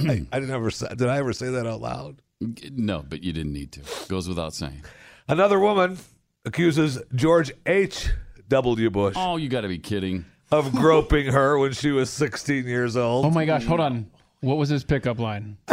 I, 0.01 0.27
I 0.32 0.39
didn't 0.39 0.55
ever 0.55 0.70
say. 0.70 0.86
Did 0.94 1.09
I 1.09 1.19
ever 1.19 1.32
say 1.32 1.49
that 1.51 1.66
out 1.66 1.81
loud? 1.81 2.23
No, 2.70 3.05
but 3.07 3.24
you 3.24 3.32
didn't 3.32 3.53
need 3.53 3.73
to. 3.73 3.81
Goes 4.09 4.28
without 4.28 4.55
saying. 4.55 4.85
Another 5.27 5.59
woman 5.59 5.99
accuses 6.44 7.01
George 7.14 7.52
H. 7.66 8.10
W. 8.48 8.90
Bush 8.90 9.14
Oh, 9.16 9.36
you 9.39 9.48
got 9.48 9.62
to 9.62 9.69
be 9.69 9.78
kidding. 9.78 10.24
of 10.51 10.70
groping 10.73 11.27
her 11.27 11.56
when 11.59 11.73
she 11.73 11.90
was 11.90 12.10
16 12.10 12.66
years 12.66 12.97
old. 12.97 13.24
Oh 13.27 13.31
my 13.31 13.44
gosh, 13.47 13.64
hold 13.64 13.81
on. 13.81 14.10
What 14.40 14.56
was 14.59 14.69
his 14.69 14.82
pickup 14.85 15.19
line? 15.20 15.56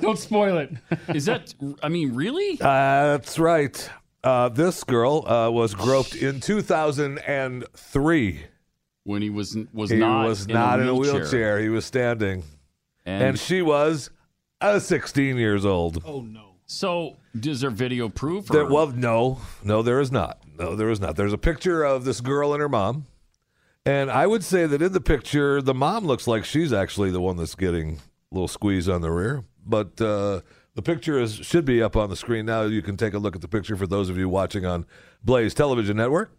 Don't 0.00 0.18
spoil 0.18 0.56
it. 0.58 0.70
Is 1.14 1.26
that? 1.26 1.54
I 1.82 1.88
mean, 1.90 2.14
really? 2.14 2.54
Uh, 2.60 3.18
that's 3.18 3.38
right. 3.38 3.88
Uh, 4.24 4.48
this 4.48 4.82
girl 4.84 5.28
uh, 5.28 5.50
was 5.50 5.74
groped 5.74 6.14
in 6.16 6.40
2003. 6.40 8.40
When 9.04 9.22
he 9.22 9.30
was 9.30 9.56
was 9.72 9.88
he 9.90 9.96
not 9.96 10.26
was 10.26 10.44
in 10.46 10.52
not 10.52 10.78
a 10.78 10.82
in 10.82 10.88
a 10.88 10.94
wheelchair. 10.94 11.20
wheelchair. 11.20 11.58
He 11.60 11.68
was 11.70 11.84
standing, 11.86 12.42
And- 13.06 13.22
and, 13.22 13.38
she 13.38 13.62
was 13.62 14.10
uh, 14.60 14.78
16 14.78 15.38
years 15.38 15.64
old. 15.64 16.02
Oh 16.06 16.20
no. 16.20 16.49
So, 16.72 17.16
does 17.38 17.62
there 17.62 17.70
video 17.70 18.08
proof? 18.08 18.46
There, 18.46 18.64
well, 18.64 18.86
no, 18.86 19.40
no, 19.64 19.82
there 19.82 19.98
is 19.98 20.12
not. 20.12 20.38
No, 20.56 20.76
there 20.76 20.88
is 20.88 21.00
not. 21.00 21.16
There's 21.16 21.32
a 21.32 21.38
picture 21.38 21.82
of 21.82 22.04
this 22.04 22.20
girl 22.20 22.52
and 22.52 22.60
her 22.60 22.68
mom, 22.68 23.06
and 23.84 24.08
I 24.08 24.28
would 24.28 24.44
say 24.44 24.66
that 24.66 24.80
in 24.80 24.92
the 24.92 25.00
picture, 25.00 25.60
the 25.60 25.74
mom 25.74 26.04
looks 26.04 26.28
like 26.28 26.44
she's 26.44 26.72
actually 26.72 27.10
the 27.10 27.20
one 27.20 27.36
that's 27.36 27.56
getting 27.56 27.94
a 28.30 28.34
little 28.34 28.46
squeeze 28.46 28.88
on 28.88 29.00
the 29.00 29.10
rear. 29.10 29.42
But 29.66 30.00
uh, 30.00 30.42
the 30.76 30.82
picture 30.82 31.18
is 31.18 31.34
should 31.34 31.64
be 31.64 31.82
up 31.82 31.96
on 31.96 32.08
the 32.08 32.14
screen 32.14 32.46
now. 32.46 32.62
You 32.62 32.82
can 32.82 32.96
take 32.96 33.14
a 33.14 33.18
look 33.18 33.34
at 33.34 33.42
the 33.42 33.48
picture 33.48 33.74
for 33.74 33.88
those 33.88 34.08
of 34.08 34.16
you 34.16 34.28
watching 34.28 34.64
on 34.64 34.86
Blaze 35.24 35.54
Television 35.54 35.96
Network. 35.96 36.30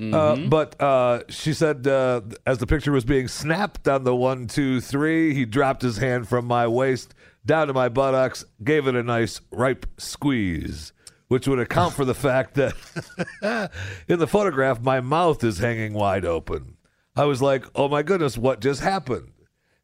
Uh, 0.00 0.36
but 0.48 0.80
uh, 0.80 1.22
she 1.28 1.52
said, 1.52 1.86
uh, 1.86 2.22
as 2.46 2.58
the 2.58 2.66
picture 2.66 2.92
was 2.92 3.04
being 3.04 3.28
snapped 3.28 3.86
on 3.86 4.04
the 4.04 4.14
one, 4.16 4.46
two, 4.46 4.80
three, 4.80 5.34
he 5.34 5.44
dropped 5.44 5.82
his 5.82 5.98
hand 5.98 6.28
from 6.28 6.46
my 6.46 6.66
waist 6.66 7.14
down 7.44 7.66
to 7.66 7.72
my 7.72 7.88
buttocks, 7.88 8.44
gave 8.62 8.86
it 8.86 8.94
a 8.94 9.02
nice 9.02 9.40
ripe 9.50 9.86
squeeze, 9.98 10.92
which 11.28 11.48
would 11.48 11.58
account 11.58 11.94
for 11.94 12.04
the 12.04 12.14
fact 12.14 12.54
that 12.54 13.70
in 14.08 14.18
the 14.18 14.26
photograph, 14.26 14.80
my 14.80 15.00
mouth 15.00 15.42
is 15.44 15.58
hanging 15.58 15.92
wide 15.94 16.24
open. 16.24 16.76
I 17.16 17.24
was 17.24 17.42
like, 17.42 17.64
oh 17.74 17.88
my 17.88 18.02
goodness, 18.02 18.38
what 18.38 18.60
just 18.60 18.80
happened? 18.80 19.32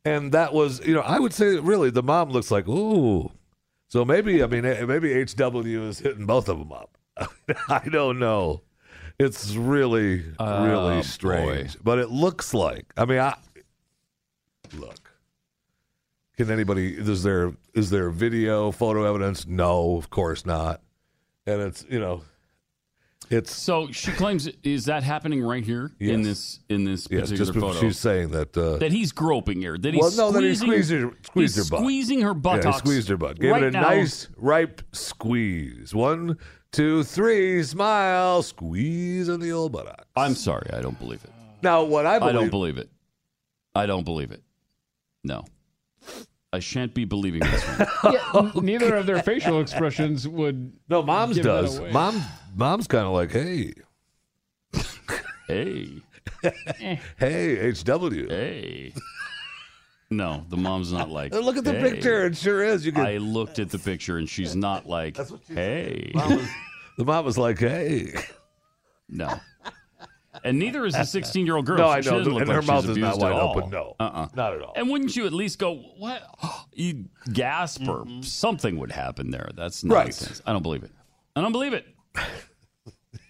And 0.05 0.33
that 0.33 0.55
was, 0.55 0.81
you 0.87 0.95
know, 0.95 1.01
I 1.03 1.19
would 1.19 1.35
say 1.35 1.59
really 1.59 1.91
the 1.91 2.03
mom 2.03 2.31
looks 2.31 2.51
like, 2.51 2.67
ooh. 2.69 3.31
So 3.89 4.05
maybe, 4.05 4.43
I 4.43 4.47
mean, 4.47 4.65
eh, 4.65 4.85
maybe 4.85 5.13
HW 5.13 5.67
is 5.89 5.99
hitting 5.99 6.27
both 6.27 6.49
of 6.49 6.59
them 6.59 6.73
up. 6.73 6.97
I 7.69 7.89
don't 7.91 8.19
know. 8.19 8.63
It's 9.19 9.55
really, 9.57 10.19
really 10.39 10.99
Oh, 10.99 11.03
strange. 11.03 11.77
But 11.83 11.99
it 11.99 12.09
looks 12.11 12.55
like, 12.55 12.87
I 12.97 13.05
mean, 13.05 13.19
I 13.19 13.35
look. 14.75 15.08
Can 16.39 16.53
anybody? 16.53 16.95
Is 16.95 17.25
there 17.25 17.53
is 17.75 17.91
there 17.91 18.11
video, 18.11 18.71
photo 18.71 19.03
evidence? 19.03 19.45
No, 19.45 19.97
of 19.97 20.09
course 20.09 20.47
not. 20.47 20.81
And 21.49 21.61
it's 21.61 21.85
you 21.91 21.99
know, 21.99 22.23
it's 23.29 23.53
So 23.53 23.91
she 23.91 24.13
claims 24.13 24.49
is 24.63 24.85
that 24.85 25.03
happening 25.03 25.43
right 25.43 25.65
here 25.65 25.91
in 25.99 26.23
this 26.23 26.61
in 26.69 26.85
this 26.85 27.09
yes. 27.11 27.23
particular 27.23 27.53
Just 27.53 27.59
photo? 27.59 27.81
she's 27.81 27.99
saying 27.99 28.31
that. 28.31 28.57
Uh, 28.57 28.77
that 28.77 28.93
he's 28.93 29.11
groping 29.11 29.63
her. 29.63 29.77
That 29.77 29.95
he's 29.95 30.01
well, 30.01 30.31
no, 30.31 30.31
that 30.31 30.45
he 30.45 30.55
squeezing, 30.55 30.69
squeezed 30.69 30.91
her, 30.93 31.17
squeezed 31.25 31.57
he's 31.57 31.67
her 31.67 31.71
butt. 31.71 31.81
squeezing 31.81 32.21
her 32.21 32.35
butt. 32.35 32.65
Yeah, 32.65 32.71
squeezed 32.71 33.09
her 33.09 33.17
butt. 33.17 33.41
Gave 33.41 33.51
right 33.51 33.63
it 33.65 33.69
a 33.69 33.71
now. 33.73 33.83
nice, 33.83 34.29
ripe 34.37 34.83
squeeze. 34.93 35.93
One, 35.93 36.39
two, 36.71 37.03
three, 37.03 37.65
smile, 37.65 38.45
squeeze 38.45 39.29
on 39.29 39.41
the 39.41 39.51
old 39.51 39.73
buttock. 39.73 40.07
I'm 40.15 40.37
sorry, 40.37 40.71
I 40.73 40.81
don't 40.83 41.01
believe 41.01 41.25
it. 41.25 41.31
Now, 41.63 41.83
what 41.83 42.07
I 42.07 42.21
believe, 42.21 42.37
I 42.37 42.39
don't 42.39 42.51
believe 42.51 42.79
it. 42.79 42.91
I 43.75 43.87
don't 43.87 44.05
believe 44.05 44.31
it. 44.31 44.45
No, 45.25 45.45
I 46.53 46.61
shan't 46.61 46.95
be 46.95 47.05
believing 47.05 47.41
this 47.41 47.63
one. 47.65 47.89
Yeah, 48.15 48.51
neither 48.63 48.97
of 48.97 49.07
their 49.07 49.23
facial 49.23 49.61
expressions 49.61 50.27
would. 50.27 50.73
no, 50.89 51.03
mom's 51.03 51.37
give 51.37 51.45
that 51.45 51.63
does. 51.63 51.79
away. 51.79 51.91
Mom, 51.93 52.23
mom's 52.57 52.87
kind 52.87 53.07
of 53.07 53.13
like, 53.13 53.31
hey, 53.33 53.75
hey, 55.47 55.91
eh. 56.45 56.97
hey, 57.19 57.73
HW. 57.73 58.29
hey. 58.29 58.93
No, 60.11 60.43
the 60.49 60.57
mom's 60.57 60.91
not 60.91 61.11
like. 61.11 61.35
Look 61.35 61.59
at 61.59 61.65
the 61.65 61.73
"Hey." 61.75 61.91
picture. 61.93 62.25
It 62.27 62.37
sure 62.37 62.65
is. 62.65 62.87
You 62.87 62.93
can. 62.93 63.05
I 63.05 63.19
looked 63.19 63.59
at 63.59 63.69
the 63.69 63.79
picture 63.79 64.17
and 64.17 64.27
she's 64.27 64.57
not 64.57 64.87
like, 64.87 65.19
hey. 65.49 66.13
Mom 66.15 66.37
was, 66.37 66.49
the 66.97 67.05
mom 67.05 67.25
was 67.27 67.37
like, 67.37 67.59
hey. 67.59 68.15
No. 69.11 69.39
And 70.45 70.59
neither 70.59 70.85
is 70.87 70.95
the 70.95 71.05
16 71.05 71.45
year 71.47 71.57
old 71.57 71.67
girl. 71.67 71.79
No, 71.79 71.89
I 71.89 72.01
She 72.01 72.11
know. 72.11 72.19
doesn't 72.19 72.33
look 72.33 72.41
And 72.43 72.49
like 72.49 72.57
her 72.57 72.63
mouth 72.63 72.89
is 72.89 72.97
not 72.97 73.19
wide 73.19 73.33
open. 73.33 73.71
No. 73.71 73.95
Uh-uh. 73.99 74.29
Not 74.35 74.55
at 74.55 74.63
all. 74.63 74.73
And 74.77 74.89
wouldn't 74.91 75.15
you 75.17 75.27
at 75.27 75.33
least 75.33 75.59
go, 75.59 75.75
what? 75.99 76.23
You 76.75 77.07
gasp 77.33 77.83
or 77.89 78.05
Mm-hmm. 78.05 78.23
something 78.23 78.79
would 78.79 78.93
happen 78.93 79.31
there. 79.33 79.49
That's 79.57 79.83
Right. 79.83 80.41
I 80.47 80.53
don't 80.53 80.63
believe 80.63 80.85
it. 80.85 80.93
I 81.35 81.41
don't 81.41 81.53
believe 81.53 81.73
it. 81.75 81.87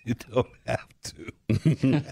You 0.05 0.15
don't 0.33 0.47
have 0.67 0.89
to. 1.05 1.33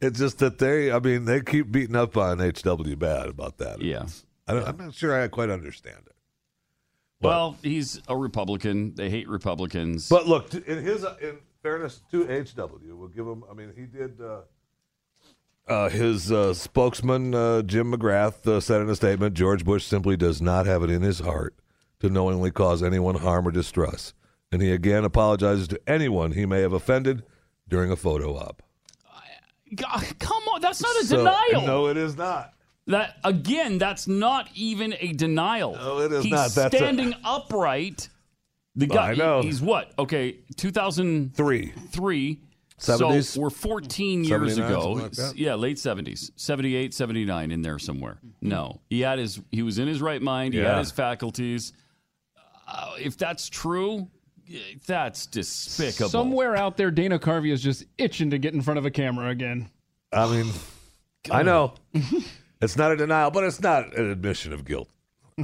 it's 0.00 0.18
just 0.18 0.38
that 0.38 0.58
they, 0.58 0.90
I 0.90 0.98
mean, 0.98 1.24
they 1.26 1.40
keep 1.42 1.70
beating 1.70 1.96
up 1.96 2.16
on 2.16 2.38
HW 2.38 2.96
bad 2.96 3.26
about 3.28 3.58
that. 3.58 3.80
Yeah. 3.82 4.06
I 4.48 4.54
don't, 4.54 4.66
I'm 4.68 4.76
not 4.78 4.94
sure 4.94 5.20
I 5.20 5.28
quite 5.28 5.50
understand 5.50 5.98
it. 6.06 6.14
well, 7.20 7.56
he's 7.62 8.00
a 8.08 8.16
Republican. 8.16 8.94
They 8.94 9.10
hate 9.10 9.28
Republicans. 9.28 10.08
But 10.08 10.26
look, 10.26 10.52
in 10.54 10.82
his, 10.84 11.04
in 11.20 11.38
fairness 11.62 12.02
to 12.10 12.24
HW, 12.26 12.96
we'll 12.96 13.08
give 13.08 13.26
him. 13.26 13.44
I 13.50 13.54
mean, 13.54 13.72
he 13.76 13.86
did. 13.86 14.20
Uh, 14.20 14.40
uh, 15.68 15.88
his 15.88 16.32
uh, 16.32 16.52
spokesman 16.54 17.34
uh, 17.34 17.62
Jim 17.62 17.92
McGrath 17.92 18.46
uh, 18.46 18.60
said 18.60 18.80
in 18.80 18.88
a 18.88 18.96
statement, 18.96 19.34
George 19.34 19.64
Bush 19.64 19.84
simply 19.84 20.16
does 20.16 20.40
not 20.42 20.66
have 20.66 20.82
it 20.82 20.90
in 20.90 21.02
his 21.02 21.20
heart 21.20 21.54
to 22.00 22.08
knowingly 22.08 22.50
cause 22.50 22.82
anyone 22.82 23.14
harm 23.16 23.46
or 23.46 23.50
distress, 23.50 24.14
and 24.50 24.60
he 24.62 24.72
again 24.72 25.04
apologizes 25.04 25.68
to 25.68 25.80
anyone 25.86 26.32
he 26.32 26.46
may 26.46 26.60
have 26.60 26.72
offended 26.72 27.22
during 27.68 27.90
a 27.92 27.96
photo 27.96 28.36
op. 28.36 28.62
God, 29.72 30.04
come 30.18 30.42
on. 30.52 30.60
That's 30.60 30.82
not 30.82 30.96
a 30.96 31.04
So- 31.04 31.18
denial. 31.18 31.66
No, 31.66 31.86
it 31.86 31.96
is 31.96 32.16
not. 32.16 32.54
That 32.86 33.18
again, 33.22 33.78
that's 33.78 34.08
not 34.08 34.48
even 34.56 34.94
a 34.98 35.12
denial. 35.12 35.76
No, 35.76 36.00
it 36.00 36.10
is 36.10 36.24
he's 36.24 36.32
not. 36.32 36.50
That's 36.50 36.74
a- 36.74 36.76
standing 36.78 37.14
upright. 37.22 38.08
The 38.76 38.86
guy, 38.86 39.10
I 39.10 39.14
know. 39.14 39.42
he's 39.42 39.60
what? 39.60 39.92
Okay, 39.98 40.38
2003. 40.56 41.72
Three. 41.90 42.40
70s. 42.78 42.98
70s? 42.98 43.24
So 43.24 43.40
we're 43.40 43.50
14 43.50 44.24
years 44.24 44.56
ago. 44.56 44.92
like. 44.92 45.12
Yeah, 45.34 45.54
late 45.54 45.76
70s. 45.76 46.30
78, 46.36 46.94
79 46.94 47.50
in 47.50 47.62
there 47.62 47.78
somewhere. 47.78 48.18
No. 48.40 48.80
He 48.88 49.00
had 49.00 49.18
his 49.18 49.40
he 49.50 49.62
was 49.62 49.78
in 49.78 49.86
his 49.86 50.00
right 50.00 50.22
mind. 50.22 50.54
He 50.54 50.60
had 50.60 50.78
his 50.78 50.90
faculties. 50.90 51.72
Uh, 52.66 52.94
if 52.98 53.18
that's 53.18 53.48
true, 53.48 54.08
That's 54.86 55.26
despicable. 55.26 56.08
Somewhere 56.08 56.56
out 56.56 56.76
there, 56.76 56.90
Dana 56.90 57.18
Carvey 57.18 57.52
is 57.52 57.62
just 57.62 57.84
itching 57.98 58.30
to 58.30 58.38
get 58.38 58.54
in 58.54 58.62
front 58.62 58.78
of 58.78 58.86
a 58.86 58.90
camera 58.90 59.28
again. 59.30 59.70
I 60.12 60.26
mean, 60.30 60.52
I 61.30 61.42
know 61.42 61.74
it's 62.62 62.76
not 62.76 62.92
a 62.92 62.96
denial, 62.96 63.30
but 63.30 63.44
it's 63.44 63.60
not 63.60 63.94
an 63.96 64.10
admission 64.10 64.52
of 64.52 64.64
guilt. 64.64 64.88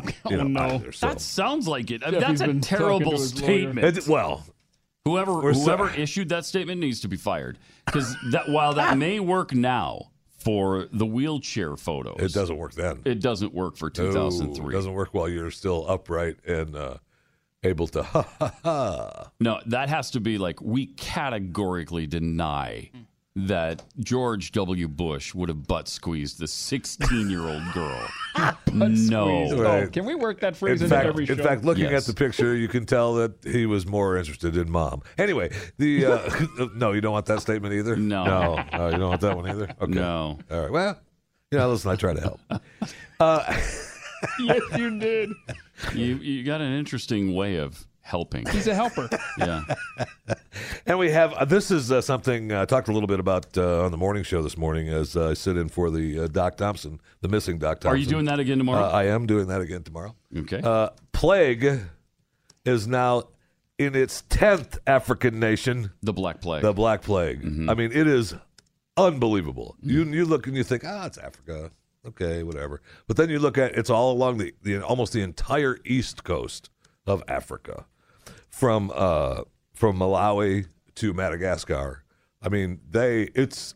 You 0.31 0.37
know, 0.39 0.45
no. 0.45 0.61
either, 0.77 0.93
so. 0.93 1.07
That 1.09 1.21
sounds 1.21 1.67
like 1.69 1.91
it. 1.91 2.03
I 2.05 2.11
Jeffy's 2.11 2.41
mean, 2.41 2.61
that's 2.61 2.67
a 2.67 2.77
terrible 2.77 3.11
to 3.13 3.17
his 3.17 3.35
lawyer. 3.35 3.45
statement. 3.45 3.99
It- 3.99 4.09
well, 4.09 4.45
whoever 5.05 5.35
We're 5.41 5.55
so- 5.55 5.61
whoever 5.65 5.91
issued 5.95 6.29
that 6.31 6.45
statement 6.45 6.81
needs 6.81 7.01
to 7.01 7.09
be 7.09 7.17
fired 7.17 7.59
because 7.87 8.17
that 8.33 8.49
while 8.49 8.75
that 8.75 8.99
may 8.99 9.21
work 9.21 9.53
now 9.55 10.11
for 10.39 10.87
the 10.93 11.07
wheelchair 11.07 11.77
photos, 11.77 12.17
it 12.21 12.33
doesn't 12.33 12.57
work 12.57 12.75
then. 12.75 13.03
It 13.05 13.21
doesn't 13.21 13.53
work 13.55 13.77
for 13.77 13.87
No, 13.87 14.07
2003. 14.13 14.69
it 14.69 14.77
doesn't 14.77 14.93
work 14.93 15.13
while 15.13 15.29
you're 15.29 15.51
still 15.51 15.85
upright 15.89 16.37
and 16.47 16.75
uh, 16.77 16.97
able 17.65 17.87
to 17.89 18.03
ha 18.05 18.23
ha 18.39 18.55
ha. 18.63 19.31
No, 19.41 19.61
that 19.67 19.89
has 19.89 20.11
to 20.13 20.21
be 20.21 20.39
like 20.39 20.61
we 20.61 20.87
categorically 20.87 22.07
deny 22.07 22.91
that 23.39 23.83
George 24.01 24.51
W. 24.53 24.89
Bush 24.89 25.35
would 25.35 25.51
have 25.51 25.67
butt 25.67 25.89
squeezed 25.89 26.39
the 26.39 26.47
16 26.49 27.29
year 27.29 27.43
old 27.43 27.63
girl. 27.75 28.09
no. 28.73 28.95
Squeeze. 28.95 29.53
Oh, 29.53 29.89
can 29.93 30.07
we 30.07 30.15
work 30.15 30.41
that 30.41 30.57
phrase 30.57 30.81
In 30.81 30.87
into 30.87 30.95
fact, 30.97 31.07
every 31.07 31.27
show? 31.27 31.35
in 31.35 31.43
fact, 31.43 31.63
looking 31.65 31.85
Yes. 31.85 32.09
at 32.09 32.15
the 32.15 32.19
picture, 32.19 32.55
you 32.57 32.67
can 32.69 32.87
tell 32.87 33.15
that 33.17 33.35
he 33.45 33.67
was 33.67 33.87
more 33.87 34.17
interested 34.17 34.57
in 34.57 34.71
mom. 34.71 35.03
Anyway, 35.19 35.51
the 35.77 36.07
uh, 36.07 36.31
no, 36.75 36.93
you 36.93 37.01
don't 37.03 37.13
want 37.13 37.27
that 37.27 37.41
statement 37.43 37.75
either. 37.75 37.95
No. 37.97 38.25
no, 38.25 38.65
no, 38.73 38.87
you 38.89 38.97
don't 38.99 39.09
want 39.11 39.21
that 39.21 39.37
one 39.37 39.49
either. 39.51 39.69
Okay, 39.83 39.93
No. 39.93 40.39
all 40.51 40.61
right. 40.63 40.71
Well, 40.73 40.99
you 41.53 41.59
know, 41.59 41.69
listen, 41.71 41.91
I 41.91 41.97
try 41.97 42.15
to 42.15 42.21
help. 42.21 42.41
Uh, 43.19 43.43
yes, 44.41 44.61
you 44.77 44.99
did. 44.99 45.31
You, 45.95 46.17
you 46.17 46.45
got 46.45 46.61
an 46.61 46.71
interesting 46.75 47.35
way 47.35 47.57
of 47.57 47.87
helping. 48.07 48.47
He's 48.47 48.67
a 48.67 48.75
helper. 48.75 49.09
Yeah. 49.39 49.63
And 50.87 50.99
we 50.99 51.11
have 51.11 51.33
uh, 51.35 51.45
this 51.45 51.71
is 51.71 51.91
uh, 51.93 52.01
something 52.01 52.53
I 52.53 52.65
talked 52.65 52.89
a 52.89 52.93
little 52.93 53.07
bit 53.09 53.21
about 53.21 53.59
uh, 53.59 53.85
on 53.85 53.91
the 53.91 53.97
morning 53.99 54.23
show 54.23 54.41
this 54.43 54.57
morning 54.57 54.89
as 54.89 55.17
uh, 55.17 55.31
I 55.31 55.35
sit 55.35 55.57
in 55.57 55.69
for 55.69 55.91
the 55.91 56.21
uh, 56.21 56.27
Doc 56.29 56.57
Thompson, 56.57 57.01
the 57.21 57.29
missing 57.29 57.59
Doc 57.59 57.81
Thompson. 57.81 57.91
Are 57.91 57.97
you 57.97 58.07
doing 58.07 58.25
that 58.27 58.39
again 58.39 58.59
tomorrow? 58.59 58.85
Uh, 58.87 58.91
I 58.91 59.05
am 59.07 59.27
doing 59.27 59.49
that 59.49 59.61
again 59.61 59.83
tomorrow. 59.83 60.15
Okay. 60.35 60.61
Uh, 60.63 60.91
plague 61.13 61.81
is 62.65 62.87
now 62.87 63.25
in 63.79 63.95
its 63.95 64.23
tenth 64.29 64.79
African 64.87 65.39
nation. 65.41 65.91
the 66.03 66.13
Black 66.13 66.41
Plague. 66.41 66.63
The 66.63 66.73
Black 66.73 67.03
Plague. 67.03 67.43
Mm-hmm. 67.43 67.69
I 67.69 67.75
mean, 67.75 67.93
it 67.93 68.07
is 68.07 68.35
unbelievable. 68.97 69.77
You 69.83 70.05
you 70.05 70.25
look 70.25 70.47
and 70.47 70.57
you 70.57 70.65
think, 70.65 70.85
ah, 70.87 71.07
it's 71.07 71.19
Africa. 71.19 71.71
Okay, 72.07 72.43
whatever. 72.45 72.81
But 73.09 73.17
then 73.17 73.29
you 73.31 73.39
look 73.41 73.59
at 73.59 73.77
it's 73.77 73.91
all 73.91 74.13
along 74.13 74.39
the, 74.39 74.55
the 74.63 74.81
almost 74.81 75.13
the 75.13 75.23
entire 75.23 75.79
east 75.85 76.23
coast 76.25 76.71
of 77.07 77.23
Africa, 77.29 77.87
from 78.57 78.91
uh 78.95 79.43
from 79.75 79.99
Malawi 79.99 80.67
to 80.97 81.13
Madagascar. 81.13 82.03
I 82.43 82.49
mean, 82.49 82.81
they 82.89 83.25
it's 83.35 83.75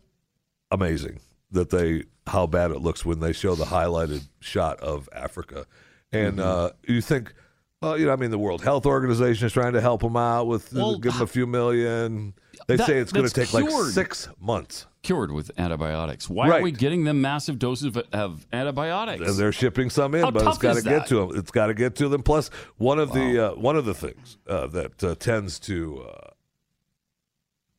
amazing 0.71 1.21
that 1.51 1.71
they 1.71 2.05
how 2.27 2.47
bad 2.47 2.71
it 2.71 2.79
looks 2.81 3.05
when 3.05 3.21
they 3.21 3.33
show 3.33 3.55
the 3.55 3.65
highlighted 3.65 4.23
shot 4.41 4.81
of 4.81 5.09
Africa, 5.13 5.67
and 6.13 6.39
Mm-hmm. 6.39 6.49
uh, 6.49 6.71
you 6.87 7.01
think. 7.01 7.35
Well, 7.83 7.99
you 7.99 8.05
know, 8.05 8.13
I 8.13 8.17
mean, 8.17 8.31
the 8.31 8.39
World 8.39 8.63
Health 8.63 8.85
Organization 8.85 9.47
is 9.47 9.55
trying 9.55 9.73
to 9.73 9.81
help 9.81 10.03
them 10.03 10.15
out 10.17 10.47
with 10.47 10.71
Well, 10.73 10.99
give 10.99 11.15
them 11.15 11.23
a 11.23 11.27
few 11.27 11.47
million. 11.47 12.35
They 12.71 12.77
that- 12.77 12.87
say 12.87 12.99
it's 12.99 13.11
going 13.13 13.27
to 13.27 13.35
take 13.35 13.53
like 13.53 13.67
cured. 13.67 13.93
six 13.93 14.29
months. 14.41 14.87
Cured 15.03 15.33
with 15.33 15.51
antibiotics. 15.59 16.29
Why 16.29 16.49
Right. 16.49 16.61
are 16.61 16.63
we 16.63 16.71
getting 16.73 17.05
them 17.05 17.21
massive 17.21 17.59
doses 17.59 17.87
of, 17.97 17.97
of 18.13 18.47
antibiotics? 18.53 19.27
And 19.29 19.37
they're 19.37 19.51
shipping 19.51 19.91
some 19.91 20.15
in, 20.15 20.23
How 20.23 20.31
but 20.31 20.47
it's 20.47 20.59
got 20.59 20.77
to 20.77 20.83
get 20.83 21.07
to 21.09 21.17
them. 21.27 21.39
It's 21.39 21.51
got 21.51 21.67
to 21.67 21.75
get 21.75 21.97
to 21.97 22.09
them. 22.09 22.23
Plus, 22.23 22.49
one 22.77 22.99
of 22.99 23.13
the 23.13 23.53
uh, 23.53 23.55
one 23.57 23.77
of 23.77 23.87
the 23.87 23.95
things 23.95 24.37
uh, 24.47 24.67
that 24.69 25.03
uh, 25.03 25.15
tends 25.17 25.59
to 25.61 26.03
uh, 26.03 26.31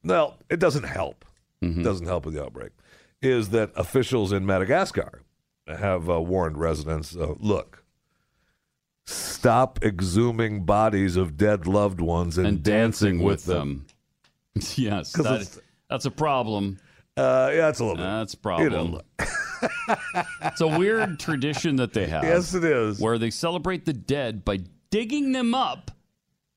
well, 0.03 0.37
it 0.49 0.59
doesn't 0.59 0.83
help. 0.85 1.23
Mm-hmm. 1.61 1.81
It 1.81 1.83
doesn't 1.83 2.07
help 2.07 2.25
with 2.25 2.33
the 2.33 2.43
outbreak. 2.43 2.71
Is 3.21 3.49
that 3.49 3.71
officials 3.75 4.31
in 4.31 4.45
Madagascar 4.45 5.21
have 5.67 6.09
uh, 6.09 6.19
warned 6.19 6.57
residents? 6.57 7.15
Uh, 7.15 7.35
look. 7.39 7.83
Stop 9.05 9.79
exhuming 9.81 10.65
bodies 10.65 11.15
of 11.17 11.35
dead 11.35 11.65
loved 11.67 11.99
ones 12.01 12.37
and, 12.37 12.47
and 12.47 12.63
dancing 12.63 13.19
with 13.21 13.45
them. 13.45 13.85
yes, 14.75 15.13
'Cause 15.15 15.25
that, 15.25 15.61
that's 15.89 16.05
a 16.05 16.11
problem. 16.11 16.79
Uh, 17.17 17.51
yeah, 17.53 17.67
it's 17.69 17.79
a 17.79 17.83
little 17.83 17.97
bit. 17.97 18.03
That's 18.03 18.33
a 18.33 18.37
You 18.37 18.41
problem. 18.41 18.91
know, 18.93 19.01
it's 20.43 20.61
a 20.61 20.67
weird 20.67 21.19
tradition 21.19 21.75
that 21.77 21.93
they 21.93 22.07
have. 22.07 22.23
Yes, 22.23 22.53
it 22.53 22.63
is. 22.63 22.99
Where 22.99 23.17
they 23.17 23.29
celebrate 23.29 23.85
the 23.85 23.93
dead 23.93 24.45
by 24.45 24.59
digging 24.89 25.31
them 25.33 25.53
up 25.53 25.91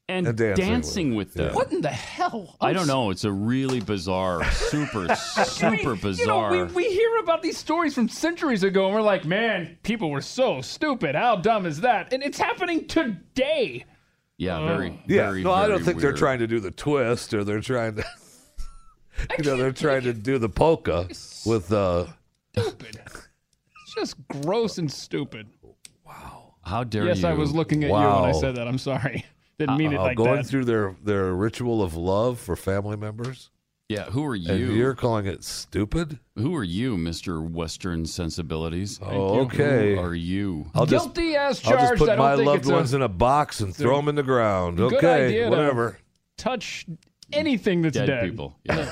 and, 0.08 0.26
And 0.28 0.36
dancing 0.38 0.64
dancing, 0.66 1.14
with 1.14 1.28
with, 1.28 1.34
them. 1.34 1.46
them. 1.46 1.54
What 1.56 1.72
in 1.72 1.80
the 1.80 1.88
hell? 1.90 2.56
I 2.60 2.72
don't 2.72 2.86
know. 2.86 3.10
It's 3.10 3.24
a 3.24 3.32
really 3.32 3.80
bizarre, 3.80 4.44
super, 4.52 5.14
super 5.16 5.96
bizarre. 5.96 6.52
You 6.52 6.60
know, 6.60 6.64
bizarre. 6.66 6.76
we, 6.76 6.84
we 6.88 6.92
hear 6.94 7.16
about 7.22 7.42
these 7.42 7.56
stories 7.56 7.94
from 7.94 8.08
centuries 8.08 8.62
ago, 8.62 8.86
and 8.86 8.94
we're 8.94 9.00
like, 9.02 9.24
man, 9.24 9.76
people 9.82 10.10
were 10.10 10.20
so 10.20 10.60
stupid. 10.60 11.14
How 11.14 11.36
dumb 11.36 11.66
is 11.66 11.80
that? 11.80 12.12
And 12.12 12.22
it's 12.22 12.38
happening 12.38 12.86
today. 12.86 13.86
Yeah, 14.36 14.66
very, 14.66 15.02
Yeah, 15.06 15.26
very. 15.26 15.42
no, 15.42 15.52
I 15.52 15.68
don't 15.68 15.78
very 15.78 15.84
think 15.84 16.00
they're 16.00 16.12
trying 16.12 16.40
to 16.40 16.46
do 16.46 16.60
the 16.60 16.70
twist 16.70 17.34
or 17.34 17.44
they're 17.44 17.60
trying 17.60 17.96
to, 17.96 18.04
you 19.38 19.44
know, 19.44 19.56
they're 19.56 19.72
trying 19.72 20.02
to 20.02 20.12
do 20.30 20.38
the 20.38 20.48
polka 20.48 21.08
with 21.46 21.72
uh, 21.72 22.06
Stupid. 22.56 23.00
It's 23.04 23.94
just 23.96 24.28
gross 24.28 24.78
and 24.78 24.90
stupid. 24.90 25.48
Wow. 26.06 26.54
How 26.62 26.84
dare 26.84 27.04
yes, 27.04 27.18
you? 27.18 27.22
Yes, 27.24 27.32
I 27.32 27.34
was 27.34 27.52
looking 27.52 27.84
at 27.84 27.88
you 27.88 27.94
when 27.94 28.02
I 28.02 28.32
said 28.32 28.56
that. 28.56 28.68
I'm 28.68 28.78
sorry. 28.78 29.24
Didn't 29.58 29.76
mean 29.76 29.92
it 29.92 29.96
uh, 29.96 30.02
like 30.02 30.16
going 30.16 30.30
that. 30.30 30.34
Going 30.36 30.44
through 30.44 30.64
their 30.64 30.96
their 31.02 31.34
ritual 31.34 31.82
of 31.82 31.94
love 31.94 32.40
for 32.40 32.56
family 32.56 32.96
members. 32.96 33.50
Yeah, 33.90 34.04
who 34.04 34.24
are 34.24 34.34
And 34.34 34.42
you? 34.44 34.72
you're 34.72 34.94
calling 34.94 35.26
it 35.26 35.44
stupid? 35.44 36.18
Who 36.36 36.56
are 36.56 36.64
you, 36.64 36.96
Mister 36.96 37.42
Western 37.42 38.06
Sensibilities? 38.06 38.98
Oh, 39.02 39.40
okay. 39.40 39.94
Who 39.96 40.00
are 40.00 40.14
you? 40.14 40.70
I'll 40.74 40.86
just, 40.86 41.14
Guilty 41.14 41.36
as 41.36 41.62
I'll 41.66 41.72
just 41.72 41.96
put 41.96 42.08
I 42.08 42.16
don't 42.16 42.18
my 42.18 42.34
loved 42.34 42.60
it's 42.60 42.68
a 42.70 42.72
ones 42.72 42.94
in 42.94 43.02
a 43.02 43.08
box 43.08 43.60
and 43.60 43.76
throw 43.76 43.96
them 43.96 44.08
in 44.08 44.14
the 44.14 44.22
ground. 44.22 44.78
good 44.78 44.94
Okay, 44.94 45.26
idea 45.26 45.44
to 45.44 45.50
whatever. 45.50 45.98
touch 46.38 46.86
anything 47.30 47.82
that's 47.82 47.94
Dead 47.96 48.06
dead. 48.06 48.24
people. 48.30 48.56
Yeah, 48.64 48.90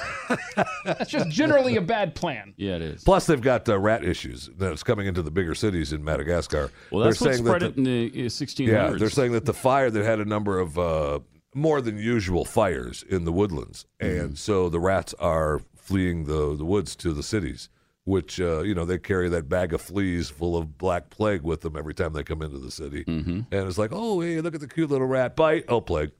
That's 0.84 1.10
just 1.10 1.30
generally 1.30 1.76
a 1.76 1.82
bad 1.82 2.14
plan. 2.14 2.52
yeah, 2.58 2.76
it 2.76 2.82
is. 2.82 3.02
Plus, 3.02 3.24
they've 3.24 3.40
got 3.40 3.66
uh, 3.70 3.78
rat 3.78 4.04
issues 4.04 4.50
that's 4.58 4.82
coming 4.82 5.06
into 5.06 5.22
the 5.22 5.30
bigger 5.30 5.54
cities 5.54 5.94
in 5.94 6.04
Madagascar. 6.04 6.70
Well, 6.90 7.04
that's 7.04 7.18
they're 7.18 7.28
what 7.28 7.34
saying 7.36 7.46
spread 7.46 7.62
that 7.62 7.70
it 7.72 7.76
in 7.78 7.84
the 7.84 8.10
uh, 8.26 8.28
1600s. 8.28 8.66
Yeah, 8.66 8.90
they're 8.90 9.08
saying 9.10 9.32
that 9.32 9.46
the 9.46 9.54
fire 9.54 9.90
that 9.90 10.04
had 10.04 10.20
a 10.20 10.24
number 10.26 10.58
of 10.58 10.78
uh, 10.78 11.20
more 11.54 11.80
than 11.80 11.98
usual 11.98 12.44
fires 12.44 13.02
in 13.08 13.24
the 13.24 13.32
woodlands, 13.32 13.86
Mm-hmm. 14.00 14.20
and 14.20 14.38
so 14.38 14.68
the 14.68 14.80
rats 14.80 15.14
are 15.18 15.60
fleeing 15.76 16.24
the 16.24 16.56
the 16.56 16.64
woods 16.64 16.94
to 16.96 17.12
the 17.12 17.22
cities. 17.22 17.68
Which 18.04 18.40
uh, 18.40 18.62
you 18.62 18.74
know 18.74 18.84
they 18.84 18.98
carry 18.98 19.28
that 19.28 19.48
bag 19.48 19.72
of 19.72 19.80
fleas 19.80 20.28
full 20.28 20.56
of 20.56 20.76
black 20.76 21.08
plague 21.08 21.42
with 21.42 21.60
them 21.60 21.76
every 21.76 21.94
time 21.94 22.12
they 22.14 22.24
come 22.24 22.42
into 22.42 22.58
the 22.58 22.70
city, 22.72 23.04
Mm-hmm. 23.04 23.40
and 23.52 23.68
it's 23.68 23.78
like, 23.78 23.90
oh 23.92 24.20
hey, 24.20 24.40
look 24.40 24.54
at 24.56 24.60
the 24.60 24.66
cute 24.66 24.90
little 24.90 25.06
rat 25.06 25.36
bite, 25.36 25.66
oh 25.68 25.80
plague. 25.80 26.10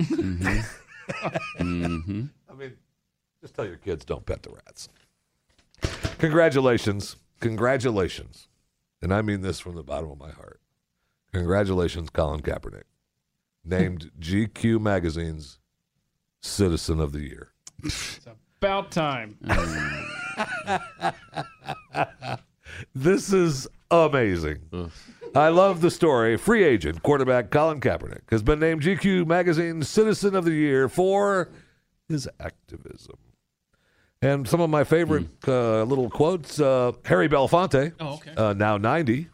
Mm-hmm. 0.00 0.60
I 2.50 2.54
mean, 2.54 2.72
just 3.42 3.54
tell 3.54 3.66
your 3.66 3.76
kids 3.76 4.04
don't 4.06 4.24
pet 4.24 4.42
the 4.42 4.50
rats. 4.50 4.88
Congratulations, 6.18 7.16
congratulations, 7.40 8.48
and 9.02 9.12
I 9.12 9.22
mean 9.22 9.42
this 9.42 9.60
from 9.60 9.74
the 9.74 9.82
bottom 9.82 10.10
of 10.10 10.18
my 10.18 10.30
heart. 10.30 10.60
Congratulations, 11.32 12.08
Colin 12.10 12.40
Kaepernick, 12.40 12.84
named 13.68 14.10
GQ 14.20 14.80
magazine's 14.80 15.58
Citizen 16.40 17.00
of 17.00 17.12
the 17.12 17.20
Year. 17.20 17.52
It's 17.84 18.20
about 18.60 18.90
time. 18.90 19.38
This 22.94 23.32
is 23.32 23.66
amazing. 23.90 24.90
I 25.34 25.48
love 25.48 25.80
the 25.80 25.90
story. 25.90 26.36
Free 26.36 26.62
agent 26.62 27.02
quarterback 27.02 27.50
Colin 27.50 27.80
Kaepernick 27.80 28.30
has 28.30 28.42
been 28.42 28.60
named 28.60 28.82
GQ 28.82 29.26
magazine's 29.26 29.88
Citizen 29.88 30.36
of 30.36 30.44
the 30.44 30.52
Year 30.52 30.88
for 30.88 31.48
his 32.08 32.28
activism. 32.38 33.16
And 34.22 34.46
some 34.48 34.60
of 34.60 34.70
my 34.70 34.84
favorite 34.84 35.26
uh, 35.46 35.82
little 35.84 36.10
quotes 36.10 36.60
uh, 36.60 36.92
Harry 37.04 37.28
Belafonte, 37.28 37.94
Oh, 38.00 38.14
okay. 38.14 38.34
uh, 38.36 38.52
now 38.52 38.76
90, 38.76 39.28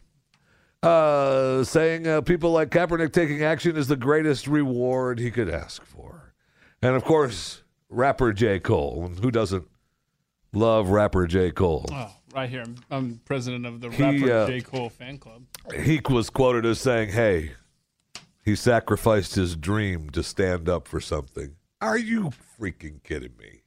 uh, 0.85 1.63
saying 1.63 2.07
uh, 2.07 2.21
people 2.21 2.51
like 2.51 2.69
Kaepernick 2.69 3.11
taking 3.11 3.43
action 3.43 3.75
is 3.75 3.87
the 3.87 3.95
greatest 3.95 4.47
reward 4.47 5.19
he 5.19 5.31
could 5.31 5.49
ask 5.49 5.83
for. 5.83 6.33
And 6.81 6.95
of 6.95 7.03
course, 7.03 7.63
rapper 7.89 8.31
J. 8.33 8.59
Cole. 8.59 9.11
Who 9.21 9.31
doesn't 9.31 9.67
love 10.53 10.89
rapper 10.89 11.25
J. 11.27 11.51
Cole? 11.51 11.85
Oh, 11.91 12.11
right 12.33 12.49
here. 12.49 12.61
I'm, 12.61 12.75
I'm 12.91 13.21
president 13.25 13.65
of 13.65 13.81
the 13.81 13.89
He, 13.89 14.03
rapper 14.03 14.31
uh, 14.33 14.47
J. 14.47 14.61
Cole 14.61 14.89
fan 14.89 15.17
club. 15.17 15.43
he 15.83 15.99
was 16.09 16.29
quoted 16.29 16.65
as 16.65 16.79
saying, 16.79 17.09
"Hey, 17.09 17.53
he 18.43 18.55
sacrificed 18.55 19.35
his 19.35 19.55
dream 19.55 20.09
to 20.11 20.21
stand 20.23 20.69
up 20.69 20.87
for 20.87 20.99
something." 20.99 21.55
Are 21.81 21.97
you 21.97 22.31
freaking 22.59 23.01
kidding 23.03 23.33
me? 23.39 23.63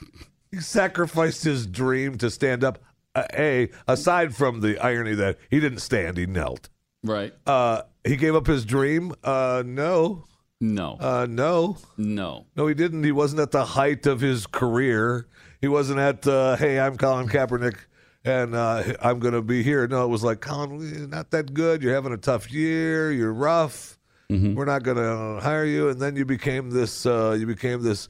He 0.50 0.60
sacrificed 0.60 1.44
his 1.44 1.66
dream 1.66 2.16
to 2.16 2.30
stand 2.30 2.64
up. 2.64 2.78
Uh, 3.18 3.26
a 3.36 3.70
aside 3.86 4.34
from 4.34 4.60
the 4.60 4.78
irony 4.78 5.14
that 5.14 5.38
he 5.50 5.60
didn't 5.60 5.80
stand, 5.80 6.16
he 6.16 6.26
knelt. 6.26 6.68
right. 7.02 7.32
Uh, 7.46 7.82
he 8.04 8.16
gave 8.16 8.34
up 8.34 8.46
his 8.46 8.64
dream. 8.64 9.14
Uh, 9.22 9.62
no, 9.66 10.24
No. 10.60 10.96
Uh, 10.98 11.26
no. 11.28 11.76
No. 11.96 12.46
No, 12.56 12.66
he 12.66 12.74
didn't. 12.74 13.04
He 13.04 13.12
wasn't 13.12 13.40
at 13.40 13.50
the 13.50 13.64
height 13.64 14.06
of 14.06 14.20
his 14.20 14.46
career. 14.46 15.26
He 15.60 15.68
wasn't 15.68 15.98
at, 16.00 16.26
uh, 16.26 16.56
hey, 16.56 16.78
I'm 16.80 16.96
Colin 16.96 17.28
Kaepernick 17.28 17.76
and 18.24 18.54
uh, 18.54 18.82
I'm 19.02 19.18
going 19.18 19.34
to 19.34 19.42
be 19.42 19.62
here. 19.62 19.86
No, 19.86 20.04
it 20.04 20.08
was 20.08 20.24
like, 20.24 20.40
Colin, 20.40 20.80
you're 20.80 21.08
not 21.08 21.30
that 21.32 21.52
good. 21.54 21.82
You're 21.82 21.94
having 21.94 22.12
a 22.12 22.16
tough 22.16 22.50
year. 22.52 23.12
You're 23.12 23.32
rough. 23.32 23.98
We're 24.30 24.64
not 24.66 24.82
going 24.82 24.96
to 24.98 25.40
hire 25.42 25.64
you. 25.64 25.88
And 25.88 26.00
then 26.00 26.14
you 26.16 26.24
became 26.24 26.70
this, 26.70 27.06
uh, 27.06 27.36
you 27.38 27.46
became 27.46 27.82
this, 27.82 28.08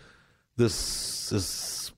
this, 0.57 1.29
this 1.31 1.93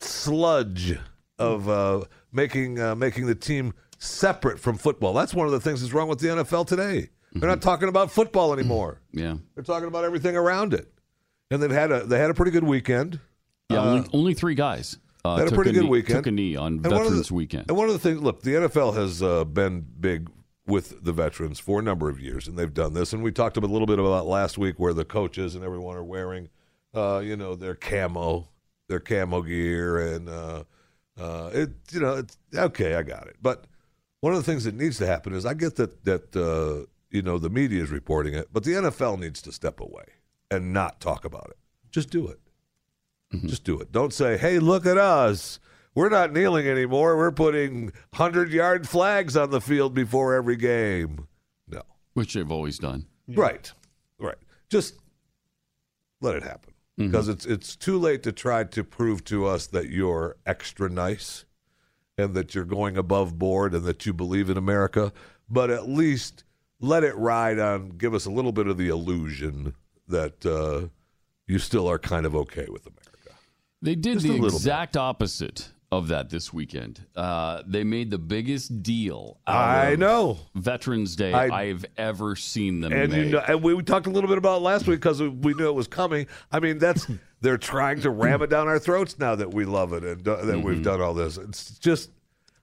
sludge 0.00 0.98
of 1.38 1.68
uh, 1.68 2.02
making, 2.32 2.80
uh, 2.80 2.94
making 2.94 3.26
the 3.26 3.34
team 3.34 3.74
separate 3.98 4.58
from 4.58 4.76
football. 4.76 5.12
That's 5.12 5.34
one 5.34 5.46
of 5.46 5.52
the 5.52 5.60
things 5.60 5.80
that's 5.80 5.92
wrong 5.92 6.08
with 6.08 6.18
the 6.18 6.28
NFL 6.28 6.66
today. 6.66 7.10
They're 7.34 7.48
not 7.48 7.62
talking 7.62 7.88
about 7.88 8.10
football 8.10 8.52
anymore. 8.52 9.00
Yeah. 9.12 9.36
They're 9.54 9.64
talking 9.64 9.88
about 9.88 10.04
everything 10.04 10.36
around 10.36 10.72
it. 10.74 10.90
And 11.50 11.62
they've 11.62 11.70
had 11.70 11.92
a 11.92 12.04
they 12.06 12.18
had 12.18 12.30
a 12.30 12.34
pretty 12.34 12.50
good 12.50 12.64
weekend. 12.64 13.20
Yeah, 13.68 13.80
Uh, 13.80 13.84
only, 13.84 14.08
only 14.14 14.34
three 14.34 14.54
guys 14.54 14.96
uh, 15.24 15.36
had 15.36 15.46
a 15.46 15.50
took 15.50 15.56
pretty 15.56 15.72
good 15.72 15.82
knee, 15.84 15.88
weekend. 15.90 16.16
Took 16.20 16.26
a 16.28 16.30
knee 16.30 16.56
on 16.56 16.76
And 16.76 16.86
of 16.86 16.92
the- 16.92 16.98
Veterans 16.98 17.30
Weekend. 17.32 17.66
And 17.68 17.76
one 17.76 17.88
of 17.88 17.92
the 17.92 17.98
things, 17.98 18.20
look, 18.22 18.42
the 18.42 18.52
NFL 18.54 18.96
has 18.96 19.22
uh, 19.22 19.44
been 19.44 19.84
big 20.00 20.30
with 20.66 21.04
the 21.04 21.12
veterans 21.12 21.58
for 21.60 21.80
a 21.80 21.82
number 21.82 22.08
of 22.08 22.20
years, 22.20 22.48
and 22.48 22.56
they've 22.56 22.72
done 22.72 22.94
this. 22.94 23.12
And 23.12 23.22
we 23.22 23.32
talked 23.32 23.56
a 23.58 23.60
little 23.60 23.86
bit 23.86 23.98
about 23.98 24.26
last 24.26 24.56
week 24.56 24.78
where 24.78 24.94
the 24.94 25.04
coaches 25.04 25.54
and 25.54 25.62
everyone 25.64 25.94
are 25.96 26.04
wearing, 26.04 26.48
uh, 26.94 27.18
you 27.22 27.36
know, 27.36 27.54
their 27.54 27.74
camo, 27.74 28.48
their 28.88 29.00
camo 29.00 29.42
gear, 29.42 29.98
and 30.14 30.28
uh, 30.28 30.64
uh, 31.18 31.50
it, 31.52 31.70
you 31.90 32.00
know, 32.00 32.16
it's 32.16 32.38
okay. 32.54 32.94
I 32.94 33.02
got 33.02 33.26
it. 33.26 33.36
But 33.42 33.66
one 34.20 34.32
of 34.32 34.38
the 34.38 34.50
things 34.50 34.64
that 34.64 34.74
needs 34.74 34.98
to 34.98 35.06
happen 35.06 35.34
is 35.34 35.44
I 35.44 35.54
get 35.54 35.76
that 35.76 36.04
that 36.04 36.36
uh, 36.36 36.86
you 37.10 37.22
know 37.22 37.38
the 37.38 37.50
media 37.50 37.82
is 37.82 37.90
reporting 37.90 38.34
it, 38.34 38.48
but 38.52 38.64
the 38.64 38.72
NFL 38.72 39.18
needs 39.18 39.42
to 39.42 39.52
step 39.52 39.80
away 39.80 40.04
and 40.50 40.72
not 40.72 41.00
talk 41.00 41.24
about 41.24 41.48
it. 41.50 41.58
Just 41.90 42.10
do 42.10 42.28
it. 42.28 42.38
Just 43.46 43.64
do 43.64 43.80
it. 43.80 43.90
Don't 43.92 44.12
say, 44.12 44.36
"Hey, 44.36 44.58
look 44.58 44.84
at 44.86 44.98
us. 44.98 45.58
We're 45.94 46.10
not 46.10 46.32
kneeling 46.32 46.66
anymore. 46.66 47.16
We're 47.16 47.32
putting 47.32 47.92
100-yard 48.14 48.88
flags 48.88 49.36
on 49.36 49.50
the 49.50 49.60
field 49.60 49.94
before 49.94 50.34
every 50.34 50.56
game." 50.56 51.26
No. 51.66 51.82
Which 52.14 52.34
they've 52.34 52.50
always 52.50 52.78
done. 52.78 53.06
Right. 53.28 53.72
Right. 54.18 54.36
Just 54.68 54.96
let 56.20 56.36
it 56.36 56.42
happen. 56.42 56.71
Because 56.98 57.28
it's 57.28 57.46
it's 57.46 57.74
too 57.74 57.98
late 57.98 58.22
to 58.24 58.32
try 58.32 58.64
to 58.64 58.84
prove 58.84 59.24
to 59.24 59.46
us 59.46 59.66
that 59.68 59.88
you're 59.88 60.36
extra 60.44 60.88
nice 60.90 61.46
and 62.18 62.34
that 62.34 62.54
you're 62.54 62.64
going 62.66 62.96
above 62.96 63.38
board 63.38 63.74
and 63.74 63.84
that 63.84 64.04
you 64.04 64.12
believe 64.12 64.50
in 64.50 64.56
America, 64.58 65.12
but 65.48 65.70
at 65.70 65.88
least 65.88 66.44
let 66.80 67.02
it 67.02 67.16
ride 67.16 67.58
on 67.58 67.90
give 67.90 68.12
us 68.14 68.26
a 68.26 68.30
little 68.30 68.52
bit 68.52 68.66
of 68.66 68.76
the 68.76 68.88
illusion 68.88 69.74
that 70.06 70.44
uh, 70.44 70.88
you 71.46 71.58
still 71.58 71.88
are 71.88 71.98
kind 71.98 72.26
of 72.26 72.36
okay 72.36 72.66
with 72.68 72.86
America. 72.86 73.38
They 73.80 73.94
did 73.94 74.14
Just 74.14 74.26
the 74.26 74.38
bit. 74.38 74.52
exact 74.52 74.96
opposite 74.96 75.70
of 75.92 76.08
that 76.08 76.30
this 76.30 76.52
weekend. 76.54 77.04
Uh, 77.14 77.62
they 77.66 77.84
made 77.84 78.10
the 78.10 78.18
biggest 78.18 78.82
deal. 78.82 79.38
Out 79.46 79.54
I 79.56 79.86
of 79.90 79.98
know. 79.98 80.38
Veterans 80.54 81.14
Day 81.14 81.32
I- 81.34 81.64
I've 81.64 81.84
ever 81.98 82.34
seen 82.34 82.80
them 82.80 82.92
and 82.92 83.12
make. 83.12 83.24
you 83.26 83.30
know, 83.32 83.40
and 83.46 83.62
we, 83.62 83.74
we 83.74 83.82
talked 83.82 84.06
a 84.06 84.10
little 84.10 84.26
bit 84.28 84.38
about 84.38 84.56
it 84.56 84.62
last 84.64 84.86
week 84.86 85.00
because 85.00 85.20
we 85.22 85.52
knew 85.52 85.68
it 85.68 85.74
was 85.74 85.86
coming. 85.86 86.26
I 86.50 86.60
mean, 86.60 86.78
that's 86.78 87.06
they're 87.42 87.58
trying 87.58 88.00
to 88.00 88.10
ram 88.10 88.40
it 88.42 88.48
down 88.48 88.68
our 88.68 88.78
throats 88.78 89.18
now 89.18 89.34
that 89.36 89.52
we 89.52 89.66
love 89.66 89.92
it 89.92 90.02
and 90.02 90.26
uh, 90.26 90.36
that 90.36 90.46
Mm-hmm. 90.56 90.62
we've 90.66 90.82
done 90.82 91.02
all 91.02 91.12
this. 91.12 91.36
It's 91.36 91.78
just, 91.78 92.10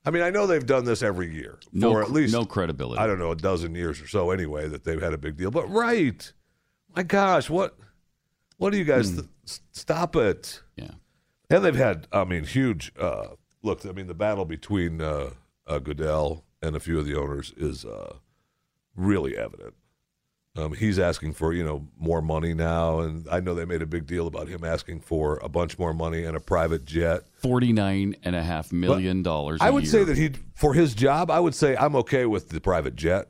I 0.04 0.10
mean, 0.10 0.24
I 0.24 0.30
know 0.30 0.48
they've 0.48 0.66
done 0.66 0.84
this 0.84 1.00
every 1.02 1.32
year 1.32 1.60
No- 1.72 1.92
for 1.92 2.02
at 2.02 2.10
least 2.10 2.32
no 2.34 2.44
credibility. 2.44 3.00
I 3.00 3.06
don't 3.06 3.20
know 3.20 3.30
a 3.30 3.36
dozen 3.36 3.76
years 3.76 4.02
or 4.02 4.08
so 4.08 4.32
anyway 4.32 4.66
that 4.68 4.82
they've 4.82 5.00
had 5.00 5.12
a 5.14 5.18
big 5.18 5.36
deal. 5.36 5.52
But 5.52 5.70
right, 5.70 6.32
my 6.96 7.04
gosh, 7.04 7.48
what, 7.48 7.78
what 8.56 8.70
do 8.72 8.78
you 8.78 8.84
guys? 8.84 9.12
Th- 9.12 9.26
stop 9.70 10.16
it. 10.16 10.60
Yeah. 10.74 10.90
And 11.50 11.64
they've 11.64 11.74
had, 11.74 12.06
I 12.12 12.24
mean, 12.24 12.44
huge. 12.44 12.92
Uh, 12.98 13.28
look, 13.62 13.84
I 13.84 13.92
mean, 13.92 14.06
the 14.06 14.14
battle 14.14 14.44
between 14.44 15.00
uh, 15.00 15.30
uh, 15.66 15.78
Goodell 15.80 16.44
and 16.62 16.76
a 16.76 16.80
few 16.80 16.98
of 16.98 17.06
the 17.06 17.18
owners 17.18 17.52
is 17.56 17.84
uh, 17.84 18.16
really 18.94 19.36
evident. 19.36 19.74
Um, 20.56 20.74
he's 20.74 20.98
asking 20.98 21.34
for 21.34 21.52
you 21.52 21.64
know 21.64 21.86
more 21.96 22.20
money 22.20 22.54
now, 22.54 22.98
and 23.00 23.26
I 23.30 23.38
know 23.38 23.54
they 23.54 23.64
made 23.64 23.82
a 23.82 23.86
big 23.86 24.06
deal 24.06 24.26
about 24.26 24.48
him 24.48 24.64
asking 24.64 25.00
for 25.00 25.38
a 25.44 25.48
bunch 25.48 25.78
more 25.78 25.94
money 25.94 26.24
and 26.24 26.36
a 26.36 26.40
private 26.40 26.84
jet. 26.84 27.22
Forty-nine 27.38 28.16
and 28.24 28.34
a 28.34 28.42
half 28.42 28.72
million 28.72 29.22
dollars. 29.22 29.60
I 29.62 29.70
would 29.70 29.84
year. 29.84 29.92
say 29.92 30.04
that 30.04 30.18
he, 30.18 30.32
for 30.54 30.74
his 30.74 30.94
job, 30.94 31.30
I 31.30 31.38
would 31.38 31.54
say 31.54 31.76
I'm 31.76 31.94
okay 31.96 32.26
with 32.26 32.48
the 32.48 32.60
private 32.60 32.96
jet. 32.96 33.28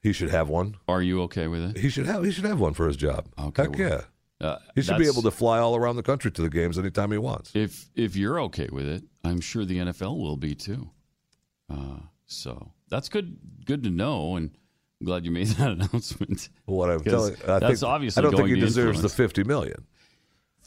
He 0.00 0.14
should 0.14 0.30
have 0.30 0.48
one. 0.48 0.76
Are 0.88 1.02
you 1.02 1.20
okay 1.24 1.48
with 1.48 1.62
it? 1.62 1.78
He 1.78 1.90
should 1.90 2.06
have. 2.06 2.24
He 2.24 2.30
should 2.30 2.44
have 2.44 2.60
one 2.60 2.72
for 2.72 2.86
his 2.86 2.96
job. 2.96 3.26
Okay, 3.38 3.62
Heck 3.62 3.70
well, 3.72 3.80
yeah. 3.80 4.00
Uh, 4.40 4.56
He 4.74 4.82
should 4.82 4.98
be 4.98 5.06
able 5.06 5.22
to 5.22 5.30
fly 5.30 5.58
all 5.58 5.76
around 5.76 5.96
the 5.96 6.02
country 6.02 6.30
to 6.32 6.42
the 6.42 6.50
games 6.50 6.78
anytime 6.78 7.12
he 7.12 7.18
wants. 7.18 7.52
If 7.54 7.88
if 7.94 8.16
you're 8.16 8.40
okay 8.42 8.68
with 8.72 8.86
it, 8.86 9.04
I'm 9.24 9.40
sure 9.40 9.64
the 9.64 9.78
NFL 9.78 10.18
will 10.18 10.36
be 10.36 10.54
too. 10.54 10.90
Uh, 11.70 11.98
so 12.26 12.72
that's 12.88 13.08
good. 13.08 13.38
Good 13.64 13.82
to 13.84 13.90
know, 13.90 14.36
and 14.36 14.50
I'm 15.00 15.06
glad 15.06 15.24
you 15.24 15.30
made 15.30 15.46
that 15.58 15.70
announcement. 15.70 16.48
What 16.66 16.90
I'm 16.90 17.02
telling, 17.04 17.36
I 17.48 17.58
that's 17.60 17.80
think, 17.80 17.90
obviously 17.90 18.20
I 18.20 18.22
don't 18.24 18.36
think 18.36 18.48
he 18.48 18.60
deserves 18.60 18.98
influence. 18.98 19.12
the 19.12 19.22
50 19.22 19.44
million. 19.44 19.86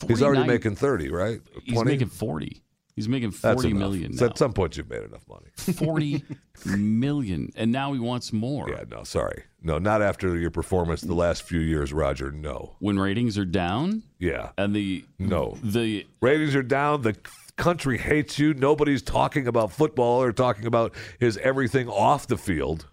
He's 0.08 0.22
already 0.22 0.46
making 0.48 0.76
30, 0.76 1.10
right? 1.10 1.42
He's 1.64 1.74
20? 1.74 1.92
making 1.92 2.08
forty. 2.10 2.62
He's 2.98 3.08
making 3.08 3.30
forty 3.30 3.72
million. 3.74 3.78
million 3.78 4.14
So. 4.18 4.26
At 4.26 4.40
some 4.40 4.54
point, 4.54 4.76
you've 4.76 4.90
made 4.90 5.04
enough 5.04 5.24
money. 5.30 5.46
Forty 5.56 6.24
million, 6.66 7.54
and 7.56 7.72
now 7.72 7.94
he 7.94 8.00
wants 8.00 8.34
more. 8.34 8.68
Yeah, 8.68 8.86
no, 8.90 9.04
sorry, 9.04 9.44
no, 9.62 9.78
not 9.78 10.02
after 10.02 10.36
your 10.36 10.50
performance 10.50 11.02
the 11.02 11.14
last 11.14 11.44
few 11.44 11.60
years, 11.60 11.94
Roger. 11.94 12.32
No, 12.32 12.76
When 12.80 12.98
ratings 12.98 13.38
are 13.38 13.46
down, 13.46 14.02
yeah, 14.18 14.50
and 14.58 14.76
the 14.76 15.06
no, 15.20 15.60
the 15.62 16.08
ratings 16.24 16.56
are 16.56 16.64
down. 16.64 17.04
The 17.04 17.16
country 17.56 18.00
hates 18.00 18.40
you. 18.40 18.56
Nobody's 18.56 19.04
talking 19.04 19.46
about 19.46 19.72
football 19.72 20.20
or 20.20 20.32
talking 20.32 20.66
about 20.66 20.96
his 21.20 21.38
everything 21.38 21.88
off 21.88 22.26
the 22.26 22.38
field. 22.38 22.88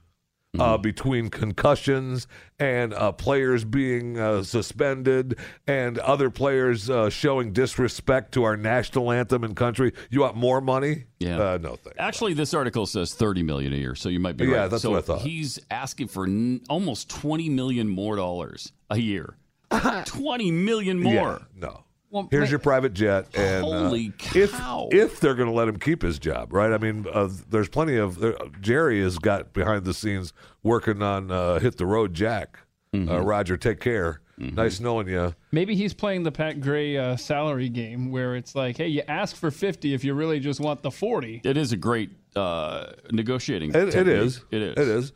Uh, 0.59 0.79
between 0.79 1.31
concussions 1.31 2.29
and 2.61 2.95
uh, 2.95 3.11
players 3.11 3.65
being 3.65 4.17
uh, 4.19 4.43
suspended 4.43 5.37
and 5.67 5.99
other 5.99 6.31
players 6.31 6.89
uh, 6.89 7.11
showing 7.11 7.53
disrespect 7.53 8.33
to 8.33 8.45
our 8.45 8.57
national 8.57 9.11
anthem 9.11 9.43
and 9.43 9.57
country, 9.57 9.93
you 10.11 10.21
want 10.21 10.37
more 10.37 10.61
money? 10.61 11.05
Yeah. 11.19 11.39
Uh, 11.39 11.59
no 11.61 11.77
thanks. 11.77 11.99
Actually, 11.99 12.35
this 12.35 12.55
article 12.55 12.87
says 12.87 13.15
thirty 13.15 13.43
million 13.43 13.73
a 13.73 13.77
year, 13.77 13.95
so 13.95 14.09
you 14.09 14.21
might 14.21 14.37
be 14.37 14.45
Yeah, 14.47 14.57
right. 14.63 14.71
that's 14.71 14.83
so 14.83 14.91
what 14.91 14.99
I 14.99 15.03
thought. 15.03 15.21
He's 15.23 15.59
asking 15.71 16.09
for 16.09 16.25
n- 16.25 16.61
almost 16.69 17.09
twenty 17.11 17.49
million 17.49 17.89
more 17.89 18.15
dollars 18.17 18.73
a 18.91 18.99
year. 18.99 19.37
twenty 20.05 20.51
million 20.53 21.01
more. 21.01 21.13
Yeah, 21.13 21.39
no. 21.57 21.85
Well, 22.15 22.29
Here's 22.31 22.43
wait. 22.43 22.51
your 22.51 22.59
private 22.61 22.95
jet, 22.95 23.27
and 23.35 23.65
uh, 23.65 23.69
Holy 23.89 24.13
if 24.37 24.53
cow. 24.53 24.89
if 24.93 25.19
they're 25.19 25.35
going 25.35 25.49
to 25.49 25.55
let 25.55 25.67
him 25.67 25.81
keep 25.81 26.01
his 26.01 26.21
job, 26.21 26.53
right? 26.53 26.73
I 26.73 26.79
mean, 26.79 27.07
uh, 27.13 27.29
there's 27.51 27.69
plenty 27.69 27.97
of 27.97 28.21
there, 28.21 28.37
Jerry 28.61 29.03
has 29.03 29.19
got 29.19 29.53
behind 29.53 29.85
the 29.85 29.93
scenes 29.93 30.33
working 30.63 31.03
on 31.03 31.33
uh, 31.33 31.59
hit 31.59 31.77
the 31.77 31.87
road, 31.87 32.15
Jack. 32.15 32.61
Mm-hmm. 32.95 33.11
Uh, 33.11 33.19
Roger, 33.19 33.57
take 33.57 33.81
care. 33.81 34.21
Nice 34.39 34.79
knowing 34.79 35.09
you. 35.09 35.35
Maybe 35.51 35.75
he's 35.75 35.93
playing 35.93 36.23
the 36.23 36.31
Pat 36.31 36.61
Gray 36.61 36.97
uh, 36.97 37.17
salary 37.17 37.69
game 37.69 38.13
where 38.13 38.37
it's 38.37 38.55
like, 38.55 38.77
hey, 38.77 38.89
you 38.89 39.03
ask 39.09 39.35
for 39.35 39.51
50 39.51 39.93
if 39.93 40.05
you 40.05 40.15
really 40.15 40.39
just 40.39 40.61
want 40.61 40.83
the 40.83 40.91
40. 40.93 41.41
It 41.45 41.57
is 41.57 41.73
a 41.73 41.77
great 41.77 42.11
uh, 42.37 42.93
negotiating. 43.11 43.71
It, 43.71 43.77
it 43.77 43.91
technique. 43.91 44.15
is. 44.17 44.45
It 44.53 44.63
is. 44.63 44.73
It 44.77 44.89
is. 44.89 45.13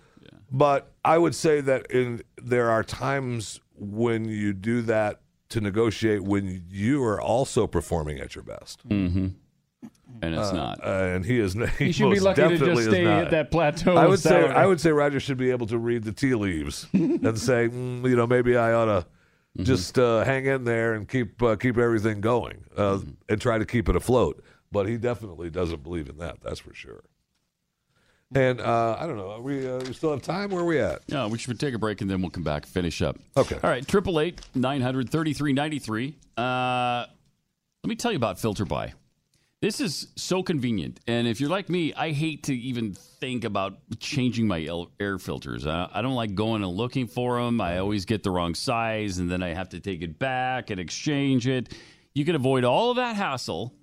But 0.50 0.92
I 1.04 1.18
would 1.18 1.34
say 1.34 1.60
that 1.60 1.90
in 1.90 2.22
there 2.40 2.70
are 2.70 2.82
times 2.82 3.60
when 3.76 4.24
you 4.24 4.52
do 4.52 4.82
that 4.82 5.20
to 5.50 5.60
negotiate 5.60 6.22
when 6.22 6.64
you 6.70 7.02
are 7.04 7.20
also 7.20 7.66
performing 7.66 8.18
at 8.18 8.34
your 8.34 8.44
best. 8.44 8.86
Mm-hmm. 8.88 9.28
And 10.22 10.34
it's 10.34 10.48
Uh, 10.48 10.56
not. 10.56 10.80
uh, 10.84 10.90
and 11.14 11.24
he 11.24 11.38
is. 11.38 11.52
He, 11.54 11.60
He 11.86 11.92
should 11.92 12.04
be 12.10 12.16
most 12.16 12.22
lucky 12.22 12.42
to 12.42 12.48
definitely 12.48 12.74
just 12.84 12.88
stay 12.90 13.06
at 13.06 13.30
that 13.30 13.50
plateau. 13.50 13.96
I 13.96 14.04
of 14.04 14.10
would 14.10 14.20
say. 14.20 14.48
I 14.48 14.66
would 14.66 14.80
say 14.80 14.90
Roger 14.90 15.20
should 15.20 15.36
be 15.38 15.50
able 15.50 15.66
to 15.68 15.78
read 15.78 16.02
the 16.04 16.12
tea 16.12 16.34
leaves 16.34 16.86
and 16.92 17.38
say, 17.38 17.68
mm, 17.68 18.08
you 18.08 18.16
know, 18.16 18.26
maybe 18.26 18.56
I 18.56 18.72
ought 18.72 18.86
to 18.86 19.06
Mm-hmm. 19.56 19.64
just 19.64 19.98
uh, 19.98 20.22
hang 20.24 20.44
in 20.46 20.64
there 20.64 20.92
and 20.94 21.08
keep 21.08 21.42
uh, 21.42 21.56
keep 21.56 21.78
everything 21.78 22.20
going 22.20 22.64
uh, 22.76 22.98
Mm-hmm. 22.98 23.10
and 23.30 23.40
try 23.40 23.58
to 23.58 23.64
keep 23.64 23.88
it 23.88 23.96
afloat. 23.96 24.44
But 24.70 24.86
he 24.86 24.98
definitely 24.98 25.48
doesn't 25.50 25.82
believe 25.82 26.08
in 26.08 26.18
that. 26.18 26.42
That's 26.42 26.60
for 26.60 26.74
sure. 26.74 27.02
And 28.34 28.60
uh, 28.60 28.96
I 28.98 29.06
don't 29.06 29.16
know. 29.16 29.30
Are 29.30 29.40
we, 29.40 29.66
uh, 29.66 29.78
we 29.86 29.94
still 29.94 30.10
have 30.10 30.20
time? 30.20 30.50
Where 30.50 30.62
are 30.62 30.66
we 30.66 30.78
at? 30.78 31.00
Yeah, 31.06 31.26
we 31.28 31.38
should 31.38 31.58
take 31.58 31.74
a 31.74 31.78
break 31.78 32.02
and 32.02 32.10
then 32.10 32.20
we'll 32.20 32.30
come 32.30 32.42
back 32.42 32.66
finish 32.66 33.00
up. 33.00 33.18
Okay. 33.36 33.58
All 33.62 33.70
right, 33.70 33.86
triple 33.86 34.20
eight 34.20 34.40
nine 34.54 34.82
hundred 34.82 35.08
thirty 35.10 35.32
three 35.32 35.52
ninety 35.54 35.78
three. 35.78 36.16
Uh, 36.36 37.06
let 37.82 37.88
me 37.88 37.96
tell 37.96 38.12
you 38.12 38.16
about 38.16 38.36
FilterBuy. 38.36 38.92
This 39.60 39.80
is 39.80 40.08
so 40.14 40.44
convenient, 40.44 41.00
and 41.08 41.26
if 41.26 41.40
you're 41.40 41.50
like 41.50 41.68
me, 41.68 41.92
I 41.92 42.12
hate 42.12 42.44
to 42.44 42.54
even 42.56 42.94
think 42.94 43.42
about 43.42 43.78
changing 43.98 44.46
my 44.46 44.68
air 45.00 45.18
filters. 45.18 45.66
I 45.66 46.00
don't 46.00 46.14
like 46.14 46.36
going 46.36 46.62
and 46.62 46.70
looking 46.70 47.08
for 47.08 47.42
them. 47.42 47.60
I 47.60 47.78
always 47.78 48.04
get 48.04 48.22
the 48.22 48.30
wrong 48.30 48.54
size, 48.54 49.18
and 49.18 49.28
then 49.28 49.42
I 49.42 49.54
have 49.54 49.70
to 49.70 49.80
take 49.80 50.02
it 50.02 50.16
back 50.16 50.70
and 50.70 50.78
exchange 50.78 51.48
it. 51.48 51.74
You 52.14 52.24
can 52.24 52.36
avoid 52.36 52.62
all 52.62 52.90
of 52.90 52.98
that 52.98 53.16
hassle 53.16 53.74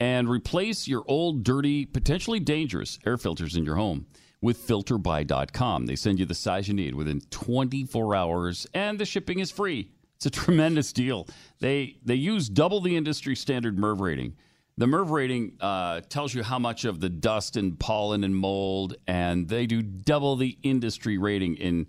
and 0.00 0.28
replace 0.28 0.88
your 0.88 1.04
old, 1.06 1.44
dirty, 1.44 1.86
potentially 1.86 2.40
dangerous 2.40 2.98
air 3.06 3.16
filters 3.16 3.56
in 3.56 3.64
your 3.64 3.76
home 3.76 4.06
with 4.40 4.66
filterbuy.com. 4.66 5.86
They 5.86 5.96
send 5.96 6.18
you 6.18 6.26
the 6.26 6.34
size 6.34 6.68
you 6.68 6.74
need 6.74 6.94
within 6.94 7.20
24 7.30 8.14
hours, 8.14 8.66
and 8.74 8.98
the 8.98 9.06
shipping 9.06 9.38
is 9.38 9.50
free. 9.50 9.90
It's 10.16 10.26
a 10.26 10.30
tremendous 10.30 10.92
deal. 10.92 11.26
They 11.60 11.98
they 12.04 12.14
use 12.14 12.48
double 12.48 12.80
the 12.80 12.96
industry 12.96 13.36
standard 13.36 13.76
MERV 13.76 14.00
rating. 14.00 14.36
The 14.76 14.86
MERV 14.86 15.10
rating 15.10 15.56
uh, 15.60 16.00
tells 16.08 16.34
you 16.34 16.42
how 16.42 16.58
much 16.58 16.84
of 16.84 17.00
the 17.00 17.08
dust 17.08 17.56
and 17.56 17.78
pollen 17.78 18.24
and 18.24 18.34
mold, 18.34 18.96
and 19.06 19.48
they 19.48 19.66
do 19.66 19.82
double 19.82 20.36
the 20.36 20.58
industry 20.62 21.16
rating 21.18 21.56
in 21.56 21.86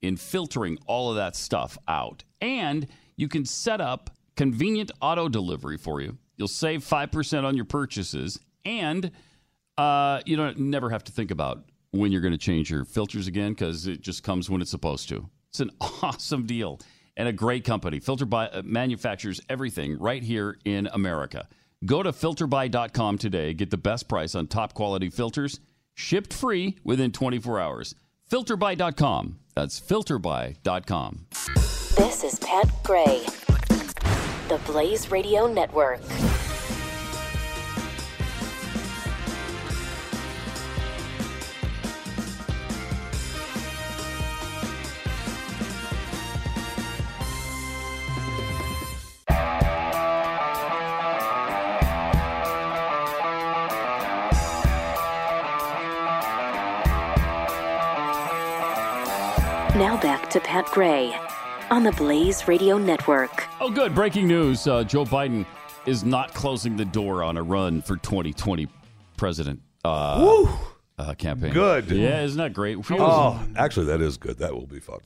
in 0.00 0.16
filtering 0.16 0.78
all 0.86 1.10
of 1.10 1.16
that 1.16 1.36
stuff 1.36 1.78
out. 1.86 2.24
And 2.40 2.88
you 3.16 3.28
can 3.28 3.44
set 3.44 3.80
up 3.80 4.10
convenient 4.36 4.90
auto 5.00 5.28
delivery 5.28 5.76
for 5.76 6.00
you. 6.00 6.18
You'll 6.36 6.48
save 6.48 6.82
five 6.84 7.12
percent 7.12 7.46
on 7.46 7.56
your 7.56 7.64
purchases, 7.64 8.38
and 8.64 9.10
uh, 9.78 10.20
you 10.26 10.36
don't 10.36 10.58
never 10.58 10.90
have 10.90 11.04
to 11.04 11.12
think 11.12 11.30
about 11.30 11.64
when 11.92 12.10
you're 12.10 12.20
going 12.20 12.32
to 12.32 12.38
change 12.38 12.70
your 12.70 12.84
filters 12.84 13.26
again 13.26 13.52
because 13.52 13.86
it 13.86 14.00
just 14.00 14.22
comes 14.22 14.48
when 14.50 14.60
it's 14.60 14.70
supposed 14.70 15.08
to. 15.10 15.28
It's 15.50 15.60
an 15.60 15.70
awesome 16.02 16.46
deal 16.46 16.80
and 17.16 17.28
a 17.28 17.32
great 17.32 17.64
company. 17.64 18.00
FilterBuy 18.00 18.56
uh, 18.56 18.62
manufactures 18.64 19.40
everything 19.48 19.98
right 19.98 20.22
here 20.22 20.58
in 20.64 20.88
America. 20.92 21.46
Go 21.84 22.02
to 22.02 22.12
filterbuy.com 22.12 23.18
today. 23.18 23.54
Get 23.54 23.70
the 23.70 23.76
best 23.76 24.08
price 24.08 24.34
on 24.34 24.46
top 24.46 24.72
quality 24.72 25.10
filters, 25.10 25.60
shipped 25.94 26.32
free 26.32 26.78
within 26.84 27.12
24 27.12 27.60
hours. 27.60 27.94
Filterbuy.com. 28.30 29.38
That's 29.54 29.80
filterbuy.com. 29.80 31.26
This 31.96 32.24
is 32.24 32.38
Pat 32.38 32.70
Gray, 32.82 33.26
the 34.48 34.58
Blaze 34.66 35.10
Radio 35.10 35.46
Network. 35.46 36.00
Now 59.74 59.98
back 60.00 60.30
to 60.30 60.40
Pat 60.40 60.66
Gray 60.66 61.12
on 61.72 61.84
the 61.84 61.92
Blaze 61.92 62.46
Radio 62.46 62.76
Network. 62.76 63.48
Oh, 63.58 63.70
good. 63.70 63.94
Breaking 63.94 64.28
news 64.28 64.66
uh, 64.66 64.84
Joe 64.84 65.06
Biden 65.06 65.46
is 65.86 66.04
not 66.04 66.34
closing 66.34 66.76
the 66.76 66.84
door 66.84 67.22
on 67.22 67.38
a 67.38 67.42
run 67.42 67.80
for 67.80 67.96
2020 67.96 68.68
president 69.16 69.58
uh, 69.82 70.46
uh, 70.98 71.14
campaign. 71.14 71.54
Good. 71.54 71.90
Yeah, 71.90 72.24
isn't 72.24 72.36
that 72.36 72.52
great? 72.52 72.76
Oh, 72.90 73.42
actually, 73.56 73.86
that 73.86 74.02
is 74.02 74.18
good. 74.18 74.36
That 74.38 74.52
will 74.52 74.66
be 74.66 74.80
fun. 74.80 74.98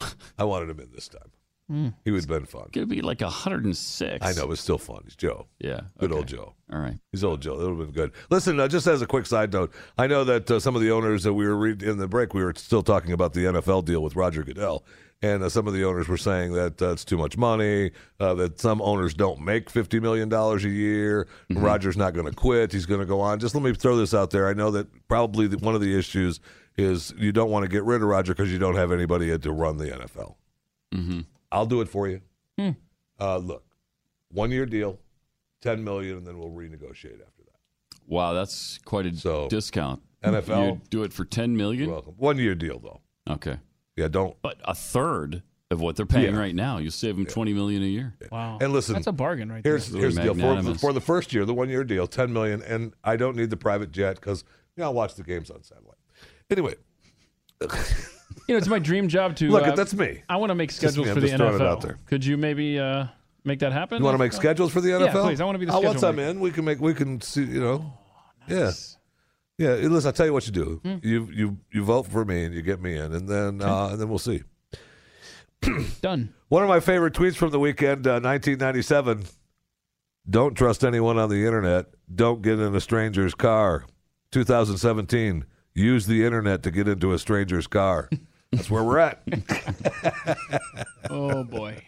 I 0.38 0.42
wanted 0.42 0.68
him 0.70 0.80
in 0.80 0.90
this 0.92 1.06
time. 1.06 1.30
Mm. 1.70 1.94
He 2.04 2.10
would 2.10 2.22
have 2.22 2.28
been 2.28 2.44
fun. 2.44 2.70
Going 2.72 2.88
to 2.88 2.92
be 2.92 3.02
like 3.02 3.20
106. 3.20 4.26
I 4.26 4.32
know, 4.32 4.48
but 4.48 4.58
still 4.58 4.78
fun. 4.78 5.02
He's 5.04 5.14
Joe. 5.14 5.46
Yeah. 5.60 5.82
Good 6.00 6.10
okay. 6.10 6.18
old 6.18 6.26
Joe. 6.26 6.54
All 6.72 6.80
right. 6.80 6.98
He's 7.12 7.22
old 7.22 7.40
Joe. 7.40 7.56
That 7.56 7.70
would 7.70 7.78
have 7.78 7.94
been 7.94 8.02
good. 8.02 8.12
Listen, 8.30 8.58
uh, 8.58 8.66
just 8.66 8.88
as 8.88 9.00
a 9.00 9.06
quick 9.06 9.26
side 9.26 9.52
note, 9.52 9.72
I 9.96 10.08
know 10.08 10.24
that 10.24 10.50
uh, 10.50 10.58
some 10.58 10.74
of 10.74 10.82
the 10.82 10.90
owners 10.90 11.22
that 11.22 11.34
we 11.34 11.46
were 11.46 11.54
read 11.54 11.84
in 11.84 11.98
the 11.98 12.08
break, 12.08 12.34
we 12.34 12.42
were 12.42 12.54
still 12.56 12.82
talking 12.82 13.12
about 13.12 13.34
the 13.34 13.44
NFL 13.44 13.84
deal 13.84 14.02
with 14.02 14.16
Roger 14.16 14.42
Goodell. 14.42 14.84
And 15.22 15.42
uh, 15.42 15.50
some 15.50 15.66
of 15.66 15.74
the 15.74 15.84
owners 15.84 16.08
were 16.08 16.16
saying 16.16 16.54
that 16.54 16.80
uh, 16.80 16.92
it's 16.92 17.04
too 17.04 17.18
much 17.18 17.36
money, 17.36 17.90
uh, 18.18 18.32
that 18.34 18.58
some 18.58 18.80
owners 18.80 19.12
don't 19.12 19.40
make 19.42 19.70
$50 19.70 20.00
million 20.00 20.32
a 20.32 20.56
year. 20.68 21.28
Mm-hmm. 21.50 21.62
Roger's 21.62 21.96
not 21.96 22.14
going 22.14 22.26
to 22.26 22.32
quit. 22.32 22.72
He's 22.72 22.86
going 22.86 23.00
to 23.00 23.06
go 23.06 23.20
on. 23.20 23.38
Just 23.38 23.54
let 23.54 23.62
me 23.62 23.74
throw 23.74 23.96
this 23.96 24.14
out 24.14 24.30
there. 24.30 24.48
I 24.48 24.54
know 24.54 24.70
that 24.70 24.88
probably 25.08 25.46
the, 25.46 25.58
one 25.58 25.74
of 25.74 25.82
the 25.82 25.96
issues 25.96 26.40
is 26.78 27.12
you 27.18 27.32
don't 27.32 27.50
want 27.50 27.64
to 27.64 27.68
get 27.68 27.84
rid 27.84 27.96
of 27.96 28.08
Roger 28.08 28.32
because 28.32 28.50
you 28.50 28.58
don't 28.58 28.76
have 28.76 28.92
anybody 28.92 29.36
to 29.38 29.52
run 29.52 29.76
the 29.76 29.86
NFL. 29.88 30.36
Mm-hmm. 30.94 31.20
I'll 31.52 31.66
do 31.66 31.82
it 31.82 31.88
for 31.88 32.08
you. 32.08 32.22
Hmm. 32.58 32.70
Uh, 33.18 33.36
look, 33.38 33.64
one 34.30 34.50
year 34.50 34.64
deal, 34.64 34.98
ten 35.60 35.84
million, 35.84 36.16
and 36.18 36.26
then 36.26 36.38
we'll 36.38 36.50
renegotiate 36.50 37.20
after 37.20 37.42
that. 37.44 37.58
Wow, 38.06 38.32
that's 38.32 38.78
quite 38.84 39.06
a 39.06 39.48
discount. 39.48 40.02
NFL? 40.22 40.66
You 40.66 40.80
do 40.90 41.02
it 41.02 41.12
for 41.12 41.24
10 41.24 41.56
million? 41.56 41.84
You're 41.84 41.92
welcome. 41.92 42.14
One 42.16 42.38
year 42.38 42.54
deal 42.54 42.78
though. 42.78 43.00
Okay. 43.32 43.58
Yeah, 44.00 44.08
don't. 44.08 44.36
But 44.42 44.56
a 44.64 44.74
third 44.74 45.42
of 45.70 45.80
what 45.80 45.94
they're 45.96 46.04
paying 46.06 46.34
Yeah. 46.34 46.40
right 46.40 46.54
now, 46.54 46.78
you 46.78 46.90
save 46.90 47.14
them 47.16 47.26
20 47.26 47.52
million 47.54 47.82
a 47.82 47.86
year. 47.86 48.14
Wow. 48.32 48.58
And 48.60 48.72
listen, 48.72 48.94
that's 48.94 49.06
a 49.06 49.12
bargain 49.12 49.52
right 49.52 49.62
Here's 49.64 49.88
there. 49.90 50.00
here's 50.00 50.16
the 50.16 50.22
deal 50.22 50.34
for, 50.34 50.74
for 50.78 50.92
the 50.92 51.00
first 51.00 51.32
year, 51.32 51.44
the 51.44 51.54
one 51.54 51.68
year 51.68 51.84
deal, 51.84 52.06
ten 52.08 52.32
million, 52.32 52.60
and 52.62 52.92
I 53.04 53.16
don't 53.16 53.36
need 53.36 53.50
the 53.50 53.56
private 53.56 53.92
jet 53.92 54.16
because 54.16 54.42
you 54.76 54.80
know 54.80 54.86
I'll 54.88 54.94
watch 54.94 55.14
the 55.14 55.22
games 55.22 55.48
on 55.50 55.62
satellite. 55.62 55.98
Anyway, 56.50 56.74
You 58.48 58.54
know, 58.54 58.58
it's 58.58 58.68
my 58.68 58.78
dream 58.80 59.06
job 59.08 59.36
to 59.36 59.48
Look, 59.48 59.64
uh, 59.64 59.76
that's 59.76 59.94
me. 59.94 60.22
I 60.28 60.36
want 60.36 60.50
to 60.50 60.54
make 60.56 60.70
Just 60.70 60.82
me. 60.82 60.88
schedules 60.88 61.08
I'm 61.08 61.14
for 61.14 61.20
the 61.20 61.28
just 61.28 61.40
it 61.40 61.44
NFL. 61.44 61.60
out 61.68 61.80
there. 61.82 61.98
Could 62.06 62.24
you 62.24 62.36
maybe 62.36 62.78
uh, 62.80 63.06
make 63.44 63.60
that 63.60 63.70
happen? 63.72 63.98
you 63.98 64.04
want 64.04 64.14
to 64.14 64.18
make 64.18 64.32
Uh, 64.32 64.36
schedules 64.36 64.72
for 64.72 64.80
the 64.80 64.88
NFL? 64.90 65.04
Yeah, 65.14 65.22
please. 65.22 65.40
I 65.40 65.44
want 65.44 65.54
to 65.54 65.58
be 65.60 65.66
the 65.66 65.72
Oh, 65.72 65.76
schedule. 65.76 65.90
Once 65.92 66.02
I'm 66.02 66.18
in, 66.18 66.40
we 66.40 66.50
can 66.50 66.64
make 66.64 66.80
we 66.80 66.94
can 66.94 67.20
see. 67.20 67.44
You 67.44 67.60
know, 67.60 67.92
yeah, 68.48 68.72
yeah. 69.60 69.88
Listen, 69.88 70.08
I'll 70.08 70.12
tell 70.12 70.26
you 70.26 70.32
what 70.32 70.46
you 70.46 70.52
do. 70.52 70.80
Hmm. 70.84 70.96
You 71.02 71.28
you 71.32 71.58
you 71.72 71.84
vote 71.84 72.06
for 72.06 72.24
me 72.24 72.44
and 72.44 72.54
you 72.54 72.62
get 72.62 72.80
me 72.80 72.96
in, 72.96 73.12
and 73.12 73.28
then 73.28 73.62
uh, 73.62 73.88
and 73.88 74.00
then 74.00 74.08
we'll 74.08 74.18
see. 74.18 74.42
Done. 76.00 76.32
One 76.48 76.62
of 76.62 76.68
my 76.68 76.80
favorite 76.80 77.14
tweets 77.14 77.36
from 77.36 77.50
the 77.50 77.60
weekend, 77.60 78.06
uh, 78.06 78.20
1997. 78.20 79.24
Don't 80.28 80.54
trust 80.54 80.84
anyone 80.84 81.18
on 81.18 81.28
the 81.28 81.44
internet. 81.44 81.86
Don't 82.12 82.42
get 82.42 82.58
in 82.58 82.74
a 82.74 82.80
stranger's 82.80 83.34
car. 83.34 83.84
2017. 84.32 85.44
Use 85.74 86.06
the 86.06 86.24
internet 86.24 86.62
to 86.62 86.70
get 86.70 86.88
into 86.88 87.12
a 87.12 87.18
stranger's 87.18 87.66
car. 87.66 88.08
That's 88.52 88.70
where 88.70 88.82
we're 88.82 88.98
at. 88.98 89.22
Oh 91.10 91.42
boy. 91.42 91.82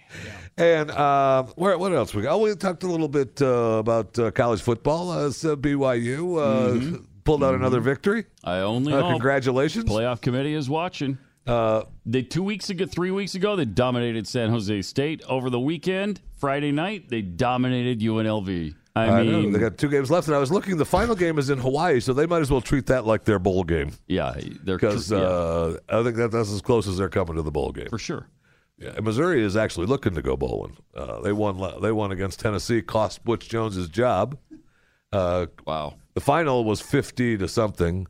And 0.56 0.90
uh, 0.90 1.44
where, 1.54 1.78
what 1.78 1.92
else 1.92 2.12
we 2.12 2.22
got? 2.22 2.34
Oh, 2.34 2.38
we 2.38 2.54
talked 2.56 2.82
a 2.82 2.88
little 2.88 3.08
bit 3.08 3.40
uh, 3.40 3.76
about 3.78 4.18
uh, 4.18 4.32
college 4.32 4.60
football. 4.60 5.10
Uh, 5.10 5.30
so 5.30 5.56
BYU 5.56 6.38
uh, 6.40 6.98
pulled 7.24 7.42
out 7.44 7.54
another 7.54 7.80
victory. 7.80 8.24
I 8.44 8.58
only 8.58 8.92
Uh, 8.92 9.00
hope. 9.02 9.10
congratulations. 9.12 9.84
Playoff 9.84 10.20
committee 10.20 10.54
is 10.54 10.68
watching. 10.68 11.18
Uh, 11.46 11.82
they 12.06 12.22
two 12.22 12.42
weeks 12.42 12.70
ago, 12.70 12.86
three 12.86 13.10
weeks 13.10 13.34
ago, 13.34 13.56
they 13.56 13.64
dominated 13.64 14.26
San 14.28 14.50
Jose 14.50 14.82
State. 14.82 15.22
Over 15.28 15.50
the 15.50 15.58
weekend, 15.60 16.20
Friday 16.38 16.70
night, 16.72 17.08
they 17.08 17.20
dominated 17.22 18.00
UNLV. 18.00 18.74
I, 18.94 19.04
I 19.06 19.22
know. 19.24 19.40
mean, 19.40 19.52
they 19.52 19.58
got 19.58 19.78
two 19.78 19.88
games 19.88 20.10
left, 20.10 20.28
and 20.28 20.36
I 20.36 20.38
was 20.38 20.52
looking. 20.52 20.76
The 20.76 20.84
final 20.84 21.14
game 21.14 21.38
is 21.38 21.48
in 21.50 21.58
Hawaii, 21.58 21.98
so 21.98 22.12
they 22.12 22.26
might 22.26 22.42
as 22.42 22.50
well 22.50 22.60
treat 22.60 22.86
that 22.86 23.06
like 23.06 23.24
their 23.24 23.38
bowl 23.38 23.64
game. 23.64 23.92
Yeah, 24.06 24.34
they're 24.62 24.76
because 24.76 25.10
yeah. 25.10 25.18
uh, 25.18 25.76
I 25.88 26.02
think 26.02 26.16
that 26.16 26.30
that's 26.30 26.52
as 26.52 26.60
close 26.60 26.86
as 26.86 26.98
they're 26.98 27.08
coming 27.08 27.36
to 27.36 27.42
the 27.42 27.50
bowl 27.50 27.72
game 27.72 27.88
for 27.88 27.98
sure. 27.98 28.28
Yeah, 28.78 28.90
and 28.96 29.04
Missouri 29.04 29.42
is 29.42 29.56
actually 29.56 29.86
looking 29.86 30.14
to 30.14 30.22
go 30.22 30.36
bowling. 30.36 30.76
Uh, 30.94 31.20
they 31.22 31.32
won. 31.32 31.58
They 31.80 31.90
won 31.90 32.12
against 32.12 32.38
Tennessee, 32.40 32.82
cost 32.82 33.24
Butch 33.24 33.48
Jones's 33.48 33.88
job. 33.88 34.36
Uh, 35.10 35.46
wow. 35.66 35.94
The 36.14 36.20
final 36.20 36.64
was 36.64 36.80
fifty 36.80 37.36
to 37.38 37.48
something, 37.48 38.06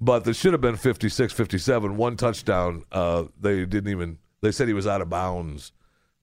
but 0.00 0.26
it 0.26 0.34
should 0.34 0.52
have 0.52 0.60
been 0.60 0.76
56, 0.76 1.32
57. 1.32 1.96
One 1.96 2.16
touchdown. 2.16 2.84
Uh, 2.90 3.24
they 3.40 3.64
didn't 3.64 3.90
even. 3.90 4.18
They 4.40 4.52
said 4.52 4.68
he 4.68 4.74
was 4.74 4.86
out 4.86 5.00
of 5.00 5.08
bounds 5.08 5.72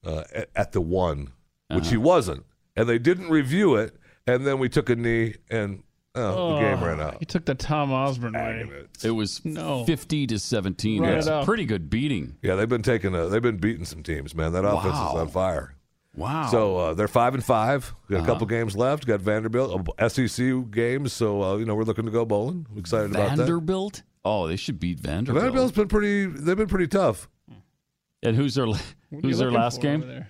uh, 0.06 0.24
at, 0.34 0.50
at 0.56 0.72
the 0.72 0.82
one, 0.82 1.32
which 1.72 1.90
he 1.90 1.98
wasn't, 1.98 2.46
and 2.76 2.88
they 2.88 3.00
didn't 3.00 3.30
review 3.30 3.76
it. 3.76 3.96
And 4.28 4.46
then 4.46 4.60
we 4.60 4.70
took 4.70 4.90
a 4.90 4.96
knee, 4.96 5.36
and 5.50 5.84
oh, 6.14 6.54
the 6.56 6.60
game 6.62 6.84
ran 6.84 7.02
out. 7.02 7.18
You 7.20 7.26
took 7.26 7.46
the 7.46 7.56
Tom 7.56 7.92
Osborne 7.92 8.34
way. 8.34 8.70
It 9.04 9.12
was 9.12 9.44
No. 9.44 9.84
50 9.86 10.28
to 10.28 10.38
17. 10.40 11.02
Run 11.02 11.12
That's 11.12 11.26
it 11.26 11.34
a 11.34 11.44
pretty 11.44 11.66
good 11.66 11.90
beating. 11.90 12.38
Yeah, 12.44 12.56
they've 12.56 12.70
been 12.70 12.84
taking 12.84 13.16
a, 13.16 13.28
they've 13.28 13.42
been 13.42 13.58
beating 13.58 13.86
some 13.86 14.04
teams, 14.04 14.36
man. 14.36 14.54
That 14.54 14.64
offense 14.66 14.94
is 14.96 15.00
on 15.00 15.28
fire. 15.30 15.76
Wow. 16.16 16.48
So 16.52 16.78
uh, 16.78 16.94
they're 16.94 17.08
five 17.08 17.34
and 17.34 17.44
five. 17.44 17.94
Got 18.10 18.16
a 18.16 18.20
Uh-huh. 18.20 18.26
couple 18.28 18.48
games 18.48 18.76
left. 18.76 19.06
Got 19.08 19.22
Vanderbilt, 19.22 19.90
uh, 19.98 20.10
SEC 20.10 20.70
games. 20.72 21.14
So 21.14 21.42
uh, 21.42 21.56
you 21.58 21.66
know 21.66 21.74
we're 21.76 21.84
looking 21.84 22.06
to 22.06 22.12
go 22.12 22.26
bowling. 22.26 22.68
We're 22.74 22.80
excited 22.80 23.12
about 23.12 23.30
that. 23.30 23.38
Vanderbilt? 23.38 24.04
Oh, 24.26 24.48
they 24.48 24.56
should 24.58 24.80
beat 24.80 25.00
Vanderbilt. 25.00 25.42
Vanderbilt's 25.44 25.72
been 25.76 25.88
pretty. 25.88 26.26
They've 26.26 26.58
been 26.58 26.68
pretty 26.68 26.88
tough. 26.88 27.30
And 28.24 28.36
who's 28.36 28.56
their 28.56 28.68
who's 29.22 29.38
their 29.40 29.52
last 29.52 29.82
game? 29.82 30.26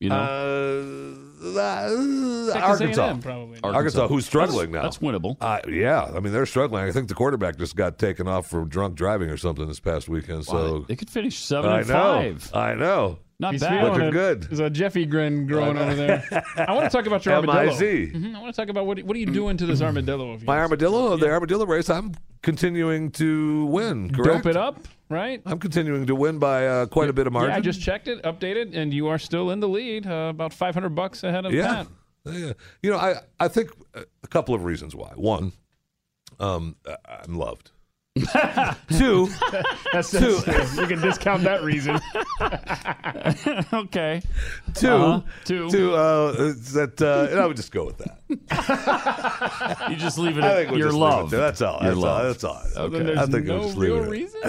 You 0.00 0.08
know, 0.08 0.16
Uh, 0.16 1.58
uh, 1.60 2.58
Arkansas. 2.58 3.06
A&M 3.06 3.20
probably. 3.20 3.58
Arkansas, 3.62 4.08
who's 4.08 4.26
struggling 4.26 4.72
now. 4.72 4.82
That's 4.82 4.98
winnable. 4.98 5.36
Uh, 5.40 5.60
yeah, 5.68 6.04
I 6.04 6.20
mean 6.20 6.32
they're 6.32 6.46
struggling. 6.46 6.84
I 6.84 6.90
think 6.92 7.08
the 7.08 7.14
quarterback 7.14 7.56
just 7.58 7.76
got 7.76 7.98
taken 7.98 8.26
off 8.26 8.46
for 8.48 8.64
drunk 8.64 8.94
driving 8.96 9.30
or 9.30 9.36
something 9.36 9.66
this 9.68 9.80
past 9.80 10.08
weekend. 10.08 10.44
So 10.46 10.80
they 10.88 10.96
could 10.96 11.10
finish 11.10 11.38
seven 11.38 11.70
I 11.70 11.78
and 11.80 11.88
know. 11.88 11.94
five. 11.94 12.50
I 12.54 12.74
know. 12.74 13.18
Not 13.40 13.52
He's 13.52 13.62
bad. 13.62 13.84
Looking 13.84 14.08
it. 14.08 14.10
good. 14.12 14.42
There's 14.42 14.60
a 14.60 14.68
Jeffy 14.68 15.06
grin 15.06 15.46
growing 15.46 15.78
over 15.78 15.94
there. 15.94 16.44
I 16.58 16.74
want 16.74 16.90
to 16.90 16.94
talk 16.94 17.06
about 17.06 17.24
your 17.24 17.36
armadillo. 17.36 17.58
M.I.Z.. 17.58 18.12
Mhm. 18.14 18.36
I 18.36 18.40
want 18.40 18.54
to 18.54 18.60
talk 18.60 18.68
about 18.68 18.84
what 18.84 19.02
what 19.02 19.16
are 19.16 19.18
you 19.18 19.24
doing 19.26 19.56
to 19.56 19.64
this 19.64 19.80
armadillo 19.80 20.32
of 20.32 20.40
yours? 20.42 20.46
My 20.46 20.58
armadillo, 20.58 21.16
the 21.16 21.30
armadillo 21.30 21.64
race, 21.64 21.88
I'm 21.88 22.12
continuing 22.42 23.10
to 23.12 23.64
win. 23.64 24.10
Correct. 24.10 24.44
Dope 24.44 24.50
it 24.50 24.56
up, 24.58 24.80
right? 25.08 25.40
I'm 25.46 25.58
continuing 25.58 26.06
to 26.06 26.14
win 26.14 26.38
by 26.38 26.66
uh, 26.66 26.86
quite 26.86 27.08
a 27.08 27.14
bit 27.14 27.26
of 27.26 27.32
margin. 27.32 27.52
Yeah, 27.52 27.56
I 27.56 27.60
just 27.60 27.80
checked 27.80 28.08
it, 28.08 28.22
updated, 28.24 28.76
and 28.76 28.92
you 28.92 29.08
are 29.08 29.18
still 29.18 29.50
in 29.50 29.60
the 29.60 29.68
lead, 29.68 30.06
uh, 30.06 30.28
about 30.30 30.52
500 30.52 30.90
bucks 30.90 31.24
ahead 31.24 31.46
of 31.46 31.52
yeah. 31.54 31.84
Pat. 31.84 31.86
Yeah. 32.26 32.52
You 32.82 32.90
know, 32.90 32.98
I, 32.98 33.14
I 33.38 33.48
think 33.48 33.70
a 33.94 34.28
couple 34.28 34.54
of 34.54 34.64
reasons 34.64 34.94
why. 34.94 35.12
One, 35.14 35.52
um, 36.38 36.76
I'm 37.06 37.36
loved. 37.38 37.70
Two. 38.98 39.28
That's, 39.92 40.10
Two. 40.10 40.36
that's 40.46 40.76
you 40.76 40.86
can 40.86 41.00
discount 41.00 41.42
that 41.42 41.62
reason. 41.62 41.98
okay. 43.72 44.22
Two. 44.74 44.88
Uh-huh. 44.88 45.20
Two. 45.44 45.70
Two. 45.70 45.94
Uh, 45.94 46.32
that. 46.74 47.00
Uh, 47.02 47.28
and 47.30 47.40
I 47.40 47.46
would 47.46 47.56
just 47.56 47.72
go 47.72 47.84
with 47.86 47.98
that. 47.98 49.86
You 49.90 49.96
just 49.96 50.18
leave 50.18 50.38
it 50.38 50.44
I 50.44 50.48
at 50.50 50.56
think 50.56 50.70
we'll 50.70 50.78
your 50.78 50.88
just 50.88 50.98
leave 50.98 51.08
it 51.10 51.16
love. 51.16 51.30
there. 51.30 51.40
That's 51.40 51.60
all. 51.62 51.78
Your 51.82 51.94
That's 51.94 51.96
all. 51.96 52.02
love. 52.02 52.24
That's 52.26 52.44
all. 52.44 52.62
So 52.72 52.88
then 52.88 53.00
Okay. 53.02 53.04
there's 53.06 53.18
I 53.18 53.26
think 53.26 53.46
we'll 53.48 53.56
no 53.58 53.62
just 53.64 53.76
leave 53.76 53.90
real 53.92 54.02
it 54.02 54.04
at- 54.04 54.10
reason. 54.10 54.40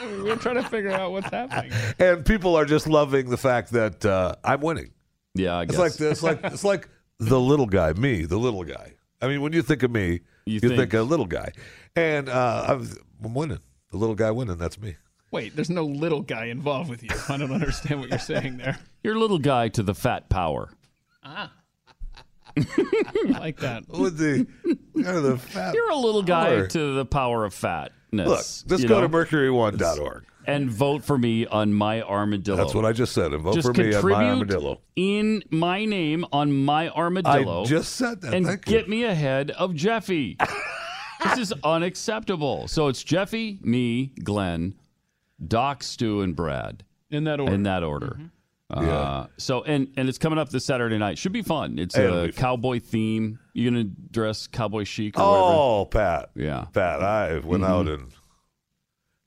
I 0.00 0.06
mean, 0.06 0.24
we're 0.24 0.36
trying 0.36 0.56
to 0.56 0.62
figure 0.68 0.90
out 0.92 1.12
what's 1.12 1.30
happening. 1.30 1.72
and 1.98 2.24
people 2.24 2.56
are 2.56 2.64
just 2.64 2.86
loving 2.86 3.30
the 3.30 3.36
fact 3.36 3.72
that 3.72 4.04
uh, 4.04 4.34
I'm 4.44 4.60
winning. 4.60 4.92
Yeah, 5.34 5.54
I 5.56 5.62
It's 5.62 5.72
guess. 5.72 5.78
like 5.80 5.92
this. 5.94 6.22
Like 6.22 6.40
it's 6.44 6.64
like 6.64 6.88
the 7.18 7.38
little 7.40 7.66
guy, 7.66 7.92
me, 7.92 8.24
the 8.24 8.38
little 8.38 8.64
guy. 8.64 8.94
I 9.20 9.26
mean, 9.28 9.40
when 9.42 9.52
you 9.52 9.62
think 9.62 9.82
of 9.82 9.90
me, 9.90 10.20
you, 10.46 10.60
think, 10.60 10.76
think- 10.76 10.94
a 10.94 11.02
little 11.02 11.26
guy, 11.26 11.50
and 11.96 12.28
uh, 12.28 12.64
I'm, 12.68 12.88
I'm 13.24 13.34
winning. 13.34 13.60
The 13.90 13.96
little 13.96 14.14
guy 14.14 14.30
winning. 14.30 14.56
That's 14.58 14.78
me. 14.80 14.96
Wait, 15.30 15.54
there's 15.54 15.70
no 15.70 15.84
little 15.84 16.22
guy 16.22 16.46
involved 16.46 16.88
with 16.88 17.02
you. 17.02 17.10
I 17.28 17.36
don't 17.36 17.52
understand 17.52 18.00
what 18.00 18.08
you're 18.10 18.18
saying 18.18 18.56
there. 18.58 18.78
You're 19.02 19.16
a 19.16 19.18
little 19.18 19.38
guy 19.38 19.68
to 19.68 19.82
the 19.82 19.94
fat 19.94 20.28
power. 20.28 20.70
Ah. 21.22 21.52
I 22.56 23.38
like 23.38 23.58
that. 23.60 23.84
With 23.88 24.16
the 24.18 24.46
kind 24.96 25.16
of 25.16 25.22
the 25.22 25.38
fat. 25.38 25.74
You're 25.74 25.90
a 25.90 25.96
little 25.96 26.22
guy 26.22 26.46
power. 26.56 26.66
to 26.68 26.94
the 26.94 27.04
power 27.04 27.44
of 27.44 27.54
fatness. 27.54 27.92
Look, 28.64 28.70
let's 28.70 28.82
you 28.82 28.88
go 28.88 29.00
know? 29.00 29.06
to 29.06 29.08
mercury1.org. 29.08 30.24
and 30.46 30.68
vote 30.70 31.04
for 31.04 31.16
me 31.18 31.46
on 31.46 31.72
my 31.72 32.02
armadillo. 32.02 32.56
That's 32.56 32.74
what 32.74 32.84
I 32.84 32.92
just 32.92 33.12
said. 33.12 33.32
And 33.32 33.42
vote 33.42 33.54
Just 33.54 33.66
for 33.68 33.74
me 33.74 33.94
on 33.94 34.02
my 34.08 34.24
armadillo. 34.30 34.80
in 34.96 35.42
my 35.50 35.84
name 35.84 36.24
on 36.32 36.52
my 36.64 36.88
armadillo. 36.88 37.62
I 37.62 37.66
just 37.66 37.94
said 37.96 38.22
that. 38.22 38.34
and 38.34 38.46
Thank 38.46 38.66
you. 38.66 38.72
get 38.72 38.88
me 38.88 39.04
ahead 39.04 39.50
of 39.52 39.74
Jeffy. 39.74 40.36
this 41.24 41.38
is 41.38 41.52
unacceptable. 41.64 42.68
So 42.68 42.88
it's 42.88 43.02
Jeffy, 43.02 43.58
me, 43.62 44.12
Glenn, 44.22 44.74
Doc, 45.46 45.82
Stu, 45.82 46.20
and 46.22 46.34
Brad 46.36 46.84
In 47.10 47.24
that 47.24 47.40
order. 47.40 47.54
in 47.54 47.62
that 47.64 47.82
order. 47.82 48.18
Uh, 48.70 48.82
Yeah. 48.82 49.26
So 49.38 49.62
and 49.62 49.88
and 49.96 50.08
it's 50.08 50.18
coming 50.18 50.38
up 50.38 50.50
this 50.50 50.64
Saturday 50.64 50.98
night. 50.98 51.16
Should 51.18 51.32
be 51.32 51.42
fun. 51.42 51.78
It's 51.78 51.96
It'll 51.96 52.24
a 52.24 52.26
be 52.26 52.32
fun. 52.32 52.40
cowboy 52.42 52.80
theme. 52.80 53.38
You're 53.54 53.70
gonna 53.70 53.84
dress 53.84 54.46
cowboy 54.46 54.84
chic 54.84 55.18
or 55.18 55.22
whatever? 55.22 55.58
Oh, 55.58 55.84
Pat. 55.86 56.30
Yeah. 56.34 56.66
Pat, 56.72 57.02
I 57.02 57.38
went 57.38 57.62
Mm-hmm. 57.62 57.64
out 57.64 57.88
and 57.88 58.12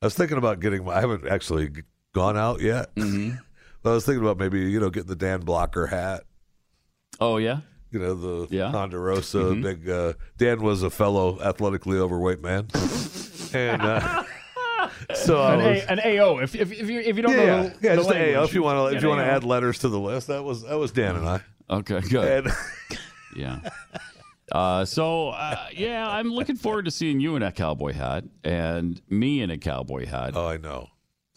I 0.00 0.06
was 0.06 0.14
thinking 0.14 0.38
about 0.38 0.60
getting 0.60 0.84
my, 0.84 0.96
I 0.96 1.00
haven't 1.00 1.26
actually 1.26 1.70
gone 2.14 2.36
out 2.36 2.60
yet. 2.60 2.94
Mm-hmm. 2.94 3.36
But 3.82 3.90
I 3.90 3.94
was 3.94 4.06
thinking 4.06 4.22
about 4.22 4.38
maybe, 4.38 4.60
you 4.60 4.78
know, 4.78 4.90
getting 4.90 5.08
the 5.08 5.16
Dan 5.16 5.40
Blocker 5.40 5.88
hat. 5.88 6.22
Oh 7.18 7.38
yeah. 7.38 7.62
You 7.92 7.98
know, 8.00 8.14
the 8.14 8.48
Yeah. 8.56 8.70
Ponderosa 8.72 9.38
Mhm. 9.38 9.62
big 9.62 9.88
uh 9.88 10.12
Dan 10.38 10.62
was 10.62 10.82
a 10.82 10.90
fellow 10.90 11.38
athletically 11.42 11.98
overweight 11.98 12.40
man. 12.42 12.68
and 13.54 13.82
uh 13.82 14.24
so 15.14 15.40
I 15.40 15.54
An, 15.54 15.58
was, 15.58 15.82
a, 15.84 15.90
an 15.92 16.00
AO. 16.20 16.38
If, 16.38 16.54
if, 16.54 16.72
if, 16.72 16.88
you, 16.90 17.00
if 17.00 17.16
you 17.16 17.22
don't 17.22 17.32
yeah, 17.36 17.44
know 17.44 17.62
the, 17.68 17.74
yeah, 17.82 17.90
the 17.90 17.96
just 18.02 18.10
an 18.10 18.16
language, 18.16 18.36
AO 18.36 18.42
if 18.44 18.54
you 18.54 18.62
want 18.62 18.90
to 18.90 18.96
if 18.96 19.02
you 19.02 19.08
want 19.08 19.20
to 19.20 19.24
add 19.26 19.44
letters 19.44 19.78
to 19.80 19.88
the 19.88 20.00
list. 20.00 20.26
That 20.28 20.42
was 20.42 20.62
that 20.62 20.76
was 20.78 20.90
Dan 20.92 21.16
and 21.16 21.28
I. 21.28 21.40
Okay. 21.70 22.00
Good. 22.00 22.46
And 22.46 22.54
Yeah. 23.36 23.60
Uh, 24.50 24.84
so 24.84 25.28
uh, 25.30 25.56
yeah, 25.72 26.06
I'm 26.08 26.30
looking 26.32 26.56
forward 26.56 26.84
to 26.84 26.90
seeing 26.90 27.20
you 27.20 27.36
in 27.36 27.42
a 27.42 27.50
cowboy 27.52 27.92
hat 27.94 28.24
and 28.44 29.00
me 29.08 29.40
in 29.40 29.50
a 29.50 29.56
cowboy 29.58 30.04
hat. 30.06 30.32
oh, 30.34 30.46
I 30.46 30.56
know. 30.58 30.88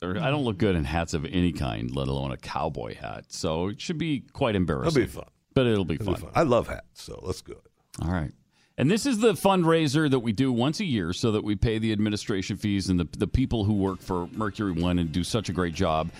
I 0.01 0.29
don't 0.29 0.43
look 0.43 0.57
good 0.57 0.75
in 0.75 0.83
hats 0.83 1.13
of 1.13 1.25
any 1.25 1.51
kind, 1.53 1.89
let 1.95 2.07
alone 2.09 2.31
a 2.31 2.37
cowboy 2.37 2.95
hat. 2.95 3.25
So 3.29 3.69
it 3.69 3.79
should 3.81 3.97
be 3.97 4.19
quite 4.33 4.55
embarrassing. 4.55 5.01
It'll 5.01 5.07
be 5.07 5.11
fun. 5.19 5.25
But 5.55 5.65
it'll 5.65 5.83
be 5.85 5.95
It'll 5.95 6.05
fun. 6.05 6.13
be 6.15 6.21
fun. 6.21 6.31
I 6.35 6.43
love 6.43 6.67
hats, 6.67 7.01
so 7.01 7.19
let's 7.23 7.41
go. 7.41 7.55
All 8.03 8.11
right. 8.11 8.31
And 8.77 8.91
this 8.91 9.05
is 9.05 9.19
the 9.19 9.33
fundraiser 9.33 10.09
that 10.11 10.19
we 10.19 10.33
do 10.33 10.51
once 10.51 10.81
a 10.81 10.85
year 10.85 11.13
so 11.13 11.31
that 11.31 11.43
we 11.43 11.55
pay 11.55 11.79
the 11.79 11.91
administration 11.93 12.57
fees 12.57 12.89
and 12.89 12.99
the, 12.99 13.07
the 13.17 13.25
people 13.27 13.63
who 13.63 13.73
work 13.73 14.01
for 14.01 14.27
Mercury 14.33 14.73
One 14.73 14.99
and 14.99 15.11
do 15.11 15.23
such 15.23 15.47
a 15.49 15.53
great 15.53 15.73
job. 15.73 16.11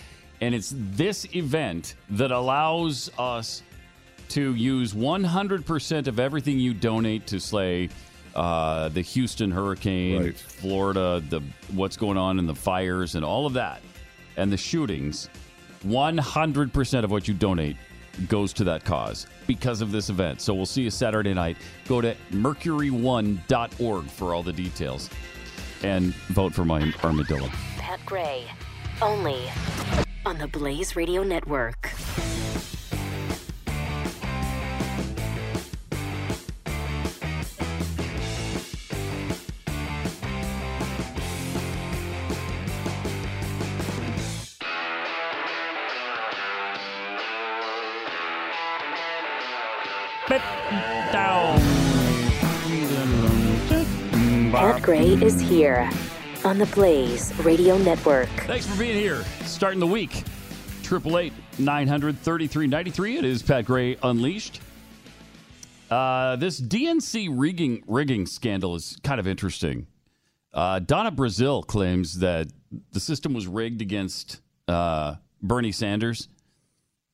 And 0.42 0.56
it's 0.56 0.74
this 0.76 1.28
event 1.36 1.96
that 2.12 2.32
allows 2.32 3.12
us 3.20 3.62
to 4.30 4.56
use 4.56 4.94
100% 4.94 6.08
of 6.08 6.20
everything 6.20 6.58
you 6.58 6.74
donate 6.74 7.28
to, 7.28 7.40
say, 7.42 7.90
uh, 8.36 8.88
the 8.90 9.02
Houston 9.02 9.52
hurricane, 9.52 10.24
Right. 10.24 10.36
Florida, 10.38 11.22
the 11.30 11.42
what's 11.74 11.96
going 11.98 12.18
on 12.18 12.40
in 12.40 12.48
the 12.48 12.56
fires, 12.56 13.16
and 13.16 13.24
all 13.26 13.46
of 13.46 13.54
that, 13.54 13.82
and 14.38 14.52
the 14.52 14.58
shootings. 14.58 15.30
100% 15.86 17.04
of 17.04 17.12
what 17.12 17.28
you 17.28 17.34
donate 17.34 17.78
goes 18.28 18.54
to 18.54 18.64
that 18.66 18.84
cause 18.84 19.28
because 19.48 19.82
of 19.82 19.92
this 19.92 20.10
event. 20.10 20.42
So 20.42 20.54
we'll 20.54 20.66
see 20.66 20.82
you 20.82 20.90
Saturday 20.90 21.34
night. 21.34 21.58
Go 21.88 22.02
to 22.02 22.16
mercury1.org 22.32 24.06
for 24.06 24.34
all 24.34 24.44
the 24.44 24.54
details 24.54 25.10
and 25.84 26.14
vote 26.30 26.54
for 26.54 26.66
my 26.66 26.92
armadillo. 27.04 27.48
Pat 27.78 28.00
Gray, 28.06 28.46
only 29.02 29.50
on 30.26 30.38
the 30.38 30.48
Blaze 30.48 30.96
Radio 30.96 31.24
Network. 31.24 31.92
Pat 54.56 54.82
Gray 54.82 55.16
is 55.22 55.42
here 55.42 55.90
on 56.46 56.58
the 56.58 56.66
Blaze 56.68 57.38
Radio 57.40 57.78
Network. 57.78 58.30
Thanks 58.48 58.66
for 58.66 58.80
being 58.80 58.96
here. 58.98 59.22
Starting 59.44 59.82
the 59.82 59.86
week. 59.86 60.24
Triple 60.82 61.18
eight 61.18 61.34
nine 61.60 61.90
hundred 61.90 62.18
thirty 62.20 62.48
three 62.48 62.66
ninety 62.66 62.90
three. 62.90 63.18
It 63.18 63.26
is 63.26 63.44
Pat 63.44 63.66
Gray 63.66 63.98
Unleashed. 64.02 64.62
Uh, 65.92 66.38
this 66.38 66.62
DNC 66.62 67.28
rigging 67.34 67.84
rigging 67.86 68.26
scandal 68.26 68.76
is 68.76 68.98
kind 69.04 69.20
of 69.20 69.28
interesting. 69.28 69.88
Uh, 70.54 70.80
Donna 70.80 71.12
Brazile 71.12 71.68
claims 71.68 72.20
that 72.20 72.48
the 72.94 73.02
system 73.02 73.34
was 73.34 73.48
rigged 73.48 73.82
against 73.82 74.40
uh, 74.70 75.16
Bernie 75.42 75.74
Sanders 75.74 76.30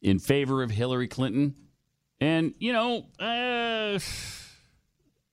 in 0.04 0.20
favor 0.20 0.62
of 0.62 0.70
Hillary 0.70 1.08
Clinton, 1.08 1.56
and 2.20 2.54
you 2.60 2.72
know, 2.72 3.08
uh, 3.20 3.98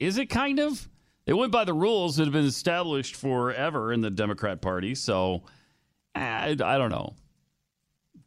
is 0.00 0.16
it 0.16 0.30
kind 0.30 0.58
of? 0.58 0.88
It 1.28 1.36
went 1.36 1.52
by 1.52 1.64
the 1.64 1.74
rules 1.74 2.16
that 2.16 2.24
have 2.24 2.32
been 2.32 2.46
established 2.46 3.14
forever 3.14 3.92
in 3.92 4.00
the 4.00 4.08
Democrat 4.08 4.62
Party, 4.62 4.94
so 4.94 5.42
I, 6.14 6.52
I 6.52 6.78
don't 6.78 6.90
know. 6.90 7.16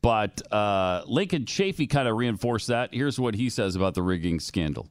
But 0.03 0.39
uh, 0.53 1.01
Lincoln 1.07 1.45
Chafee 1.45 1.89
kind 1.89 2.07
of 2.07 2.15
reinforced 2.15 2.67
that. 2.67 2.93
Here's 2.93 3.19
what 3.19 3.33
he 3.33 3.49
says 3.49 3.75
about 3.75 3.95
the 3.95 4.03
rigging 4.03 4.39
scandal. 4.39 4.87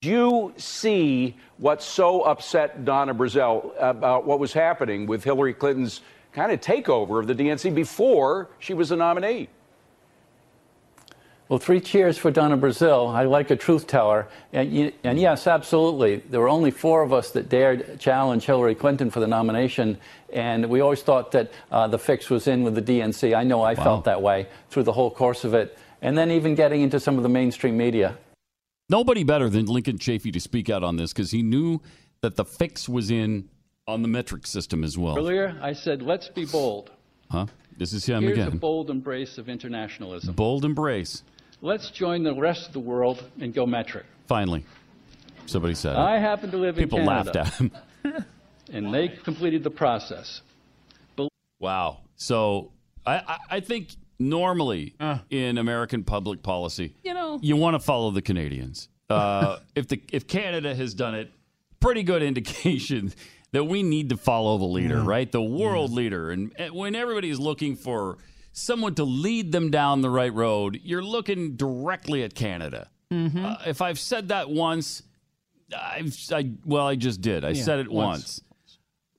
you 0.00 0.54
see 0.56 1.36
what 1.58 1.82
so 1.82 2.22
upset 2.22 2.86
Donna 2.86 3.14
Brazile 3.14 3.74
about 3.78 4.24
what 4.24 4.38
was 4.38 4.54
happening 4.54 5.06
with 5.06 5.22
Hillary 5.22 5.52
Clinton's 5.52 6.00
kind 6.32 6.50
of 6.50 6.62
takeover 6.62 7.20
of 7.20 7.26
the 7.26 7.34
DNC 7.34 7.74
before 7.74 8.48
she 8.58 8.72
was 8.72 8.90
a 8.90 8.96
nominee? 8.96 9.50
Well, 11.48 11.58
three 11.58 11.80
cheers 11.80 12.18
for 12.18 12.30
Donna 12.30 12.58
Brazile. 12.58 13.14
I 13.14 13.24
like 13.24 13.50
a 13.50 13.56
truth 13.56 13.86
teller. 13.86 14.28
And, 14.52 14.92
and 15.02 15.18
yes, 15.18 15.46
absolutely. 15.46 16.16
There 16.16 16.40
were 16.40 16.48
only 16.48 16.70
four 16.70 17.02
of 17.02 17.14
us 17.14 17.30
that 17.30 17.48
dared 17.48 17.98
challenge 17.98 18.44
Hillary 18.44 18.74
Clinton 18.74 19.10
for 19.10 19.20
the 19.20 19.26
nomination. 19.26 19.96
And 20.30 20.68
we 20.68 20.80
always 20.80 21.00
thought 21.00 21.32
that 21.32 21.50
uh, 21.70 21.88
the 21.88 21.98
fix 21.98 22.28
was 22.28 22.48
in 22.48 22.64
with 22.64 22.74
the 22.74 22.82
DNC. 22.82 23.34
I 23.34 23.44
know 23.44 23.62
I 23.62 23.74
felt 23.74 24.04
that 24.04 24.20
way 24.20 24.46
through 24.68 24.82
the 24.82 24.92
whole 24.92 25.10
course 25.10 25.44
of 25.44 25.54
it. 25.54 25.78
And 26.02 26.18
then 26.18 26.30
even 26.30 26.54
getting 26.54 26.82
into 26.82 27.00
some 27.00 27.16
of 27.16 27.22
the 27.22 27.30
mainstream 27.30 27.78
media. 27.78 28.18
Nobody 28.90 29.24
better 29.24 29.48
than 29.48 29.66
Lincoln 29.66 29.96
Chafee 29.96 30.32
to 30.32 30.40
speak 30.40 30.68
out 30.68 30.82
on 30.82 30.96
this 30.96 31.14
because 31.14 31.30
he 31.30 31.42
knew 31.42 31.80
that 32.20 32.36
the 32.36 32.44
fix 32.44 32.90
was 32.90 33.10
in 33.10 33.48
on 33.86 34.02
the 34.02 34.08
metric 34.08 34.46
system 34.46 34.84
as 34.84 34.98
well. 34.98 35.16
Earlier, 35.16 35.58
I 35.62 35.72
said, 35.72 36.02
let's 36.02 36.28
be 36.28 36.44
bold. 36.44 36.90
Huh? 37.30 37.46
This 37.78 37.92
is 37.94 38.04
him 38.04 38.22
Here's 38.22 38.36
a 38.36 38.42
again. 38.42 38.58
bold 38.58 38.90
embrace 38.90 39.38
of 39.38 39.48
internationalism. 39.48 40.34
Bold 40.34 40.64
embrace. 40.64 41.22
Let's 41.60 41.90
join 41.90 42.22
the 42.22 42.34
rest 42.34 42.68
of 42.68 42.72
the 42.72 42.80
world 42.80 43.24
and 43.40 43.52
go 43.52 43.66
metric. 43.66 44.06
Finally, 44.26 44.64
somebody 45.46 45.74
said. 45.74 45.92
it. 45.92 45.98
I 45.98 46.18
happen 46.18 46.50
to 46.52 46.56
live 46.56 46.76
People 46.76 47.00
in 47.00 47.06
Canada. 47.06 47.32
People 47.32 47.42
laughed 47.42 47.62
at 48.04 48.14
him. 48.14 48.24
and 48.72 48.94
they 48.94 49.08
completed 49.08 49.64
the 49.64 49.70
process. 49.70 50.42
Wow. 51.60 51.98
So 52.16 52.70
I, 53.04 53.16
I, 53.16 53.38
I 53.50 53.60
think 53.60 53.88
normally 54.18 54.94
uh. 55.00 55.18
in 55.30 55.58
American 55.58 56.04
public 56.04 56.42
policy, 56.42 56.94
You 57.02 57.14
know. 57.14 57.38
you 57.42 57.56
want 57.56 57.74
to 57.74 57.80
follow 57.80 58.10
the 58.10 58.22
Canadians. 58.22 58.88
Uh, 59.10 59.58
if 59.74 59.88
the 59.88 60.00
if 60.12 60.26
Canada 60.26 60.74
has 60.74 60.94
done 60.94 61.14
it, 61.14 61.32
pretty 61.80 62.02
good 62.02 62.22
indication 62.22 63.12
that 63.52 63.64
we 63.64 63.82
need 63.82 64.10
to 64.10 64.16
follow 64.16 64.58
the 64.58 64.64
leader, 64.64 64.96
mm-hmm. 64.96 65.08
right? 65.08 65.32
The 65.32 65.42
world 65.42 65.90
mm-hmm. 65.90 65.98
leader. 65.98 66.30
And, 66.30 66.52
and 66.56 66.74
when 66.74 66.94
everybody's 66.94 67.38
looking 67.38 67.76
for 67.76 68.18
someone 68.58 68.94
to 68.96 69.04
lead 69.04 69.52
them 69.52 69.70
down 69.70 70.00
the 70.02 70.10
right 70.10 70.32
road, 70.32 70.80
you're 70.82 71.02
looking 71.02 71.56
directly 71.56 72.22
at 72.24 72.34
Canada. 72.34 72.88
Uh, 73.10 73.56
if 73.66 73.80
I've 73.80 73.98
said 73.98 74.28
that 74.28 74.50
once, 74.50 75.02
I've 75.76 76.14
I, 76.32 76.50
well, 76.64 76.86
I 76.86 76.94
just 76.96 77.20
did. 77.22 77.44
I 77.44 77.50
Yeah, 77.50 77.62
said 77.62 77.78
it 77.80 77.90
once. 77.90 78.20
once. 78.20 78.40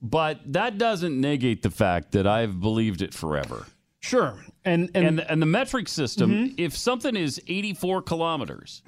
But 0.02 0.54
that 0.54 0.78
doesn't 0.78 1.20
negate 1.20 1.62
the 1.64 1.72
fact 1.72 2.12
that 2.14 2.26
I've 2.28 2.60
believed 2.62 3.02
it 3.02 3.14
forever. 3.14 3.66
Sure. 4.00 4.36
And 4.64 4.90
and, 4.94 5.06
And, 5.08 5.20
and 5.22 5.42
the 5.42 5.46
metric 5.46 5.88
system, 5.88 6.32
Mhm. 6.32 6.54
if 6.58 6.78
something 6.78 7.16
is 7.16 7.42
84 7.48 8.02
kilometers, 8.04 8.82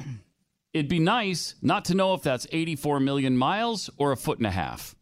it'd 0.74 0.88
be 0.88 1.00
nice 1.00 1.56
not 1.62 1.84
to 1.86 1.96
know 1.96 2.14
if 2.14 2.22
that's 2.22 2.48
84 2.52 3.00
million 3.00 3.36
miles 3.36 3.90
or 3.98 4.12
a 4.12 4.18
foot 4.18 4.38
and 4.38 4.48
a 4.48 4.52
half. 4.52 4.96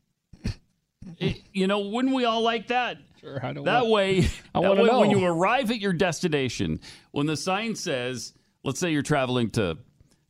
It- 1.19 1.41
you 1.53 1.67
know, 1.67 1.79
wouldn't 1.79 2.13
we 2.15 2.25
all 2.25 2.41
like 2.41 2.67
that? 2.67 2.97
Sure, 3.19 3.39
I 3.45 3.53
don't 3.53 3.65
that 3.65 3.81
want- 3.81 3.91
way, 3.91 4.17
I 4.55 4.61
that 4.61 4.77
way 4.77 4.89
when 4.89 5.11
you 5.11 5.25
arrive 5.25 5.71
at 5.71 5.79
your 5.79 5.93
destination, 5.93 6.79
when 7.11 7.25
the 7.25 7.37
sign 7.37 7.75
says, 7.75 8.33
let's 8.63 8.79
say 8.79 8.91
you're 8.91 9.01
traveling 9.01 9.49
to 9.51 9.77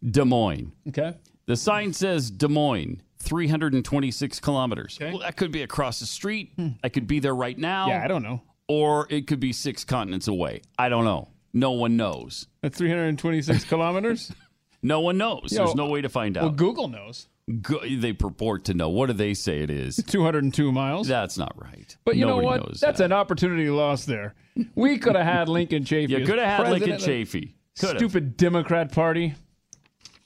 Des 0.07 0.24
Moines. 0.26 0.72
Okay. 0.90 1.16
The 1.45 1.56
sign 1.56 1.94
says 1.94 2.30
Des 2.32 2.48
Moines, 2.48 3.02
326 3.20 4.40
kilometers. 4.40 4.98
Well, 5.02 5.20
that 5.20 5.36
could 5.38 5.52
be 5.52 5.61
across 5.64 5.99
the 5.99 6.06
street. 6.06 6.53
I 6.84 6.90
could 6.90 7.07
be 7.07 7.20
there 7.20 7.36
right 7.36 7.57
now. 7.57 7.86
Hmm. 7.86 7.90
Yeah, 7.91 8.03
I 8.03 8.07
don't 8.07 8.24
know. 8.24 8.41
Or 8.68 9.07
it 9.10 9.26
could 9.28 9.40
be 9.40 9.52
six 9.53 9.84
continents 9.84 10.28
away. 10.28 10.61
I 10.78 10.90
don't 10.90 11.06
know. 11.06 11.30
No 11.53 11.72
one 11.72 11.98
knows. 11.98 12.45
At 12.61 12.74
326 12.76 13.64
kilometers? 13.66 14.32
No 14.82 15.02
one 15.02 15.18
knows. 15.18 15.52
Yo, 15.52 15.57
There's 15.66 15.76
no 15.76 15.88
way 15.88 15.99
to 15.99 16.07
find 16.07 16.38
out. 16.38 16.44
Well, 16.44 16.52
Google 16.53 16.88
knows. 16.88 17.28
Go- 17.62 17.82
they 17.84 18.14
purport 18.14 18.66
to 18.66 18.74
know. 18.74 18.90
What 18.90 19.08
do 19.08 19.14
they 19.14 19.34
say 19.34 19.60
it 19.60 19.70
is? 19.70 19.96
202 19.96 20.72
miles. 20.72 21.08
That's 21.08 21.38
not 21.38 21.54
right. 21.62 21.96
But 22.06 22.16
you 22.16 22.26
Nobody 22.26 22.48
know 22.48 22.64
what? 22.64 22.80
That's 22.80 23.00
an 23.00 23.12
opportunity 23.12 23.70
lost 23.70 24.06
there. 24.06 24.36
We 24.76 24.98
could 24.98 25.16
have 25.16 25.26
had 25.38 25.50
Lincoln 25.50 25.84
Chafee. 25.84 26.10
You 26.10 26.26
could 26.26 26.40
have 26.40 26.66
had 26.66 26.72
Lincoln 26.72 26.98
Chafee. 26.98 27.54
Could 27.80 27.90
have. 27.90 27.98
Stupid 27.98 28.38
Democrat 28.38 28.92
Party. 28.92 29.36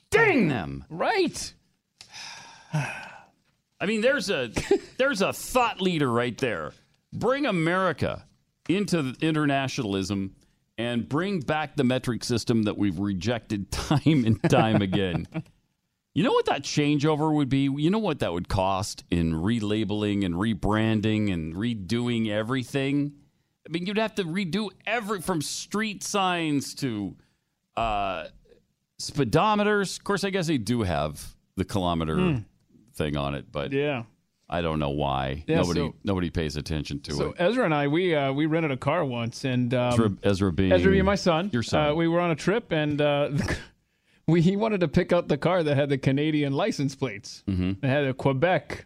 Dang 0.09 0.47
them. 0.47 0.85
Right. 0.89 1.53
I 2.73 3.85
mean, 3.85 4.01
there's 4.01 4.29
a 4.29 4.51
there's 4.97 5.21
a 5.21 5.33
thought 5.33 5.81
leader 5.81 6.11
right 6.11 6.37
there. 6.37 6.73
Bring 7.11 7.45
America 7.45 8.25
into 8.69 9.13
internationalism 9.21 10.35
and 10.77 11.07
bring 11.07 11.39
back 11.39 11.75
the 11.75 11.83
metric 11.83 12.23
system 12.23 12.63
that 12.63 12.77
we've 12.77 12.97
rejected 12.99 13.71
time 13.71 14.25
and 14.25 14.41
time 14.49 14.81
again. 14.81 15.27
You 16.13 16.23
know 16.23 16.31
what 16.31 16.45
that 16.45 16.61
changeover 16.63 17.33
would 17.33 17.49
be? 17.49 17.61
You 17.63 17.89
know 17.89 17.97
what 17.99 18.19
that 18.19 18.33
would 18.33 18.47
cost 18.47 19.03
in 19.09 19.33
relabeling 19.33 20.23
and 20.23 20.35
rebranding 20.35 21.33
and 21.33 21.55
redoing 21.55 22.29
everything? 22.29 23.13
I 23.67 23.71
mean, 23.71 23.85
you'd 23.87 23.97
have 23.97 24.13
to 24.15 24.23
redo 24.23 24.69
every 24.85 25.21
from 25.21 25.41
street 25.41 26.03
signs 26.03 26.75
to 26.75 27.15
uh, 27.75 28.25
speedometers. 29.01 29.97
Of 29.97 30.03
course, 30.03 30.23
I 30.23 30.29
guess 30.29 30.47
they 30.47 30.57
do 30.59 30.83
have 30.83 31.35
the 31.55 31.65
kilometer 31.65 32.15
Hmm. 32.17 32.37
thing 32.93 33.17
on 33.17 33.33
it, 33.35 33.51
but 33.51 33.71
Yeah. 33.71 34.03
I 34.49 34.61
don't 34.61 34.77
know 34.77 34.89
why. 34.91 35.43
Yeah, 35.47 35.57
nobody 35.61 35.79
so- 35.79 35.95
nobody 36.03 36.29
pays 36.29 36.57
attention 36.57 36.99
to 37.01 37.13
So 37.13 37.29
it. 37.31 37.37
So 37.39 37.45
Ezra 37.45 37.65
and 37.65 37.73
I, 37.73 37.87
we 37.87 38.13
uh, 38.13 38.31
we 38.33 38.45
rented 38.45 38.69
a 38.71 38.77
car 38.77 39.03
once, 39.03 39.45
and 39.45 39.73
um, 39.73 39.93
Ezra, 39.93 40.11
Ezra 40.21 40.51
being 40.51 40.71
Ezra 40.73 40.91
being 40.91 41.05
my 41.05 41.15
son. 41.15 41.49
Your 41.53 41.63
son. 41.63 41.89
Uh, 41.89 41.93
we 41.95 42.07
were 42.07 42.19
on 42.19 42.29
a 42.29 42.35
trip, 42.35 42.71
and 42.71 43.01
uh, 43.01 43.31
we 44.27 44.41
he 44.41 44.55
wanted 44.55 44.79
to 44.81 44.87
pick 44.87 45.11
out 45.13 45.27
the 45.27 45.37
car 45.37 45.63
that 45.63 45.75
had 45.75 45.89
the 45.89 45.97
Canadian 45.97 46.53
license 46.53 46.95
plates. 46.95 47.43
Mhm. 47.47 47.83
It 47.83 47.87
had 47.87 48.05
a 48.05 48.13
Quebec 48.13 48.85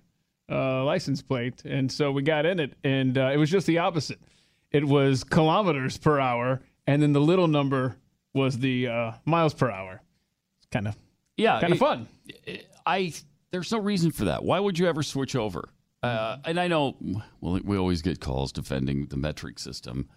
uh, 0.49 0.83
license 0.85 1.21
plate, 1.21 1.63
and 1.65 1.91
so 1.91 2.11
we 2.11 2.21
got 2.21 2.45
in 2.45 2.59
it, 2.59 2.73
and 2.83 3.17
uh, 3.17 3.31
it 3.33 3.37
was 3.37 3.49
just 3.49 3.67
the 3.67 3.77
opposite. 3.79 4.19
It 4.71 4.85
was 4.85 5.23
kilometers 5.23 5.97
per 5.97 6.19
hour, 6.19 6.61
and 6.85 7.01
then 7.01 7.13
the 7.13 7.21
little 7.21 7.47
number 7.47 7.97
was 8.33 8.57
the 8.59 8.87
uh, 8.87 9.11
miles 9.25 9.53
per 9.53 9.69
hour. 9.69 10.01
It's 10.57 10.67
kind 10.71 10.87
of 10.87 10.95
yeah, 11.37 11.59
kind 11.59 11.71
of 11.73 11.77
it- 11.77 11.79
fun. 11.79 12.07
I 12.85 13.13
there's 13.51 13.71
no 13.71 13.79
reason 13.79 14.11
for 14.11 14.25
that. 14.25 14.43
Why 14.43 14.59
would 14.59 14.77
you 14.79 14.87
ever 14.87 15.03
switch 15.03 15.35
over? 15.35 15.69
Uh, 16.03 16.37
and 16.45 16.59
I 16.59 16.67
know, 16.67 16.95
well, 17.41 17.59
we 17.63 17.75
always 17.77 18.01
get 18.01 18.19
calls 18.19 18.51
defending 18.51 19.07
the 19.07 19.17
metric 19.17 19.57
system. 19.59 20.07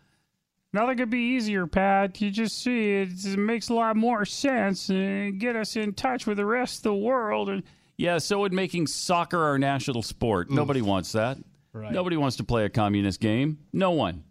Nothing 0.72 0.98
could 0.98 1.10
be 1.10 1.34
easier, 1.34 1.66
Pat. 1.66 2.20
You 2.20 2.30
just 2.30 2.62
see 2.62 2.92
it, 2.92 3.08
it 3.24 3.38
makes 3.38 3.68
a 3.70 3.74
lot 3.74 3.96
more 3.96 4.24
sense 4.24 4.88
and 4.88 5.40
get 5.40 5.56
us 5.56 5.76
in 5.76 5.94
touch 5.94 6.26
with 6.26 6.36
the 6.36 6.46
rest 6.46 6.78
of 6.78 6.82
the 6.84 6.94
world. 6.94 7.48
And 7.48 7.62
Yeah, 7.96 8.18
so 8.18 8.40
would 8.40 8.52
making 8.52 8.86
soccer 8.86 9.42
our 9.42 9.58
national 9.58 10.02
sport. 10.02 10.48
Nobody 10.50 10.80
wants 10.80 11.12
that. 11.12 11.38
Right. 11.72 11.92
Nobody 11.92 12.16
wants 12.16 12.36
to 12.36 12.44
play 12.44 12.64
a 12.64 12.68
communist 12.68 13.20
game. 13.20 13.58
No 13.72 13.90
one. 13.92 14.24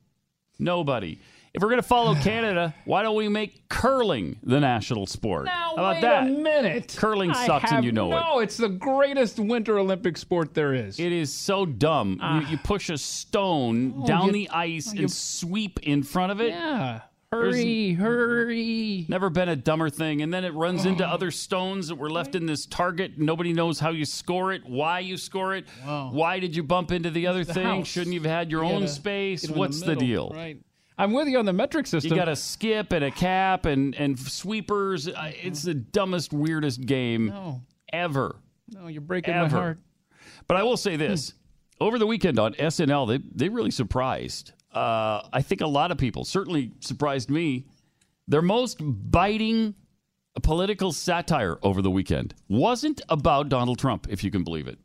Nobody. 0.60 1.20
If 1.54 1.64
we're 1.64 1.70
going 1.70 1.82
to 1.82 1.88
follow 1.88 2.14
Canada, 2.16 2.76
why 2.86 3.02
don't 3.02 3.16
we 3.16 3.28
make 3.28 3.68
curling 3.70 4.38
the 4.44 4.60
national 4.60 5.08
sport? 5.08 5.46
Now, 5.46 5.70
How 5.70 5.74
about 5.74 5.94
wait 5.96 6.02
that? 6.02 6.28
a 6.28 6.30
minute. 6.30 6.96
Curling 6.98 7.32
I 7.32 7.46
sucks 7.48 7.72
and 7.72 7.84
you 7.84 7.92
know 7.92 8.08
it. 8.12 8.20
No, 8.20 8.40
it's 8.40 8.58
the 8.58 8.70
greatest 8.70 9.40
winter 9.40 9.80
Olympic 9.80 10.18
sport 10.18 10.54
there 10.54 10.74
is. 10.74 11.00
It 11.00 11.12
is 11.12 11.34
so 11.34 11.66
dumb. 11.66 12.12
you, 12.14 12.18
ah. 12.22 12.50
you 12.52 12.58
push 12.60 12.90
a 12.90 12.98
stone 12.98 13.94
Oh, 13.98 14.06
down 14.06 14.28
you- 14.28 14.32
the 14.34 14.50
ice 14.50 14.90
oh, 14.92 14.94
you- 14.96 15.02
and 15.02 15.12
sweep 15.12 15.80
in 15.84 16.04
front 16.04 16.32
of 16.32 16.40
it. 16.40 16.50
Yeah. 16.50 17.02
There's 17.32 17.56
Hurry, 17.58 17.94
hurry. 17.94 19.06
Never 19.08 19.30
been 19.30 19.50
a 19.50 19.56
dumber 19.56 19.92
thing. 19.92 20.24
And 20.24 20.34
then 20.34 20.44
it 20.44 20.54
runs 20.56 20.86
into 20.86 21.08
oh. 21.08 21.12
other 21.14 21.30
stones 21.30 21.88
that 21.90 21.96
were 21.96 22.10
left 22.10 22.34
in 22.34 22.48
this 22.48 22.66
target. 22.66 23.20
Nobody 23.20 23.54
knows 23.54 23.80
how 23.80 23.92
you 23.92 24.06
score 24.06 24.52
it, 24.52 24.66
why 24.66 25.00
you 25.00 25.16
score 25.16 25.56
it. 25.56 25.66
Why 25.86 26.40
did 26.40 26.56
you 26.56 26.64
bump 26.64 26.92
into 26.92 27.12
the 27.12 27.28
other 27.28 27.44
the 27.44 27.54
thing? 27.54 27.84
Shouldn't 27.84 28.14
you 28.16 28.22
have 28.22 28.30
had 28.32 28.52
your 28.52 28.64
You 28.64 28.72
own 28.72 28.88
space? 28.88 29.42
get 29.42 29.50
'em 29.52 29.54
in 29.56 29.60
What's 29.60 29.80
the, 29.82 29.88
middle, 29.88 30.02
deal? 30.08 30.32
Right. 30.34 30.58
I'm 31.00 31.14
with 31.14 31.28
you 31.30 31.40
on 31.40 31.46
the 31.46 31.54
metric 31.54 31.88
system. 31.88 32.12
You 32.12 32.18
got 32.18 32.28
a 32.28 32.36
skip 32.36 32.92
and 32.92 33.04
a 33.06 33.10
cap 33.12 33.66
and, 33.66 33.96
and 33.96 34.20
sweepers. 34.20 35.08
Uh, 35.08 35.32
It's 35.42 35.64
the 35.64 35.74
dumbest, 35.74 36.34
weirdest 36.34 36.82
game 36.86 37.28
No. 37.28 37.62
ever. 37.94 38.36
No, 38.72 38.88
you're 38.88 39.02
breaking 39.02 39.34
Ever. 39.34 39.44
my 39.56 39.62
heart. 39.62 39.80
But 40.48 40.58
I 40.58 40.64
will 40.64 40.78
say 40.78 40.96
this: 40.98 41.34
over 41.80 41.98
the 41.98 42.06
weekend 42.06 42.38
on 42.38 42.54
SNL, 42.54 43.08
they 43.08 43.18
they 43.34 43.50
really 43.50 43.72
surprised. 43.72 44.52
Uh, 44.74 45.22
I 45.34 45.42
think 45.42 45.62
a 45.62 45.68
lot 45.68 45.90
of 45.92 45.98
people 45.98 46.26
certainly 46.26 46.72
surprised 46.82 47.30
me. 47.32 47.66
Their 48.28 48.42
most 48.44 48.78
biting 48.80 49.74
political 50.44 50.92
satire 50.92 51.58
over 51.64 51.82
the 51.82 51.90
weekend 51.90 52.36
wasn't 52.48 53.02
about 53.10 53.50
Donald 53.50 53.80
Trump, 53.80 54.08
if 54.10 54.24
you 54.24 54.30
can 54.32 54.44
believe 54.44 54.68
it. 54.68 54.78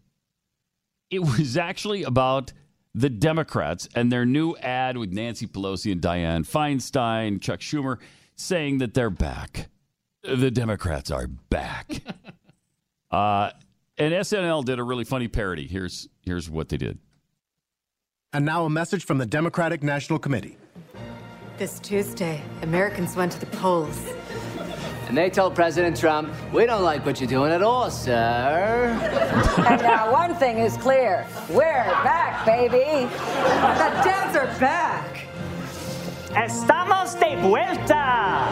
It 1.10 1.18
was 1.20 1.56
actually 1.58 2.02
about 2.04 2.52
the 2.94 3.10
Democrats 3.10 3.88
and 3.94 4.10
their 4.10 4.24
new 4.24 4.56
ad 4.56 4.96
with 4.96 5.12
Nancy 5.12 5.46
Pelosi 5.46 5.90
and 5.90 6.00
Dianne 6.00 6.46
Feinstein, 6.46 7.40
Chuck 7.40 7.60
Schumer, 7.60 7.98
saying 8.36 8.78
that 8.78 8.94
they're 8.94 9.10
back. 9.10 9.68
The 10.22 10.50
Democrats 10.50 11.10
are 11.10 11.26
back. 11.26 11.90
uh, 13.10 13.50
and 13.98 14.14
SNL 14.14 14.64
did 14.64 14.78
a 14.78 14.82
really 14.82 15.04
funny 15.04 15.28
parody. 15.28 15.66
Here's 15.66 16.08
here's 16.22 16.48
what 16.48 16.68
they 16.68 16.76
did. 16.76 16.98
And 18.32 18.44
now 18.44 18.64
a 18.64 18.70
message 18.70 19.04
from 19.04 19.18
the 19.18 19.26
Democratic 19.26 19.82
National 19.82 20.18
Committee. 20.18 20.56
This 21.56 21.78
Tuesday, 21.78 22.42
Americans 22.62 23.14
went 23.14 23.30
to 23.32 23.38
the 23.38 23.46
polls. 23.46 24.12
And 25.08 25.16
they 25.16 25.30
told 25.30 25.54
President 25.54 25.96
Trump, 25.98 26.32
we 26.52 26.66
don't 26.66 26.82
like 26.82 27.04
what 27.04 27.20
you're 27.20 27.28
doing 27.28 27.52
at 27.52 27.62
all, 27.62 27.90
sir. 27.90 28.98
and 29.68 29.82
now 29.82 30.10
one 30.10 30.34
thing 30.34 30.58
is 30.58 30.76
clear. 30.76 31.26
We're 31.50 31.84
back, 32.02 32.44
baby. 32.46 33.06
The 33.08 33.90
Dems 34.02 34.34
are 34.34 34.58
back. 34.58 35.26
Estamos 36.30 37.14
de 37.20 37.36
vuelta! 37.36 38.48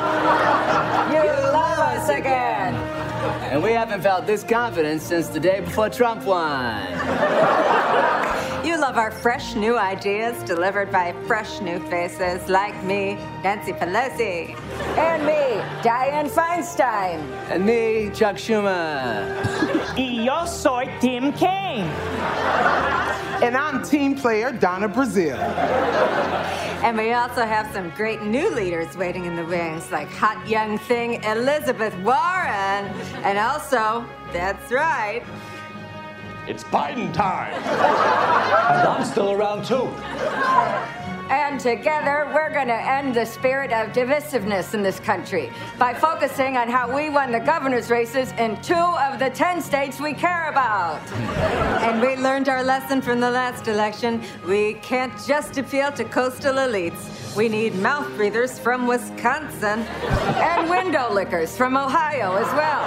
You 1.10 1.24
love 1.52 1.78
us 1.80 2.08
again. 2.10 2.74
And 3.50 3.62
we 3.62 3.72
haven't 3.72 4.02
felt 4.02 4.26
this 4.26 4.44
confident 4.44 5.02
since 5.02 5.28
the 5.28 5.40
day 5.40 5.60
before 5.60 5.88
Trump 5.88 6.24
won. 6.24 6.86
You 8.82 8.88
love 8.88 8.98
our 8.98 9.12
fresh 9.12 9.54
new 9.54 9.78
ideas 9.78 10.42
delivered 10.42 10.90
by 10.90 11.12
fresh 11.28 11.60
new 11.60 11.78
faces 11.86 12.48
like 12.48 12.74
me, 12.82 13.14
Nancy 13.44 13.72
Pelosi. 13.72 14.58
And 14.98 15.24
me, 15.24 15.62
Dianne 15.84 16.28
Feinstein. 16.28 17.20
And 17.48 17.64
me, 17.64 18.10
Chuck 18.12 18.34
Schumer. 18.34 19.22
Y 19.96 20.24
yo 20.24 20.46
soy 20.46 20.86
Tim 21.00 21.32
Kaine. 21.32 21.86
And 23.40 23.56
I'm 23.56 23.84
team 23.84 24.16
player 24.16 24.50
Donna 24.50 24.88
Brazile. 24.88 25.38
And 26.82 26.98
we 26.98 27.12
also 27.12 27.46
have 27.46 27.72
some 27.72 27.90
great 27.90 28.22
new 28.22 28.50
leaders 28.50 28.96
waiting 28.96 29.26
in 29.26 29.36
the 29.36 29.44
wings, 29.44 29.92
like 29.92 30.08
hot 30.08 30.44
young 30.48 30.76
thing 30.76 31.22
Elizabeth 31.22 31.94
Warren. 31.98 32.90
And 33.22 33.38
also, 33.38 34.04
that's 34.32 34.72
right, 34.72 35.22
It's 36.48 36.64
Biden 36.64 37.12
time. 37.12 37.54
and 37.54 38.88
I'm 38.88 39.04
still 39.04 39.30
around 39.30 39.64
too. 39.64 39.86
And 41.30 41.60
together, 41.60 42.30
we're 42.34 42.52
going 42.52 42.66
to 42.66 42.74
end 42.74 43.14
the 43.14 43.24
spirit 43.24 43.72
of 43.72 43.92
divisiveness 43.92 44.74
in 44.74 44.82
this 44.82 44.98
country 44.98 45.50
by 45.78 45.94
focusing 45.94 46.56
on 46.56 46.68
how 46.68 46.94
we 46.94 47.08
won 47.10 47.30
the 47.30 47.38
governor's 47.38 47.90
races 47.90 48.32
in 48.32 48.60
two 48.60 48.74
of 48.74 49.20
the 49.20 49.30
10 49.30 49.62
states 49.62 50.00
we 50.00 50.14
care 50.14 50.50
about. 50.50 51.00
And 51.80 52.02
we 52.02 52.16
learned 52.16 52.48
our 52.48 52.64
lesson 52.64 53.00
from 53.00 53.20
the 53.20 53.30
last 53.30 53.68
election. 53.68 54.20
We 54.46 54.74
can't 54.74 55.12
just 55.24 55.56
appeal 55.56 55.92
to 55.92 56.04
coastal 56.04 56.54
elites. 56.54 57.31
We 57.36 57.48
need 57.48 57.74
mouth 57.76 58.14
breathers 58.16 58.58
from 58.58 58.86
Wisconsin 58.86 59.80
And 59.80 60.68
window 60.68 61.10
lickers 61.10 61.56
from 61.56 61.78
Ohio 61.78 62.34
as 62.36 62.52
well. 62.52 62.82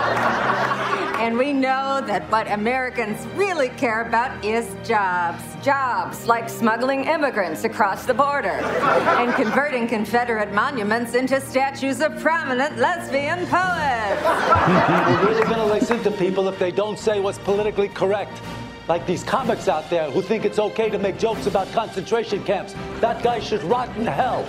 And 1.19 1.35
we 1.35 1.51
know 1.51 2.03
that 2.05 2.29
what 2.29 2.51
Americans 2.51 3.25
really 3.35 3.69
care 3.69 4.03
about 4.03 4.45
is 4.45 4.75
jobs. 4.87 5.41
Jobs 5.63 6.27
like 6.27 6.47
smuggling 6.47 7.05
immigrants 7.05 7.63
across 7.63 8.05
the 8.05 8.13
border 8.13 8.59
and 9.17 9.33
converting 9.33 9.87
Confederate 9.87 10.53
monuments 10.53 11.15
into 11.15 11.41
statues 11.41 11.99
of 12.01 12.19
prominent 12.21 12.77
lesbian 12.77 13.47
poets. 13.47 14.21
We're 15.23 15.29
really 15.29 15.43
gonna 15.45 15.65
listen 15.65 16.03
to 16.03 16.11
people 16.11 16.47
if 16.49 16.59
they 16.59 16.71
don't 16.71 16.99
say 16.99 17.19
what's 17.19 17.39
politically 17.39 17.89
correct. 17.89 18.39
Like 18.87 19.07
these 19.07 19.23
comics 19.23 19.67
out 19.67 19.89
there 19.89 20.11
who 20.11 20.21
think 20.21 20.45
it's 20.45 20.59
okay 20.59 20.91
to 20.91 20.99
make 20.99 21.17
jokes 21.17 21.47
about 21.47 21.71
concentration 21.71 22.43
camps. 22.43 22.75
That 23.01 23.23
guy 23.23 23.39
should 23.39 23.63
rot 23.63 23.89
in 23.97 24.05
hell. 24.05 24.43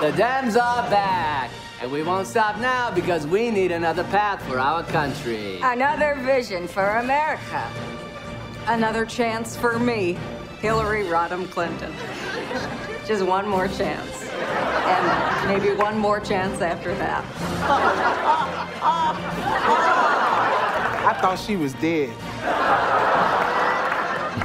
The 0.00 0.10
Dems 0.10 0.60
are 0.60 0.90
back. 0.90 1.50
And 1.80 1.92
we 1.92 2.02
won't 2.02 2.26
stop 2.26 2.58
now 2.58 2.90
because 2.90 3.24
we 3.26 3.50
need 3.50 3.70
another 3.70 4.02
path 4.04 4.42
for 4.48 4.58
our 4.58 4.82
country. 4.84 5.60
Another 5.62 6.16
vision 6.16 6.66
for 6.66 6.98
America. 6.98 7.70
Another 8.66 9.04
chance 9.04 9.56
for 9.56 9.78
me, 9.78 10.18
Hillary 10.60 11.04
Rodham 11.04 11.48
Clinton. 11.50 11.92
Just 13.06 13.24
one 13.24 13.48
more 13.48 13.68
chance. 13.68 14.28
And 14.32 15.48
maybe 15.48 15.72
one 15.76 15.96
more 15.98 16.18
chance 16.20 16.60
after 16.60 16.94
that. 16.96 17.24
I 21.04 21.18
thought 21.20 21.38
she 21.38 21.56
was 21.56 21.74
dead. 21.74 22.10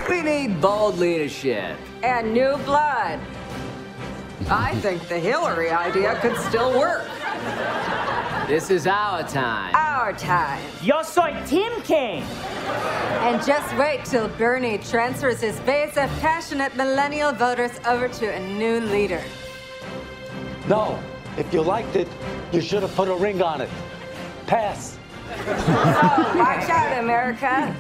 We 0.09 0.21
need 0.21 0.61
bold 0.61 0.97
leadership. 0.97 1.77
And 2.03 2.33
new 2.33 2.57
blood. 2.65 3.19
I 4.49 4.75
think 4.75 5.07
the 5.07 5.19
Hillary 5.19 5.71
idea 5.71 6.17
could 6.21 6.37
still 6.37 6.77
work. 6.77 7.05
This 8.47 8.69
is 8.69 8.87
our 8.87 9.23
time. 9.27 9.75
Our 9.75 10.13
time. 10.13 10.63
Yo 10.81 11.01
soy 11.03 11.35
Tim 11.45 11.81
Kaine. 11.81 12.23
And 13.23 13.45
just 13.45 13.75
wait 13.75 14.05
till 14.05 14.29
Bernie 14.29 14.77
transfers 14.77 15.41
his 15.41 15.59
base 15.61 15.97
of 15.97 16.09
passionate 16.21 16.73
millennial 16.77 17.33
voters 17.33 17.71
over 17.85 18.07
to 18.07 18.33
a 18.33 18.39
new 18.39 18.79
leader. 18.79 19.21
No, 20.69 20.97
if 21.37 21.53
you 21.53 21.61
liked 21.61 21.95
it, 21.97 22.07
you 22.53 22.61
should 22.61 22.83
have 22.83 22.95
put 22.95 23.09
a 23.09 23.15
ring 23.15 23.41
on 23.41 23.59
it. 23.59 23.69
Pass. 24.45 24.97
Oh, 25.29 26.33
watch 26.37 26.69
out, 26.69 27.03
America. 27.03 27.75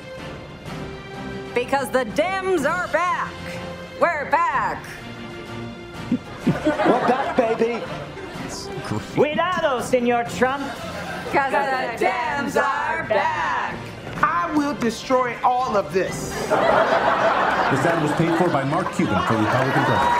Because 1.57 1.89
the 1.89 2.05
Dems 2.05 2.69
are 2.69 2.87
back. 2.89 3.33
We're 3.99 4.29
back. 4.29 4.85
We're 6.45 7.07
back, 7.07 7.35
baby. 7.35 7.83
Cuidado, 9.15 9.81
Senor 9.81 10.25
Trump. 10.25 10.63
Because 11.25 11.51
the 11.51 12.05
Dems 12.05 12.61
are 12.61 13.07
back. 13.09 13.75
I 14.17 14.53
will 14.55 14.75
destroy 14.75 15.35
all 15.43 15.75
of 15.75 15.91
this. 15.93 16.29
This 16.43 16.51
ad 16.51 18.03
was 18.03 18.11
paid 18.11 18.37
for 18.37 18.49
by 18.49 18.63
Mark 18.63 18.93
Cuban 18.93 19.19
for 19.25 19.33
Republican 19.33 19.83
president. 19.83 20.11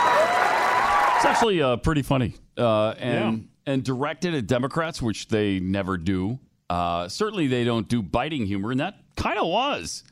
It's 1.14 1.24
actually 1.24 1.62
uh, 1.62 1.76
pretty 1.76 2.02
funny 2.02 2.34
uh, 2.56 2.94
and 2.98 3.48
and 3.64 3.84
directed 3.84 4.34
at 4.34 4.48
Democrats, 4.48 5.00
which 5.00 5.28
they 5.28 5.60
never 5.60 5.98
do. 5.98 6.40
Uh, 6.68 7.06
certainly, 7.06 7.46
they 7.46 7.62
don't 7.62 7.86
do 7.86 8.02
biting 8.02 8.44
humor, 8.44 8.72
and 8.72 8.80
that 8.80 8.96
kind 9.14 9.38
of 9.38 9.46
was. 9.46 10.02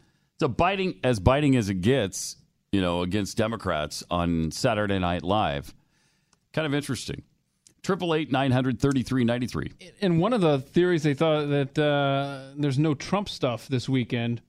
A 0.43 0.49
biting 0.49 1.01
as 1.03 1.19
biting 1.19 1.57
as 1.57 1.69
it 1.71 1.81
gets, 1.81 2.37
you 2.73 2.81
know, 2.81 3.03
against 3.03 3.37
Democrats 3.39 4.05
on 4.11 4.51
Saturday 4.51 4.99
Night 4.99 5.23
Live. 5.23 5.75
Kind 6.53 6.67
of 6.67 6.75
interesting. 6.75 7.23
Triple 7.83 8.15
eight 8.15 8.31
nine 8.31 8.51
hundred 8.51 8.79
thirty 8.81 9.03
three 9.03 9.25
ninety 9.25 9.47
three. 9.47 9.73
And 10.03 10.21
one 10.21 10.33
of 10.33 10.41
the 10.43 10.59
theories 10.59 11.03
they 11.03 11.15
thought 11.15 11.47
that 11.49 11.79
uh, 11.79 12.53
there's 12.57 12.79
no 12.79 12.95
Trump 12.95 13.29
stuff 13.29 13.67
this 13.69 13.89
weekend 13.89 14.43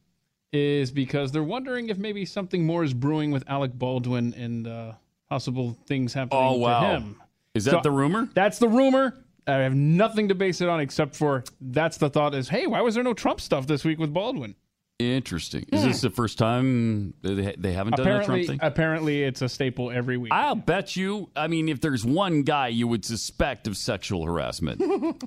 is 0.51 0.91
because 0.91 1.31
they're 1.31 1.43
wondering 1.43 1.89
if 1.89 1.97
maybe 1.97 2.25
something 2.25 2.65
more 2.65 2.83
is 2.83 2.93
brewing 2.93 3.31
with 3.31 3.43
Alec 3.49 3.73
Baldwin 3.73 4.33
and 4.33 4.67
uh, 4.67 4.93
possible 5.29 5.77
things 5.85 6.13
happening 6.13 6.41
Oh, 6.43 6.53
wow. 6.53 6.79
to 6.81 6.87
him. 6.87 7.21
Is 7.53 7.65
that 7.65 7.83
the 7.83 7.91
rumor? 7.91 8.27
That's 8.33 8.57
the 8.59 8.67
rumor. 8.69 9.13
I 9.45 9.53
have 9.57 9.75
nothing 9.75 10.27
to 10.29 10.35
base 10.35 10.59
it 10.61 10.67
on 10.67 10.79
except 10.79 11.15
for 11.15 11.43
that's 11.61 11.97
the 11.97 12.09
thought 12.09 12.33
is, 12.35 12.49
hey, 12.49 12.65
why 12.67 12.81
was 12.81 12.95
there 12.95 13.03
no 13.03 13.13
Trump 13.13 13.39
stuff 13.39 13.67
this 13.67 13.85
week 13.85 13.99
with 13.99 14.13
Baldwin? 14.13 14.55
Interesting. 14.99 15.63
Is 15.71 15.83
this 15.83 16.01
the 16.01 16.09
first 16.09 16.39
time 16.39 17.13
they, 17.21 17.53
they 17.55 17.71
haven't 17.73 17.97
done 17.97 18.07
a 18.07 18.09
Trump 18.09 18.23
apparently, 18.23 18.47
thing? 18.47 18.59
apparently, 18.63 19.23
it's 19.23 19.43
a 19.43 19.49
staple 19.49 19.91
every 19.91 20.17
week. 20.17 20.33
I'll 20.33 20.55
bet 20.55 20.95
you. 20.95 21.29
I 21.35 21.47
mean, 21.47 21.69
if 21.69 21.81
there's 21.81 22.03
one 22.03 22.41
guy 22.41 22.69
you 22.69 22.87
would 22.87 23.05
suspect 23.05 23.67
of 23.67 23.77
sexual 23.77 24.25
harassment, 24.25 24.81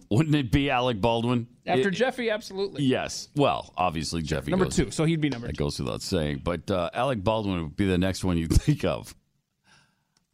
wouldn't 0.10 0.34
it 0.34 0.50
be 0.50 0.70
Alec 0.70 1.00
Baldwin? 1.00 1.46
After 1.68 1.88
It- 1.88 1.92
Jeffy, 1.92 2.30
absolutely. 2.30 2.82
Yes. 2.82 3.28
Well, 3.36 3.72
obviously 3.76 4.22
Jeffy 4.22 4.50
Number 4.50 4.64
goes- 4.64 4.74
two, 4.74 4.90
so 4.90 5.04
he'd 5.04 5.20
be 5.20 5.28
number 5.30 5.46
That 5.46 5.56
goes 5.56 5.78
without 5.78 6.02
saying. 6.02 6.40
But 6.42 6.68
uh, 6.68 6.90
Alec 6.92 7.22
Baldwin 7.22 7.62
would 7.62 7.76
be 7.76 7.86
the 7.86 7.98
next 7.98 8.24
one 8.24 8.36
you'd 8.38 8.52
think 8.62 8.84
of. 8.84 9.14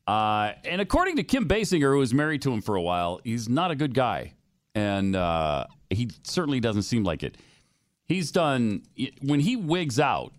Uh, 0.07 0.53
and 0.65 0.81
according 0.81 1.17
to 1.17 1.23
Kim 1.25 1.47
Basinger, 1.47 1.93
who 1.93 1.99
was 1.99 2.15
married 2.15 2.41
to 2.43 2.53
him 2.53 2.63
for 2.63 2.77
a 2.77 2.83
while, 2.83 3.21
he's 3.23 3.51
not 3.51 3.71
a 3.71 3.75
good 3.75 3.93
guy, 3.93 4.33
and 4.75 5.15
uh, 5.15 5.67
he 5.91 6.09
certainly 6.23 6.61
doesn't 6.61 6.83
seem 6.85 7.05
like 7.05 7.23
it. 7.23 7.37
He's 8.07 8.31
done 8.31 8.83
when 9.21 9.41
he 9.41 9.57
wigs 9.57 9.99
out. 9.99 10.33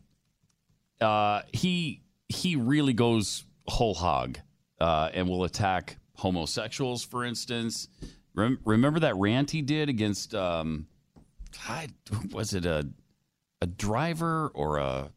Uh, 1.02 1.42
he 1.54 2.02
he 2.30 2.56
really 2.56 2.94
goes 2.94 3.46
whole 3.68 3.94
hog 3.94 4.40
uh, 4.80 5.10
and 5.14 5.28
will 5.28 5.44
attack 5.44 5.98
homosexuals, 6.16 7.04
for 7.04 7.26
instance. 7.26 7.88
Rem- 8.34 8.60
remember 8.66 9.00
that 9.02 9.16
rant 9.18 9.52
he 9.52 9.62
did 9.62 9.90
against 9.90 10.34
um, 10.34 10.88
God, 11.68 11.92
was 12.32 12.54
it 12.54 12.66
a 12.66 12.88
a 13.62 13.68
driver 13.68 14.48
or 14.54 14.78
a 14.78 15.12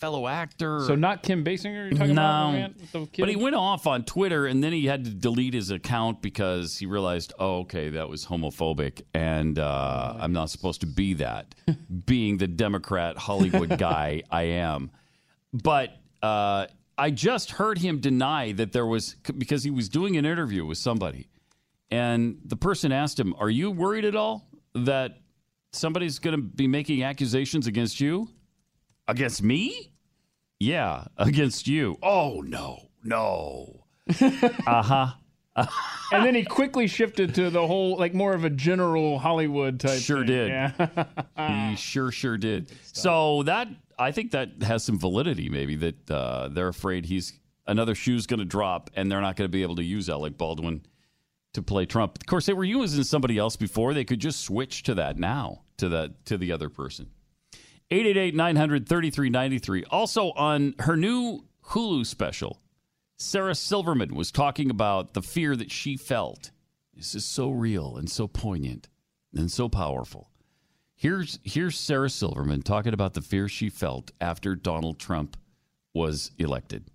fellow 0.00 0.26
actor? 0.26 0.80
So 0.86 0.94
not 0.94 1.22
Kim 1.22 1.44
Basinger 1.44 1.90
you're 1.90 1.98
talking 1.98 2.14
no, 2.14 2.22
about? 2.22 2.52
the 2.52 2.58
rant 2.58 2.92
the 2.92 3.08
but 3.18 3.28
he 3.28 3.36
went 3.36 3.54
off 3.54 3.86
on 3.86 4.04
Twitter 4.04 4.46
and 4.46 4.64
then 4.64 4.72
he 4.72 4.86
had 4.86 5.04
to 5.04 5.10
delete 5.10 5.54
his 5.54 5.70
account 5.70 6.22
because 6.22 6.78
he 6.78 6.86
realized, 6.86 7.32
oh, 7.38 7.60
okay, 7.60 7.90
that 7.90 8.08
was 8.08 8.24
homophobic, 8.24 9.02
and 9.14 9.58
uh, 9.58 10.16
I'm 10.18 10.32
not 10.32 10.50
supposed 10.50 10.80
to 10.80 10.86
be 10.86 11.14
that, 11.14 11.54
being 12.06 12.38
the 12.38 12.48
Democrat 12.48 13.18
Hollywood 13.18 13.78
guy 13.78 14.22
I 14.30 14.42
am. 14.42 14.90
But 15.52 15.90
uh, 16.22 16.66
I 16.96 17.10
just 17.10 17.52
heard 17.52 17.78
him 17.78 18.00
deny 18.00 18.52
that 18.52 18.72
there 18.72 18.86
was 18.86 19.14
because 19.36 19.62
he 19.62 19.70
was 19.70 19.88
doing 19.88 20.16
an 20.16 20.24
interview 20.24 20.64
with 20.64 20.78
somebody, 20.78 21.28
and 21.90 22.38
the 22.44 22.56
person 22.56 22.92
asked 22.92 23.18
him, 23.18 23.34
"Are 23.38 23.50
you 23.50 23.70
worried 23.70 24.04
at 24.04 24.14
all 24.14 24.48
that 24.74 25.18
somebody's 25.72 26.18
going 26.18 26.36
to 26.36 26.42
be 26.42 26.66
making 26.66 27.02
accusations 27.02 27.66
against 27.66 28.00
you, 28.00 28.28
against 29.10 29.42
me?" 29.42 29.92
Yeah, 30.58 31.04
against 31.16 31.66
you. 31.66 31.96
Oh 32.02 32.42
no, 32.44 32.90
no. 33.02 33.84
uh 34.66 34.82
huh. 34.82 35.12
and 36.12 36.24
then 36.24 36.34
he 36.34 36.44
quickly 36.44 36.86
shifted 36.86 37.34
to 37.34 37.50
the 37.50 37.66
whole, 37.66 37.96
like 37.96 38.14
more 38.14 38.34
of 38.34 38.44
a 38.44 38.50
general 38.50 39.18
Hollywood 39.18 39.80
type. 39.80 40.00
Sure 40.00 40.18
thing. 40.18 40.26
did. 40.26 40.48
Yeah. 40.48 41.70
he 41.70 41.76
sure, 41.76 42.12
sure 42.12 42.36
did. 42.36 42.72
So 42.92 43.42
that 43.44 43.68
I 43.98 44.12
think 44.12 44.30
that 44.32 44.62
has 44.62 44.84
some 44.84 44.98
validity. 44.98 45.48
Maybe 45.48 45.76
that 45.76 46.10
uh, 46.10 46.48
they're 46.48 46.68
afraid 46.68 47.06
he's 47.06 47.32
another 47.66 47.94
shoe's 47.94 48.26
going 48.26 48.40
to 48.40 48.46
drop, 48.46 48.90
and 48.94 49.10
they're 49.10 49.20
not 49.20 49.36
going 49.36 49.46
to 49.48 49.52
be 49.52 49.62
able 49.62 49.76
to 49.76 49.84
use 49.84 50.08
Alec 50.08 50.36
Baldwin 50.36 50.82
to 51.52 51.62
play 51.62 51.86
Trump. 51.86 52.18
Of 52.20 52.26
course, 52.26 52.46
they 52.46 52.52
were 52.52 52.64
using 52.64 53.02
somebody 53.04 53.38
else 53.38 53.56
before. 53.56 53.94
They 53.94 54.04
could 54.04 54.20
just 54.20 54.40
switch 54.40 54.82
to 54.84 54.94
that 54.94 55.18
now 55.18 55.62
to 55.78 55.88
the 55.88 56.14
to 56.26 56.38
the 56.38 56.52
other 56.52 56.68
person. 56.68 57.10
888-900-3393. 57.90 59.84
Also 59.90 60.30
on 60.32 60.74
her 60.80 60.96
new 60.96 61.44
Hulu 61.66 62.06
special, 62.06 62.60
Sarah 63.16 63.54
Silverman 63.54 64.14
was 64.14 64.30
talking 64.32 64.70
about 64.70 65.14
the 65.14 65.22
fear 65.22 65.56
that 65.56 65.70
she 65.70 65.96
felt. 65.96 66.50
This 66.94 67.14
is 67.14 67.24
so 67.24 67.50
real 67.50 67.96
and 67.96 68.10
so 68.10 68.26
poignant 68.28 68.88
and 69.34 69.50
so 69.50 69.68
powerful. 69.68 70.30
Here's 70.96 71.38
here's 71.44 71.78
Sarah 71.78 72.10
Silverman 72.10 72.62
talking 72.62 72.92
about 72.92 73.14
the 73.14 73.22
fear 73.22 73.48
she 73.48 73.70
felt 73.70 74.10
after 74.20 74.54
Donald 74.54 74.98
Trump 74.98 75.36
was 75.94 76.30
elected. 76.38 76.90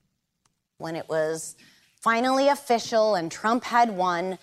when 0.77 0.95
it 0.95 1.09
was 1.09 1.55
finally 2.01 2.47
official 2.49 3.15
and 3.15 3.31
Trump 3.31 3.63
had 3.63 3.89
won, 3.97 4.37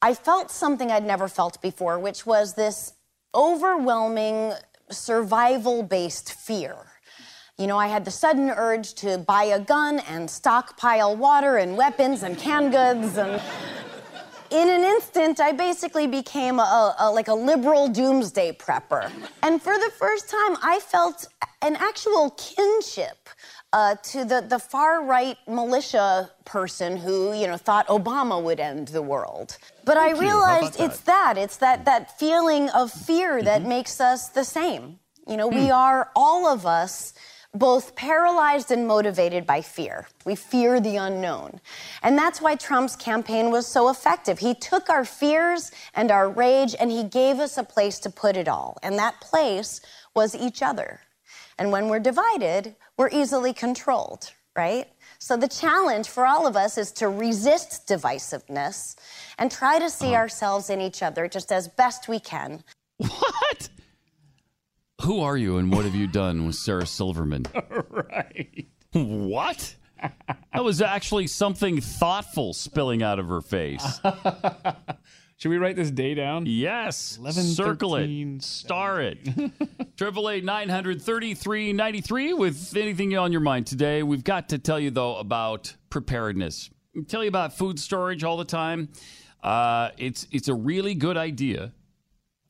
I 0.00 0.14
felt 0.14 0.50
something 0.50 0.90
I'd 0.90 1.04
never 1.04 1.28
felt 1.28 1.60
before, 1.60 1.98
which 1.98 2.24
was 2.24 2.54
this 2.54 2.94
overwhelming 3.34 4.52
survival 4.92 5.82
based 5.82 6.32
fear. 6.32 6.76
You 7.58 7.66
know, 7.66 7.78
I 7.78 7.86
had 7.86 8.04
the 8.04 8.10
sudden 8.10 8.50
urge 8.50 8.94
to 8.94 9.18
buy 9.18 9.44
a 9.44 9.60
gun 9.60 10.00
and 10.08 10.28
stockpile 10.30 11.16
water 11.16 11.58
and 11.58 11.76
weapons 11.76 12.22
and 12.22 12.38
canned 12.38 12.72
goods 12.72 13.16
and 13.18 13.40
in 14.52 14.68
an 14.68 14.82
instant, 14.82 15.40
I 15.40 15.52
basically 15.52 16.06
became 16.06 16.58
a, 16.58 16.94
a, 16.98 17.10
like 17.10 17.28
a 17.28 17.34
liberal 17.34 17.88
doomsday 17.88 18.52
prepper. 18.52 19.10
And 19.42 19.62
for 19.62 19.72
the 19.78 19.90
first 19.96 20.28
time, 20.28 20.58
I 20.62 20.78
felt 20.80 21.26
an 21.62 21.74
actual 21.76 22.30
kinship 22.36 23.21
uh, 23.72 23.96
to 24.02 24.24
the, 24.24 24.44
the 24.46 24.58
far 24.58 25.04
right 25.04 25.38
militia 25.48 26.30
person 26.44 26.96
who, 26.96 27.32
you 27.32 27.46
know, 27.46 27.56
thought 27.56 27.86
Obama 27.88 28.42
would 28.42 28.60
end 28.60 28.88
the 28.88 29.02
world. 29.02 29.56
But 29.84 29.96
I 29.96 30.08
Thank. 30.08 30.16
How 30.16 30.22
realized 30.22 30.80
it's 30.80 31.00
that. 31.00 31.38
It's 31.38 31.56
that, 31.58 31.84
that 31.86 32.18
feeling 32.18 32.68
of 32.70 32.92
fear 32.92 33.42
that 33.42 33.62
makes 33.62 34.00
us 34.00 34.28
the 34.28 34.44
same. 34.44 34.98
You 35.26 35.36
know, 35.36 35.48
we 35.48 35.70
are, 35.70 36.10
all 36.16 36.46
of 36.46 36.66
us, 36.66 37.14
both 37.54 37.94
paralyzed 37.94 38.70
and 38.70 38.86
motivated 38.86 39.46
by 39.46 39.60
fear. 39.60 40.08
We 40.24 40.34
fear 40.34 40.80
the 40.80 40.96
unknown. 40.96 41.60
And 42.02 42.16
that's 42.16 42.40
why 42.40 42.56
Trump's 42.56 42.96
campaign 42.96 43.50
was 43.50 43.66
so 43.66 43.90
effective. 43.90 44.38
He 44.38 44.54
took 44.54 44.88
our 44.88 45.04
fears 45.04 45.70
and 45.94 46.10
our 46.10 46.30
rage 46.30 46.74
and 46.80 46.90
he 46.90 47.04
gave 47.04 47.38
us 47.40 47.58
a 47.58 47.62
place 47.62 47.98
to 48.00 48.10
put 48.10 48.36
it 48.36 48.48
all. 48.48 48.78
And 48.82 48.98
that 48.98 49.20
place 49.20 49.80
was 50.14 50.34
each 50.34 50.62
other. 50.62 51.00
And 51.62 51.70
when 51.70 51.88
we're 51.88 52.00
divided, 52.00 52.74
we're 52.98 53.10
easily 53.10 53.52
controlled, 53.52 54.32
right? 54.56 54.88
So 55.20 55.36
the 55.36 55.46
challenge 55.46 56.08
for 56.08 56.26
all 56.26 56.44
of 56.44 56.56
us 56.56 56.76
is 56.76 56.90
to 56.94 57.08
resist 57.08 57.86
divisiveness 57.86 58.96
and 59.38 59.48
try 59.48 59.78
to 59.78 59.88
see 59.88 60.06
uh-huh. 60.06 60.16
ourselves 60.16 60.70
in 60.70 60.80
each 60.80 61.04
other 61.04 61.28
just 61.28 61.52
as 61.52 61.68
best 61.68 62.08
we 62.08 62.18
can. 62.18 62.64
What? 62.96 63.68
Who 65.02 65.20
are 65.20 65.36
you 65.36 65.58
and 65.58 65.70
what 65.72 65.84
have 65.84 65.94
you 65.94 66.08
done 66.08 66.46
with 66.46 66.56
Sarah 66.56 66.84
Silverman? 66.84 67.46
right. 67.90 68.66
What? 68.90 69.76
That 70.52 70.64
was 70.64 70.82
actually 70.82 71.28
something 71.28 71.80
thoughtful 71.80 72.54
spilling 72.54 73.04
out 73.04 73.20
of 73.20 73.28
her 73.28 73.40
face. 73.40 74.00
Should 75.42 75.48
we 75.48 75.58
write 75.58 75.74
this 75.74 75.90
day 75.90 76.14
down? 76.14 76.46
Yes. 76.46 77.16
11, 77.18 77.42
Circle 77.42 77.96
13, 77.96 78.36
it. 78.36 78.42
Star 78.44 79.00
it. 79.00 79.18
Triple 79.96 80.30
eight 80.30 80.44
nine 80.44 80.68
hundred 80.68 81.02
thirty 81.02 81.34
three 81.34 81.72
ninety 81.72 82.00
three. 82.00 82.32
With 82.32 82.76
anything 82.76 83.18
on 83.18 83.32
your 83.32 83.40
mind 83.40 83.66
today, 83.66 84.04
we've 84.04 84.22
got 84.22 84.50
to 84.50 84.58
tell 84.60 84.78
you 84.78 84.92
though 84.92 85.16
about 85.16 85.74
preparedness. 85.90 86.70
We 86.94 87.02
tell 87.02 87.24
you 87.24 87.28
about 87.28 87.54
food 87.58 87.80
storage 87.80 88.22
all 88.22 88.36
the 88.36 88.44
time. 88.44 88.90
Uh, 89.42 89.88
it's 89.98 90.28
it's 90.30 90.46
a 90.46 90.54
really 90.54 90.94
good 90.94 91.16
idea 91.16 91.72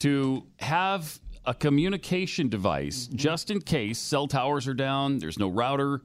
to 0.01 0.47
have 0.59 1.19
a 1.47 1.55
communication 1.55 2.51
device 2.51 3.07
just 3.15 3.51
in 3.51 3.63
case 3.63 3.99
cell 3.99 4.29
towers 4.29 4.69
are 4.69 4.75
down, 4.75 5.17
there's 5.17 5.39
no 5.39 5.49
router 5.49 6.03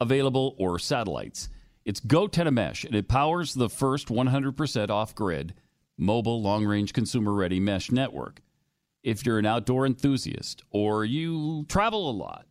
available, 0.00 0.54
or 0.56 0.78
satellites. 0.78 1.48
It's 1.84 1.98
GoTenna 1.98 2.52
Mesh, 2.52 2.84
and 2.84 2.94
it 2.94 3.08
powers 3.08 3.54
the 3.54 3.68
first 3.68 4.06
100% 4.06 4.88
off 4.88 5.16
grid 5.16 5.54
mobile 5.98 6.40
long 6.40 6.64
range 6.64 6.92
consumer 6.92 7.34
ready 7.34 7.60
mesh 7.60 7.90
network. 7.90 8.40
If 9.02 9.26
you're 9.26 9.38
an 9.38 9.46
outdoor 9.46 9.86
enthusiast, 9.86 10.62
or 10.70 11.04
you 11.04 11.64
travel 11.68 12.10
a 12.10 12.12
lot, 12.12 12.46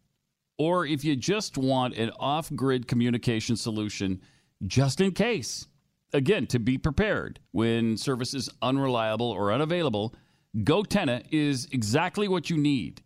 or 0.57 0.85
if 0.85 1.03
you 1.03 1.15
just 1.15 1.57
want 1.57 1.95
an 1.95 2.11
off 2.19 2.51
grid 2.53 2.87
communication 2.87 3.55
solution 3.55 4.21
just 4.65 5.01
in 5.01 5.11
case, 5.11 5.67
again, 6.13 6.47
to 6.47 6.59
be 6.59 6.77
prepared 6.77 7.39
when 7.51 7.97
service 7.97 8.33
is 8.33 8.49
unreliable 8.61 9.29
or 9.29 9.51
unavailable, 9.51 10.15
GoTenna 10.57 11.23
is 11.31 11.67
exactly 11.71 12.27
what 12.27 12.49
you 12.49 12.57
need. 12.57 13.01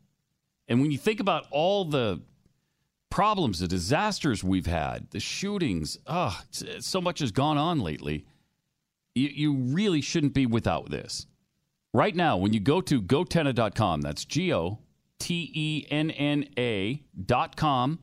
And 0.67 0.81
when 0.81 0.91
you 0.91 0.97
think 0.97 1.19
about 1.19 1.45
all 1.51 1.83
the 1.83 2.21
problems, 3.09 3.59
the 3.59 3.67
disasters 3.67 4.43
we've 4.43 4.67
had, 4.67 5.11
the 5.11 5.19
shootings, 5.19 5.97
oh, 6.07 6.39
so 6.79 7.01
much 7.01 7.19
has 7.19 7.31
gone 7.31 7.57
on 7.57 7.81
lately. 7.81 8.25
You, 9.15 9.29
you 9.29 9.53
really 9.53 10.01
shouldn't 10.01 10.33
be 10.33 10.45
without 10.45 10.89
this. 10.89 11.25
Right 11.93 12.15
now, 12.15 12.37
when 12.37 12.53
you 12.53 12.59
go 12.59 12.79
to 12.81 13.01
gotenna.com, 13.01 14.01
that's 14.01 14.23
G 14.23 14.53
O 14.53 14.79
T 15.19 15.51
E 15.53 15.85
N 15.91 16.09
N 16.11 16.45
A.com, 16.57 17.99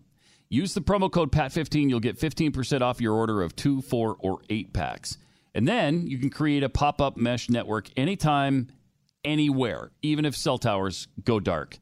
use 0.48 0.74
the 0.74 0.80
promo 0.80 1.10
code 1.10 1.32
PAT15. 1.32 1.88
You'll 1.88 2.00
get 2.00 2.18
15% 2.18 2.80
off 2.80 3.00
your 3.00 3.14
order 3.14 3.42
of 3.42 3.56
two, 3.56 3.80
four, 3.82 4.16
or 4.20 4.40
eight 4.50 4.72
packs. 4.72 5.18
And 5.54 5.66
then 5.66 6.06
you 6.06 6.18
can 6.18 6.30
create 6.30 6.62
a 6.62 6.68
pop 6.68 7.00
up 7.00 7.16
mesh 7.16 7.50
network 7.50 7.88
anytime, 7.96 8.68
anywhere, 9.24 9.90
even 10.02 10.24
if 10.24 10.36
cell 10.36 10.58
towers 10.58 11.08
go 11.24 11.40
dark. 11.40 11.78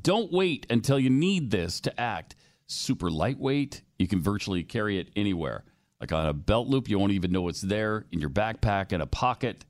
Don't 0.00 0.32
wait 0.32 0.66
until 0.70 0.98
you 0.98 1.10
need 1.10 1.50
this 1.50 1.80
to 1.80 2.00
act. 2.00 2.34
Super 2.66 3.10
lightweight, 3.10 3.82
you 3.98 4.08
can 4.08 4.22
virtually 4.22 4.62
carry 4.62 4.98
it 4.98 5.10
anywhere. 5.14 5.64
Like 6.04 6.12
on 6.12 6.26
a 6.26 6.34
belt 6.34 6.68
loop, 6.68 6.90
you 6.90 6.98
won't 6.98 7.12
even 7.12 7.32
know 7.32 7.48
it's 7.48 7.62
there. 7.62 8.04
In 8.12 8.20
your 8.20 8.28
backpack, 8.28 8.92
in 8.92 9.00
a 9.00 9.06
pocket. 9.06 9.64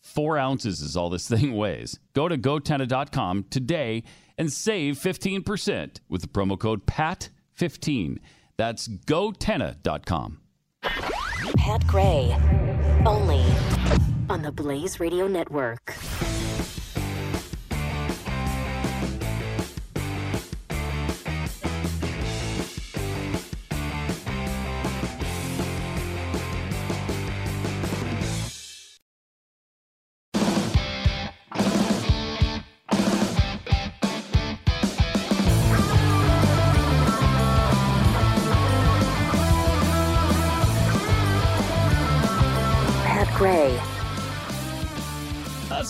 Four 0.00 0.38
ounces 0.38 0.80
is 0.80 0.96
all 0.96 1.10
this 1.10 1.28
thing 1.28 1.52
weighs. 1.54 1.98
Go 2.14 2.30
to 2.30 2.38
gotenna.com 2.38 3.44
today 3.50 4.02
and 4.38 4.50
save 4.50 4.96
15% 4.98 6.00
with 6.08 6.22
the 6.22 6.28
promo 6.28 6.58
code 6.58 6.86
PAT15. 6.86 8.16
That's 8.56 8.88
gotenna.com. 8.88 10.40
Pat 11.58 11.86
Gray, 11.86 12.34
only 13.04 13.44
on 14.30 14.40
the 14.40 14.52
Blaze 14.52 14.98
Radio 14.98 15.28
Network. 15.28 15.94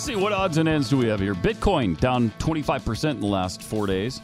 See, 0.07 0.15
what 0.15 0.33
odds 0.33 0.57
and 0.57 0.69
ends 0.69 0.89
do 0.89 0.97
we 0.97 1.09
have 1.09 1.19
here? 1.19 1.35
Bitcoin 1.35 1.99
down 1.99 2.31
25% 2.39 3.11
in 3.11 3.21
the 3.21 3.27
last 3.27 3.61
four 3.61 3.89
days. 3.89 4.21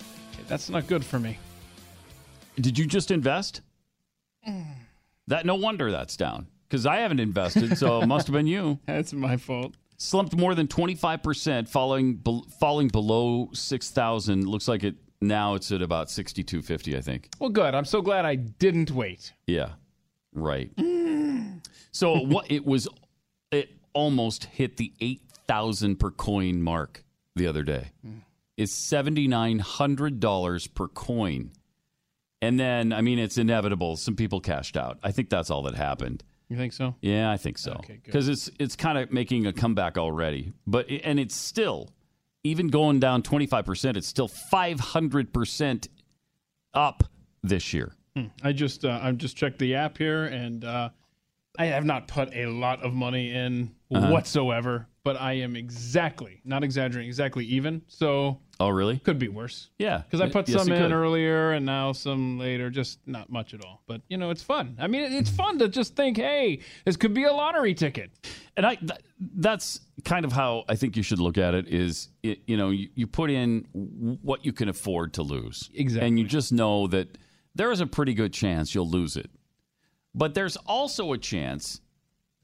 That's 0.47 0.71
not 0.71 0.87
good 0.87 1.05
for 1.05 1.19
me. 1.19 1.39
Did 2.57 2.79
you 2.79 2.87
just 2.87 3.11
invest? 3.11 3.63
That 5.27 5.45
no 5.45 5.57
wonder 5.57 5.91
that's 5.91 6.17
down 6.17 6.47
because 6.69 6.87
I 6.87 6.99
haven't 6.99 7.19
invested, 7.19 7.77
so 7.79 8.01
it 8.01 8.07
must 8.07 8.29
have 8.29 8.35
been 8.35 8.47
you. 8.47 8.79
That's 8.87 9.13
my 9.13 9.37
fault. 9.37 9.75
Slumped 9.97 10.37
more 10.37 10.55
than 10.55 10.67
25%, 10.67 11.69
falling 11.69 12.17
bel- 12.17 12.47
falling 12.59 12.89
below 12.89 13.49
6,000. 13.53 14.47
Looks 14.49 14.67
like 14.67 14.83
it 14.83 14.97
now 15.21 15.55
it's 15.55 15.71
at 15.71 15.81
about 15.81 16.11
6250, 16.11 16.97
I 16.97 17.01
think. 17.01 17.29
Well, 17.39 17.51
good. 17.51 17.75
I'm 17.75 17.85
so 17.85 18.03
glad 18.03 18.25
I 18.25 18.35
didn't 18.35 18.91
wait. 18.91 19.33
Yeah. 19.47 19.71
Right. 20.35 20.71
So 21.93 22.19
what 22.19 22.51
it 22.51 22.67
was 22.67 22.89
it 23.53 23.71
almost 23.93 24.45
hit 24.45 24.77
the 24.77 24.93
8,000 25.53 25.97
per 25.97 26.11
coin 26.11 26.63
mark 26.63 27.05
the 27.37 27.47
other 27.47 27.63
day. 27.63 27.91
It's 28.57 28.75
$7900 28.91 30.75
per 30.75 30.89
coin. 30.89 31.51
And 32.41 32.59
then 32.59 32.93
I 32.93 33.03
mean 33.03 33.19
it's 33.19 33.39
inevitable 33.39 33.97
some 33.97 34.17
people 34.17 34.41
cashed 34.41 34.77
out. 34.77 34.99
I 35.03 35.13
think 35.13 35.29
that's 35.31 35.51
all 35.51 35.63
that 35.63 35.75
happened. 35.75 36.25
You 36.49 36.57
think 36.57 36.73
so? 36.73 36.95
Yeah, 37.01 37.31
I 37.31 37.37
think 37.37 37.57
so. 37.57 37.81
Because 38.05 38.29
it's 38.29 38.51
it's 38.59 38.77
kind 38.77 38.99
of 38.99 39.13
making 39.13 39.47
a 39.47 39.53
comeback 39.53 39.97
already, 39.97 40.53
but 40.67 40.87
and 40.91 41.19
it's 41.21 41.35
still 41.35 41.91
even 42.45 42.69
going 42.69 43.01
down 43.01 43.23
twenty 43.23 43.47
five 43.47 43.65
percent. 43.65 43.97
It's 43.97 44.09
still 44.09 44.29
five 44.29 44.79
hundred 44.81 45.33
percent 45.33 45.89
up 46.75 47.05
this 47.43 47.73
year. 47.73 47.95
Hmm. 48.17 48.27
I 48.43 48.53
just 48.53 48.85
uh, 48.85 48.99
I 49.01 49.13
just 49.13 49.37
checked 49.37 49.61
the 49.61 49.77
app 49.77 49.97
here, 49.97 50.25
and 50.25 50.65
uh, 50.65 50.91
I 51.59 51.67
have 51.67 51.85
not 51.85 52.09
put 52.09 52.35
a 52.35 52.47
lot 52.47 52.83
of 52.83 52.95
money 52.95 53.31
in 53.33 53.75
Uh-huh. 53.91 54.11
whatsoever. 54.11 54.87
But 55.05 55.21
I 55.21 55.33
am 55.33 55.57
exactly, 55.57 56.41
not 56.45 56.63
exaggerating, 56.63 57.09
exactly 57.09 57.45
even. 57.47 57.83
So 57.89 58.39
Oh, 58.61 58.69
really? 58.69 58.99
could 59.01 59.19
be 59.19 59.27
worse. 59.27 59.69
Yeah, 59.77 59.99
Because 59.99 60.21
I 60.21 60.29
put 60.29 60.49
Yes, 60.49 60.63
some 60.63 60.73
in 60.73 60.81
could. 60.81 60.93
earlier 60.93 61.51
and 61.55 61.67
now 61.67 61.91
some 61.91 62.39
later, 62.39 62.71
just 62.71 63.01
not 63.05 63.29
much 63.29 63.53
at 63.53 63.65
all. 63.65 63.83
But 63.89 64.03
you 64.09 64.17
know, 64.17 64.31
it's 64.31 64.45
fun. 64.45 64.77
I 64.79 64.87
mean, 64.87 65.03
it's 65.13 65.29
fun 65.29 65.59
to 65.59 65.67
just 65.69 65.97
think, 65.97 66.19
hey, 66.19 66.61
this 66.85 66.97
could 66.97 67.15
be 67.15 67.25
a 67.25 67.33
lottery 67.33 67.75
ticket. 67.75 68.13
And 68.57 68.65
I 68.65 68.77
th- 68.77 69.01
that's 69.19 69.81
kind 70.05 70.25
of 70.25 70.31
how 70.31 70.63
I 70.69 70.77
think 70.77 70.97
you 70.97 71.03
should 71.03 71.19
look 71.19 71.37
at 71.37 71.53
it. 71.55 71.67
Is 71.67 72.09
it, 72.23 72.43
you 72.47 72.57
know 72.57 72.71
you, 72.71 72.89
you 72.95 73.09
put 73.09 73.29
in 73.29 73.67
what 74.23 74.45
you 74.47 74.53
can 74.53 74.69
afford 74.69 75.15
to 75.15 75.23
lose, 75.25 75.69
Exactly. 75.75 76.07
and 76.07 76.17
you 76.17 76.25
just 76.27 76.53
know 76.53 76.87
that 76.87 77.19
there 77.57 77.73
is 77.73 77.81
a 77.81 77.87
pretty 77.89 78.15
good 78.15 78.33
chance 78.33 78.73
you'll 78.73 78.89
lose 78.89 79.17
it, 79.17 79.31
but 80.15 80.35
there's 80.35 80.57
also 80.67 81.13
a 81.13 81.19
chance 81.19 81.81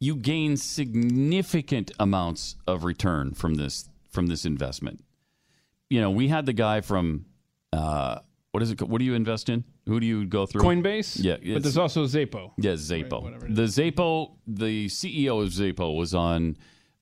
you 0.01 0.15
gain 0.17 0.57
significant 0.57 1.91
amounts 1.99 2.57
of 2.67 2.85
return 2.85 3.33
from 3.33 3.55
this 3.55 3.89
from 4.11 4.27
this 4.27 4.45
investment. 4.45 5.05
You 5.91 6.01
know, 6.01 6.11
we 6.11 6.29
had 6.29 6.47
the 6.47 6.53
guy 6.53 6.81
from 6.81 7.27
uh, 7.73 8.19
what 8.53 8.63
is 8.63 8.71
it? 8.71 8.81
What 8.83 8.99
do 8.99 9.05
you 9.05 9.15
invest 9.15 9.49
in? 9.49 9.65
Who 9.87 10.01
do 10.01 10.07
you 10.07 10.27
go 10.27 10.47
through? 10.47 10.63
Coinbase. 10.63 11.23
Yeah, 11.23 11.37
but 11.55 11.63
there's 11.63 11.79
also 11.79 12.05
Xapo. 12.07 12.53
yeah, 12.59 12.73
Xapo. 12.73 13.55
the 13.55 13.63
Xapo, 13.63 14.33
the 14.47 14.87
CEO 14.87 15.43
of 15.43 15.49
Xapo 15.51 15.97
was 15.97 16.15
on 16.15 16.57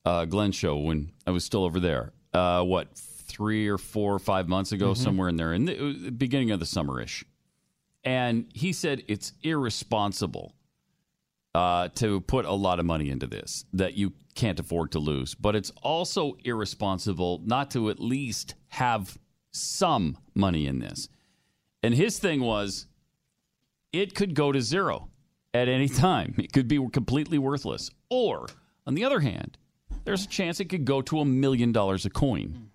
uh, 0.05 0.25
Glenn's 0.25 0.55
show 0.55 0.77
when 0.77 1.11
I 1.25 1.31
was 1.31 1.43
still 1.43 1.63
over 1.65 1.79
there. 1.79 2.13
Uh, 2.33 2.63
what 2.63 2.87
three 2.95 3.67
or 3.67 3.77
four 3.77 4.13
or 4.13 4.19
five 4.19 4.47
months 4.47 4.71
ago, 4.71 4.91
Mhm. 4.93 4.97
somewhere 4.97 5.27
in 5.29 5.35
there, 5.35 5.53
in 5.53 5.65
the 5.65 6.11
beginning 6.11 6.51
of 6.51 6.59
the 6.59 6.65
summerish. 6.65 7.23
And 8.03 8.45
he 8.53 8.71
said 8.71 9.03
it's 9.07 9.33
irresponsible 9.43 10.53
uh, 11.57 11.89
to 11.95 12.21
put 12.21 12.45
a 12.45 12.53
lot 12.53 12.79
of 12.79 12.85
money 12.85 13.09
into 13.09 13.25
this 13.25 13.65
that 13.73 13.95
you 13.95 14.13
can't 14.35 14.59
afford 14.59 14.91
to 14.91 14.99
lose. 14.99 15.33
But 15.33 15.55
it's 15.55 15.71
also 15.81 16.37
irresponsible 16.43 17.41
not 17.43 17.71
to 17.71 17.89
at 17.89 17.99
least 17.99 18.53
have 18.67 19.17
some 19.49 20.19
money 20.35 20.67
in 20.67 20.77
this. 20.77 21.09
And 21.81 21.95
his 21.95 22.19
thing 22.19 22.41
was 22.41 22.85
it 23.91 24.13
could 24.13 24.35
go 24.35 24.51
to 24.51 24.61
zero 24.61 25.09
at 25.51 25.67
any 25.67 25.89
time, 26.07 26.35
it 26.37 26.53
could 26.53 26.67
be 26.67 26.77
completely 26.91 27.39
worthless. 27.39 27.89
Or, 28.11 28.45
on 28.85 28.93
the 28.93 29.03
other 29.03 29.21
hand, 29.21 29.57
there's 30.03 30.25
a 30.25 30.29
chance 30.29 30.59
it 30.59 30.65
could 30.65 30.85
go 30.85 31.01
to 31.01 31.21
a 31.21 31.25
million 31.25 31.71
dollars 31.71 32.05
a 32.05 32.11
coin. 32.11 32.69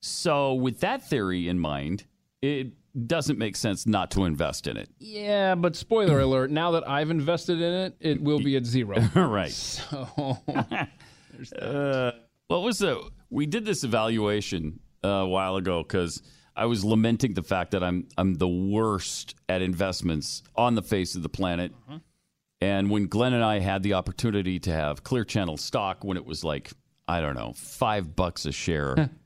So, 0.00 0.54
with 0.54 0.80
that 0.80 1.08
theory 1.08 1.46
in 1.46 1.60
mind, 1.60 2.06
it 2.40 2.72
doesn't 3.06 3.38
make 3.38 3.56
sense 3.56 3.86
not 3.86 4.10
to 4.12 4.24
invest 4.24 4.66
in 4.66 4.76
it. 4.76 4.88
Yeah, 4.98 5.54
but 5.54 5.76
spoiler 5.76 6.20
alert, 6.20 6.50
now 6.50 6.72
that 6.72 6.88
I've 6.88 7.10
invested 7.10 7.60
in 7.60 7.72
it, 7.72 7.96
it 8.00 8.22
will 8.22 8.38
be 8.38 8.56
at 8.56 8.66
zero. 8.66 8.98
right. 9.14 9.50
So, 9.50 10.38
Uh, 11.60 12.12
what 12.48 12.62
was 12.62 12.78
the? 12.78 13.10
We 13.30 13.46
did 13.46 13.64
this 13.64 13.84
evaluation 13.84 14.80
uh, 15.04 15.08
a 15.08 15.26
while 15.28 15.56
ago 15.56 15.82
because 15.82 16.22
I 16.54 16.66
was 16.66 16.84
lamenting 16.84 17.34
the 17.34 17.42
fact 17.42 17.72
that 17.72 17.82
I'm 17.82 18.06
I'm 18.18 18.34
the 18.34 18.48
worst 18.48 19.34
at 19.48 19.62
investments 19.62 20.42
on 20.54 20.74
the 20.74 20.82
face 20.82 21.14
of 21.14 21.22
the 21.22 21.28
planet. 21.28 21.72
And 22.60 22.90
when 22.90 23.06
Glenn 23.06 23.32
and 23.32 23.42
I 23.42 23.58
had 23.58 23.82
the 23.82 23.94
opportunity 23.94 24.60
to 24.60 24.72
have 24.72 25.02
Clear 25.02 25.24
Channel 25.24 25.56
stock 25.56 26.04
when 26.04 26.16
it 26.16 26.24
was 26.24 26.44
like 26.44 26.70
I 27.08 27.20
don't 27.20 27.34
know 27.34 27.54
five 27.56 28.14
bucks 28.14 28.44
a 28.46 28.52
share, 28.52 29.10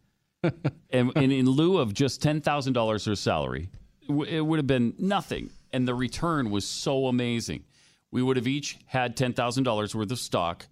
and, 0.90 1.12
and 1.16 1.32
in 1.32 1.48
lieu 1.48 1.78
of 1.78 1.94
just 1.94 2.22
ten 2.22 2.40
thousand 2.40 2.72
dollars 2.72 3.06
or 3.06 3.16
salary, 3.16 3.70
it 4.08 4.44
would 4.44 4.58
have 4.58 4.66
been 4.66 4.94
nothing, 4.98 5.50
and 5.72 5.86
the 5.86 5.94
return 5.94 6.50
was 6.50 6.66
so 6.66 7.06
amazing. 7.06 7.64
We 8.10 8.22
would 8.22 8.36
have 8.36 8.46
each 8.46 8.78
had 8.86 9.16
ten 9.16 9.32
thousand 9.32 9.64
dollars 9.64 9.94
worth 9.94 10.10
of 10.10 10.18
stock. 10.18 10.66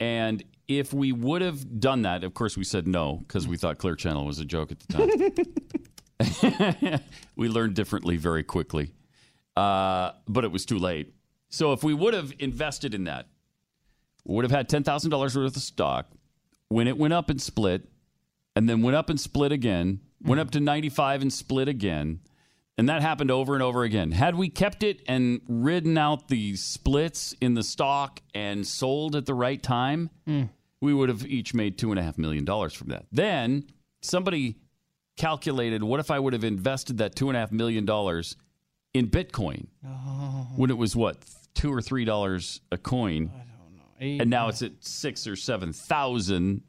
And 0.00 0.42
if 0.66 0.92
we 0.92 1.12
would 1.12 1.42
have 1.42 1.80
done 1.80 2.02
that, 2.02 2.24
of 2.24 2.34
course, 2.34 2.56
we 2.56 2.64
said 2.64 2.88
no 2.88 3.16
because 3.18 3.46
we 3.46 3.56
thought 3.56 3.78
Clear 3.78 3.94
Channel 3.94 4.24
was 4.24 4.38
a 4.40 4.44
joke 4.44 4.72
at 4.72 4.80
the 4.80 4.92
time. 6.90 7.00
we 7.36 7.48
learned 7.48 7.74
differently 7.74 8.16
very 8.16 8.42
quickly, 8.42 8.92
uh, 9.56 10.12
but 10.26 10.44
it 10.44 10.50
was 10.50 10.66
too 10.66 10.78
late. 10.78 11.14
So 11.50 11.72
if 11.72 11.84
we 11.84 11.94
would 11.94 12.14
have 12.14 12.32
invested 12.38 12.94
in 12.94 13.04
that, 13.04 13.26
would 14.24 14.44
have 14.44 14.52
had 14.52 14.68
ten 14.68 14.82
thousand 14.82 15.10
dollars 15.10 15.36
worth 15.36 15.56
of 15.56 15.62
stock. 15.62 16.10
When 16.68 16.88
it 16.88 16.96
went 16.96 17.12
up 17.12 17.28
and 17.28 17.40
split, 17.40 17.88
and 18.54 18.68
then 18.68 18.82
went 18.82 18.96
up 18.96 19.10
and 19.10 19.20
split 19.20 19.52
again, 19.52 20.00
went 20.22 20.40
up 20.40 20.50
to 20.52 20.60
ninety 20.60 20.88
five 20.88 21.22
and 21.22 21.32
split 21.32 21.68
again, 21.68 22.20
and 22.78 22.88
that 22.88 23.02
happened 23.02 23.30
over 23.30 23.54
and 23.54 23.62
over 23.62 23.82
again. 23.82 24.12
Had 24.12 24.34
we 24.34 24.48
kept 24.48 24.82
it 24.82 25.02
and 25.06 25.40
ridden 25.48 25.96
out 25.98 26.28
the 26.28 26.56
splits 26.56 27.34
in 27.40 27.54
the 27.54 27.62
stock 27.62 28.20
and 28.34 28.66
sold 28.66 29.16
at 29.16 29.26
the 29.26 29.34
right 29.34 29.62
time, 29.62 30.10
we 30.80 30.92
would 30.94 31.08
have 31.08 31.24
each 31.26 31.54
made 31.54 31.78
two 31.78 31.90
and 31.90 31.98
a 31.98 32.02
half 32.02 32.18
million 32.18 32.44
dollars 32.44 32.72
from 32.74 32.88
that. 32.88 33.06
Then 33.12 33.64
somebody 34.00 34.56
calculated 35.16 35.82
what 35.84 36.00
if 36.00 36.10
I 36.10 36.18
would 36.18 36.32
have 36.32 36.44
invested 36.44 36.98
that 36.98 37.14
two 37.14 37.28
and 37.28 37.36
a 37.36 37.40
half 37.40 37.52
million 37.52 37.84
dollars 37.84 38.36
in 38.94 39.08
Bitcoin 39.08 39.66
when 40.56 40.70
it 40.70 40.76
was 40.78 40.96
what 40.96 41.18
two 41.54 41.72
or 41.72 41.80
three 41.82 42.04
dollars 42.04 42.60
a 42.70 42.78
coin, 42.78 43.30
and 44.20 44.30
now 44.30 44.48
it's 44.48 44.62
at 44.62 44.72
six 44.80 45.26
or 45.26 45.36
seven 45.36 45.72
thousand. 45.72 46.62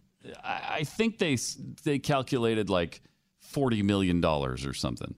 I, 0.43 0.61
I 0.79 0.83
think 0.83 1.17
they 1.17 1.37
they 1.83 1.99
calculated 1.99 2.69
like 2.69 3.01
forty 3.41 3.81
million 3.83 4.21
dollars 4.21 4.65
or 4.65 4.73
something. 4.73 5.15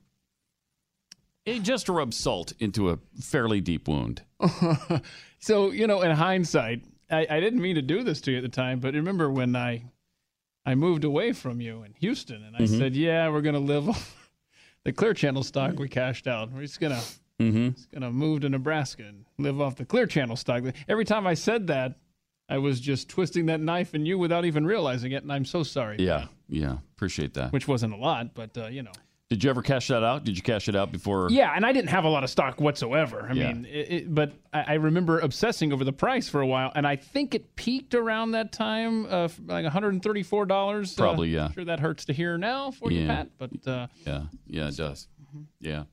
It 1.45 1.61
just 1.61 1.87
rubs 1.89 2.17
salt 2.17 2.53
into 2.59 2.89
a 2.89 2.97
fairly 3.21 3.61
deep 3.61 3.87
wound. 3.87 4.23
so 5.39 5.71
you 5.71 5.85
know, 5.87 6.01
in 6.01 6.11
hindsight, 6.11 6.83
I, 7.11 7.27
I 7.29 7.39
didn't 7.39 7.61
mean 7.61 7.75
to 7.75 7.81
do 7.81 8.03
this 8.03 8.19
to 8.21 8.31
you 8.31 8.37
at 8.37 8.43
the 8.43 8.49
time, 8.49 8.79
but 8.79 8.93
remember 8.95 9.29
when 9.29 9.55
I 9.55 9.83
I 10.65 10.73
moved 10.75 11.03
away 11.03 11.31
from 11.33 11.61
you 11.61 11.83
in 11.83 11.93
Houston, 11.99 12.43
and 12.43 12.55
I 12.55 12.61
Mhm. 12.61 12.77
said, 12.79 12.95
"Yeah, 12.95 13.29
we're 13.29 13.41
gonna 13.41 13.59
live 13.59 13.87
off 13.89 14.29
the 14.83 14.91
Clear 14.91 15.13
Channel 15.13 15.43
stock 15.43 15.77
we 15.77 15.87
cashed 15.87 16.25
out. 16.27 16.51
We're 16.51 16.61
just 16.63 16.79
gonna 16.79 17.01
Mm-hmm. 17.39 17.71
just 17.71 17.91
gonna 17.91 18.11
move 18.11 18.41
to 18.41 18.49
Nebraska 18.49 19.03
and 19.03 19.25
live 19.37 19.59
off 19.61 19.75
the 19.75 19.85
Clear 19.85 20.07
Channel 20.07 20.35
stock." 20.37 20.63
Every 20.87 21.05
time 21.05 21.27
I 21.27 21.35
said 21.35 21.67
that, 21.67 21.99
I 22.47 22.57
was 22.59 22.79
just 22.79 23.09
twisting 23.09 23.47
that 23.47 23.59
knife 23.59 23.95
in 23.95 24.05
you 24.05 24.17
without 24.17 24.45
even 24.45 24.65
realizing 24.65 25.11
it, 25.13 25.23
and 25.23 25.31
I'm 25.31 25.45
so 25.45 25.63
sorry. 25.63 25.97
Yeah, 25.99 26.25
yeah, 26.47 26.77
appreciate 26.95 27.33
that. 27.35 27.51
Which 27.51 27.67
wasn't 27.67 27.93
a 27.93 27.97
lot, 27.97 28.33
but 28.35 28.57
uh, 28.57 28.67
you 28.67 28.83
know. 28.83 28.91
Did 29.27 29.43
you 29.43 29.49
ever 29.49 29.63
cash 29.63 29.87
that 29.87 30.03
out? 30.03 30.23
Did 30.23 30.37
you 30.37 30.43
cash 30.43 30.69
it 30.69 30.75
out 30.75 30.91
before? 30.91 31.29
Yeah, 31.31 31.51
and 31.55 31.65
I 31.65 31.73
didn't 31.73 31.89
have 31.89 32.03
a 32.03 32.09
lot 32.09 32.23
of 32.23 32.29
stock 32.29 32.61
whatsoever. 32.61 33.27
I 33.27 33.33
Yeah. 33.33 33.53
mean, 33.53 33.65
it, 33.65 33.91
it, 33.91 34.13
but 34.13 34.33
I, 34.53 34.61
I 34.67 34.73
remember 34.75 35.19
obsessing 35.19 35.73
over 35.73 35.83
the 35.83 35.91
price 35.91 36.29
for 36.29 36.41
a 36.41 36.45
while, 36.45 36.71
and 36.75 36.85
I 36.85 36.95
think 36.97 37.33
it 37.33 37.55
peaked 37.55 37.95
around 37.95 38.31
that 38.33 38.51
time, 38.51 39.07
uh, 39.07 39.27
like 39.47 39.63
one 39.63 39.71
hundred 39.71 39.93
and 39.93 40.03
thirty-four 40.03 40.45
dollars. 40.45 40.93
Probably, 40.93 41.29
yeah. 41.29 41.45
I'm 41.45 41.53
sure 41.53 41.65
that 41.65 41.79
hurts 41.79 42.05
to 42.05 42.13
hear 42.13 42.37
now 42.37 42.69
for 42.69 42.91
you, 42.91 43.01
Yeah. 43.01 43.15
Pat. 43.15 43.29
But 43.39 43.67
uh, 43.67 43.87
Yeah, 44.05 44.21
yeah, 44.45 44.67
it 44.67 44.77
does. 44.77 45.07
Mm-hmm. 45.23 45.41
Yeah. 45.59 45.83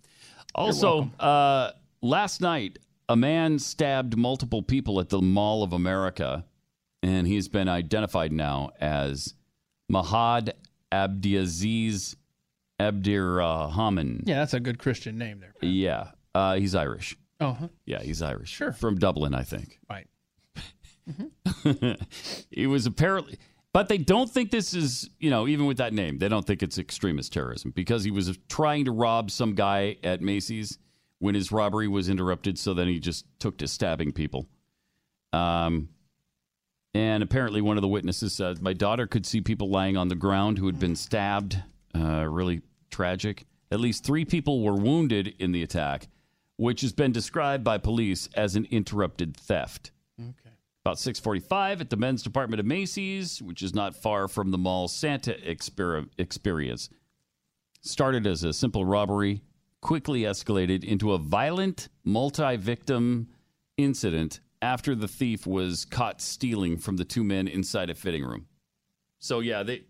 Also, 0.54 1.10
uh, 1.18 1.70
last 2.02 2.42
night, 2.42 2.78
a 3.12 3.16
man 3.16 3.58
stabbed 3.58 4.16
multiple 4.16 4.62
people 4.62 4.98
at 4.98 5.10
the 5.10 5.20
Mall 5.20 5.62
of 5.62 5.74
America, 5.74 6.46
and 7.02 7.26
he's 7.26 7.46
been 7.46 7.68
identified 7.68 8.32
now 8.32 8.70
as 8.80 9.34
Mahad 9.92 10.52
Abdiaziz 10.90 12.16
Abdirrahman. 12.80 14.22
yeah, 14.24 14.36
that's 14.36 14.54
a 14.54 14.60
good 14.60 14.78
Christian 14.78 15.18
name 15.18 15.40
there. 15.40 15.52
Yeah, 15.60 16.12
uh, 16.34 16.54
he's 16.54 16.74
Irish. 16.74 17.14
Oh, 17.38 17.52
huh. 17.52 17.68
Yeah, 17.84 18.00
he's 18.00 18.22
Irish. 18.22 18.48
Sure. 18.48 18.72
From 18.72 18.96
Dublin, 18.96 19.34
I 19.34 19.42
think. 19.42 19.78
right. 19.90 20.06
he 22.50 22.66
was 22.68 22.86
apparently 22.86 23.36
but 23.72 23.88
they 23.88 23.98
don't 23.98 24.30
think 24.30 24.52
this 24.52 24.72
is 24.72 25.10
you 25.18 25.30
know 25.30 25.48
even 25.48 25.66
with 25.66 25.78
that 25.78 25.92
name 25.92 26.18
they 26.18 26.28
don't 26.28 26.46
think 26.46 26.62
it's 26.62 26.78
extremist 26.78 27.32
terrorism 27.32 27.72
because 27.72 28.04
he 28.04 28.12
was 28.12 28.38
trying 28.48 28.84
to 28.84 28.92
rob 28.92 29.28
some 29.28 29.56
guy 29.56 29.96
at 30.04 30.20
macy's 30.20 30.78
when 31.22 31.34
his 31.36 31.52
robbery 31.52 31.86
was 31.88 32.08
interrupted 32.08 32.58
so 32.58 32.74
then 32.74 32.88
he 32.88 32.98
just 32.98 33.24
took 33.38 33.56
to 33.56 33.66
stabbing 33.68 34.12
people 34.12 34.48
um 35.32 35.88
and 36.94 37.22
apparently 37.22 37.60
one 37.60 37.76
of 37.78 37.82
the 37.82 37.88
witnesses 37.88 38.32
said 38.32 38.60
my 38.60 38.72
daughter 38.72 39.06
could 39.06 39.24
see 39.24 39.40
people 39.40 39.70
lying 39.70 39.96
on 39.96 40.08
the 40.08 40.14
ground 40.14 40.58
who 40.58 40.66
had 40.66 40.78
been 40.78 40.96
stabbed 40.96 41.62
uh, 41.94 42.26
really 42.28 42.60
tragic 42.90 43.44
at 43.70 43.80
least 43.80 44.04
three 44.04 44.24
people 44.24 44.62
were 44.62 44.74
wounded 44.74 45.34
in 45.38 45.52
the 45.52 45.62
attack 45.62 46.08
which 46.56 46.80
has 46.82 46.92
been 46.92 47.12
described 47.12 47.64
by 47.64 47.78
police 47.78 48.28
as 48.34 48.56
an 48.56 48.66
interrupted 48.70 49.36
theft 49.36 49.90
Okay. 50.20 50.50
about 50.84 50.98
6:45 50.98 51.80
at 51.80 51.90
the 51.90 51.96
men's 51.96 52.22
department 52.22 52.60
of 52.60 52.66
Macy's, 52.66 53.40
which 53.40 53.62
is 53.62 53.74
not 53.74 53.96
far 53.96 54.28
from 54.28 54.50
the 54.50 54.58
mall's 54.58 54.94
Santa 54.94 55.32
exper- 55.32 56.08
experience. 56.18 56.90
Started 57.80 58.26
as 58.26 58.44
a 58.44 58.52
simple 58.52 58.84
robbery, 58.84 59.40
quickly 59.82 60.22
escalated 60.22 60.82
into 60.82 61.12
a 61.12 61.18
violent 61.18 61.90
multi-victim 62.04 63.28
incident 63.76 64.40
after 64.62 64.94
the 64.94 65.08
thief 65.08 65.46
was 65.46 65.84
caught 65.84 66.22
stealing 66.22 66.78
from 66.78 66.96
the 66.96 67.04
two 67.04 67.22
men 67.22 67.46
inside 67.46 67.90
a 67.90 67.94
fitting 67.94 68.24
room. 68.24 68.46
So 69.18 69.40
yeah, 69.40 69.62
they 69.62 69.82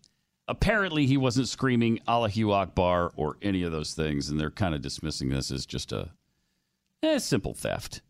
apparently 0.49 1.07
he 1.07 1.17
wasn't 1.17 1.47
screaming 1.47 2.01
Allahu 2.09 2.51
Akbar 2.51 3.13
or 3.15 3.37
any 3.41 3.63
of 3.63 3.71
those 3.71 3.95
things, 3.95 4.29
and 4.29 4.41
they're 4.41 4.51
kind 4.51 4.75
of 4.75 4.83
dismissing 4.83 5.29
this 5.29 5.53
as 5.53 5.65
just 5.65 5.93
a, 5.93 6.11
eh, 7.05 7.19
simple 7.19 7.55
theft 7.55 8.03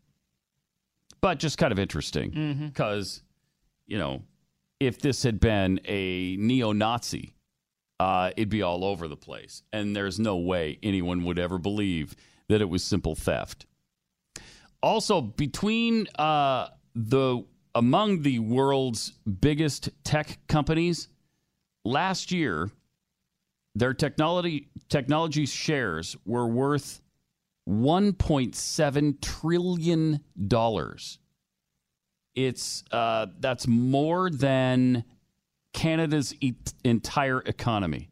but 1.23 1.39
just 1.39 1.57
kind 1.57 1.71
of 1.71 1.79
interesting 1.79 2.67
because 2.67 3.23
you 3.87 3.97
know 3.97 4.21
if 4.81 4.99
this 4.99 5.23
had 5.23 5.39
been 5.39 5.79
a 5.85 6.35
neo-nazi 6.35 7.33
uh, 7.99 8.31
it'd 8.35 8.49
be 8.49 8.61
all 8.61 8.83
over 8.83 9.07
the 9.07 9.17
place 9.17 9.63
and 9.71 9.95
there's 9.95 10.19
no 10.19 10.37
way 10.37 10.79
anyone 10.83 11.23
would 11.23 11.39
ever 11.39 11.57
believe 11.57 12.15
that 12.49 12.61
it 12.61 12.69
was 12.69 12.83
simple 12.83 13.15
theft 13.15 13.65
also 14.81 15.21
between 15.21 16.07
uh, 16.19 16.67
the 16.95 17.43
among 17.75 18.21
the 18.21 18.39
world's 18.39 19.13
biggest 19.39 19.89
tech 20.03 20.37
companies 20.47 21.07
last 21.83 22.31
year 22.31 22.69
their 23.75 23.93
technology 23.93 24.69
technology 24.89 25.45
shares 25.45 26.15
were 26.25 26.47
worth 26.47 27.01
1.7 27.67 29.21
trillion 29.21 30.19
dollars. 30.47 31.19
It's 32.35 32.83
uh, 32.91 33.27
that's 33.39 33.67
more 33.67 34.29
than 34.29 35.05
Canada's 35.73 36.33
e- 36.41 36.53
entire 36.83 37.39
economy, 37.41 38.09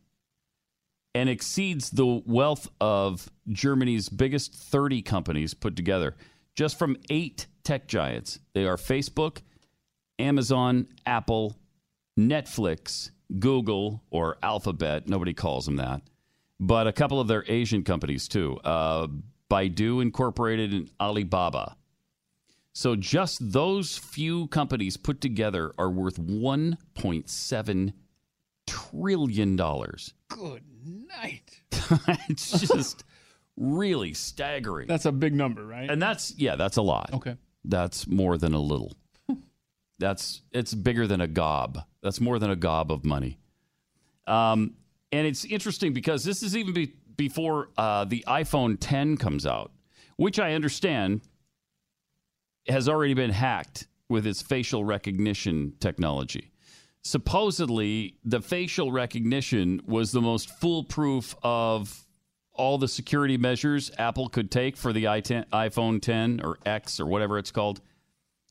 and 1.13 1.29
exceeds 1.29 1.89
the 1.91 2.21
wealth 2.25 2.67
of 2.79 3.29
Germany's 3.49 4.09
biggest 4.09 4.53
30 4.53 5.01
companies 5.01 5.53
put 5.53 5.75
together. 5.75 6.15
Just 6.55 6.77
from 6.79 6.97
eight 7.09 7.47
tech 7.63 7.87
giants, 7.87 8.39
they 8.53 8.65
are 8.65 8.77
Facebook, 8.77 9.39
Amazon, 10.19 10.87
Apple, 11.05 11.57
Netflix, 12.19 13.11
Google, 13.39 14.03
or 14.09 14.37
Alphabet. 14.43 15.07
Nobody 15.07 15.33
calls 15.33 15.65
them 15.65 15.77
that. 15.77 16.01
but 16.59 16.85
a 16.87 16.91
couple 16.91 17.19
of 17.19 17.27
their 17.27 17.43
Asian 17.47 17.83
companies 17.83 18.27
too. 18.27 18.57
Uh, 18.63 19.07
Baidu 19.49 20.01
Incorporated 20.01 20.73
and 20.73 20.89
Alibaba. 20.99 21.75
So 22.73 22.95
just 22.95 23.51
those 23.51 23.97
few 23.97 24.47
companies 24.47 24.97
put 24.97 25.19
together 25.19 25.73
are 25.77 25.89
worth 25.89 26.17
1.7 26.17 27.93
trillion 28.67 29.55
dollars. 29.55 30.13
Good 30.29 30.63
night. 31.07 31.61
it's 32.29 32.61
just 32.61 33.03
really 33.57 34.13
staggering. 34.13 34.87
That's 34.87 35.05
a 35.05 35.11
big 35.11 35.33
number, 35.33 35.65
right? 35.65 35.89
And 35.89 36.01
that's 36.01 36.33
yeah, 36.37 36.55
that's 36.55 36.77
a 36.77 36.81
lot. 36.81 37.09
Okay. 37.13 37.35
That's 37.65 38.07
more 38.07 38.37
than 38.37 38.53
a 38.53 38.59
little. 38.59 38.93
that's 39.99 40.41
it's 40.51 40.73
bigger 40.73 41.07
than 41.07 41.21
a 41.21 41.27
gob. 41.27 41.79
That's 42.01 42.21
more 42.21 42.39
than 42.39 42.49
a 42.49 42.55
gob 42.55 42.91
of 42.91 43.05
money. 43.05 43.37
Um, 44.27 44.75
and 45.11 45.27
it's 45.27 45.43
interesting 45.43 45.93
because 45.93 46.23
this 46.23 46.41
is 46.41 46.55
even 46.55 46.73
be, 46.73 46.93
before 47.17 47.69
uh, 47.77 48.05
the 48.05 48.23
iPhone 48.27 48.77
10 48.79 49.17
comes 49.17 49.45
out, 49.45 49.71
which 50.15 50.39
I 50.39 50.53
understand 50.53 51.21
has 52.67 52.87
already 52.89 53.13
been 53.13 53.31
hacked 53.31 53.87
with 54.09 54.27
its 54.27 54.41
facial 54.41 54.83
recognition 54.83 55.73
technology. 55.79 56.51
Supposedly, 57.03 58.15
the 58.23 58.41
facial 58.41 58.91
recognition 58.91 59.81
was 59.85 60.11
the 60.11 60.21
most 60.21 60.49
foolproof 60.59 61.35
of 61.43 62.05
all 62.53 62.77
the 62.77 62.87
security 62.87 63.37
measures 63.37 63.89
Apple 63.97 64.29
could 64.29 64.51
take 64.51 64.77
for 64.77 64.93
the 64.93 65.05
iPhone 65.05 66.01
10 66.01 66.41
or 66.43 66.59
X 66.65 66.99
or 66.99 67.05
whatever 67.07 67.37
it's 67.37 67.51
called. 67.51 67.81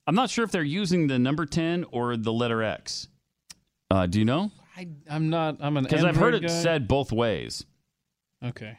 I'm 0.06 0.14
not 0.14 0.30
sure 0.30 0.44
if 0.44 0.50
they're 0.50 0.62
using 0.62 1.06
the 1.06 1.18
number 1.18 1.46
10 1.46 1.84
or 1.92 2.16
the 2.16 2.32
letter 2.32 2.62
X. 2.62 3.06
Uh, 3.90 4.06
do 4.06 4.18
you 4.18 4.24
know? 4.24 4.50
I, 4.76 4.88
I'm 5.08 5.30
not. 5.30 5.58
I'm 5.60 5.76
an 5.76 5.84
Because 5.84 6.04
I've 6.04 6.16
heard 6.16 6.34
it 6.34 6.42
guy. 6.42 6.48
said 6.48 6.88
both 6.88 7.12
ways. 7.12 7.64
Okay. 8.44 8.78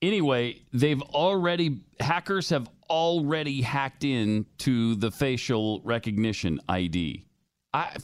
Anyway, 0.00 0.60
they've 0.72 1.02
already 1.02 1.80
hackers 2.00 2.50
have 2.50 2.68
already 2.88 3.60
hacked 3.62 4.04
in 4.04 4.46
to 4.58 4.94
the 4.94 5.10
facial 5.10 5.80
recognition 5.84 6.60
ID. 6.68 7.24
I, 7.74 7.96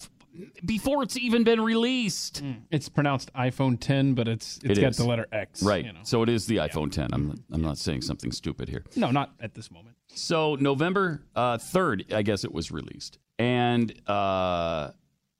before 0.64 1.04
it's 1.04 1.16
even 1.16 1.44
been 1.44 1.60
released. 1.60 2.42
It's 2.72 2.88
pronounced 2.88 3.32
iPhone 3.34 3.78
10, 3.78 4.14
but 4.14 4.26
it's 4.26 4.58
it's 4.64 4.78
It 4.78 4.82
got 4.82 4.90
is. 4.90 4.96
the 4.96 5.04
letter 5.06 5.26
X. 5.30 5.62
Right. 5.62 5.84
you 5.84 5.92
know. 5.92 6.00
So 6.02 6.22
it 6.22 6.28
is 6.28 6.46
the 6.46 6.56
iPhone 6.56 6.90
10. 6.90 7.10
I'm 7.12 7.44
I'm 7.52 7.62
not 7.62 7.78
saying 7.78 8.02
something 8.02 8.32
stupid 8.32 8.68
here. 8.68 8.84
No, 8.96 9.10
not 9.12 9.32
at 9.40 9.54
this 9.54 9.70
moment. 9.70 9.96
So 10.08 10.56
November 10.56 11.22
uh, 11.36 11.58
3rd, 11.58 12.12
I 12.12 12.22
guess 12.22 12.42
it 12.44 12.52
was 12.52 12.72
released. 12.72 13.18
And 13.38 13.94
uh, 14.08 14.90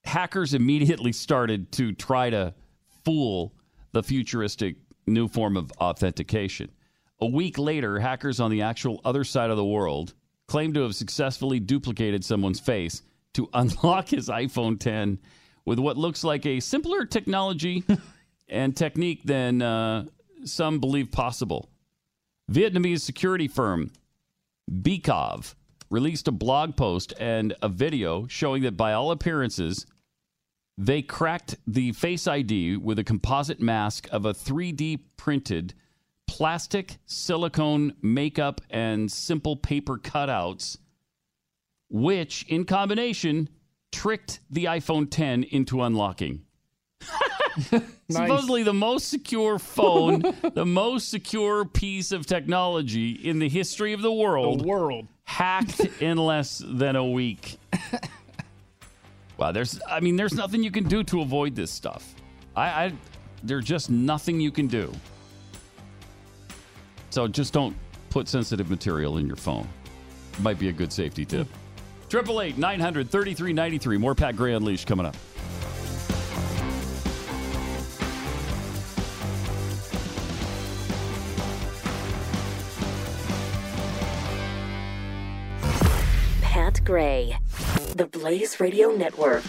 hackers 0.05 0.55
immediately 0.55 1.13
started 1.13 1.73
to 1.73 1.93
try 1.93 2.31
to 2.31 2.55
fool 3.05 3.53
the 3.93 4.03
futuristic 4.03 4.77
new 5.07 5.29
form 5.29 5.57
of 5.57 5.71
authentication. 5.73 6.71
A 7.21 7.27
week 7.27 7.59
later, 7.59 7.99
hackers 7.99 8.41
on 8.41 8.51
the 8.51 8.63
actual 8.63 9.01
other 9.05 9.25
side 9.25 9.51
of 9.51 9.57
the 9.57 9.65
world 9.65 10.15
claimed 10.47 10.75
to 10.75 10.83
have 10.83 10.95
successfully 10.95 11.61
duplicated 11.61 12.25
someone's 12.25 12.61
face 12.61 13.03
to 13.35 13.49
unlock 13.55 14.09
his 14.09 14.29
iPhone 14.29 14.79
10 14.79 15.19
with 15.65 15.79
what 15.79 15.97
looks 15.97 16.25
like 16.25 16.45
a 16.47 16.61
simpler 16.61 17.05
technology 17.07 17.85
and 18.49 18.77
technique 18.77 19.23
than 19.25 19.63
uh, 19.63 20.05
some 20.45 20.81
believe 20.81 21.11
possible. 21.11 21.71
Vietnamese 22.51 23.01
security 23.01 23.49
firm 23.49 23.91
Bkav 24.71 25.55
released 25.91 26.29
a 26.29 26.33
blog 26.33 26.77
post 26.77 27.15
and 27.19 27.55
a 27.63 27.69
video 27.69 28.27
showing 28.27 28.63
that 28.63 28.77
by 28.77 28.93
all 28.93 29.11
appearances, 29.11 29.87
they 30.77 31.03
cracked 31.03 31.57
the 31.67 31.93
Face 31.93 32.27
ID 32.27 32.77
with 32.77 32.99
a 32.99 33.05
composite 33.05 33.61
mask 33.61 34.09
of 34.11 34.25
a 34.25 34.35
3D 34.35 35.01
printed 35.17 35.75
plastic, 36.27 36.97
silicone 37.07 37.95
makeup, 38.03 38.61
and 38.71 39.11
simple 39.11 39.57
paper 39.57 39.99
cutouts, 39.99 40.79
which 41.89 42.45
in 42.49 42.65
combination 42.65 43.49
tricked 43.93 44.41
the 44.51 44.65
iPhone 44.65 45.09
10 45.09 45.45
into 45.45 45.83
unlocking. 45.83 46.43
Supposedly 48.11 48.65
the 48.65 48.75
most 48.75 49.09
secure 49.09 49.61
phone, 49.61 50.23
the 50.55 50.67
most 50.67 51.09
secure 51.09 51.65
piece 51.65 52.11
of 52.11 52.27
technology 52.27 53.13
in 53.13 53.39
the 53.39 53.49
history 53.49 53.93
of 53.93 54.03
the 54.03 54.13
world. 54.13 54.61
The 54.61 54.67
world. 54.67 55.07
Hacked 55.25 55.81
in 56.01 56.19
less 56.19 56.61
than 56.67 56.97
a 56.97 57.07
week. 57.07 57.59
there's 59.53 59.81
I 59.89 60.01
mean, 60.01 60.17
there's 60.17 60.35
nothing 60.35 60.63
you 60.63 60.71
can 60.71 60.85
do 60.85 61.03
to 61.05 61.21
avoid 61.21 61.55
this 61.55 61.71
stuff. 61.71 62.15
I, 62.57 62.67
I 62.85 62.93
there's 63.43 63.65
just 63.65 63.91
nothing 63.91 64.41
you 64.41 64.51
can 64.51 64.67
do. 64.67 64.93
So 67.11 67.29
just 67.29 67.53
don't 67.53 67.77
put 68.11 68.29
sensitive 68.29 68.71
material 68.71 69.19
in 69.19 69.27
your 69.27 69.37
phone. 69.37 69.69
Might 70.41 70.59
be 70.59 70.69
a 70.69 70.73
good 70.73 70.93
safety 70.93 71.25
tip. 71.25 71.47
Triple 72.09 72.41
eight 72.41 72.59
nine 72.59 72.81
hundred 72.81 73.11
thirty 73.11 73.35
three 73.35 73.53
ninety 73.53 73.79
three. 73.79 73.99
More 73.99 74.15
Pat 74.15 74.37
Gray 74.37 74.55
Unleashed 74.55 74.87
coming 74.87 75.07
up. 75.07 75.17
Gray, 86.85 87.35
the 87.97 88.05
Blaze 88.05 88.61
Radio 88.61 88.91
Network. 88.91 89.43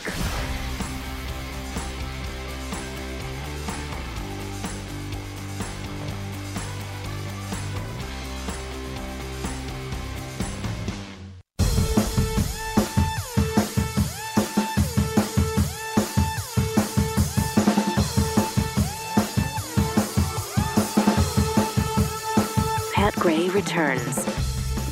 Pat 22.94 23.14
Gray 23.16 23.49
returns 23.49 24.20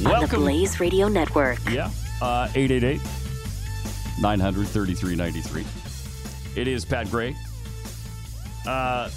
on 0.05 0.19
the 0.19 0.27
Blaze 0.29 0.81
Radio 0.81 1.07
Network. 1.07 1.59
Yeah. 1.71 1.89
Uh, 2.23 2.47
888 2.55 3.01
900 4.21 4.65
3393. 4.65 5.65
It 6.55 6.69
is 6.69 6.85
Pat 6.85 7.11
Gray. 7.11 7.35
Uh, 8.65 9.09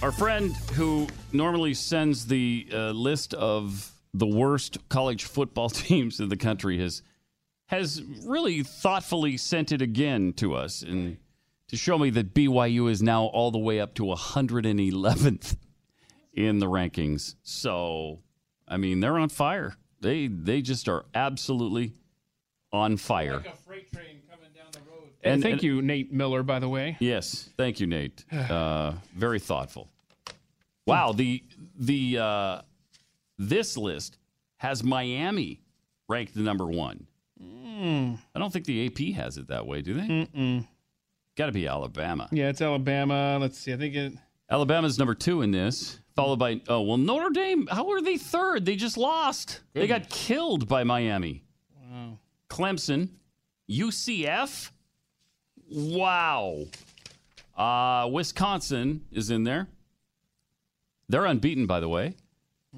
our 0.00 0.12
friend 0.12 0.56
who 0.72 1.08
normally 1.34 1.74
sends 1.74 2.26
the 2.26 2.68
uh, 2.72 2.92
list 2.92 3.34
of 3.34 3.92
the 4.14 4.26
worst 4.26 4.78
college 4.88 5.24
football 5.24 5.68
teams 5.84 6.18
in 6.18 6.30
the 6.30 6.38
country 6.38 6.78
has 6.78 7.02
has 7.66 8.02
really 8.24 8.62
thoughtfully 8.62 9.36
sent 9.36 9.70
it 9.70 9.82
again 9.82 10.32
to 10.38 10.54
us 10.54 10.80
and 10.80 11.18
to 11.68 11.76
show 11.76 11.98
me 11.98 12.08
that 12.08 12.32
BYU 12.32 12.90
is 12.90 13.02
now 13.02 13.24
all 13.24 13.50
the 13.50 13.58
way 13.58 13.78
up 13.78 13.92
to 13.96 14.04
111th 14.04 15.56
in 16.32 16.60
the 16.60 16.66
rankings. 16.66 17.34
So, 17.42 18.20
I 18.66 18.78
mean, 18.78 19.00
they're 19.00 19.18
on 19.18 19.28
fire. 19.28 19.76
They 20.00 20.28
they 20.28 20.62
just 20.62 20.88
are 20.88 21.04
absolutely 21.14 21.92
on 22.76 22.96
fire. 22.96 23.42
And, 25.22 25.34
And- 25.34 25.42
thank 25.42 25.54
and- 25.54 25.62
you, 25.64 25.82
Nate 25.82 26.12
Miller, 26.12 26.42
by 26.42 26.58
the 26.58 26.68
way. 26.68 26.96
Yes, 27.00 27.50
thank 27.56 27.80
you, 27.80 27.86
Nate. 27.86 28.24
Uh, 28.32 28.94
very 29.14 29.40
thoughtful. 29.40 29.88
Wow 30.86 31.10
the 31.12 31.42
the 31.80 32.18
uh, 32.18 32.60
this 33.38 33.76
list 33.76 34.18
has 34.58 34.84
Miami 34.84 35.60
ranked 36.08 36.34
the 36.34 36.42
number 36.42 36.66
one. 36.66 37.06
Mm. 37.42 38.18
I 38.34 38.38
don't 38.38 38.52
think 38.52 38.66
the 38.66 38.86
AP 38.86 39.16
has 39.16 39.36
it 39.36 39.48
that 39.48 39.66
way, 39.66 39.82
do 39.82 39.94
they? 39.94 40.64
Got 41.36 41.46
to 41.46 41.52
be 41.52 41.66
Alabama. 41.66 42.28
Yeah, 42.30 42.48
it's 42.50 42.62
Alabama. 42.62 43.36
Let's 43.40 43.58
see. 43.58 43.72
I 43.72 43.76
think 43.76 43.94
it. 43.96 44.12
Alabama's 44.48 44.96
number 44.98 45.14
two 45.14 45.42
in 45.42 45.50
this, 45.50 45.98
followed 46.14 46.38
by 46.38 46.60
oh 46.68 46.82
well 46.82 46.96
Notre 46.98 47.30
Dame. 47.30 47.66
How 47.66 47.90
are 47.90 48.00
they 48.00 48.16
third? 48.16 48.64
They 48.64 48.76
just 48.76 48.96
lost. 48.96 49.62
They 49.74 49.88
got 49.88 50.08
killed 50.08 50.68
by 50.68 50.84
Miami. 50.84 51.42
Clemson, 52.48 53.08
UCF. 53.68 54.70
Wow. 55.70 56.64
Uh, 57.56 58.08
Wisconsin 58.12 59.02
is 59.10 59.30
in 59.30 59.44
there. 59.44 59.68
They're 61.08 61.24
unbeaten, 61.26 61.66
by 61.66 61.80
the 61.80 61.88
way. 61.88 62.14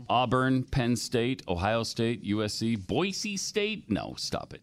Auburn, 0.09 0.63
Penn 0.63 0.95
State, 0.95 1.43
Ohio 1.49 1.83
State, 1.83 2.23
USC, 2.25 2.87
Boise 2.87 3.37
State. 3.37 3.91
No, 3.91 4.15
stop 4.17 4.55
it. 4.55 4.63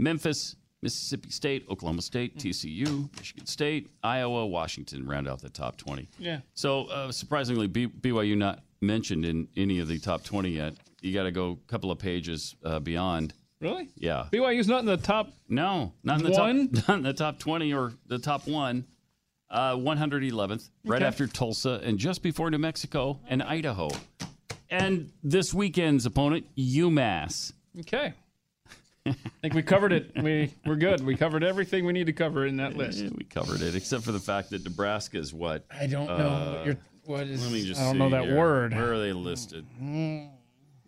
Memphis, 0.00 0.56
Mississippi 0.82 1.30
State, 1.30 1.64
Oklahoma 1.70 2.02
State, 2.02 2.38
TCU, 2.38 3.08
Michigan 3.16 3.46
State, 3.46 3.90
Iowa, 4.02 4.46
Washington 4.46 5.06
round 5.06 5.28
out 5.28 5.40
the 5.40 5.48
top 5.48 5.76
20. 5.76 6.08
Yeah. 6.18 6.40
So 6.54 6.86
uh, 6.86 7.12
surprisingly, 7.12 7.66
B- 7.68 7.86
BYU 7.86 8.36
not 8.36 8.64
mentioned 8.80 9.24
in 9.24 9.48
any 9.56 9.78
of 9.80 9.88
the 9.88 9.98
top 9.98 10.24
20 10.24 10.50
yet. 10.50 10.74
You 11.00 11.14
got 11.14 11.24
to 11.24 11.30
go 11.32 11.58
a 11.64 11.70
couple 11.70 11.90
of 11.90 11.98
pages 11.98 12.56
uh, 12.64 12.78
beyond. 12.80 13.34
Really? 13.60 13.88
Yeah. 13.96 14.26
BYU's 14.32 14.68
not 14.68 14.80
in 14.80 14.86
the 14.86 14.96
top. 14.96 15.32
No, 15.48 15.92
not 16.04 16.20
in 16.20 16.24
the 16.30 16.38
One? 16.38 16.68
top, 16.68 16.88
not 16.88 16.96
in 16.98 17.02
the 17.02 17.12
top 17.12 17.38
20 17.38 17.72
or 17.74 17.92
the 18.06 18.18
top 18.18 18.46
one. 18.46 18.84
Uh, 19.50 19.74
111th, 19.76 20.68
right 20.84 21.02
after 21.02 21.26
Tulsa, 21.26 21.80
and 21.82 21.98
just 21.98 22.22
before 22.22 22.50
New 22.50 22.58
Mexico 22.58 23.18
and 23.28 23.42
Idaho. 23.42 23.88
And 24.68 25.10
this 25.22 25.54
weekend's 25.54 26.04
opponent, 26.04 26.46
UMass. 26.54 27.52
Okay. 27.80 28.12
I 29.06 29.14
think 29.40 29.54
we 29.54 29.62
covered 29.62 29.92
it. 29.94 30.10
We 30.22 30.52
we're 30.66 30.76
good. 30.76 31.00
We 31.02 31.16
covered 31.16 31.42
everything 31.42 31.86
we 31.86 31.94
need 31.94 32.08
to 32.08 32.12
cover 32.12 32.44
in 32.46 32.58
that 32.58 32.76
list. 32.76 32.98
Yeah, 32.98 33.08
we 33.16 33.24
covered 33.24 33.62
it, 33.62 33.74
except 33.74 34.04
for 34.04 34.12
the 34.12 34.18
fact 34.20 34.50
that 34.50 34.62
Nebraska 34.64 35.16
is 35.18 35.32
what? 35.32 35.64
I 35.70 35.86
don't 35.86 36.06
know 36.08 36.52
what 36.56 36.66
you're- 36.66 36.78
what 37.06 37.26
is- 37.26 37.42
Let 37.42 37.50
me 37.50 37.64
just 37.64 37.80
I 37.80 37.84
don't 37.84 37.94
see 37.94 37.98
know 38.00 38.10
that 38.10 38.24
here. 38.24 38.36
word. 38.36 38.74
Where 38.74 38.92
are 38.92 38.98
they 38.98 39.14
listed? 39.14 39.64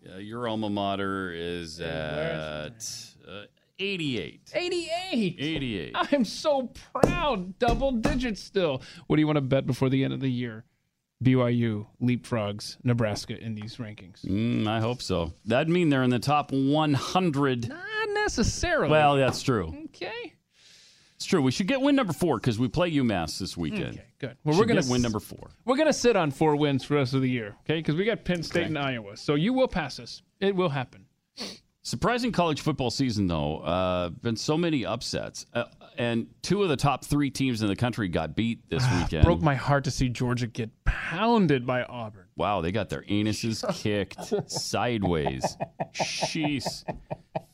Yeah, 0.01 0.17
your 0.17 0.47
alma 0.47 0.69
mater 0.69 1.31
is 1.31 1.79
at 1.79 2.85
uh, 3.27 3.43
88. 3.77 4.51
88. 4.53 5.35
88. 5.39 5.91
I'm 5.95 6.25
so 6.25 6.71
proud. 6.93 7.57
Double 7.59 7.91
digits 7.91 8.41
still. 8.41 8.81
What 9.07 9.15
do 9.17 9.21
you 9.21 9.27
want 9.27 9.37
to 9.37 9.41
bet 9.41 9.65
before 9.65 9.89
the 9.89 10.03
end 10.03 10.13
of 10.13 10.19
the 10.19 10.29
year? 10.31 10.65
BYU 11.23 11.85
leapfrogs 12.01 12.77
Nebraska 12.83 13.37
in 13.39 13.53
these 13.53 13.77
rankings. 13.77 14.25
Mm, 14.25 14.67
I 14.67 14.79
hope 14.79 15.03
so. 15.03 15.33
That'd 15.45 15.69
mean 15.69 15.89
they're 15.89 16.01
in 16.03 16.09
the 16.09 16.17
top 16.17 16.51
100. 16.51 17.69
Not 17.69 18.09
necessarily. 18.09 18.89
Well, 18.89 19.17
that's 19.17 19.43
true. 19.43 19.71
Okay. 19.85 20.33
It's 21.21 21.27
true. 21.27 21.43
We 21.43 21.51
should 21.51 21.67
get 21.67 21.79
win 21.79 21.95
number 21.95 22.13
four 22.13 22.37
because 22.37 22.57
we 22.57 22.67
play 22.67 22.91
UMass 22.93 23.37
this 23.37 23.55
weekend. 23.55 23.89
Okay, 23.93 24.05
good. 24.17 24.37
Well, 24.43 24.57
we're 24.57 24.65
gonna 24.65 24.81
get 24.81 24.89
win 24.89 25.03
number 25.03 25.19
four. 25.19 25.51
We're 25.65 25.77
gonna 25.77 25.93
sit 25.93 26.15
on 26.15 26.31
four 26.31 26.55
wins 26.55 26.83
for 26.83 26.95
the 26.95 27.01
rest 27.01 27.13
of 27.13 27.21
the 27.21 27.29
year, 27.29 27.55
okay? 27.63 27.75
Because 27.75 27.93
we 27.93 28.05
got 28.05 28.25
Penn 28.25 28.41
State 28.41 28.65
and 28.65 28.75
Iowa, 28.79 29.15
so 29.15 29.35
you 29.35 29.53
will 29.53 29.67
pass 29.67 29.99
us. 29.99 30.23
It 30.39 30.55
will 30.55 30.69
happen. 30.69 31.05
Surprising 31.83 32.31
college 32.31 32.61
football 32.61 32.89
season, 32.89 33.27
though. 33.27 33.59
Uh, 33.59 34.09
been 34.09 34.35
so 34.35 34.57
many 34.57 34.83
upsets, 34.83 35.45
uh, 35.53 35.65
and 35.95 36.25
two 36.41 36.63
of 36.63 36.69
the 36.69 36.75
top 36.75 37.05
three 37.05 37.29
teams 37.29 37.61
in 37.61 37.67
the 37.67 37.75
country 37.75 38.07
got 38.07 38.35
beat 38.35 38.67
this 38.67 38.83
weekend. 38.99 39.23
Broke 39.23 39.43
my 39.43 39.53
heart 39.53 39.83
to 39.83 39.91
see 39.91 40.09
Georgia 40.09 40.47
get 40.47 40.71
pounded 40.85 41.67
by 41.67 41.83
Auburn. 41.83 42.25
Wow, 42.35 42.61
they 42.61 42.71
got 42.71 42.89
their 42.89 43.03
anuses 43.03 43.63
kicked 43.75 44.49
sideways. 44.49 45.55
Jeez. 45.93 46.83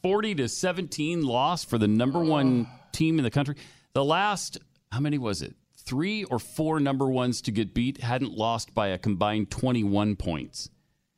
40 0.03 0.35
to 0.35 0.47
17 0.47 1.25
loss 1.25 1.65
for 1.65 1.77
the 1.77 1.87
number 1.89 2.23
one 2.23 2.65
team 2.97 3.19
in 3.19 3.23
the 3.23 3.31
country. 3.31 3.55
The 3.93 4.03
last, 4.03 4.57
how 4.91 4.99
many 4.99 5.17
was 5.17 5.41
it? 5.41 5.55
Three 5.77 6.23
or 6.25 6.39
four 6.39 6.79
number 6.79 7.07
ones 7.07 7.41
to 7.43 7.51
get 7.51 7.73
beat 7.73 8.01
hadn't 8.01 8.33
lost 8.33 8.73
by 8.73 8.87
a 8.87 8.97
combined 8.97 9.49
21 9.49 10.15
points. 10.15 10.69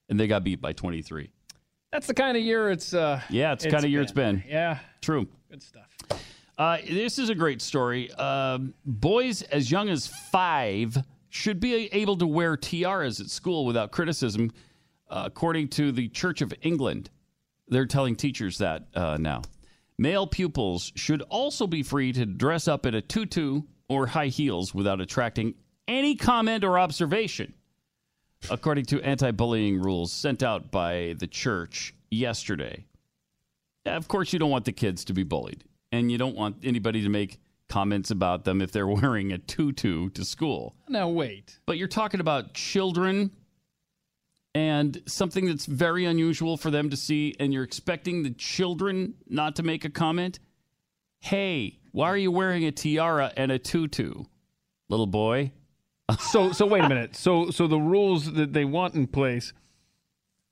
And 0.10 0.20
they 0.20 0.28
got 0.28 0.44
beat 0.44 0.62
by 0.62 0.74
23. 0.74 1.30
That's 1.92 2.08
the 2.08 2.14
kind 2.14 2.38
of 2.38 2.44
year 2.44 2.70
it's. 2.70 2.94
uh 2.94 3.22
Yeah, 3.30 3.54
it's 3.54 3.64
the 3.64 3.72
kind 3.72 3.84
of 3.84 3.90
year 3.90 4.02
it's 4.02 4.12
been. 4.12 4.44
Yeah, 4.48 4.80
True. 5.02 5.28
good 5.50 5.64
stuff. 5.64 5.88
Uh, 6.58 6.78
this 6.88 7.18
is 7.18 7.30
a 7.30 7.36
great 7.36 7.62
story. 7.62 8.12
Um, 8.14 8.74
boys 8.86 9.42
as 9.44 9.72
young 9.72 9.90
as 9.90 10.08
five 10.32 10.98
should 11.30 11.60
be 11.60 11.86
able 11.94 12.18
to 12.18 12.28
wear 12.28 12.58
tiaras 12.58 13.20
at 13.22 13.28
school 13.30 13.66
without 13.66 13.92
criticism, 13.92 14.52
uh, 15.10 15.24
according 15.26 15.70
to 15.70 15.92
the 15.92 16.10
Church 16.10 16.42
of 16.42 16.54
England. 16.62 17.10
They're 17.70 17.86
telling 17.86 18.16
teachers 18.16 18.58
that 18.58 18.88
uh, 18.94 19.18
now. 19.20 19.44
Male 20.00 20.28
pupils 20.28 20.94
should 20.96 21.22
also 21.24 21.68
be 21.68 21.84
free 21.84 22.14
to 22.14 22.26
dress 22.26 22.70
up 22.70 22.86
in 22.86 22.96
a 22.96 23.02
tutu 23.02 23.64
or 23.90 24.08
high 24.08 24.28
heels 24.28 24.74
without 24.74 25.02
attracting 25.02 25.56
any 25.90 26.16
comment 26.16 26.64
or 26.64 26.80
observation, 26.80 27.54
according 28.50 28.86
to 28.86 29.02
anti 29.02 29.32
bullying 29.32 29.78
rules 29.78 30.14
sent 30.14 30.42
out 30.42 30.72
by 30.72 31.16
the 31.20 31.28
church 31.28 31.94
yesterday. 32.10 32.86
Of 33.86 34.08
course, 34.08 34.32
you 34.32 34.40
don't 34.40 34.50
want 34.50 34.64
the 34.64 34.72
kids 34.72 35.04
to 35.04 35.14
be 35.14 35.24
bullied, 35.24 35.66
and 35.92 36.10
you 36.10 36.18
don't 36.18 36.36
want 36.36 36.64
anybody 36.64 37.02
to 37.02 37.10
make 37.10 37.42
comments 37.68 38.10
about 38.10 38.46
them 38.46 38.62
if 38.62 38.72
they're 38.72 38.88
wearing 39.02 39.34
a 39.34 39.38
tutu 39.38 40.10
to 40.12 40.24
school. 40.24 40.78
Now 40.88 41.10
wait. 41.10 41.60
But 41.66 41.78
you're 41.78 41.90
talking 41.90 42.22
about 42.22 42.54
children 42.54 43.32
and 44.56 45.02
something 45.06 45.46
that's 45.46 45.66
very 45.66 46.06
unusual 46.06 46.58
for 46.58 46.72
them 46.72 46.90
to 46.90 46.98
see, 46.98 47.36
and 47.40 47.54
you're 47.54 47.64
expecting 47.64 48.24
the 48.24 48.32
children 48.32 49.14
not 49.28 49.56
to 49.58 49.64
make 49.64 49.86
a 49.86 49.90
comment. 49.90 50.40
Hey, 51.20 51.80
why 51.92 52.10
are 52.10 52.18
you 52.18 52.32
wearing 52.32 52.66
a 52.66 52.72
tiara 52.72 53.32
and 53.36 53.52
a 53.52 53.60
tutu, 53.60 54.24
little 54.88 55.08
boy? 55.08 55.52
So 56.20 56.52
so 56.52 56.66
wait 56.66 56.84
a 56.84 56.90
minute. 56.90 57.16
So 57.16 57.52
so 57.52 57.68
the 57.68 57.78
rules 57.78 58.34
that 58.34 58.52
they 58.54 58.66
want 58.66 58.96
in 58.96 59.06
place, 59.06 59.54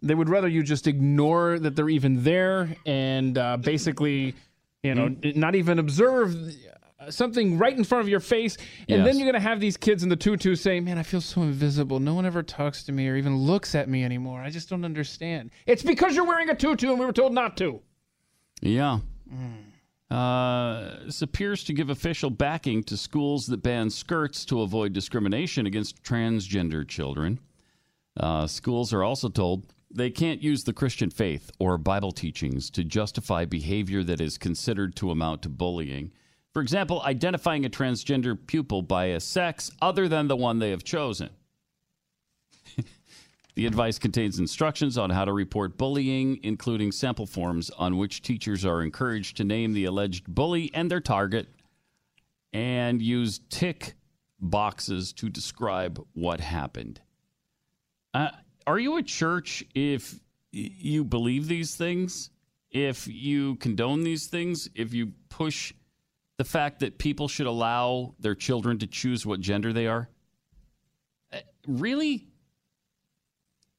they 0.04 0.14
would 0.14 0.30
rather 0.30 0.48
you 0.48 0.62
just 0.62 0.86
ignore 0.86 1.58
that 1.58 1.76
they're 1.76 1.90
even 1.90 2.24
there 2.24 2.76
and 2.86 3.36
uh, 3.38 3.58
basically, 3.58 4.36
you 4.84 4.94
know, 4.94 5.08
Mm-hmm. 5.08 5.40
not 5.40 5.56
even 5.56 5.80
observe 5.80 6.36
something 7.10 7.58
right 7.58 7.78
in 7.78 7.84
front 7.84 8.02
of 8.04 8.10
your 8.10 8.20
face, 8.20 8.58
and 8.90 9.06
then 9.06 9.18
you're 9.18 9.28
gonna 9.28 9.40
have 9.40 9.60
these 9.60 9.78
kids 9.78 10.04
in 10.04 10.10
the 10.10 10.16
tutu 10.16 10.56
saying, 10.56 10.84
"Man, 10.84 10.98
I 10.98 11.04
feel 11.04 11.22
so 11.22 11.42
invisible. 11.42 12.00
No 12.00 12.14
one 12.14 12.26
ever 12.26 12.44
talks 12.44 12.84
to 12.84 12.92
me 12.92 13.08
or 13.08 13.16
even 13.16 13.38
looks 13.38 13.76
at 13.76 13.90
me 13.90 14.04
anymore. 14.04 14.42
I 14.42 14.50
just 14.50 14.70
don't 14.70 14.86
understand." 14.86 15.52
It's 15.66 15.84
because 15.84 16.16
you're 16.16 16.26
wearing 16.26 16.50
a 16.50 16.56
tutu 16.56 16.90
and 16.90 17.00
we 17.00 17.06
were 17.06 17.14
told 17.14 17.34
not 17.34 17.58
to. 17.58 17.82
Yeah. 18.62 19.00
Uh, 20.10 21.06
this 21.06 21.22
appears 21.22 21.64
to 21.66 21.74
give 21.74 21.90
official 21.90 22.30
backing 22.30 22.82
to 22.84 22.96
schools 22.96 23.46
that 23.48 23.62
ban 23.62 23.90
skirts 23.90 24.46
to 24.46 24.62
avoid 24.62 24.94
discrimination 24.94 25.66
against 25.66 26.02
transgender 26.02 26.88
children. 26.88 27.40
Uh, 28.16 28.48
schools 28.48 28.94
are 28.94 29.04
also 29.04 29.30
told 29.30 29.74
they 29.92 30.10
can't 30.10 30.42
use 30.42 30.64
the 30.64 30.74
Christian 30.74 31.10
faith 31.10 31.52
or 31.60 31.78
Bible 31.78 32.12
teachings 32.12 32.70
to 32.72 32.84
justify 32.84 33.46
behavior 33.46 34.04
that 34.04 34.22
is 34.22 34.38
considered 34.38 34.96
to 34.96 35.12
amount 35.12 35.42
to 35.44 35.50
bullying. 35.50 36.12
For 36.58 36.62
example, 36.62 37.04
identifying 37.04 37.66
a 37.66 37.70
transgender 37.70 38.36
pupil 38.48 38.82
by 38.82 39.06
a 39.10 39.20
sex 39.20 39.70
other 39.80 40.08
than 40.08 40.28
the 40.28 40.36
one 40.36 40.58
they 40.58 40.72
have 40.72 40.84
chosen. 40.84 41.30
The 43.54 43.68
advice 43.68 44.00
contains 44.00 44.40
instructions 44.40 44.98
on 44.98 45.12
how 45.12 45.26
to 45.26 45.34
report 45.34 45.78
bullying, 45.78 46.40
including 46.42 46.92
sample 46.92 47.28
forms 47.28 47.70
on 47.70 47.98
which 47.98 48.24
teachers 48.24 48.66
are 48.66 48.82
encouraged 48.82 49.38
to 49.38 49.44
name 49.44 49.74
the 49.74 49.86
alleged 49.86 50.26
bully 50.26 50.72
and 50.74 50.90
their 50.90 51.00
target 51.00 51.48
and 52.54 53.04
use 53.04 53.40
tick 53.52 53.94
boxes 54.40 55.14
to 55.14 55.30
describe 55.30 56.04
what 56.14 56.40
happened. 56.40 57.02
Uh, 58.16 58.30
are 58.66 58.80
you 58.80 58.98
a 58.98 59.04
church 59.04 59.64
if 59.76 60.20
you 60.52 61.04
believe 61.04 61.48
these 61.48 61.76
things? 61.76 62.32
If 62.72 63.08
you 63.08 63.58
condone 63.58 64.04
these 64.04 64.26
things? 64.26 64.68
If 64.74 64.96
you 64.96 65.14
push 65.30 65.72
the 66.38 66.44
fact 66.44 66.80
that 66.80 66.98
people 66.98 67.28
should 67.28 67.48
allow 67.48 68.16
their 68.20 68.36
children 68.36 68.78
to 68.80 68.88
choose 68.88 69.26
what 69.26 69.40
gender 69.40 69.74
they 69.74 69.88
are? 69.88 70.10
Uh, 71.32 71.40
Really? 71.68 72.28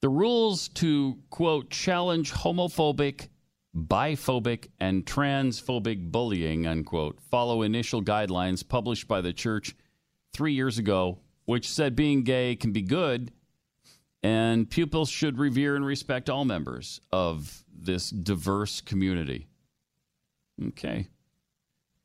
The 0.01 0.09
rules 0.09 0.69
to, 0.69 1.17
quote, 1.29 1.69
challenge 1.69 2.31
homophobic, 2.31 3.27
biphobic, 3.75 4.67
and 4.79 5.05
transphobic 5.05 6.11
bullying, 6.11 6.67
unquote, 6.67 7.19
follow 7.19 7.63
initial 7.63 8.01
guidelines 8.01 8.65
published 8.65 9.07
by 9.07 9.19
the 9.19 9.33
church 9.33 9.75
three 10.31 10.53
years 10.53 10.77
ago, 10.77 11.19
which 11.45 11.67
said 11.67 11.95
being 11.95 12.23
gay 12.23 12.55
can 12.55 12.71
be 12.71 12.81
good 12.81 13.31
and 14.23 14.69
pupils 14.69 15.09
should 15.09 15.37
revere 15.37 15.75
and 15.75 15.85
respect 15.85 16.29
all 16.29 16.45
members 16.45 16.99
of 17.11 17.63
this 17.73 18.09
diverse 18.09 18.81
community. 18.81 19.47
Okay. 20.67 21.07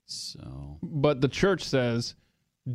So, 0.07 0.79
But 0.83 1.21
the 1.21 1.29
church 1.29 1.65
says, 1.65 2.15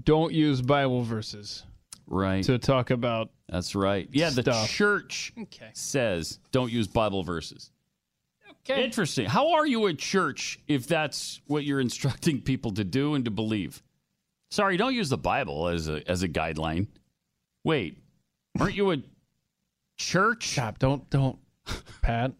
don't 0.03 0.33
use 0.33 0.61
Bible 0.61 1.03
verses 1.03 1.63
right. 2.07 2.43
to 2.43 2.57
talk 2.57 2.89
about. 2.89 3.29
That's 3.47 3.75
right. 3.75 4.07
Yeah, 4.11 4.29
the 4.29 4.41
stuff. 4.43 4.69
church 4.69 5.33
Okay. 5.39 5.69
says 5.73 6.39
don't 6.51 6.71
use 6.71 6.87
Bible 6.87 7.23
verses. 7.23 7.71
Okay. 8.69 8.83
Interesting. 8.83 9.25
How 9.25 9.53
are 9.53 9.65
you 9.65 9.87
at 9.87 9.97
church 9.97 10.59
if 10.67 10.85
that's 10.87 11.41
what 11.47 11.63
you're 11.63 11.79
instructing 11.89 12.41
people 12.41 12.71
to 12.71 12.83
do 12.83 13.15
and 13.15 13.25
to 13.25 13.31
believe? 13.31 13.81
Sorry, 14.51 14.77
don't 14.77 14.93
use 14.95 15.09
the 15.09 15.17
Bible 15.17 15.67
as 15.67 15.87
a 15.87 16.07
as 16.09 16.23
a 16.23 16.27
guideline. 16.27 16.87
Wait, 17.63 17.97
aren't 18.59 18.75
you 18.75 18.91
a 18.91 18.97
church? 19.97 20.49
Stop. 20.53 20.79
Don't 20.79 21.07
don't, 21.09 21.37
Pat. 22.01 22.33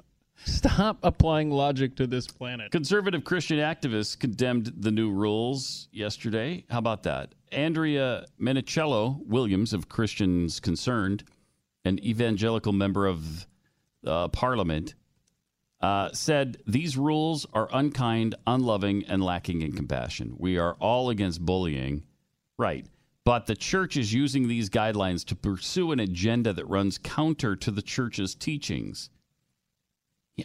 Stop 0.45 0.99
applying 1.03 1.52
logic 1.52 1.95
to 1.98 2.07
this 2.07 2.28
planet. 2.28 2.72
Conservative 2.72 3.24
Christian 3.24 3.60
activists 3.60 4.18
condemned 4.18 4.74
the 4.78 4.91
new 4.91 5.11
rules 5.11 5.88
yesterday. 5.91 6.66
How 6.70 6.80
about 6.80 7.03
that? 7.03 7.34
Andrea 7.52 8.26
Minichiello 8.40 9.26
Williams 9.26 9.74
of 9.74 9.90
Christians 9.90 10.60
Concerned, 10.60 11.24
an 11.86 12.03
evangelical 12.03 12.74
member 12.74 13.07
of 13.07 13.48
uh, 14.06 14.28
Parliament, 14.30 14.95
uh, 15.82 16.10
said 16.11 16.57
these 16.68 16.98
rules 16.98 17.45
are 17.53 17.70
unkind, 17.72 18.36
unloving, 18.45 19.06
and 19.06 19.24
lacking 19.24 19.61
in 19.61 19.72
compassion. 19.74 20.36
We 20.38 20.57
are 20.57 20.76
all 20.80 21.10
against 21.10 21.45
bullying, 21.45 22.03
right? 22.57 22.86
But 23.24 23.45
the 23.45 23.56
church 23.56 23.95
is 23.95 24.14
using 24.14 24.48
these 24.48 24.70
guidelines 24.70 25.24
to 25.26 25.36
pursue 25.36 25.91
an 25.91 25.99
agenda 25.99 26.52
that 26.53 26.66
runs 26.66 26.98
counter 26.98 27.56
to 27.56 27.72
the 27.72 27.82
church's 27.82 28.36
teachings. 28.36 29.10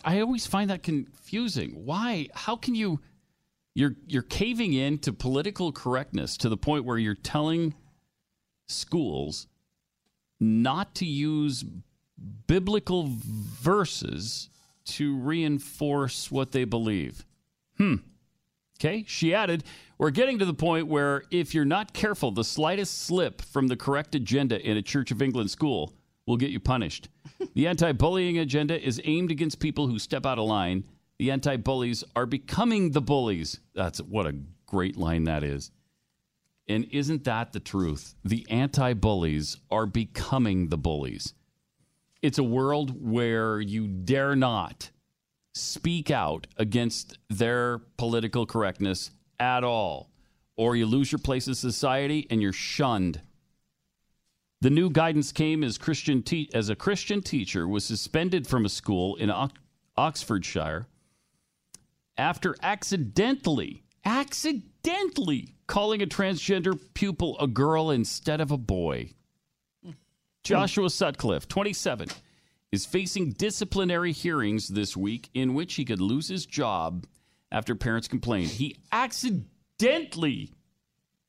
I 0.05 0.21
always 0.21 0.47
find 0.47 0.71
that 0.71 0.83
confusing. 0.83 1.85
Why? 1.85 2.29
How 2.35 2.57
can 2.57 2.75
you 2.75 3.01
you're 3.75 3.97
you're 4.07 4.23
caving 4.23 4.73
in 4.73 4.99
to 4.99 5.13
political 5.13 5.73
correctness 5.73 6.37
to 6.39 6.49
the 6.49 6.57
point 6.57 6.85
where 6.85 6.99
you're 6.99 7.15
telling 7.15 7.75
schools 8.69 9.47
not 10.41 10.95
to 10.97 11.07
use 11.07 11.65
biblical 12.47 13.09
verses 13.09 14.49
to 14.85 15.17
reinforce 15.17 16.31
what 16.31 16.53
they 16.53 16.65
believe. 16.65 17.25
Hmm. 17.79 17.97
Okay, 18.79 19.05
she 19.07 19.35
added, 19.35 19.65
We're 19.99 20.11
getting 20.11 20.39
to 20.41 20.45
the 20.45 20.55
point 20.55 20.89
where 20.89 21.25
if 21.31 21.55
you're 21.55 21.65
not 21.65 21.93
careful, 21.93 22.31
the 22.31 22.45
slightest 22.45 23.03
slip 23.03 23.41
from 23.41 23.69
the 23.69 23.77
correct 23.77 24.15
agenda 24.15 24.61
in 24.61 24.77
a 24.77 24.83
Church 24.83 25.11
of 25.11 25.23
England 25.23 25.51
school 25.51 25.95
will 26.27 26.37
get 26.37 26.51
you 26.51 26.61
punished. 26.61 27.09
the 27.55 27.67
anti 27.69 27.93
bullying 27.93 28.39
agenda 28.39 28.81
is 28.81 29.01
aimed 29.05 29.31
against 29.31 29.61
people 29.61 29.87
who 29.87 29.99
step 29.99 30.27
out 30.27 30.39
of 30.39 30.47
line. 30.47 30.85
The 31.19 31.31
anti 31.31 31.57
bullies 31.57 32.05
are 32.17 32.27
becoming 32.27 32.91
the 32.91 33.03
bullies. 33.03 33.61
That's 33.75 34.01
what 34.01 34.27
a 34.27 34.37
great 34.67 34.97
line 34.97 35.25
that 35.25 35.45
is. 35.45 35.71
And 36.69 36.87
isn't 36.91 37.25
that 37.25 37.53
the 37.53 37.61
truth? 37.61 38.15
The 38.25 38.47
anti 38.51 38.95
bullies 38.95 39.59
are 39.71 39.87
becoming 39.87 40.69
the 40.69 40.79
bullies. 40.79 41.35
It's 42.23 42.39
a 42.39 42.45
world 42.45 42.95
where 42.99 43.61
you 43.61 43.87
dare 43.87 44.35
not 44.35 44.91
speak 45.53 46.11
out 46.11 46.47
against 46.57 47.19
their 47.29 47.79
political 47.97 48.47
correctness 48.47 49.11
at 49.39 49.63
all, 49.63 50.11
or 50.57 50.75
you 50.75 50.87
lose 50.87 51.13
your 51.13 51.19
place 51.19 51.47
in 51.47 51.55
society 51.55 52.27
and 52.31 52.41
you're 52.41 52.53
shunned. 52.53 53.21
The 54.61 54.71
new 54.71 54.91
guidance 54.91 55.33
came 55.33 55.63
as 55.63 55.77
Christian 55.77 56.23
te- 56.23 56.51
as 56.55 56.69
a 56.69 56.77
Christian 56.77 57.23
teacher 57.23 57.69
was 57.69 57.85
suspended 57.85 58.47
from 58.47 58.65
a 58.65 58.69
school 58.71 59.17
in 59.17 59.31
Ox- 59.31 59.61
Oxfordshire 59.97 60.87
after 62.17 62.57
accidentally 62.63 63.83
accidentally 64.05 65.55
calling 65.67 66.03
a 66.03 66.07
transgender 66.07 66.79
pupil 66.95 67.39
a 67.41 67.47
girl 67.47 67.91
instead 67.91 68.41
of 68.41 68.51
a 68.51 68.59
boy. 68.59 69.11
Hmm. 69.83 69.93
Joshua 70.43 70.91
Sutcliffe, 70.91 71.49
27, 71.49 72.09
is 72.71 72.87
facing 72.87 73.33
disciplinary 73.33 74.13
hearings 74.13 74.69
this 74.69 74.97
week 74.97 75.31
in 75.33 75.55
which 75.55 75.75
he 75.75 75.85
could 75.85 76.01
lose 76.01 76.29
his 76.29 76.45
job 76.45 77.07
after 77.51 77.75
parents 77.75 78.09
complained. 78.09 78.49
He 78.49 78.77
accidentally 78.93 80.51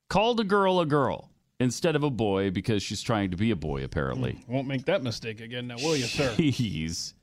called 0.10 0.40
a 0.40 0.44
girl 0.44 0.80
a 0.80 0.86
girl 0.86 1.30
instead 1.60 1.95
of 1.95 2.03
a 2.03 2.10
boy 2.10 2.52
because 2.52 2.84
she's 2.84 3.02
trying 3.02 3.32
to 3.32 3.38
be 3.38 3.52
a 3.52 3.56
boy, 3.56 3.84
apparently. 3.84 4.34
Hmm. 4.34 4.53
Won't 4.53 4.68
make 4.68 4.86
that 4.86 5.03
mistake 5.03 5.41
again 5.41 5.68
now, 5.68 5.76
will 5.77 5.95
you, 5.95 6.06
sir? 6.06 6.34
Jeez. 6.38 7.14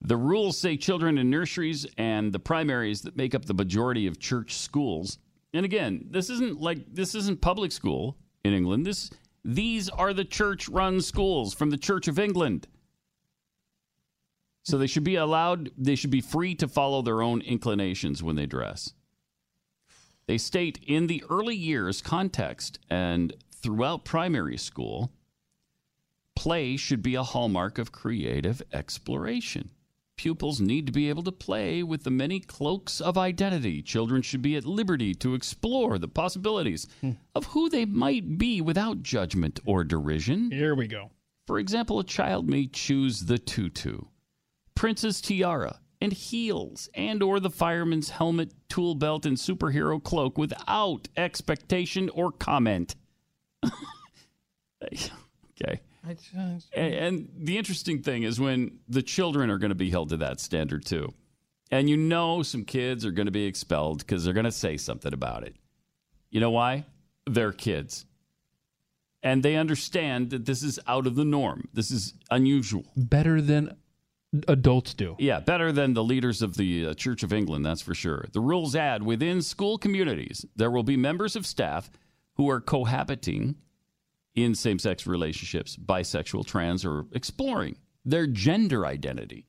The 0.00 0.16
rules 0.16 0.58
say 0.58 0.76
children 0.76 1.16
in 1.16 1.30
nurseries 1.30 1.86
and 1.96 2.32
the 2.32 2.40
primaries 2.40 3.02
that 3.02 3.16
make 3.16 3.34
up 3.34 3.44
the 3.44 3.54
majority 3.54 4.06
of 4.06 4.18
church 4.18 4.56
schools. 4.56 5.18
And 5.54 5.64
again, 5.64 6.06
this 6.10 6.28
isn't 6.28 6.60
like 6.60 6.92
this 6.92 7.14
isn't 7.14 7.40
public 7.40 7.70
school 7.70 8.16
in 8.44 8.52
England. 8.52 8.84
This 8.84 9.10
these 9.44 9.88
are 9.88 10.12
the 10.12 10.24
church-run 10.24 11.00
schools 11.00 11.54
from 11.54 11.70
the 11.70 11.76
Church 11.76 12.08
of 12.08 12.18
England. 12.18 12.68
So 14.64 14.78
they 14.78 14.86
should 14.86 15.04
be 15.04 15.16
allowed 15.16 15.70
they 15.76 15.94
should 15.94 16.10
be 16.10 16.20
free 16.20 16.54
to 16.56 16.68
follow 16.68 17.02
their 17.02 17.22
own 17.22 17.40
inclinations 17.40 18.22
when 18.22 18.34
they 18.34 18.46
dress. 18.46 18.94
They 20.26 20.38
state 20.38 20.78
in 20.86 21.06
the 21.06 21.22
early 21.28 21.56
years 21.56 22.00
context 22.00 22.78
and 22.88 23.34
throughout 23.62 24.04
primary 24.04 24.56
school, 24.56 25.12
play 26.34 26.76
should 26.76 27.02
be 27.02 27.14
a 27.14 27.22
hallmark 27.22 27.78
of 27.78 27.92
creative 27.92 28.62
exploration. 28.72 29.70
Pupils 30.16 30.60
need 30.60 30.86
to 30.86 30.92
be 30.92 31.08
able 31.08 31.22
to 31.22 31.32
play 31.32 31.82
with 31.82 32.04
the 32.04 32.10
many 32.10 32.38
cloaks 32.38 33.00
of 33.00 33.16
identity. 33.16 33.82
Children 33.82 34.22
should 34.22 34.42
be 34.42 34.56
at 34.56 34.64
liberty 34.64 35.14
to 35.14 35.34
explore 35.34 35.98
the 35.98 36.08
possibilities 36.08 36.86
hmm. 37.00 37.12
of 37.34 37.46
who 37.46 37.68
they 37.68 37.84
might 37.84 38.38
be 38.38 38.60
without 38.60 39.02
judgment 39.02 39.58
or 39.64 39.84
derision. 39.84 40.50
Here 40.50 40.74
we 40.74 40.86
go. 40.86 41.10
For 41.46 41.58
example, 41.58 41.98
a 41.98 42.04
child 42.04 42.48
may 42.48 42.66
choose 42.66 43.20
the 43.20 43.38
tutu, 43.38 44.02
princess 44.74 45.20
tiara, 45.20 45.80
and 46.00 46.12
heels, 46.12 46.88
and 46.94 47.22
or 47.22 47.40
the 47.40 47.50
fireman's 47.50 48.10
helmet, 48.10 48.52
tool 48.68 48.94
belt, 48.94 49.24
and 49.24 49.36
superhero 49.36 50.02
cloak 50.02 50.36
without 50.36 51.08
expectation 51.16 52.08
or 52.10 52.30
comment. 52.32 52.96
okay. 54.84 55.80
And, 56.74 56.94
and 56.94 57.28
the 57.36 57.58
interesting 57.58 58.02
thing 58.02 58.24
is 58.24 58.40
when 58.40 58.78
the 58.88 59.02
children 59.02 59.50
are 59.50 59.58
going 59.58 59.70
to 59.70 59.76
be 59.76 59.90
held 59.90 60.10
to 60.10 60.16
that 60.18 60.40
standard 60.40 60.84
too. 60.84 61.12
And 61.70 61.88
you 61.88 61.96
know 61.96 62.42
some 62.42 62.64
kids 62.64 63.06
are 63.06 63.12
going 63.12 63.26
to 63.26 63.32
be 63.32 63.46
expelled 63.46 63.98
because 63.98 64.24
they're 64.24 64.34
going 64.34 64.44
to 64.44 64.52
say 64.52 64.76
something 64.76 65.12
about 65.12 65.44
it. 65.44 65.56
You 66.30 66.40
know 66.40 66.50
why? 66.50 66.84
They're 67.26 67.52
kids. 67.52 68.04
And 69.22 69.42
they 69.42 69.56
understand 69.56 70.30
that 70.30 70.44
this 70.44 70.62
is 70.62 70.80
out 70.86 71.06
of 71.06 71.14
the 71.14 71.24
norm. 71.24 71.68
This 71.72 71.90
is 71.90 72.14
unusual. 72.30 72.84
Better 72.96 73.40
than 73.40 73.76
adults 74.48 74.94
do. 74.94 75.14
Yeah, 75.18 75.40
better 75.40 75.72
than 75.72 75.94
the 75.94 76.02
leaders 76.02 76.42
of 76.42 76.56
the 76.56 76.88
uh, 76.88 76.94
Church 76.94 77.22
of 77.22 77.32
England, 77.32 77.64
that's 77.64 77.82
for 77.82 77.94
sure. 77.94 78.26
The 78.32 78.40
rules 78.40 78.74
add 78.74 79.02
within 79.02 79.42
school 79.42 79.78
communities, 79.78 80.44
there 80.56 80.70
will 80.70 80.82
be 80.82 80.96
members 80.96 81.36
of 81.36 81.46
staff 81.46 81.90
who 82.34 82.48
are 82.48 82.60
cohabiting 82.60 83.56
in 84.34 84.54
same 84.54 84.78
sex 84.78 85.06
relationships, 85.06 85.76
bisexual, 85.76 86.46
trans, 86.46 86.84
or 86.84 87.06
exploring 87.12 87.76
their 88.04 88.26
gender 88.26 88.86
identity. 88.86 89.46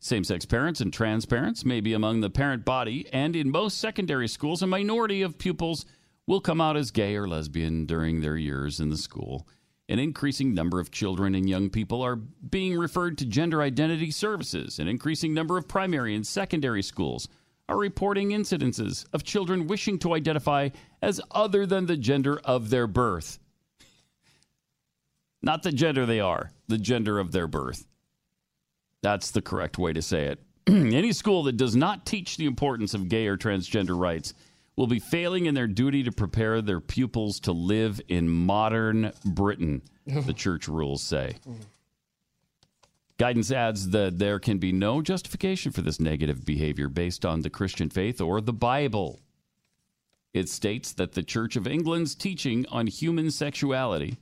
Same 0.00 0.24
sex 0.24 0.44
parents 0.44 0.80
and 0.80 0.92
trans 0.92 1.26
parents 1.26 1.64
may 1.64 1.80
be 1.80 1.92
among 1.92 2.20
the 2.20 2.30
parent 2.30 2.64
body, 2.64 3.06
and 3.12 3.36
in 3.36 3.50
most 3.50 3.78
secondary 3.78 4.26
schools, 4.26 4.62
a 4.62 4.66
minority 4.66 5.22
of 5.22 5.38
pupils 5.38 5.84
will 6.26 6.40
come 6.40 6.60
out 6.60 6.76
as 6.76 6.90
gay 6.90 7.16
or 7.16 7.28
lesbian 7.28 7.86
during 7.86 8.20
their 8.20 8.36
years 8.36 8.80
in 8.80 8.90
the 8.90 8.96
school. 8.96 9.46
An 9.88 9.98
increasing 9.98 10.54
number 10.54 10.80
of 10.80 10.90
children 10.90 11.34
and 11.34 11.48
young 11.48 11.68
people 11.68 12.02
are 12.02 12.16
being 12.16 12.76
referred 12.76 13.18
to 13.18 13.26
gender 13.26 13.60
identity 13.60 14.10
services. 14.10 14.78
An 14.78 14.88
increasing 14.88 15.34
number 15.34 15.58
of 15.58 15.68
primary 15.68 16.14
and 16.14 16.26
secondary 16.26 16.82
schools 16.82 17.28
are 17.68 17.78
reporting 17.78 18.30
incidences 18.30 19.06
of 19.12 19.24
children 19.24 19.66
wishing 19.66 19.98
to 20.00 20.14
identify 20.14 20.68
as 21.00 21.20
other 21.30 21.66
than 21.66 21.86
the 21.86 21.96
gender 21.96 22.40
of 22.44 22.70
their 22.70 22.86
birth. 22.86 23.38
Not 25.42 25.62
the 25.62 25.72
gender 25.72 26.06
they 26.06 26.20
are, 26.20 26.50
the 26.68 26.78
gender 26.78 27.18
of 27.18 27.32
their 27.32 27.46
birth. 27.46 27.86
That's 29.02 29.30
the 29.30 29.42
correct 29.42 29.78
way 29.78 29.92
to 29.92 30.02
say 30.02 30.26
it. 30.26 30.40
Any 30.68 31.12
school 31.12 31.42
that 31.44 31.56
does 31.56 31.74
not 31.74 32.06
teach 32.06 32.36
the 32.36 32.46
importance 32.46 32.94
of 32.94 33.08
gay 33.08 33.26
or 33.26 33.36
transgender 33.36 33.98
rights 33.98 34.32
will 34.76 34.86
be 34.86 35.00
failing 35.00 35.46
in 35.46 35.54
their 35.54 35.66
duty 35.66 36.04
to 36.04 36.12
prepare 36.12 36.62
their 36.62 36.80
pupils 36.80 37.40
to 37.40 37.52
live 37.52 38.00
in 38.08 38.28
modern 38.28 39.12
Britain, 39.24 39.82
the 40.06 40.32
church 40.36 40.68
rules 40.68 41.02
say. 41.02 41.34
Guidance 43.18 43.52
adds 43.52 43.90
that 43.90 44.18
there 44.18 44.38
can 44.38 44.58
be 44.58 44.72
no 44.72 45.02
justification 45.02 45.70
for 45.70 45.82
this 45.82 46.00
negative 46.00 46.44
behavior 46.44 46.88
based 46.88 47.24
on 47.24 47.42
the 47.42 47.50
Christian 47.50 47.90
faith 47.90 48.20
or 48.20 48.40
the 48.40 48.52
Bible. 48.52 49.20
It 50.32 50.48
states 50.48 50.92
that 50.94 51.12
the 51.12 51.22
Church 51.22 51.56
of 51.56 51.66
England's 51.66 52.14
teaching 52.14 52.66
on 52.70 52.86
human 52.86 53.30
sexuality 53.30 54.16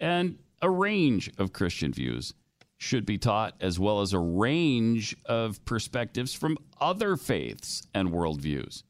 and 0.00 0.38
a 0.60 0.68
range 0.68 1.30
of 1.38 1.52
Christian 1.52 1.92
views 1.92 2.34
should 2.76 3.04
be 3.04 3.18
taught, 3.18 3.54
as 3.60 3.78
well 3.78 4.00
as 4.00 4.12
a 4.12 4.18
range 4.18 5.16
of 5.24 5.64
perspectives 5.64 6.32
from 6.32 6.58
other 6.80 7.16
faiths 7.16 7.86
and 7.92 8.10
worldviews. 8.10 8.84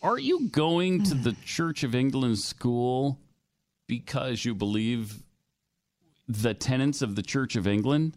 Are 0.00 0.18
you 0.18 0.48
going 0.48 1.02
to 1.04 1.14
the 1.14 1.34
Church 1.44 1.82
of 1.82 1.94
England 1.94 2.38
school 2.38 3.18
because 3.86 4.44
you 4.44 4.54
believe 4.54 5.23
the 6.28 6.54
tenets 6.54 7.02
of 7.02 7.16
the 7.16 7.22
Church 7.22 7.56
of 7.56 7.66
England? 7.66 8.16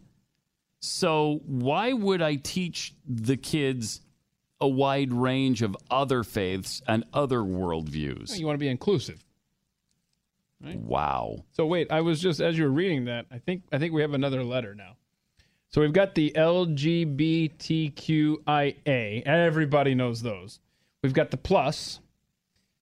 So, 0.80 1.40
why 1.44 1.92
would 1.92 2.22
I 2.22 2.36
teach 2.36 2.94
the 3.06 3.36
kids 3.36 4.00
a 4.60 4.68
wide 4.68 5.12
range 5.12 5.62
of 5.62 5.76
other 5.90 6.22
faiths 6.22 6.80
and 6.86 7.02
other 7.12 7.40
worldviews? 7.40 8.38
You 8.38 8.46
want 8.46 8.54
to 8.54 8.60
be 8.60 8.68
inclusive. 8.68 9.24
Wow. 10.60 11.44
So 11.52 11.66
wait, 11.66 11.92
I 11.92 12.00
was 12.00 12.20
just 12.20 12.40
as 12.40 12.58
you 12.58 12.64
were 12.64 12.70
reading 12.70 13.04
that, 13.04 13.26
I 13.30 13.38
think 13.38 13.62
I 13.72 13.78
think 13.78 13.94
we 13.94 14.02
have 14.02 14.14
another 14.14 14.42
letter 14.42 14.74
now. 14.74 14.96
So 15.68 15.82
we've 15.82 15.92
got 15.92 16.14
the 16.14 16.32
LGBTQIA. 16.34 19.22
Everybody 19.26 19.94
knows 19.94 20.22
those. 20.22 20.60
We've 21.02 21.12
got 21.12 21.30
the 21.30 21.36
plus. 21.36 22.00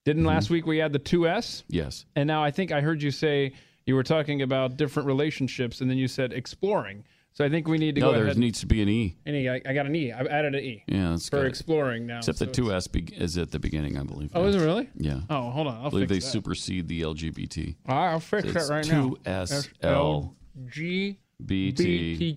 Didn't 0.04 0.24
last 0.24 0.44
mm-hmm. 0.44 0.54
week 0.54 0.66
we 0.66 0.78
had 0.78 0.92
the 0.92 1.00
2S? 1.00 1.64
Yes. 1.68 2.06
And 2.14 2.28
now 2.28 2.44
I 2.44 2.52
think 2.52 2.70
I 2.70 2.80
heard 2.80 3.02
you 3.02 3.10
say 3.10 3.54
you 3.86 3.94
were 3.94 4.02
talking 4.02 4.42
about 4.42 4.76
different 4.76 5.06
relationships 5.06 5.80
and 5.80 5.88
then 5.88 5.96
you 5.96 6.08
said 6.08 6.32
exploring. 6.32 7.04
So 7.32 7.44
I 7.44 7.50
think 7.50 7.68
we 7.68 7.76
need 7.78 7.94
to 7.96 8.00
no, 8.00 8.12
go 8.12 8.18
No, 8.18 8.24
there 8.24 8.34
needs 8.34 8.60
to 8.60 8.66
be 8.66 8.80
an 8.82 8.88
E. 8.88 9.14
An 9.26 9.34
E. 9.34 9.48
I, 9.48 9.60
I 9.66 9.74
got 9.74 9.84
an 9.86 9.94
E. 9.94 10.10
I've 10.10 10.26
added 10.26 10.54
an 10.54 10.60
E. 10.64 10.82
Yeah, 10.88 11.10
that's 11.10 11.28
for 11.28 11.42
good. 11.42 11.46
exploring 11.48 12.06
now. 12.06 12.18
Except 12.18 12.38
so 12.38 12.46
the 12.46 12.50
it's- 12.50 12.88
2S 12.88 12.92
be- 12.92 13.14
is 13.14 13.36
at 13.36 13.50
the 13.52 13.58
beginning, 13.58 13.98
I 13.98 14.04
believe. 14.04 14.30
Oh, 14.34 14.46
is 14.46 14.56
it 14.56 14.60
really? 14.64 14.88
Yeah. 14.96 15.20
Oh, 15.28 15.50
hold 15.50 15.66
on. 15.66 15.76
I 15.76 15.82
I'll 15.84 15.90
believe 15.90 16.08
fix 16.08 16.24
they 16.24 16.28
that. 16.28 16.32
supersede 16.32 16.88
the 16.88 17.02
LGBT. 17.02 17.74
I'll 17.86 18.20
fix 18.20 18.44
It's 18.48 18.68
that 18.68 18.74
right 18.74 18.88
now. 18.88 19.14
2SL. 19.24 20.34
G 20.68 21.18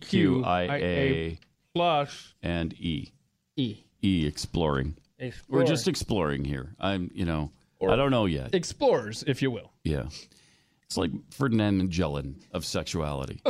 BTQIA 0.09 1.37
plus 1.73 2.33
and 2.43 2.73
E. 2.73 3.13
E. 3.55 3.77
E 4.03 4.25
exploring. 4.27 4.95
Exploring. 5.17 5.63
We're 5.63 5.67
just 5.67 5.87
exploring 5.87 6.43
here. 6.45 6.75
I'm, 6.79 7.09
you 7.13 7.23
know, 7.25 7.51
Or 7.79 7.91
I 7.91 7.95
don't 7.95 8.11
know 8.11 8.25
yet. 8.25 8.53
Explorers, 8.53 9.23
if 9.27 9.41
you 9.41 9.49
will. 9.51 9.71
Yeah. 9.83 10.07
It's 10.89 10.97
like 10.97 11.11
Ferdinand 11.29 11.77
Magellan 11.77 12.37
of 12.51 12.65
sexuality. 12.65 13.43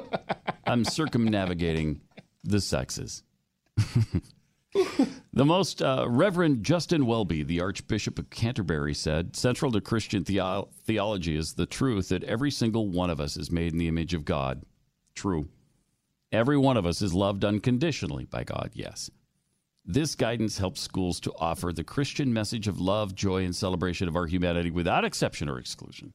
I'm 0.67 0.83
circumnavigating 0.83 2.01
the 2.43 2.59
sexes. 2.59 3.23
the 5.31 5.45
most 5.45 5.81
uh, 5.81 6.05
Reverend 6.09 6.65
Justin 6.65 7.05
Welby, 7.05 7.43
the 7.43 7.61
Archbishop 7.61 8.19
of 8.19 8.29
Canterbury, 8.29 8.93
said 8.93 9.37
Central 9.37 9.71
to 9.71 9.79
Christian 9.79 10.25
theo- 10.25 10.67
theology 10.83 11.37
is 11.37 11.53
the 11.53 11.65
truth 11.65 12.09
that 12.09 12.25
every 12.25 12.51
single 12.51 12.89
one 12.89 13.09
of 13.09 13.21
us 13.21 13.37
is 13.37 13.49
made 13.49 13.71
in 13.71 13.77
the 13.77 13.87
image 13.87 14.13
of 14.13 14.25
God. 14.25 14.63
True. 15.15 15.47
Every 16.33 16.57
one 16.57 16.75
of 16.75 16.85
us 16.85 17.01
is 17.01 17.13
loved 17.13 17.45
unconditionally 17.45 18.25
by 18.25 18.43
God, 18.43 18.71
yes. 18.73 19.09
This 19.85 20.13
guidance 20.13 20.57
helps 20.57 20.81
schools 20.81 21.21
to 21.21 21.33
offer 21.39 21.71
the 21.71 21.85
Christian 21.85 22.33
message 22.33 22.67
of 22.67 22.81
love, 22.81 23.15
joy, 23.15 23.45
and 23.45 23.55
celebration 23.55 24.09
of 24.09 24.17
our 24.17 24.27
humanity 24.27 24.71
without 24.71 25.05
exception 25.05 25.47
or 25.47 25.57
exclusion. 25.57 26.11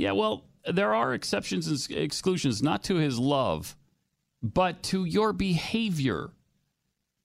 Yeah, 0.00 0.12
well, 0.12 0.46
there 0.64 0.94
are 0.94 1.12
exceptions 1.12 1.66
and 1.66 1.98
exclusions, 1.98 2.62
not 2.62 2.82
to 2.84 2.94
his 2.94 3.18
love, 3.18 3.76
but 4.42 4.82
to 4.84 5.04
your 5.04 5.34
behavior. 5.34 6.30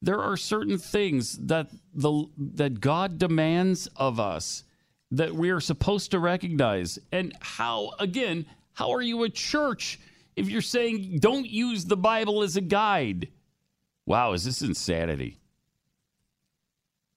There 0.02 0.20
are 0.20 0.36
certain 0.36 0.78
things 0.78 1.38
that 1.48 1.70
the 1.94 2.26
that 2.38 2.82
God 2.82 3.18
demands 3.18 3.88
of 3.96 4.20
us 4.20 4.66
that 5.10 5.34
we 5.34 5.52
are 5.52 5.62
supposed 5.62 6.12
to 6.12 6.20
recognize. 6.20 7.00
And 7.14 7.32
how 7.40 7.94
again, 7.98 8.46
how 8.74 8.92
are 8.92 9.02
you 9.02 9.24
a 9.24 9.30
church 9.30 9.98
if 10.36 10.50
you're 10.50 10.60
saying 10.60 11.20
don't 11.20 11.48
use 11.48 11.86
the 11.86 11.96
Bible 11.96 12.44
as 12.44 12.58
a 12.58 12.62
guide? 12.62 13.30
Wow, 14.06 14.34
is 14.34 14.44
this 14.44 14.62
insanity? 14.62 15.40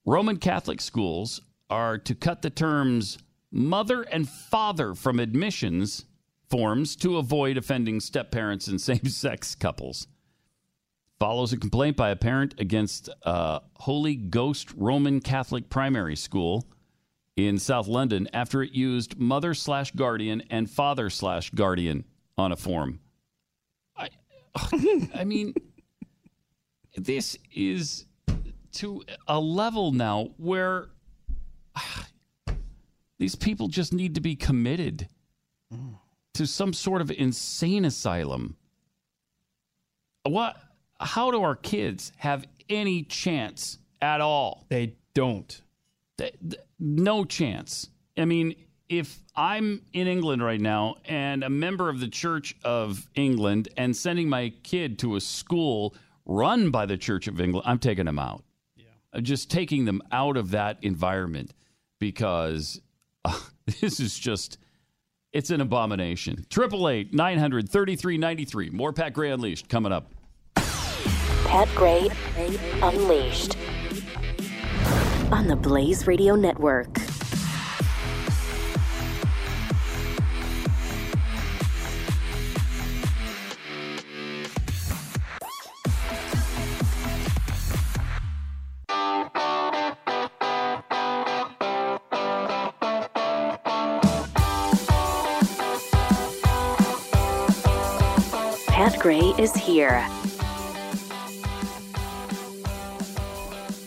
Roman 0.06 0.36
Catholic 0.36 0.80
schools 0.80 1.40
are 1.68 1.98
to 1.98 2.14
cut 2.14 2.42
the 2.42 2.50
terms 2.50 3.18
mother 3.50 4.02
and 4.02 4.28
father 4.28 4.94
from 4.94 5.20
admissions 5.20 6.04
forms 6.48 6.96
to 6.96 7.16
avoid 7.16 7.56
offending 7.56 8.00
step 8.00 8.30
parents 8.30 8.66
and 8.66 8.80
same 8.80 9.06
sex 9.06 9.54
couples. 9.54 10.06
Follows 11.18 11.52
a 11.52 11.56
complaint 11.56 11.96
by 11.96 12.10
a 12.10 12.16
parent 12.16 12.54
against 12.58 13.08
uh, 13.24 13.58
Holy 13.74 14.14
Ghost 14.14 14.72
Roman 14.76 15.20
Catholic 15.20 15.68
Primary 15.68 16.14
School 16.14 16.64
in 17.36 17.58
South 17.58 17.88
London 17.88 18.28
after 18.32 18.62
it 18.62 18.72
used 18.72 19.18
mother 19.18 19.52
slash 19.52 19.90
guardian 19.92 20.42
and 20.48 20.70
father 20.70 21.10
slash 21.10 21.50
guardian 21.50 22.04
on 22.36 22.52
a 22.52 22.56
form. 22.56 23.00
I, 23.96 24.10
I 25.14 25.24
mean, 25.24 25.54
this 26.96 27.36
is 27.52 28.06
to 28.72 29.02
a 29.26 29.40
level 29.40 29.90
now 29.90 30.30
where 30.36 30.90
these 33.18 33.34
people 33.34 33.68
just 33.68 33.92
need 33.92 34.14
to 34.14 34.20
be 34.20 34.36
committed 34.36 35.08
to 36.34 36.46
some 36.46 36.72
sort 36.72 37.00
of 37.00 37.10
insane 37.10 37.84
asylum. 37.84 38.56
What? 40.24 40.56
How 41.00 41.30
do 41.30 41.42
our 41.42 41.56
kids 41.56 42.12
have 42.16 42.46
any 42.68 43.02
chance 43.02 43.78
at 44.00 44.20
all? 44.20 44.66
They 44.68 44.94
don't. 45.14 45.60
They, 46.16 46.32
no 46.78 47.24
chance. 47.24 47.88
I 48.16 48.24
mean, 48.24 48.54
if 48.88 49.18
I'm 49.36 49.82
in 49.92 50.06
England 50.06 50.42
right 50.42 50.60
now 50.60 50.96
and 51.04 51.44
a 51.44 51.50
member 51.50 51.88
of 51.88 52.00
the 52.00 52.08
Church 52.08 52.56
of 52.64 53.08
England 53.14 53.68
and 53.76 53.96
sending 53.96 54.28
my 54.28 54.52
kid 54.62 54.98
to 55.00 55.16
a 55.16 55.20
school 55.20 55.94
run 56.26 56.70
by 56.70 56.86
the 56.86 56.96
Church 56.96 57.28
of 57.28 57.40
England, 57.40 57.64
I'm 57.66 57.78
taking 57.78 58.06
them 58.06 58.18
out. 58.18 58.42
Yeah. 58.76 58.84
I'm 59.12 59.24
Just 59.24 59.50
taking 59.50 59.84
them 59.84 60.02
out 60.10 60.36
of 60.36 60.50
that 60.52 60.78
environment 60.82 61.52
because 62.00 62.80
uh, 63.24 63.38
this 63.80 64.00
is 64.00 64.18
just 64.18 64.58
it's 65.32 65.50
an 65.50 65.60
abomination. 65.60 66.44
Triple 66.50 66.88
eight 66.88 67.12
nine 67.14 67.38
hundred 67.38 67.68
thirty 67.68 67.96
three 67.96 68.18
ninety 68.18 68.44
three. 68.44 68.70
More 68.70 68.92
Pat 68.92 69.12
Gray 69.12 69.30
Unleashed 69.30 69.68
coming 69.68 69.92
up. 69.92 70.12
Pat 70.56 71.68
Gray 71.74 72.08
Unleashed 72.82 73.56
on 75.32 75.46
the 75.46 75.56
Blaze 75.56 76.06
Radio 76.06 76.34
Network. 76.34 77.07
Is 99.38 99.54
here. 99.54 100.04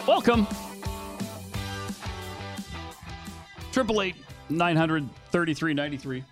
Welcome. 0.07 0.47
Triple 3.71 4.01
eight 4.01 4.15
nine 4.49 4.77
hundred 4.77 5.09
thirty 5.31 5.53
three 5.53 5.73
ninety 5.73 5.97
three. 5.97 6.23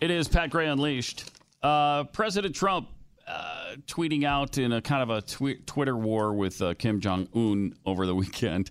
It 0.00 0.10
is 0.10 0.28
Pat 0.28 0.50
Gray 0.50 0.66
Unleashed. 0.66 1.30
Uh, 1.62 2.04
President 2.04 2.54
Trump 2.54 2.88
uh, 3.26 3.76
tweeting 3.86 4.24
out 4.24 4.58
in 4.58 4.72
a 4.72 4.82
kind 4.82 5.02
of 5.02 5.10
a 5.10 5.22
twi- 5.22 5.58
Twitter 5.64 5.96
war 5.96 6.34
with 6.34 6.60
uh, 6.60 6.74
Kim 6.74 7.00
Jong 7.00 7.28
Un 7.34 7.74
over 7.86 8.04
the 8.04 8.14
weekend. 8.22 8.70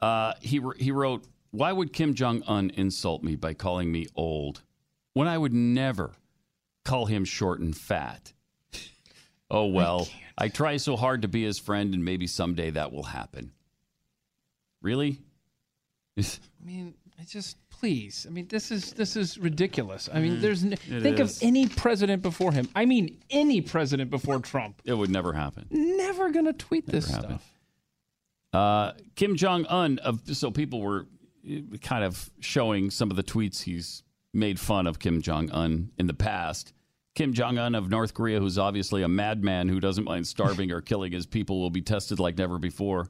Uh, 0.00 0.34
he 0.40 0.60
he 0.78 0.90
wrote, 0.90 1.24
"Why 1.50 1.72
would 1.72 1.92
Kim 1.92 2.14
Jong 2.14 2.42
Un 2.46 2.70
insult 2.70 3.22
me 3.22 3.36
by 3.36 3.54
calling 3.54 3.90
me 3.90 4.06
old, 4.14 4.62
when 5.14 5.28
I 5.28 5.38
would 5.38 5.54
never 5.54 6.12
call 6.90 7.06
him 7.06 7.24
short 7.24 7.60
and 7.60 7.76
fat?" 7.76 8.32
Oh 9.52 9.66
well, 9.66 10.08
I, 10.38 10.46
try 10.46 10.76
so 10.76 10.96
hard 10.96 11.22
to 11.22 11.28
be 11.28 11.42
his 11.42 11.58
friend, 11.58 11.92
and 11.92 12.04
maybe 12.04 12.28
someday 12.28 12.70
that 12.70 12.92
will 12.92 13.02
happen. 13.02 13.50
Really? 14.80 15.18
I 16.16 16.22
mean, 16.64 16.94
I 17.18 17.24
just 17.24 17.56
please. 17.68 18.26
I 18.28 18.30
mean, 18.32 18.46
this 18.48 18.70
is 18.70 18.92
this 18.92 19.16
is 19.16 19.38
ridiculous. 19.38 20.08
I 20.12 20.20
mean, 20.20 20.40
there's 20.40 20.62
n- 20.62 20.76
think 20.76 21.18
is. 21.18 21.38
of 21.38 21.42
any 21.42 21.66
president 21.66 22.22
before 22.22 22.52
him. 22.52 22.68
I 22.74 22.84
mean, 22.84 23.18
any 23.30 23.60
president 23.60 24.10
before 24.10 24.38
Trump. 24.38 24.80
It 24.84 24.94
would 24.94 25.10
never 25.10 25.32
happen. 25.32 25.66
Never 25.70 26.30
gonna 26.30 26.52
tweet 26.52 26.86
this 26.86 27.10
happen. 27.10 27.30
stuff. 27.30 27.54
Uh, 28.52 28.92
Kim 29.16 29.36
Jong 29.36 29.66
Un 29.66 29.98
of 29.98 30.20
so 30.36 30.50
people 30.50 30.80
were 30.80 31.06
uh, 31.48 31.76
kind 31.82 32.04
of 32.04 32.30
showing 32.40 32.90
some 32.90 33.10
of 33.10 33.16
the 33.16 33.22
tweets 33.22 33.62
he's 33.62 34.02
made 34.32 34.60
fun 34.60 34.86
of 34.86 34.98
Kim 34.98 35.22
Jong 35.22 35.50
Un 35.50 35.90
in 35.98 36.06
the 36.06 36.14
past. 36.14 36.72
Kim 37.14 37.32
Jong 37.32 37.58
Un 37.58 37.74
of 37.74 37.90
North 37.90 38.14
Korea, 38.14 38.38
who's 38.38 38.58
obviously 38.58 39.02
a 39.02 39.08
madman 39.08 39.68
who 39.68 39.80
doesn't 39.80 40.04
mind 40.04 40.26
starving 40.26 40.70
or 40.70 40.80
killing 40.80 41.12
his 41.12 41.26
people, 41.26 41.60
will 41.60 41.70
be 41.70 41.82
tested 41.82 42.20
like 42.20 42.38
never 42.38 42.58
before. 42.58 43.08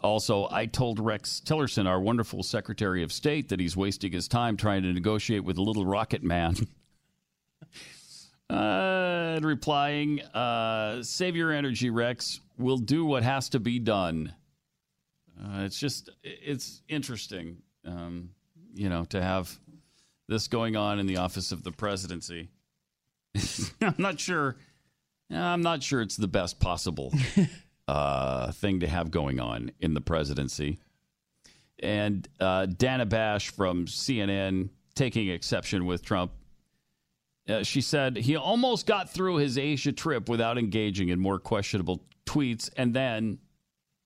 Also, 0.00 0.46
I 0.50 0.66
told 0.66 1.00
Rex 1.00 1.42
Tillerson, 1.44 1.86
our 1.86 2.00
wonderful 2.00 2.42
Secretary 2.44 3.02
of 3.02 3.10
State, 3.10 3.48
that 3.48 3.58
he's 3.58 3.76
wasting 3.76 4.12
his 4.12 4.28
time 4.28 4.56
trying 4.56 4.82
to 4.82 4.92
negotiate 4.92 5.42
with 5.42 5.58
a 5.58 5.62
little 5.62 5.84
rocket 5.84 6.22
man. 6.22 6.54
Uh, 8.48 8.54
and 9.36 9.44
replying, 9.44 10.20
uh, 10.22 11.02
save 11.02 11.34
your 11.34 11.52
energy, 11.52 11.90
Rex. 11.90 12.40
We'll 12.58 12.78
do 12.78 13.04
what 13.04 13.24
has 13.24 13.48
to 13.50 13.60
be 13.60 13.80
done. 13.80 14.34
Uh, 15.40 15.62
it's 15.62 15.78
just, 15.78 16.10
it's 16.22 16.82
interesting, 16.88 17.58
um, 17.84 18.30
you 18.74 18.88
know, 18.88 19.04
to 19.06 19.20
have 19.20 19.58
this 20.28 20.46
going 20.46 20.76
on 20.76 21.00
in 21.00 21.06
the 21.06 21.16
office 21.16 21.50
of 21.50 21.64
the 21.64 21.72
presidency. 21.72 22.50
I'm 23.82 23.94
not 23.98 24.20
sure. 24.20 24.56
I'm 25.30 25.62
not 25.62 25.82
sure 25.82 26.00
it's 26.00 26.16
the 26.16 26.28
best 26.28 26.58
possible 26.58 27.12
uh, 27.88 28.52
thing 28.52 28.80
to 28.80 28.88
have 28.88 29.10
going 29.10 29.40
on 29.40 29.70
in 29.80 29.94
the 29.94 30.00
presidency. 30.00 30.78
And 31.80 32.26
uh, 32.40 32.66
Dana 32.66 33.06
Bash 33.06 33.50
from 33.50 33.86
CNN 33.86 34.70
taking 34.94 35.28
exception 35.28 35.86
with 35.86 36.04
Trump. 36.04 36.32
Uh, 37.48 37.62
she 37.62 37.80
said 37.80 38.16
he 38.16 38.36
almost 38.36 38.86
got 38.86 39.08
through 39.10 39.36
his 39.36 39.56
Asia 39.56 39.92
trip 39.92 40.28
without 40.28 40.58
engaging 40.58 41.08
in 41.08 41.18
more 41.20 41.38
questionable 41.38 42.04
tweets, 42.26 42.68
and 42.76 42.92
then 42.92 43.38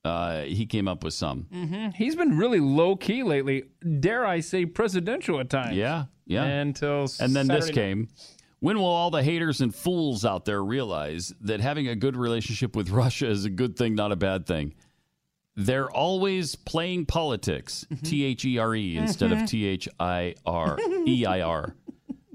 uh, 0.05 0.43
he 0.43 0.67
came 0.67 0.87
up 0.87 1.03
with 1.03 1.15
some. 1.15 1.47
hmm 1.53 1.89
He's 1.95 2.15
been 2.15 2.37
really 2.37 2.61
low 2.61 2.95
key 2.95 3.23
lately. 3.23 3.65
Dare 4.01 4.25
I 4.27 4.41
say, 4.41 4.67
presidential 4.67 5.41
at 5.41 5.51
times. 5.51 5.77
Yeah, 5.77 6.05
yeah. 6.27 6.45
Until 6.45 7.09
and 7.21 7.35
then 7.35 7.49
this 7.49 7.67
night. 7.67 7.75
came. 7.75 8.09
When 8.63 8.79
will 8.79 8.85
all 8.87 9.11
the 9.11 9.25
haters 9.25 9.61
and 9.61 9.75
fools 9.75 10.25
out 10.25 10.45
there 10.45 10.63
realize 10.63 11.35
that 11.41 11.61
having 11.61 11.89
a 11.89 11.97
good 11.97 12.17
relationship 12.17 12.77
with 12.77 12.91
Russia 13.03 13.29
is 13.29 13.45
a 13.45 13.51
good 13.51 13.77
thing, 13.77 13.97
not 13.97 14.13
a 14.13 14.17
bad 14.17 14.47
thing? 14.47 14.75
They're 15.57 15.91
always 15.91 16.55
playing 16.55 17.07
politics, 17.07 17.85
T 18.05 18.23
H 18.25 18.45
E 18.45 18.59
R 18.59 18.73
E 18.77 18.97
instead 18.97 19.33
of 19.33 19.39
Mhm. 19.39 19.49
T 19.49 19.67
H 19.67 19.89
I 19.99 20.37
R 20.47 20.79
E 21.09 21.27
I 21.27 21.41
R. 21.41 21.75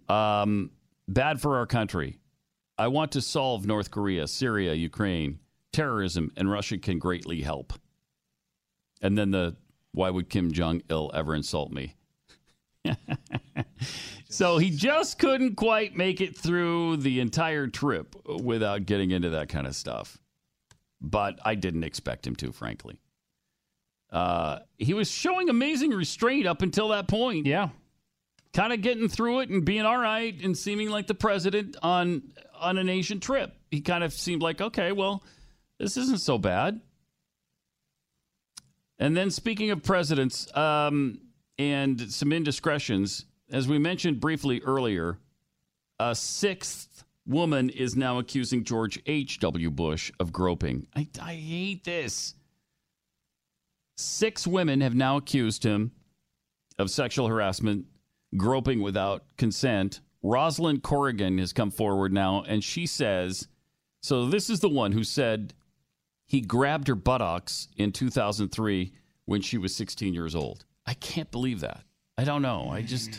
Um, 0.09 0.71
bad 1.07 1.39
for 1.39 1.55
our 1.55 1.65
country. 1.65 2.19
I 2.77 2.89
want 2.89 3.13
to 3.13 3.21
solve 3.21 3.65
North 3.65 3.89
Korea, 3.89 4.27
Syria, 4.27 4.73
Ukraine, 4.73 5.39
terrorism, 5.71 6.29
and 6.35 6.51
Russia 6.51 6.77
can 6.77 6.99
greatly 6.99 7.41
help. 7.41 7.71
And 9.01 9.17
then 9.17 9.31
the 9.31 9.55
Why 9.93 10.09
would 10.09 10.29
Kim 10.29 10.51
Jong 10.51 10.81
Il 10.89 11.09
ever 11.13 11.33
insult 11.33 11.71
me? 11.71 11.95
So 14.29 14.57
he 14.57 14.69
just 14.69 15.19
couldn't 15.19 15.55
quite 15.55 15.95
make 15.95 16.21
it 16.21 16.37
through 16.37 16.97
the 16.97 17.19
entire 17.19 17.67
trip 17.67 18.15
without 18.41 18.85
getting 18.85 19.11
into 19.11 19.29
that 19.31 19.49
kind 19.49 19.67
of 19.67 19.75
stuff. 19.75 20.17
But 20.99 21.39
I 21.45 21.55
didn't 21.55 21.83
expect 21.83 22.25
him 22.25 22.35
to, 22.37 22.51
frankly. 22.51 22.99
Uh, 24.11 24.59
he 24.77 24.93
was 24.93 25.11
showing 25.11 25.49
amazing 25.49 25.91
restraint 25.91 26.47
up 26.47 26.61
until 26.61 26.89
that 26.89 27.07
point. 27.07 27.45
Yeah. 27.45 27.69
Kind 28.53 28.73
of 28.73 28.81
getting 28.81 29.09
through 29.09 29.41
it 29.41 29.49
and 29.49 29.65
being 29.65 29.85
all 29.85 29.97
right 29.97 30.33
and 30.41 30.57
seeming 30.57 30.89
like 30.89 31.07
the 31.07 31.13
president 31.13 31.75
on 31.81 32.23
on 32.59 32.77
a 32.77 32.83
nation 32.83 33.19
trip. 33.19 33.53
He 33.69 33.81
kind 33.81 34.03
of 34.03 34.13
seemed 34.13 34.41
like, 34.41 34.61
okay, 34.61 34.91
well, 34.91 35.23
this 35.77 35.97
isn't 35.97 36.21
so 36.21 36.37
bad. 36.37 36.81
And 38.97 39.15
then 39.15 39.29
speaking 39.29 39.69
of 39.69 39.83
presidents 39.83 40.55
um, 40.55 41.19
and 41.57 42.11
some 42.11 42.31
indiscretions, 42.31 43.25
as 43.51 43.67
we 43.67 43.79
mentioned 43.79 44.19
briefly 44.19 44.61
earlier, 44.61 45.19
a 45.99 46.13
sixth 46.13 47.03
woman 47.25 47.69
is 47.69 47.95
now 47.95 48.19
accusing 48.19 48.63
George 48.63 48.99
H.W. 49.05 49.71
Bush 49.71 50.11
of 50.19 50.31
groping. 50.31 50.87
I, 50.95 51.07
I 51.21 51.33
hate 51.33 51.83
this. 51.83 52.35
Six 53.97 54.45
women 54.45 54.81
have 54.81 54.95
now 54.95 55.17
accused 55.17 55.63
him 55.63 55.91
of 56.77 56.91
sexual 56.91 57.27
harassment, 57.27 57.85
groping 58.37 58.81
without 58.81 59.23
consent. 59.37 60.01
Rosalind 60.21 60.83
Corrigan 60.83 61.39
has 61.39 61.53
come 61.53 61.71
forward 61.71 62.13
now, 62.13 62.43
and 62.47 62.63
she 62.63 62.85
says 62.85 63.47
so. 64.01 64.27
This 64.27 64.49
is 64.49 64.59
the 64.59 64.69
one 64.69 64.91
who 64.91 65.03
said 65.03 65.53
he 66.27 66.41
grabbed 66.41 66.87
her 66.87 66.95
buttocks 66.95 67.69
in 67.77 67.91
2003 67.91 68.93
when 69.25 69.41
she 69.41 69.57
was 69.57 69.75
16 69.75 70.13
years 70.13 70.35
old. 70.35 70.65
I 70.87 70.93
can't 70.93 71.29
believe 71.29 71.59
that. 71.59 71.83
I 72.17 72.23
don't 72.23 72.41
know. 72.41 72.69
I 72.71 72.81
just. 72.81 73.11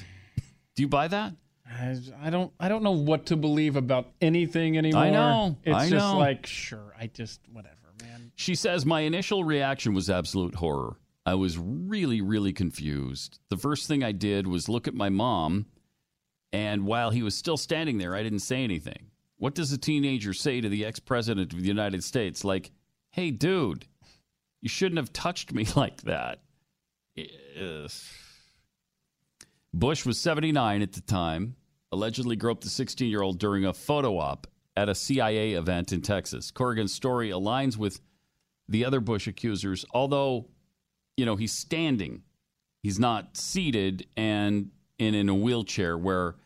Do 0.74 0.82
you 0.82 0.88
buy 0.88 1.08
that? 1.08 1.34
I, 1.70 1.96
I 2.22 2.30
don't. 2.30 2.52
I 2.58 2.68
don't 2.68 2.82
know 2.82 2.92
what 2.92 3.26
to 3.26 3.36
believe 3.36 3.76
about 3.76 4.08
anything 4.20 4.78
anymore. 4.78 5.02
I 5.02 5.10
know. 5.10 5.56
It's 5.62 5.76
I 5.76 5.90
just 5.90 5.94
know. 5.94 6.18
like 6.18 6.46
sure. 6.46 6.94
I 6.98 7.08
just 7.08 7.40
whatever, 7.52 7.74
man. 8.02 8.32
She 8.34 8.54
says, 8.54 8.86
My 8.86 9.00
initial 9.00 9.44
reaction 9.44 9.94
was 9.94 10.08
absolute 10.08 10.56
horror. 10.56 10.96
I 11.26 11.34
was 11.34 11.58
really, 11.58 12.22
really 12.22 12.54
confused. 12.54 13.38
The 13.50 13.58
first 13.58 13.86
thing 13.86 14.02
I 14.02 14.12
did 14.12 14.46
was 14.46 14.68
look 14.68 14.88
at 14.88 14.94
my 14.94 15.10
mom, 15.10 15.66
and 16.54 16.86
while 16.86 17.10
he 17.10 17.22
was 17.22 17.34
still 17.34 17.58
standing 17.58 17.98
there, 17.98 18.16
I 18.16 18.22
didn't 18.22 18.38
say 18.38 18.64
anything. 18.64 19.10
What 19.36 19.54
does 19.54 19.70
a 19.72 19.78
teenager 19.78 20.32
say 20.32 20.62
to 20.62 20.68
the 20.70 20.86
ex 20.86 20.98
president 20.98 21.52
of 21.52 21.60
the 21.60 21.68
United 21.68 22.02
States? 22.02 22.44
Like, 22.44 22.70
hey, 23.10 23.30
dude, 23.30 23.84
you 24.62 24.70
shouldn't 24.70 24.98
have 24.98 25.12
touched 25.12 25.52
me 25.52 25.66
like 25.76 26.02
that. 26.02 26.40
Ugh. 27.60 27.90
Bush 29.74 30.06
was 30.06 30.18
79 30.18 30.82
at 30.82 30.92
the 30.92 31.00
time, 31.00 31.56
allegedly 31.92 32.36
groped 32.36 32.62
the 32.64 32.70
16 32.70 33.08
year 33.08 33.22
old 33.22 33.38
during 33.38 33.64
a 33.64 33.72
photo 33.72 34.18
op 34.18 34.46
at 34.76 34.88
a 34.88 34.94
CIA 34.94 35.52
event 35.52 35.92
in 35.92 36.00
Texas. 36.00 36.50
Corrigan's 36.50 36.92
story 36.92 37.30
aligns 37.30 37.76
with 37.76 38.00
the 38.68 38.84
other 38.84 39.00
Bush 39.00 39.26
accusers, 39.26 39.84
although, 39.92 40.46
you 41.16 41.26
know, 41.26 41.36
he's 41.36 41.52
standing, 41.52 42.22
he's 42.82 42.98
not 42.98 43.36
seated 43.36 44.06
and, 44.16 44.70
and 44.98 45.16
in 45.16 45.28
a 45.28 45.34
wheelchair 45.34 45.96
where 45.96 46.36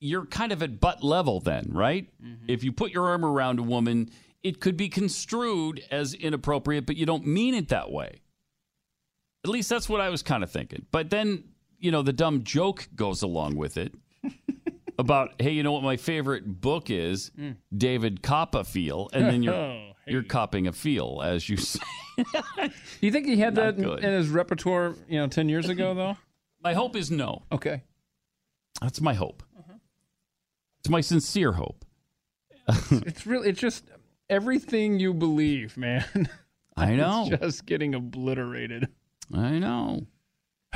you're 0.00 0.26
kind 0.26 0.52
of 0.52 0.62
at 0.62 0.80
butt 0.80 1.02
level 1.02 1.40
then, 1.40 1.66
right? 1.70 2.08
Mm-hmm. 2.22 2.46
If 2.48 2.62
you 2.62 2.72
put 2.72 2.92
your 2.92 3.08
arm 3.08 3.24
around 3.24 3.58
a 3.58 3.62
woman, 3.62 4.10
it 4.42 4.60
could 4.60 4.76
be 4.76 4.88
construed 4.88 5.82
as 5.90 6.12
inappropriate, 6.12 6.86
but 6.86 6.96
you 6.96 7.06
don't 7.06 7.26
mean 7.26 7.54
it 7.54 7.68
that 7.68 7.90
way. 7.90 8.20
At 9.44 9.50
least 9.50 9.68
that's 9.68 9.88
what 9.88 10.00
I 10.00 10.08
was 10.08 10.22
kind 10.22 10.42
of 10.42 10.50
thinking. 10.50 10.86
But 10.90 11.10
then, 11.10 11.44
you 11.78 11.90
know, 11.90 12.02
the 12.02 12.12
dumb 12.12 12.44
joke 12.44 12.88
goes 12.94 13.22
along 13.22 13.56
with 13.56 13.76
it 13.76 13.94
about, 14.98 15.34
hey, 15.38 15.50
you 15.50 15.62
know 15.62 15.72
what 15.72 15.82
my 15.82 15.96
favorite 15.96 16.60
book 16.60 16.88
is? 16.90 17.30
Mm. 17.38 17.56
David 17.76 18.22
Copperfield. 18.22 19.10
And 19.12 19.26
then 19.26 19.42
you're 19.42 19.54
Oh, 20.06 20.10
you're 20.12 20.22
copping 20.22 20.66
a 20.66 20.72
feel, 20.72 21.22
as 21.24 21.48
you 21.48 21.56
say. 21.56 21.80
Do 22.18 22.70
you 23.00 23.10
think 23.10 23.26
he 23.26 23.36
had 23.38 23.54
Not 23.54 23.62
that 23.62 23.74
in, 23.76 23.82
good. 23.84 24.04
in 24.04 24.12
his 24.12 24.28
repertoire, 24.28 24.94
you 25.08 25.18
know, 25.18 25.26
ten 25.28 25.48
years 25.48 25.70
ago 25.70 25.94
though? 25.94 26.16
My 26.62 26.74
hope 26.74 26.94
is 26.94 27.10
no. 27.10 27.42
Okay. 27.50 27.82
That's 28.82 29.00
my 29.00 29.14
hope. 29.14 29.42
It's 30.80 30.90
my 30.90 31.00
sincere 31.00 31.52
hope. 31.52 31.86
it's 32.90 33.26
really 33.26 33.48
it's 33.48 33.60
just 33.60 33.84
everything 34.28 35.00
you 35.00 35.14
believe, 35.14 35.76
man. 35.78 36.04
I 36.76 36.96
know. 36.96 37.28
It's 37.30 37.40
just 37.40 37.66
getting 37.66 37.94
obliterated. 37.94 38.88
I 39.32 39.58
know. 39.58 40.06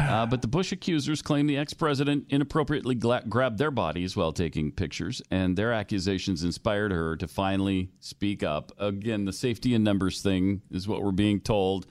Uh, 0.01 0.25
but 0.25 0.43
the 0.43 0.47
Bush 0.47 0.71
accusers 0.71 1.23
claim 1.23 1.49
the 1.49 1.57
ex 1.57 1.75
president 1.75 2.27
inappropriately 2.29 2.95
gla- 2.95 3.25
grabbed 3.29 3.59
their 3.59 3.73
bodies 3.73 4.17
while 4.17 4.33
taking 4.33 4.71
pictures, 4.71 5.21
and 5.33 5.57
their 5.57 5.73
accusations 5.73 6.45
inspired 6.45 6.93
her 6.93 7.17
to 7.17 7.27
finally 7.27 7.91
speak 7.99 8.45
up. 8.45 8.71
Again, 8.79 9.25
the 9.25 9.33
safety 9.33 9.75
in 9.75 9.83
numbers 9.83 10.23
thing 10.23 10.63
is 10.71 10.87
what 10.87 11.03
we're 11.03 11.11
being 11.11 11.41
told 11.41 11.89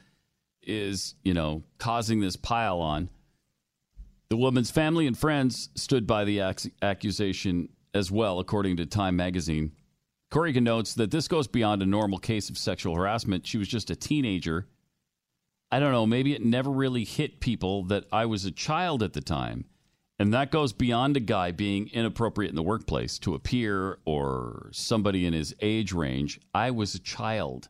is, 0.63 1.15
you 1.25 1.33
know, 1.33 1.63
causing 1.79 2.21
this 2.21 2.37
pile 2.37 2.79
on. 2.79 3.09
The 4.29 4.37
woman's 4.37 4.71
family 4.71 5.05
and 5.05 5.17
friends 5.17 5.67
stood 5.75 6.07
by 6.07 6.23
the 6.23 6.39
ac- 6.39 6.71
accusation 6.81 7.67
as 7.93 8.09
well, 8.09 8.39
according 8.39 8.77
to 8.77 8.85
Time 8.85 9.17
magazine. 9.17 9.73
Corrigan 10.29 10.63
notes 10.63 10.93
that 10.93 11.11
this 11.11 11.27
goes 11.27 11.47
beyond 11.47 11.81
a 11.81 11.85
normal 11.85 12.19
case 12.19 12.49
of 12.49 12.57
sexual 12.57 12.95
harassment. 12.95 13.45
She 13.45 13.57
was 13.57 13.67
just 13.67 13.89
a 13.89 13.97
teenager. 13.97 14.67
I 15.71 15.79
don't 15.79 15.91
know, 15.91 16.05
maybe 16.05 16.33
it 16.33 16.43
never 16.43 16.71
really 16.71 17.03
hit 17.03 17.39
people 17.39 17.83
that 17.85 18.05
I 18.11 18.25
was 18.25 18.45
a 18.45 18.51
child 18.51 19.03
at 19.03 19.13
the 19.13 19.21
time. 19.21 19.65
And 20.19 20.33
that 20.33 20.51
goes 20.51 20.73
beyond 20.73 21.15
a 21.15 21.19
guy 21.19 21.51
being 21.51 21.89
inappropriate 21.89 22.49
in 22.49 22.55
the 22.55 22.63
workplace 22.63 23.19
to 23.19 23.35
a 23.35 23.39
peer 23.39 23.99
or 24.05 24.69
somebody 24.71 25.25
in 25.25 25.33
his 25.33 25.53
age 25.61 25.93
range. 25.93 26.39
I 26.53 26.71
was 26.71 26.95
a 26.95 26.99
child. 26.99 27.69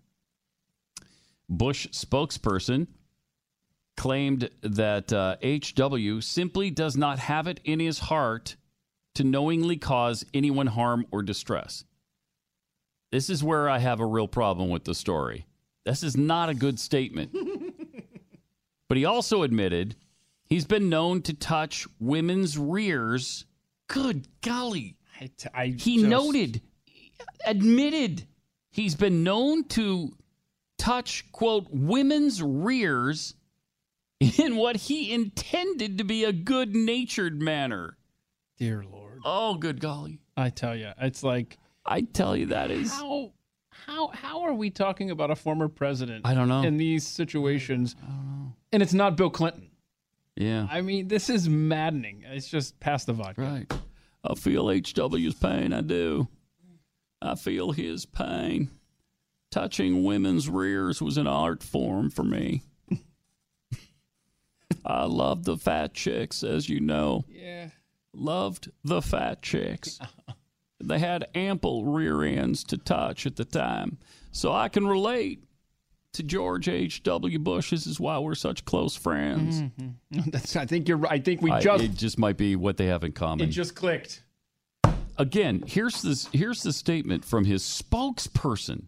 Bush 1.49 1.87
spokesperson 1.87 2.87
claimed 3.97 4.49
that 4.61 5.11
uh, 5.11 5.35
HW 5.43 6.21
simply 6.21 6.69
does 6.69 6.95
not 6.95 7.19
have 7.19 7.47
it 7.47 7.59
in 7.65 7.79
his 7.79 7.99
heart 7.99 8.55
to 9.15 9.23
knowingly 9.23 9.77
cause 9.77 10.23
anyone 10.33 10.67
harm 10.67 11.05
or 11.11 11.23
distress. 11.23 11.83
This 13.11 13.29
is 13.29 13.43
where 13.43 13.67
I 13.67 13.79
have 13.79 13.99
a 13.99 14.05
real 14.05 14.27
problem 14.27 14.69
with 14.69 14.85
the 14.85 14.93
story. 14.93 15.47
This 15.85 16.03
is 16.03 16.15
not 16.15 16.49
a 16.49 16.53
good 16.53 16.79
statement. 16.79 17.35
but 18.87 18.97
he 18.97 19.05
also 19.05 19.43
admitted 19.43 19.95
he's 20.45 20.65
been 20.65 20.89
known 20.89 21.21
to 21.23 21.33
touch 21.33 21.87
women's 21.99 22.57
rears. 22.57 23.45
Good 23.87 24.27
golly. 24.41 24.95
I, 25.19 25.29
I 25.53 25.65
he 25.67 25.97
just- 25.97 26.07
noted, 26.09 26.61
admitted 27.45 28.27
he's 28.69 28.95
been 28.95 29.23
known 29.23 29.63
to 29.69 30.15
touch, 30.77 31.31
quote, 31.31 31.67
women's 31.71 32.41
rears 32.41 33.33
in 34.19 34.55
what 34.55 34.75
he 34.75 35.11
intended 35.13 35.97
to 35.97 36.03
be 36.03 36.23
a 36.23 36.31
good 36.33 36.75
natured 36.75 37.41
manner. 37.41 37.97
Dear 38.57 38.83
Lord. 38.91 39.19
Oh, 39.25 39.55
good 39.55 39.79
golly. 39.79 40.19
I 40.35 40.49
tell 40.49 40.75
you, 40.75 40.91
it's 41.01 41.23
like 41.23 41.57
I 41.85 42.01
tell 42.01 42.35
you 42.35 42.47
that 42.47 42.69
is 42.71 42.91
how 42.91 43.31
how 43.69 44.07
how 44.07 44.41
are 44.41 44.53
we 44.53 44.69
talking 44.69 45.11
about 45.11 45.31
a 45.31 45.35
former 45.35 45.67
president? 45.67 46.25
I 46.25 46.33
don't 46.33 46.47
know. 46.47 46.61
in 46.63 46.77
these 46.77 47.05
situations. 47.05 47.95
I 48.71 48.77
don't 48.77 48.79
know. 48.79 48.83
And 48.83 48.83
it's 48.83 48.93
not 48.93 49.17
Bill 49.17 49.29
Clinton. 49.29 49.69
Yeah. 50.35 50.67
I 50.69 50.81
mean, 50.81 51.07
this 51.07 51.29
is 51.29 51.49
maddening. 51.49 52.23
It's 52.25 52.47
just 52.47 52.79
past 52.79 53.07
the 53.07 53.13
vodka. 53.13 53.41
Right. 53.41 53.73
I 54.23 54.35
feel 54.35 54.65
HW's 54.65 55.35
pain. 55.35 55.73
I 55.73 55.81
do. 55.81 56.27
I 57.21 57.35
feel 57.35 57.71
his 57.71 58.05
pain. 58.05 58.69
Touching 59.49 60.03
women's 60.03 60.49
rears 60.49 61.01
was 61.01 61.17
an 61.17 61.27
art 61.27 61.63
form 61.63 62.11
for 62.11 62.23
me. 62.23 62.61
I 64.85 65.05
love 65.05 65.45
the 65.45 65.57
fat 65.57 65.93
chicks, 65.93 66.43
as 66.43 66.69
you 66.69 66.79
know. 66.79 67.25
Yeah. 67.29 67.69
Loved 68.13 68.69
the 68.83 69.01
fat 69.01 69.41
chicks. 69.41 69.99
they 70.83 70.99
had 70.99 71.29
ample 71.33 71.85
rear 71.85 72.23
ends 72.23 72.63
to 72.65 72.77
touch 72.77 73.25
at 73.25 73.37
the 73.37 73.45
time. 73.45 73.97
So 74.31 74.51
I 74.51 74.69
can 74.69 74.85
relate 74.85 75.43
to 76.17 76.23
George 76.23 76.67
H.W. 76.67 77.39
Bush. 77.39 77.71
This 77.71 77.87
is 77.87 77.99
why 77.99 78.17
we're 78.19 78.35
such 78.35 78.65
close 78.65 78.95
friends. 78.95 79.61
Mhm. 79.61 79.93
That's, 80.31 80.55
I 80.55 80.65
think 80.65 80.87
you're 80.87 80.97
right. 80.97 81.13
I 81.13 81.19
think 81.19 81.41
we 81.41 81.51
I- 81.51 81.61
just 81.61 81.83
it 81.83 81.93
just 81.95 82.19
might 82.19 82.37
be 82.37 82.55
what 82.55 82.77
they 82.77 82.87
have 82.87 83.03
in 83.03 83.13
common. 83.13 83.47
it 83.47 83.51
just 83.51 83.75
clicked. 83.75 84.23
Again, 85.17 85.63
here's 85.65 86.01
this 86.03 86.27
here's 86.33 86.61
the 86.63 86.73
statement 86.73 87.25
from 87.25 87.45
his 87.45 87.63
spokesperson. 87.63 88.83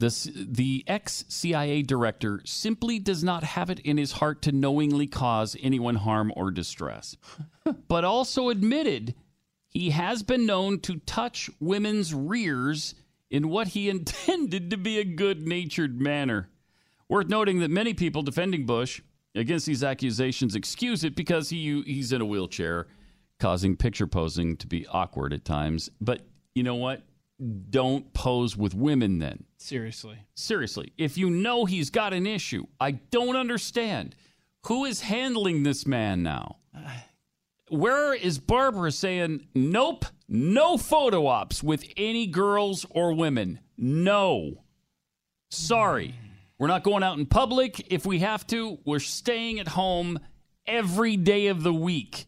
This, 0.00 0.28
the 0.34 0.84
ex 0.88 1.24
CIA 1.28 1.82
director 1.82 2.40
simply 2.44 2.98
does 2.98 3.22
not 3.22 3.44
have 3.44 3.70
it 3.70 3.78
in 3.80 3.96
his 3.96 4.12
heart 4.12 4.42
to 4.42 4.52
knowingly 4.52 5.06
cause 5.06 5.56
anyone 5.62 5.94
harm 5.94 6.32
or 6.36 6.50
distress, 6.50 7.16
but 7.88 8.04
also 8.04 8.48
admitted 8.48 9.14
he 9.68 9.90
has 9.90 10.22
been 10.22 10.46
known 10.46 10.80
to 10.80 10.96
touch 11.06 11.48
women's 11.60 12.12
rears 12.12 12.94
in 13.34 13.48
what 13.48 13.68
he 13.68 13.88
intended 13.90 14.70
to 14.70 14.76
be 14.76 14.98
a 14.98 15.04
good 15.04 15.46
natured 15.46 16.00
manner. 16.00 16.48
Worth 17.08 17.28
noting 17.28 17.58
that 17.58 17.70
many 17.70 17.92
people 17.92 18.22
defending 18.22 18.64
Bush 18.64 19.02
against 19.34 19.66
these 19.66 19.82
accusations 19.82 20.54
excuse 20.54 21.02
it 21.02 21.16
because 21.16 21.50
he 21.50 21.82
he's 21.82 22.12
in 22.12 22.20
a 22.20 22.24
wheelchair, 22.24 22.86
causing 23.40 23.76
picture 23.76 24.06
posing 24.06 24.56
to 24.58 24.66
be 24.66 24.86
awkward 24.86 25.32
at 25.32 25.44
times. 25.44 25.90
But 26.00 26.22
you 26.54 26.62
know 26.62 26.76
what? 26.76 27.02
Don't 27.68 28.14
pose 28.14 28.56
with 28.56 28.74
women 28.74 29.18
then. 29.18 29.44
Seriously. 29.58 30.16
Seriously, 30.34 30.92
if 30.96 31.18
you 31.18 31.28
know 31.28 31.64
he's 31.64 31.90
got 31.90 32.14
an 32.14 32.26
issue, 32.26 32.64
I 32.80 32.92
don't 32.92 33.36
understand. 33.36 34.14
Who 34.66 34.84
is 34.84 35.02
handling 35.02 35.64
this 35.64 35.86
man 35.86 36.22
now? 36.22 36.58
Uh, 36.74 36.88
Where 37.68 38.12
is 38.14 38.38
Barbara 38.38 38.92
saying, 38.92 39.46
nope, 39.54 40.04
no 40.28 40.76
photo 40.76 41.26
ops 41.26 41.62
with 41.62 41.84
any 41.96 42.26
girls 42.26 42.84
or 42.90 43.14
women? 43.14 43.60
No. 43.76 44.64
Sorry. 45.50 46.14
We're 46.58 46.68
not 46.68 46.84
going 46.84 47.02
out 47.02 47.18
in 47.18 47.26
public. 47.26 47.92
If 47.92 48.06
we 48.06 48.20
have 48.20 48.46
to, 48.48 48.78
we're 48.84 48.98
staying 48.98 49.60
at 49.60 49.68
home 49.68 50.18
every 50.66 51.16
day 51.16 51.48
of 51.48 51.62
the 51.62 51.72
week 51.72 52.26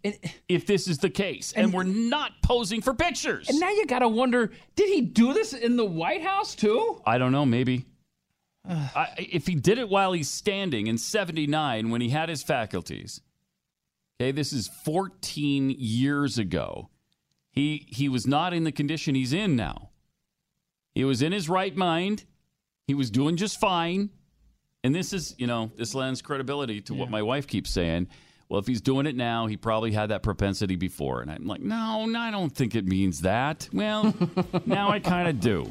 if 0.49 0.67
this 0.67 0.89
is 0.89 0.99
the 0.99 1.11
case. 1.11 1.53
And, 1.55 1.73
we're 1.73 1.85
not 1.85 2.33
posing 2.43 2.81
for 2.81 2.95
pictures. 2.95 3.49
And 3.49 3.61
now 3.61 3.71
you 3.71 3.87
got 3.87 4.01
to 4.01 4.09
wonder 4.09 4.51
did 4.75 4.89
he 4.89 5.01
do 5.03 5.33
this 5.33 5.53
in 5.53 5.77
the 5.77 5.85
White 5.85 6.23
House 6.23 6.55
too? 6.55 7.01
I 7.07 7.19
don't 7.19 7.33
know, 7.33 7.47
maybe. 7.47 7.87
I, 8.69 9.09
if 9.19 9.47
he 9.47 9.55
did 9.55 9.79
it 9.79 9.89
while 9.89 10.13
he's 10.13 10.31
standing 10.31 10.87
in 10.87 10.99
79 10.99 11.91
when 11.91 12.01
he 12.01 12.09
had 12.09 12.29
his 12.29 12.43
faculties, 12.43 13.21
okay, 14.21 14.33
this 14.33 14.53
is 14.53 14.69
14 14.85 15.75
years 15.79 16.39
ago. 16.39 16.91
He, 17.53 17.87
he 17.89 18.09
was 18.09 18.27
not 18.27 18.53
in 18.53 18.65
the 18.65 18.73
condition 18.73 19.15
he's 19.15 19.33
in 19.33 19.57
now. 19.57 19.91
He 20.95 21.05
was 21.05 21.23
in 21.23 21.33
his 21.33 21.49
right 21.49 21.75
mind. 21.75 22.25
He 22.87 22.95
was 22.95 23.11
doing 23.11 23.37
just 23.37 23.59
fine. 23.61 24.11
And 24.85 24.95
this 24.95 25.13
is, 25.13 25.35
you 25.39 25.47
know, 25.47 25.71
this 25.77 25.95
lends 25.95 26.23
credibility 26.23 26.81
to 26.83 26.95
what 26.95 27.11
my 27.11 27.23
wife 27.23 27.47
keeps 27.47 27.71
saying. 27.71 28.09
Well, 28.49 28.61
if 28.61 28.67
he's 28.69 28.81
doing 28.81 29.07
it 29.07 29.17
now, 29.17 29.47
he 29.47 29.57
probably 29.57 29.91
had 29.91 30.11
that 30.11 30.23
propensity 30.23 30.77
before. 30.77 31.21
And 31.21 31.31
I'm 31.31 31.47
like, 31.47 31.61
no, 31.61 32.07
no 32.07 32.19
I 32.19 32.31
don't 32.31 32.55
think 32.55 32.77
it 32.77 32.87
means 32.87 33.23
that. 33.23 33.69
Well, 33.73 34.15
now 34.67 34.91
I 34.91 35.01
kind 35.01 35.29
of 35.29 35.41
do. 35.41 35.69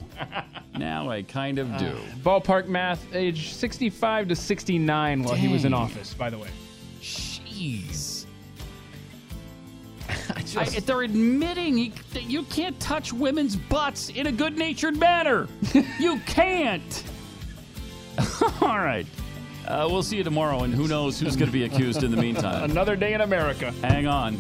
Now 0.78 1.10
I 1.10 1.22
kind 1.22 1.58
of 1.58 1.78
do. 1.78 1.96
Ballpark 2.22 2.68
math, 2.68 3.16
age 3.16 3.54
65 3.54 4.28
to 4.28 4.36
69 4.36 5.24
while 5.24 5.36
he 5.36 5.48
was 5.48 5.64
in 5.64 5.74
office, 5.74 6.14
by 6.14 6.30
the 6.30 6.38
way. 6.38 6.50
Jeez. 7.02 8.05
I, 10.58 10.66
they're 10.66 11.02
admitting 11.04 11.78
he, 11.78 11.94
that 12.14 12.24
you 12.24 12.44
can't 12.44 12.80
touch 12.80 13.12
women's 13.12 13.56
butts 13.56 14.10
in 14.10 14.28
a 14.28 14.32
good 14.32 14.58
natured 14.58 14.98
manner. 14.98 15.48
you 16.00 16.20
can't. 16.26 17.04
All 18.62 18.80
right. 18.80 19.06
Uh, 19.68 19.88
we'll 19.90 20.04
see 20.04 20.18
you 20.18 20.24
tomorrow, 20.24 20.62
and 20.62 20.74
who 20.74 20.88
knows 20.88 21.20
who's 21.20 21.36
going 21.36 21.48
to 21.50 21.54
be 21.54 21.64
accused 21.64 22.04
in 22.04 22.12
the 22.12 22.18
meantime. 22.18 22.70
Another 22.70 22.96
day 22.96 23.14
in 23.14 23.22
America. 23.22 23.72
Hang 23.82 24.06
on. 24.08 24.40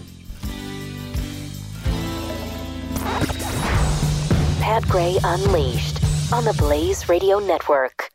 Pat 4.62 4.88
Gray 4.88 5.18
Unleashed 5.24 6.00
on 6.32 6.46
the 6.46 6.54
Blaze 6.54 7.10
Radio 7.10 7.40
Network. 7.40 8.12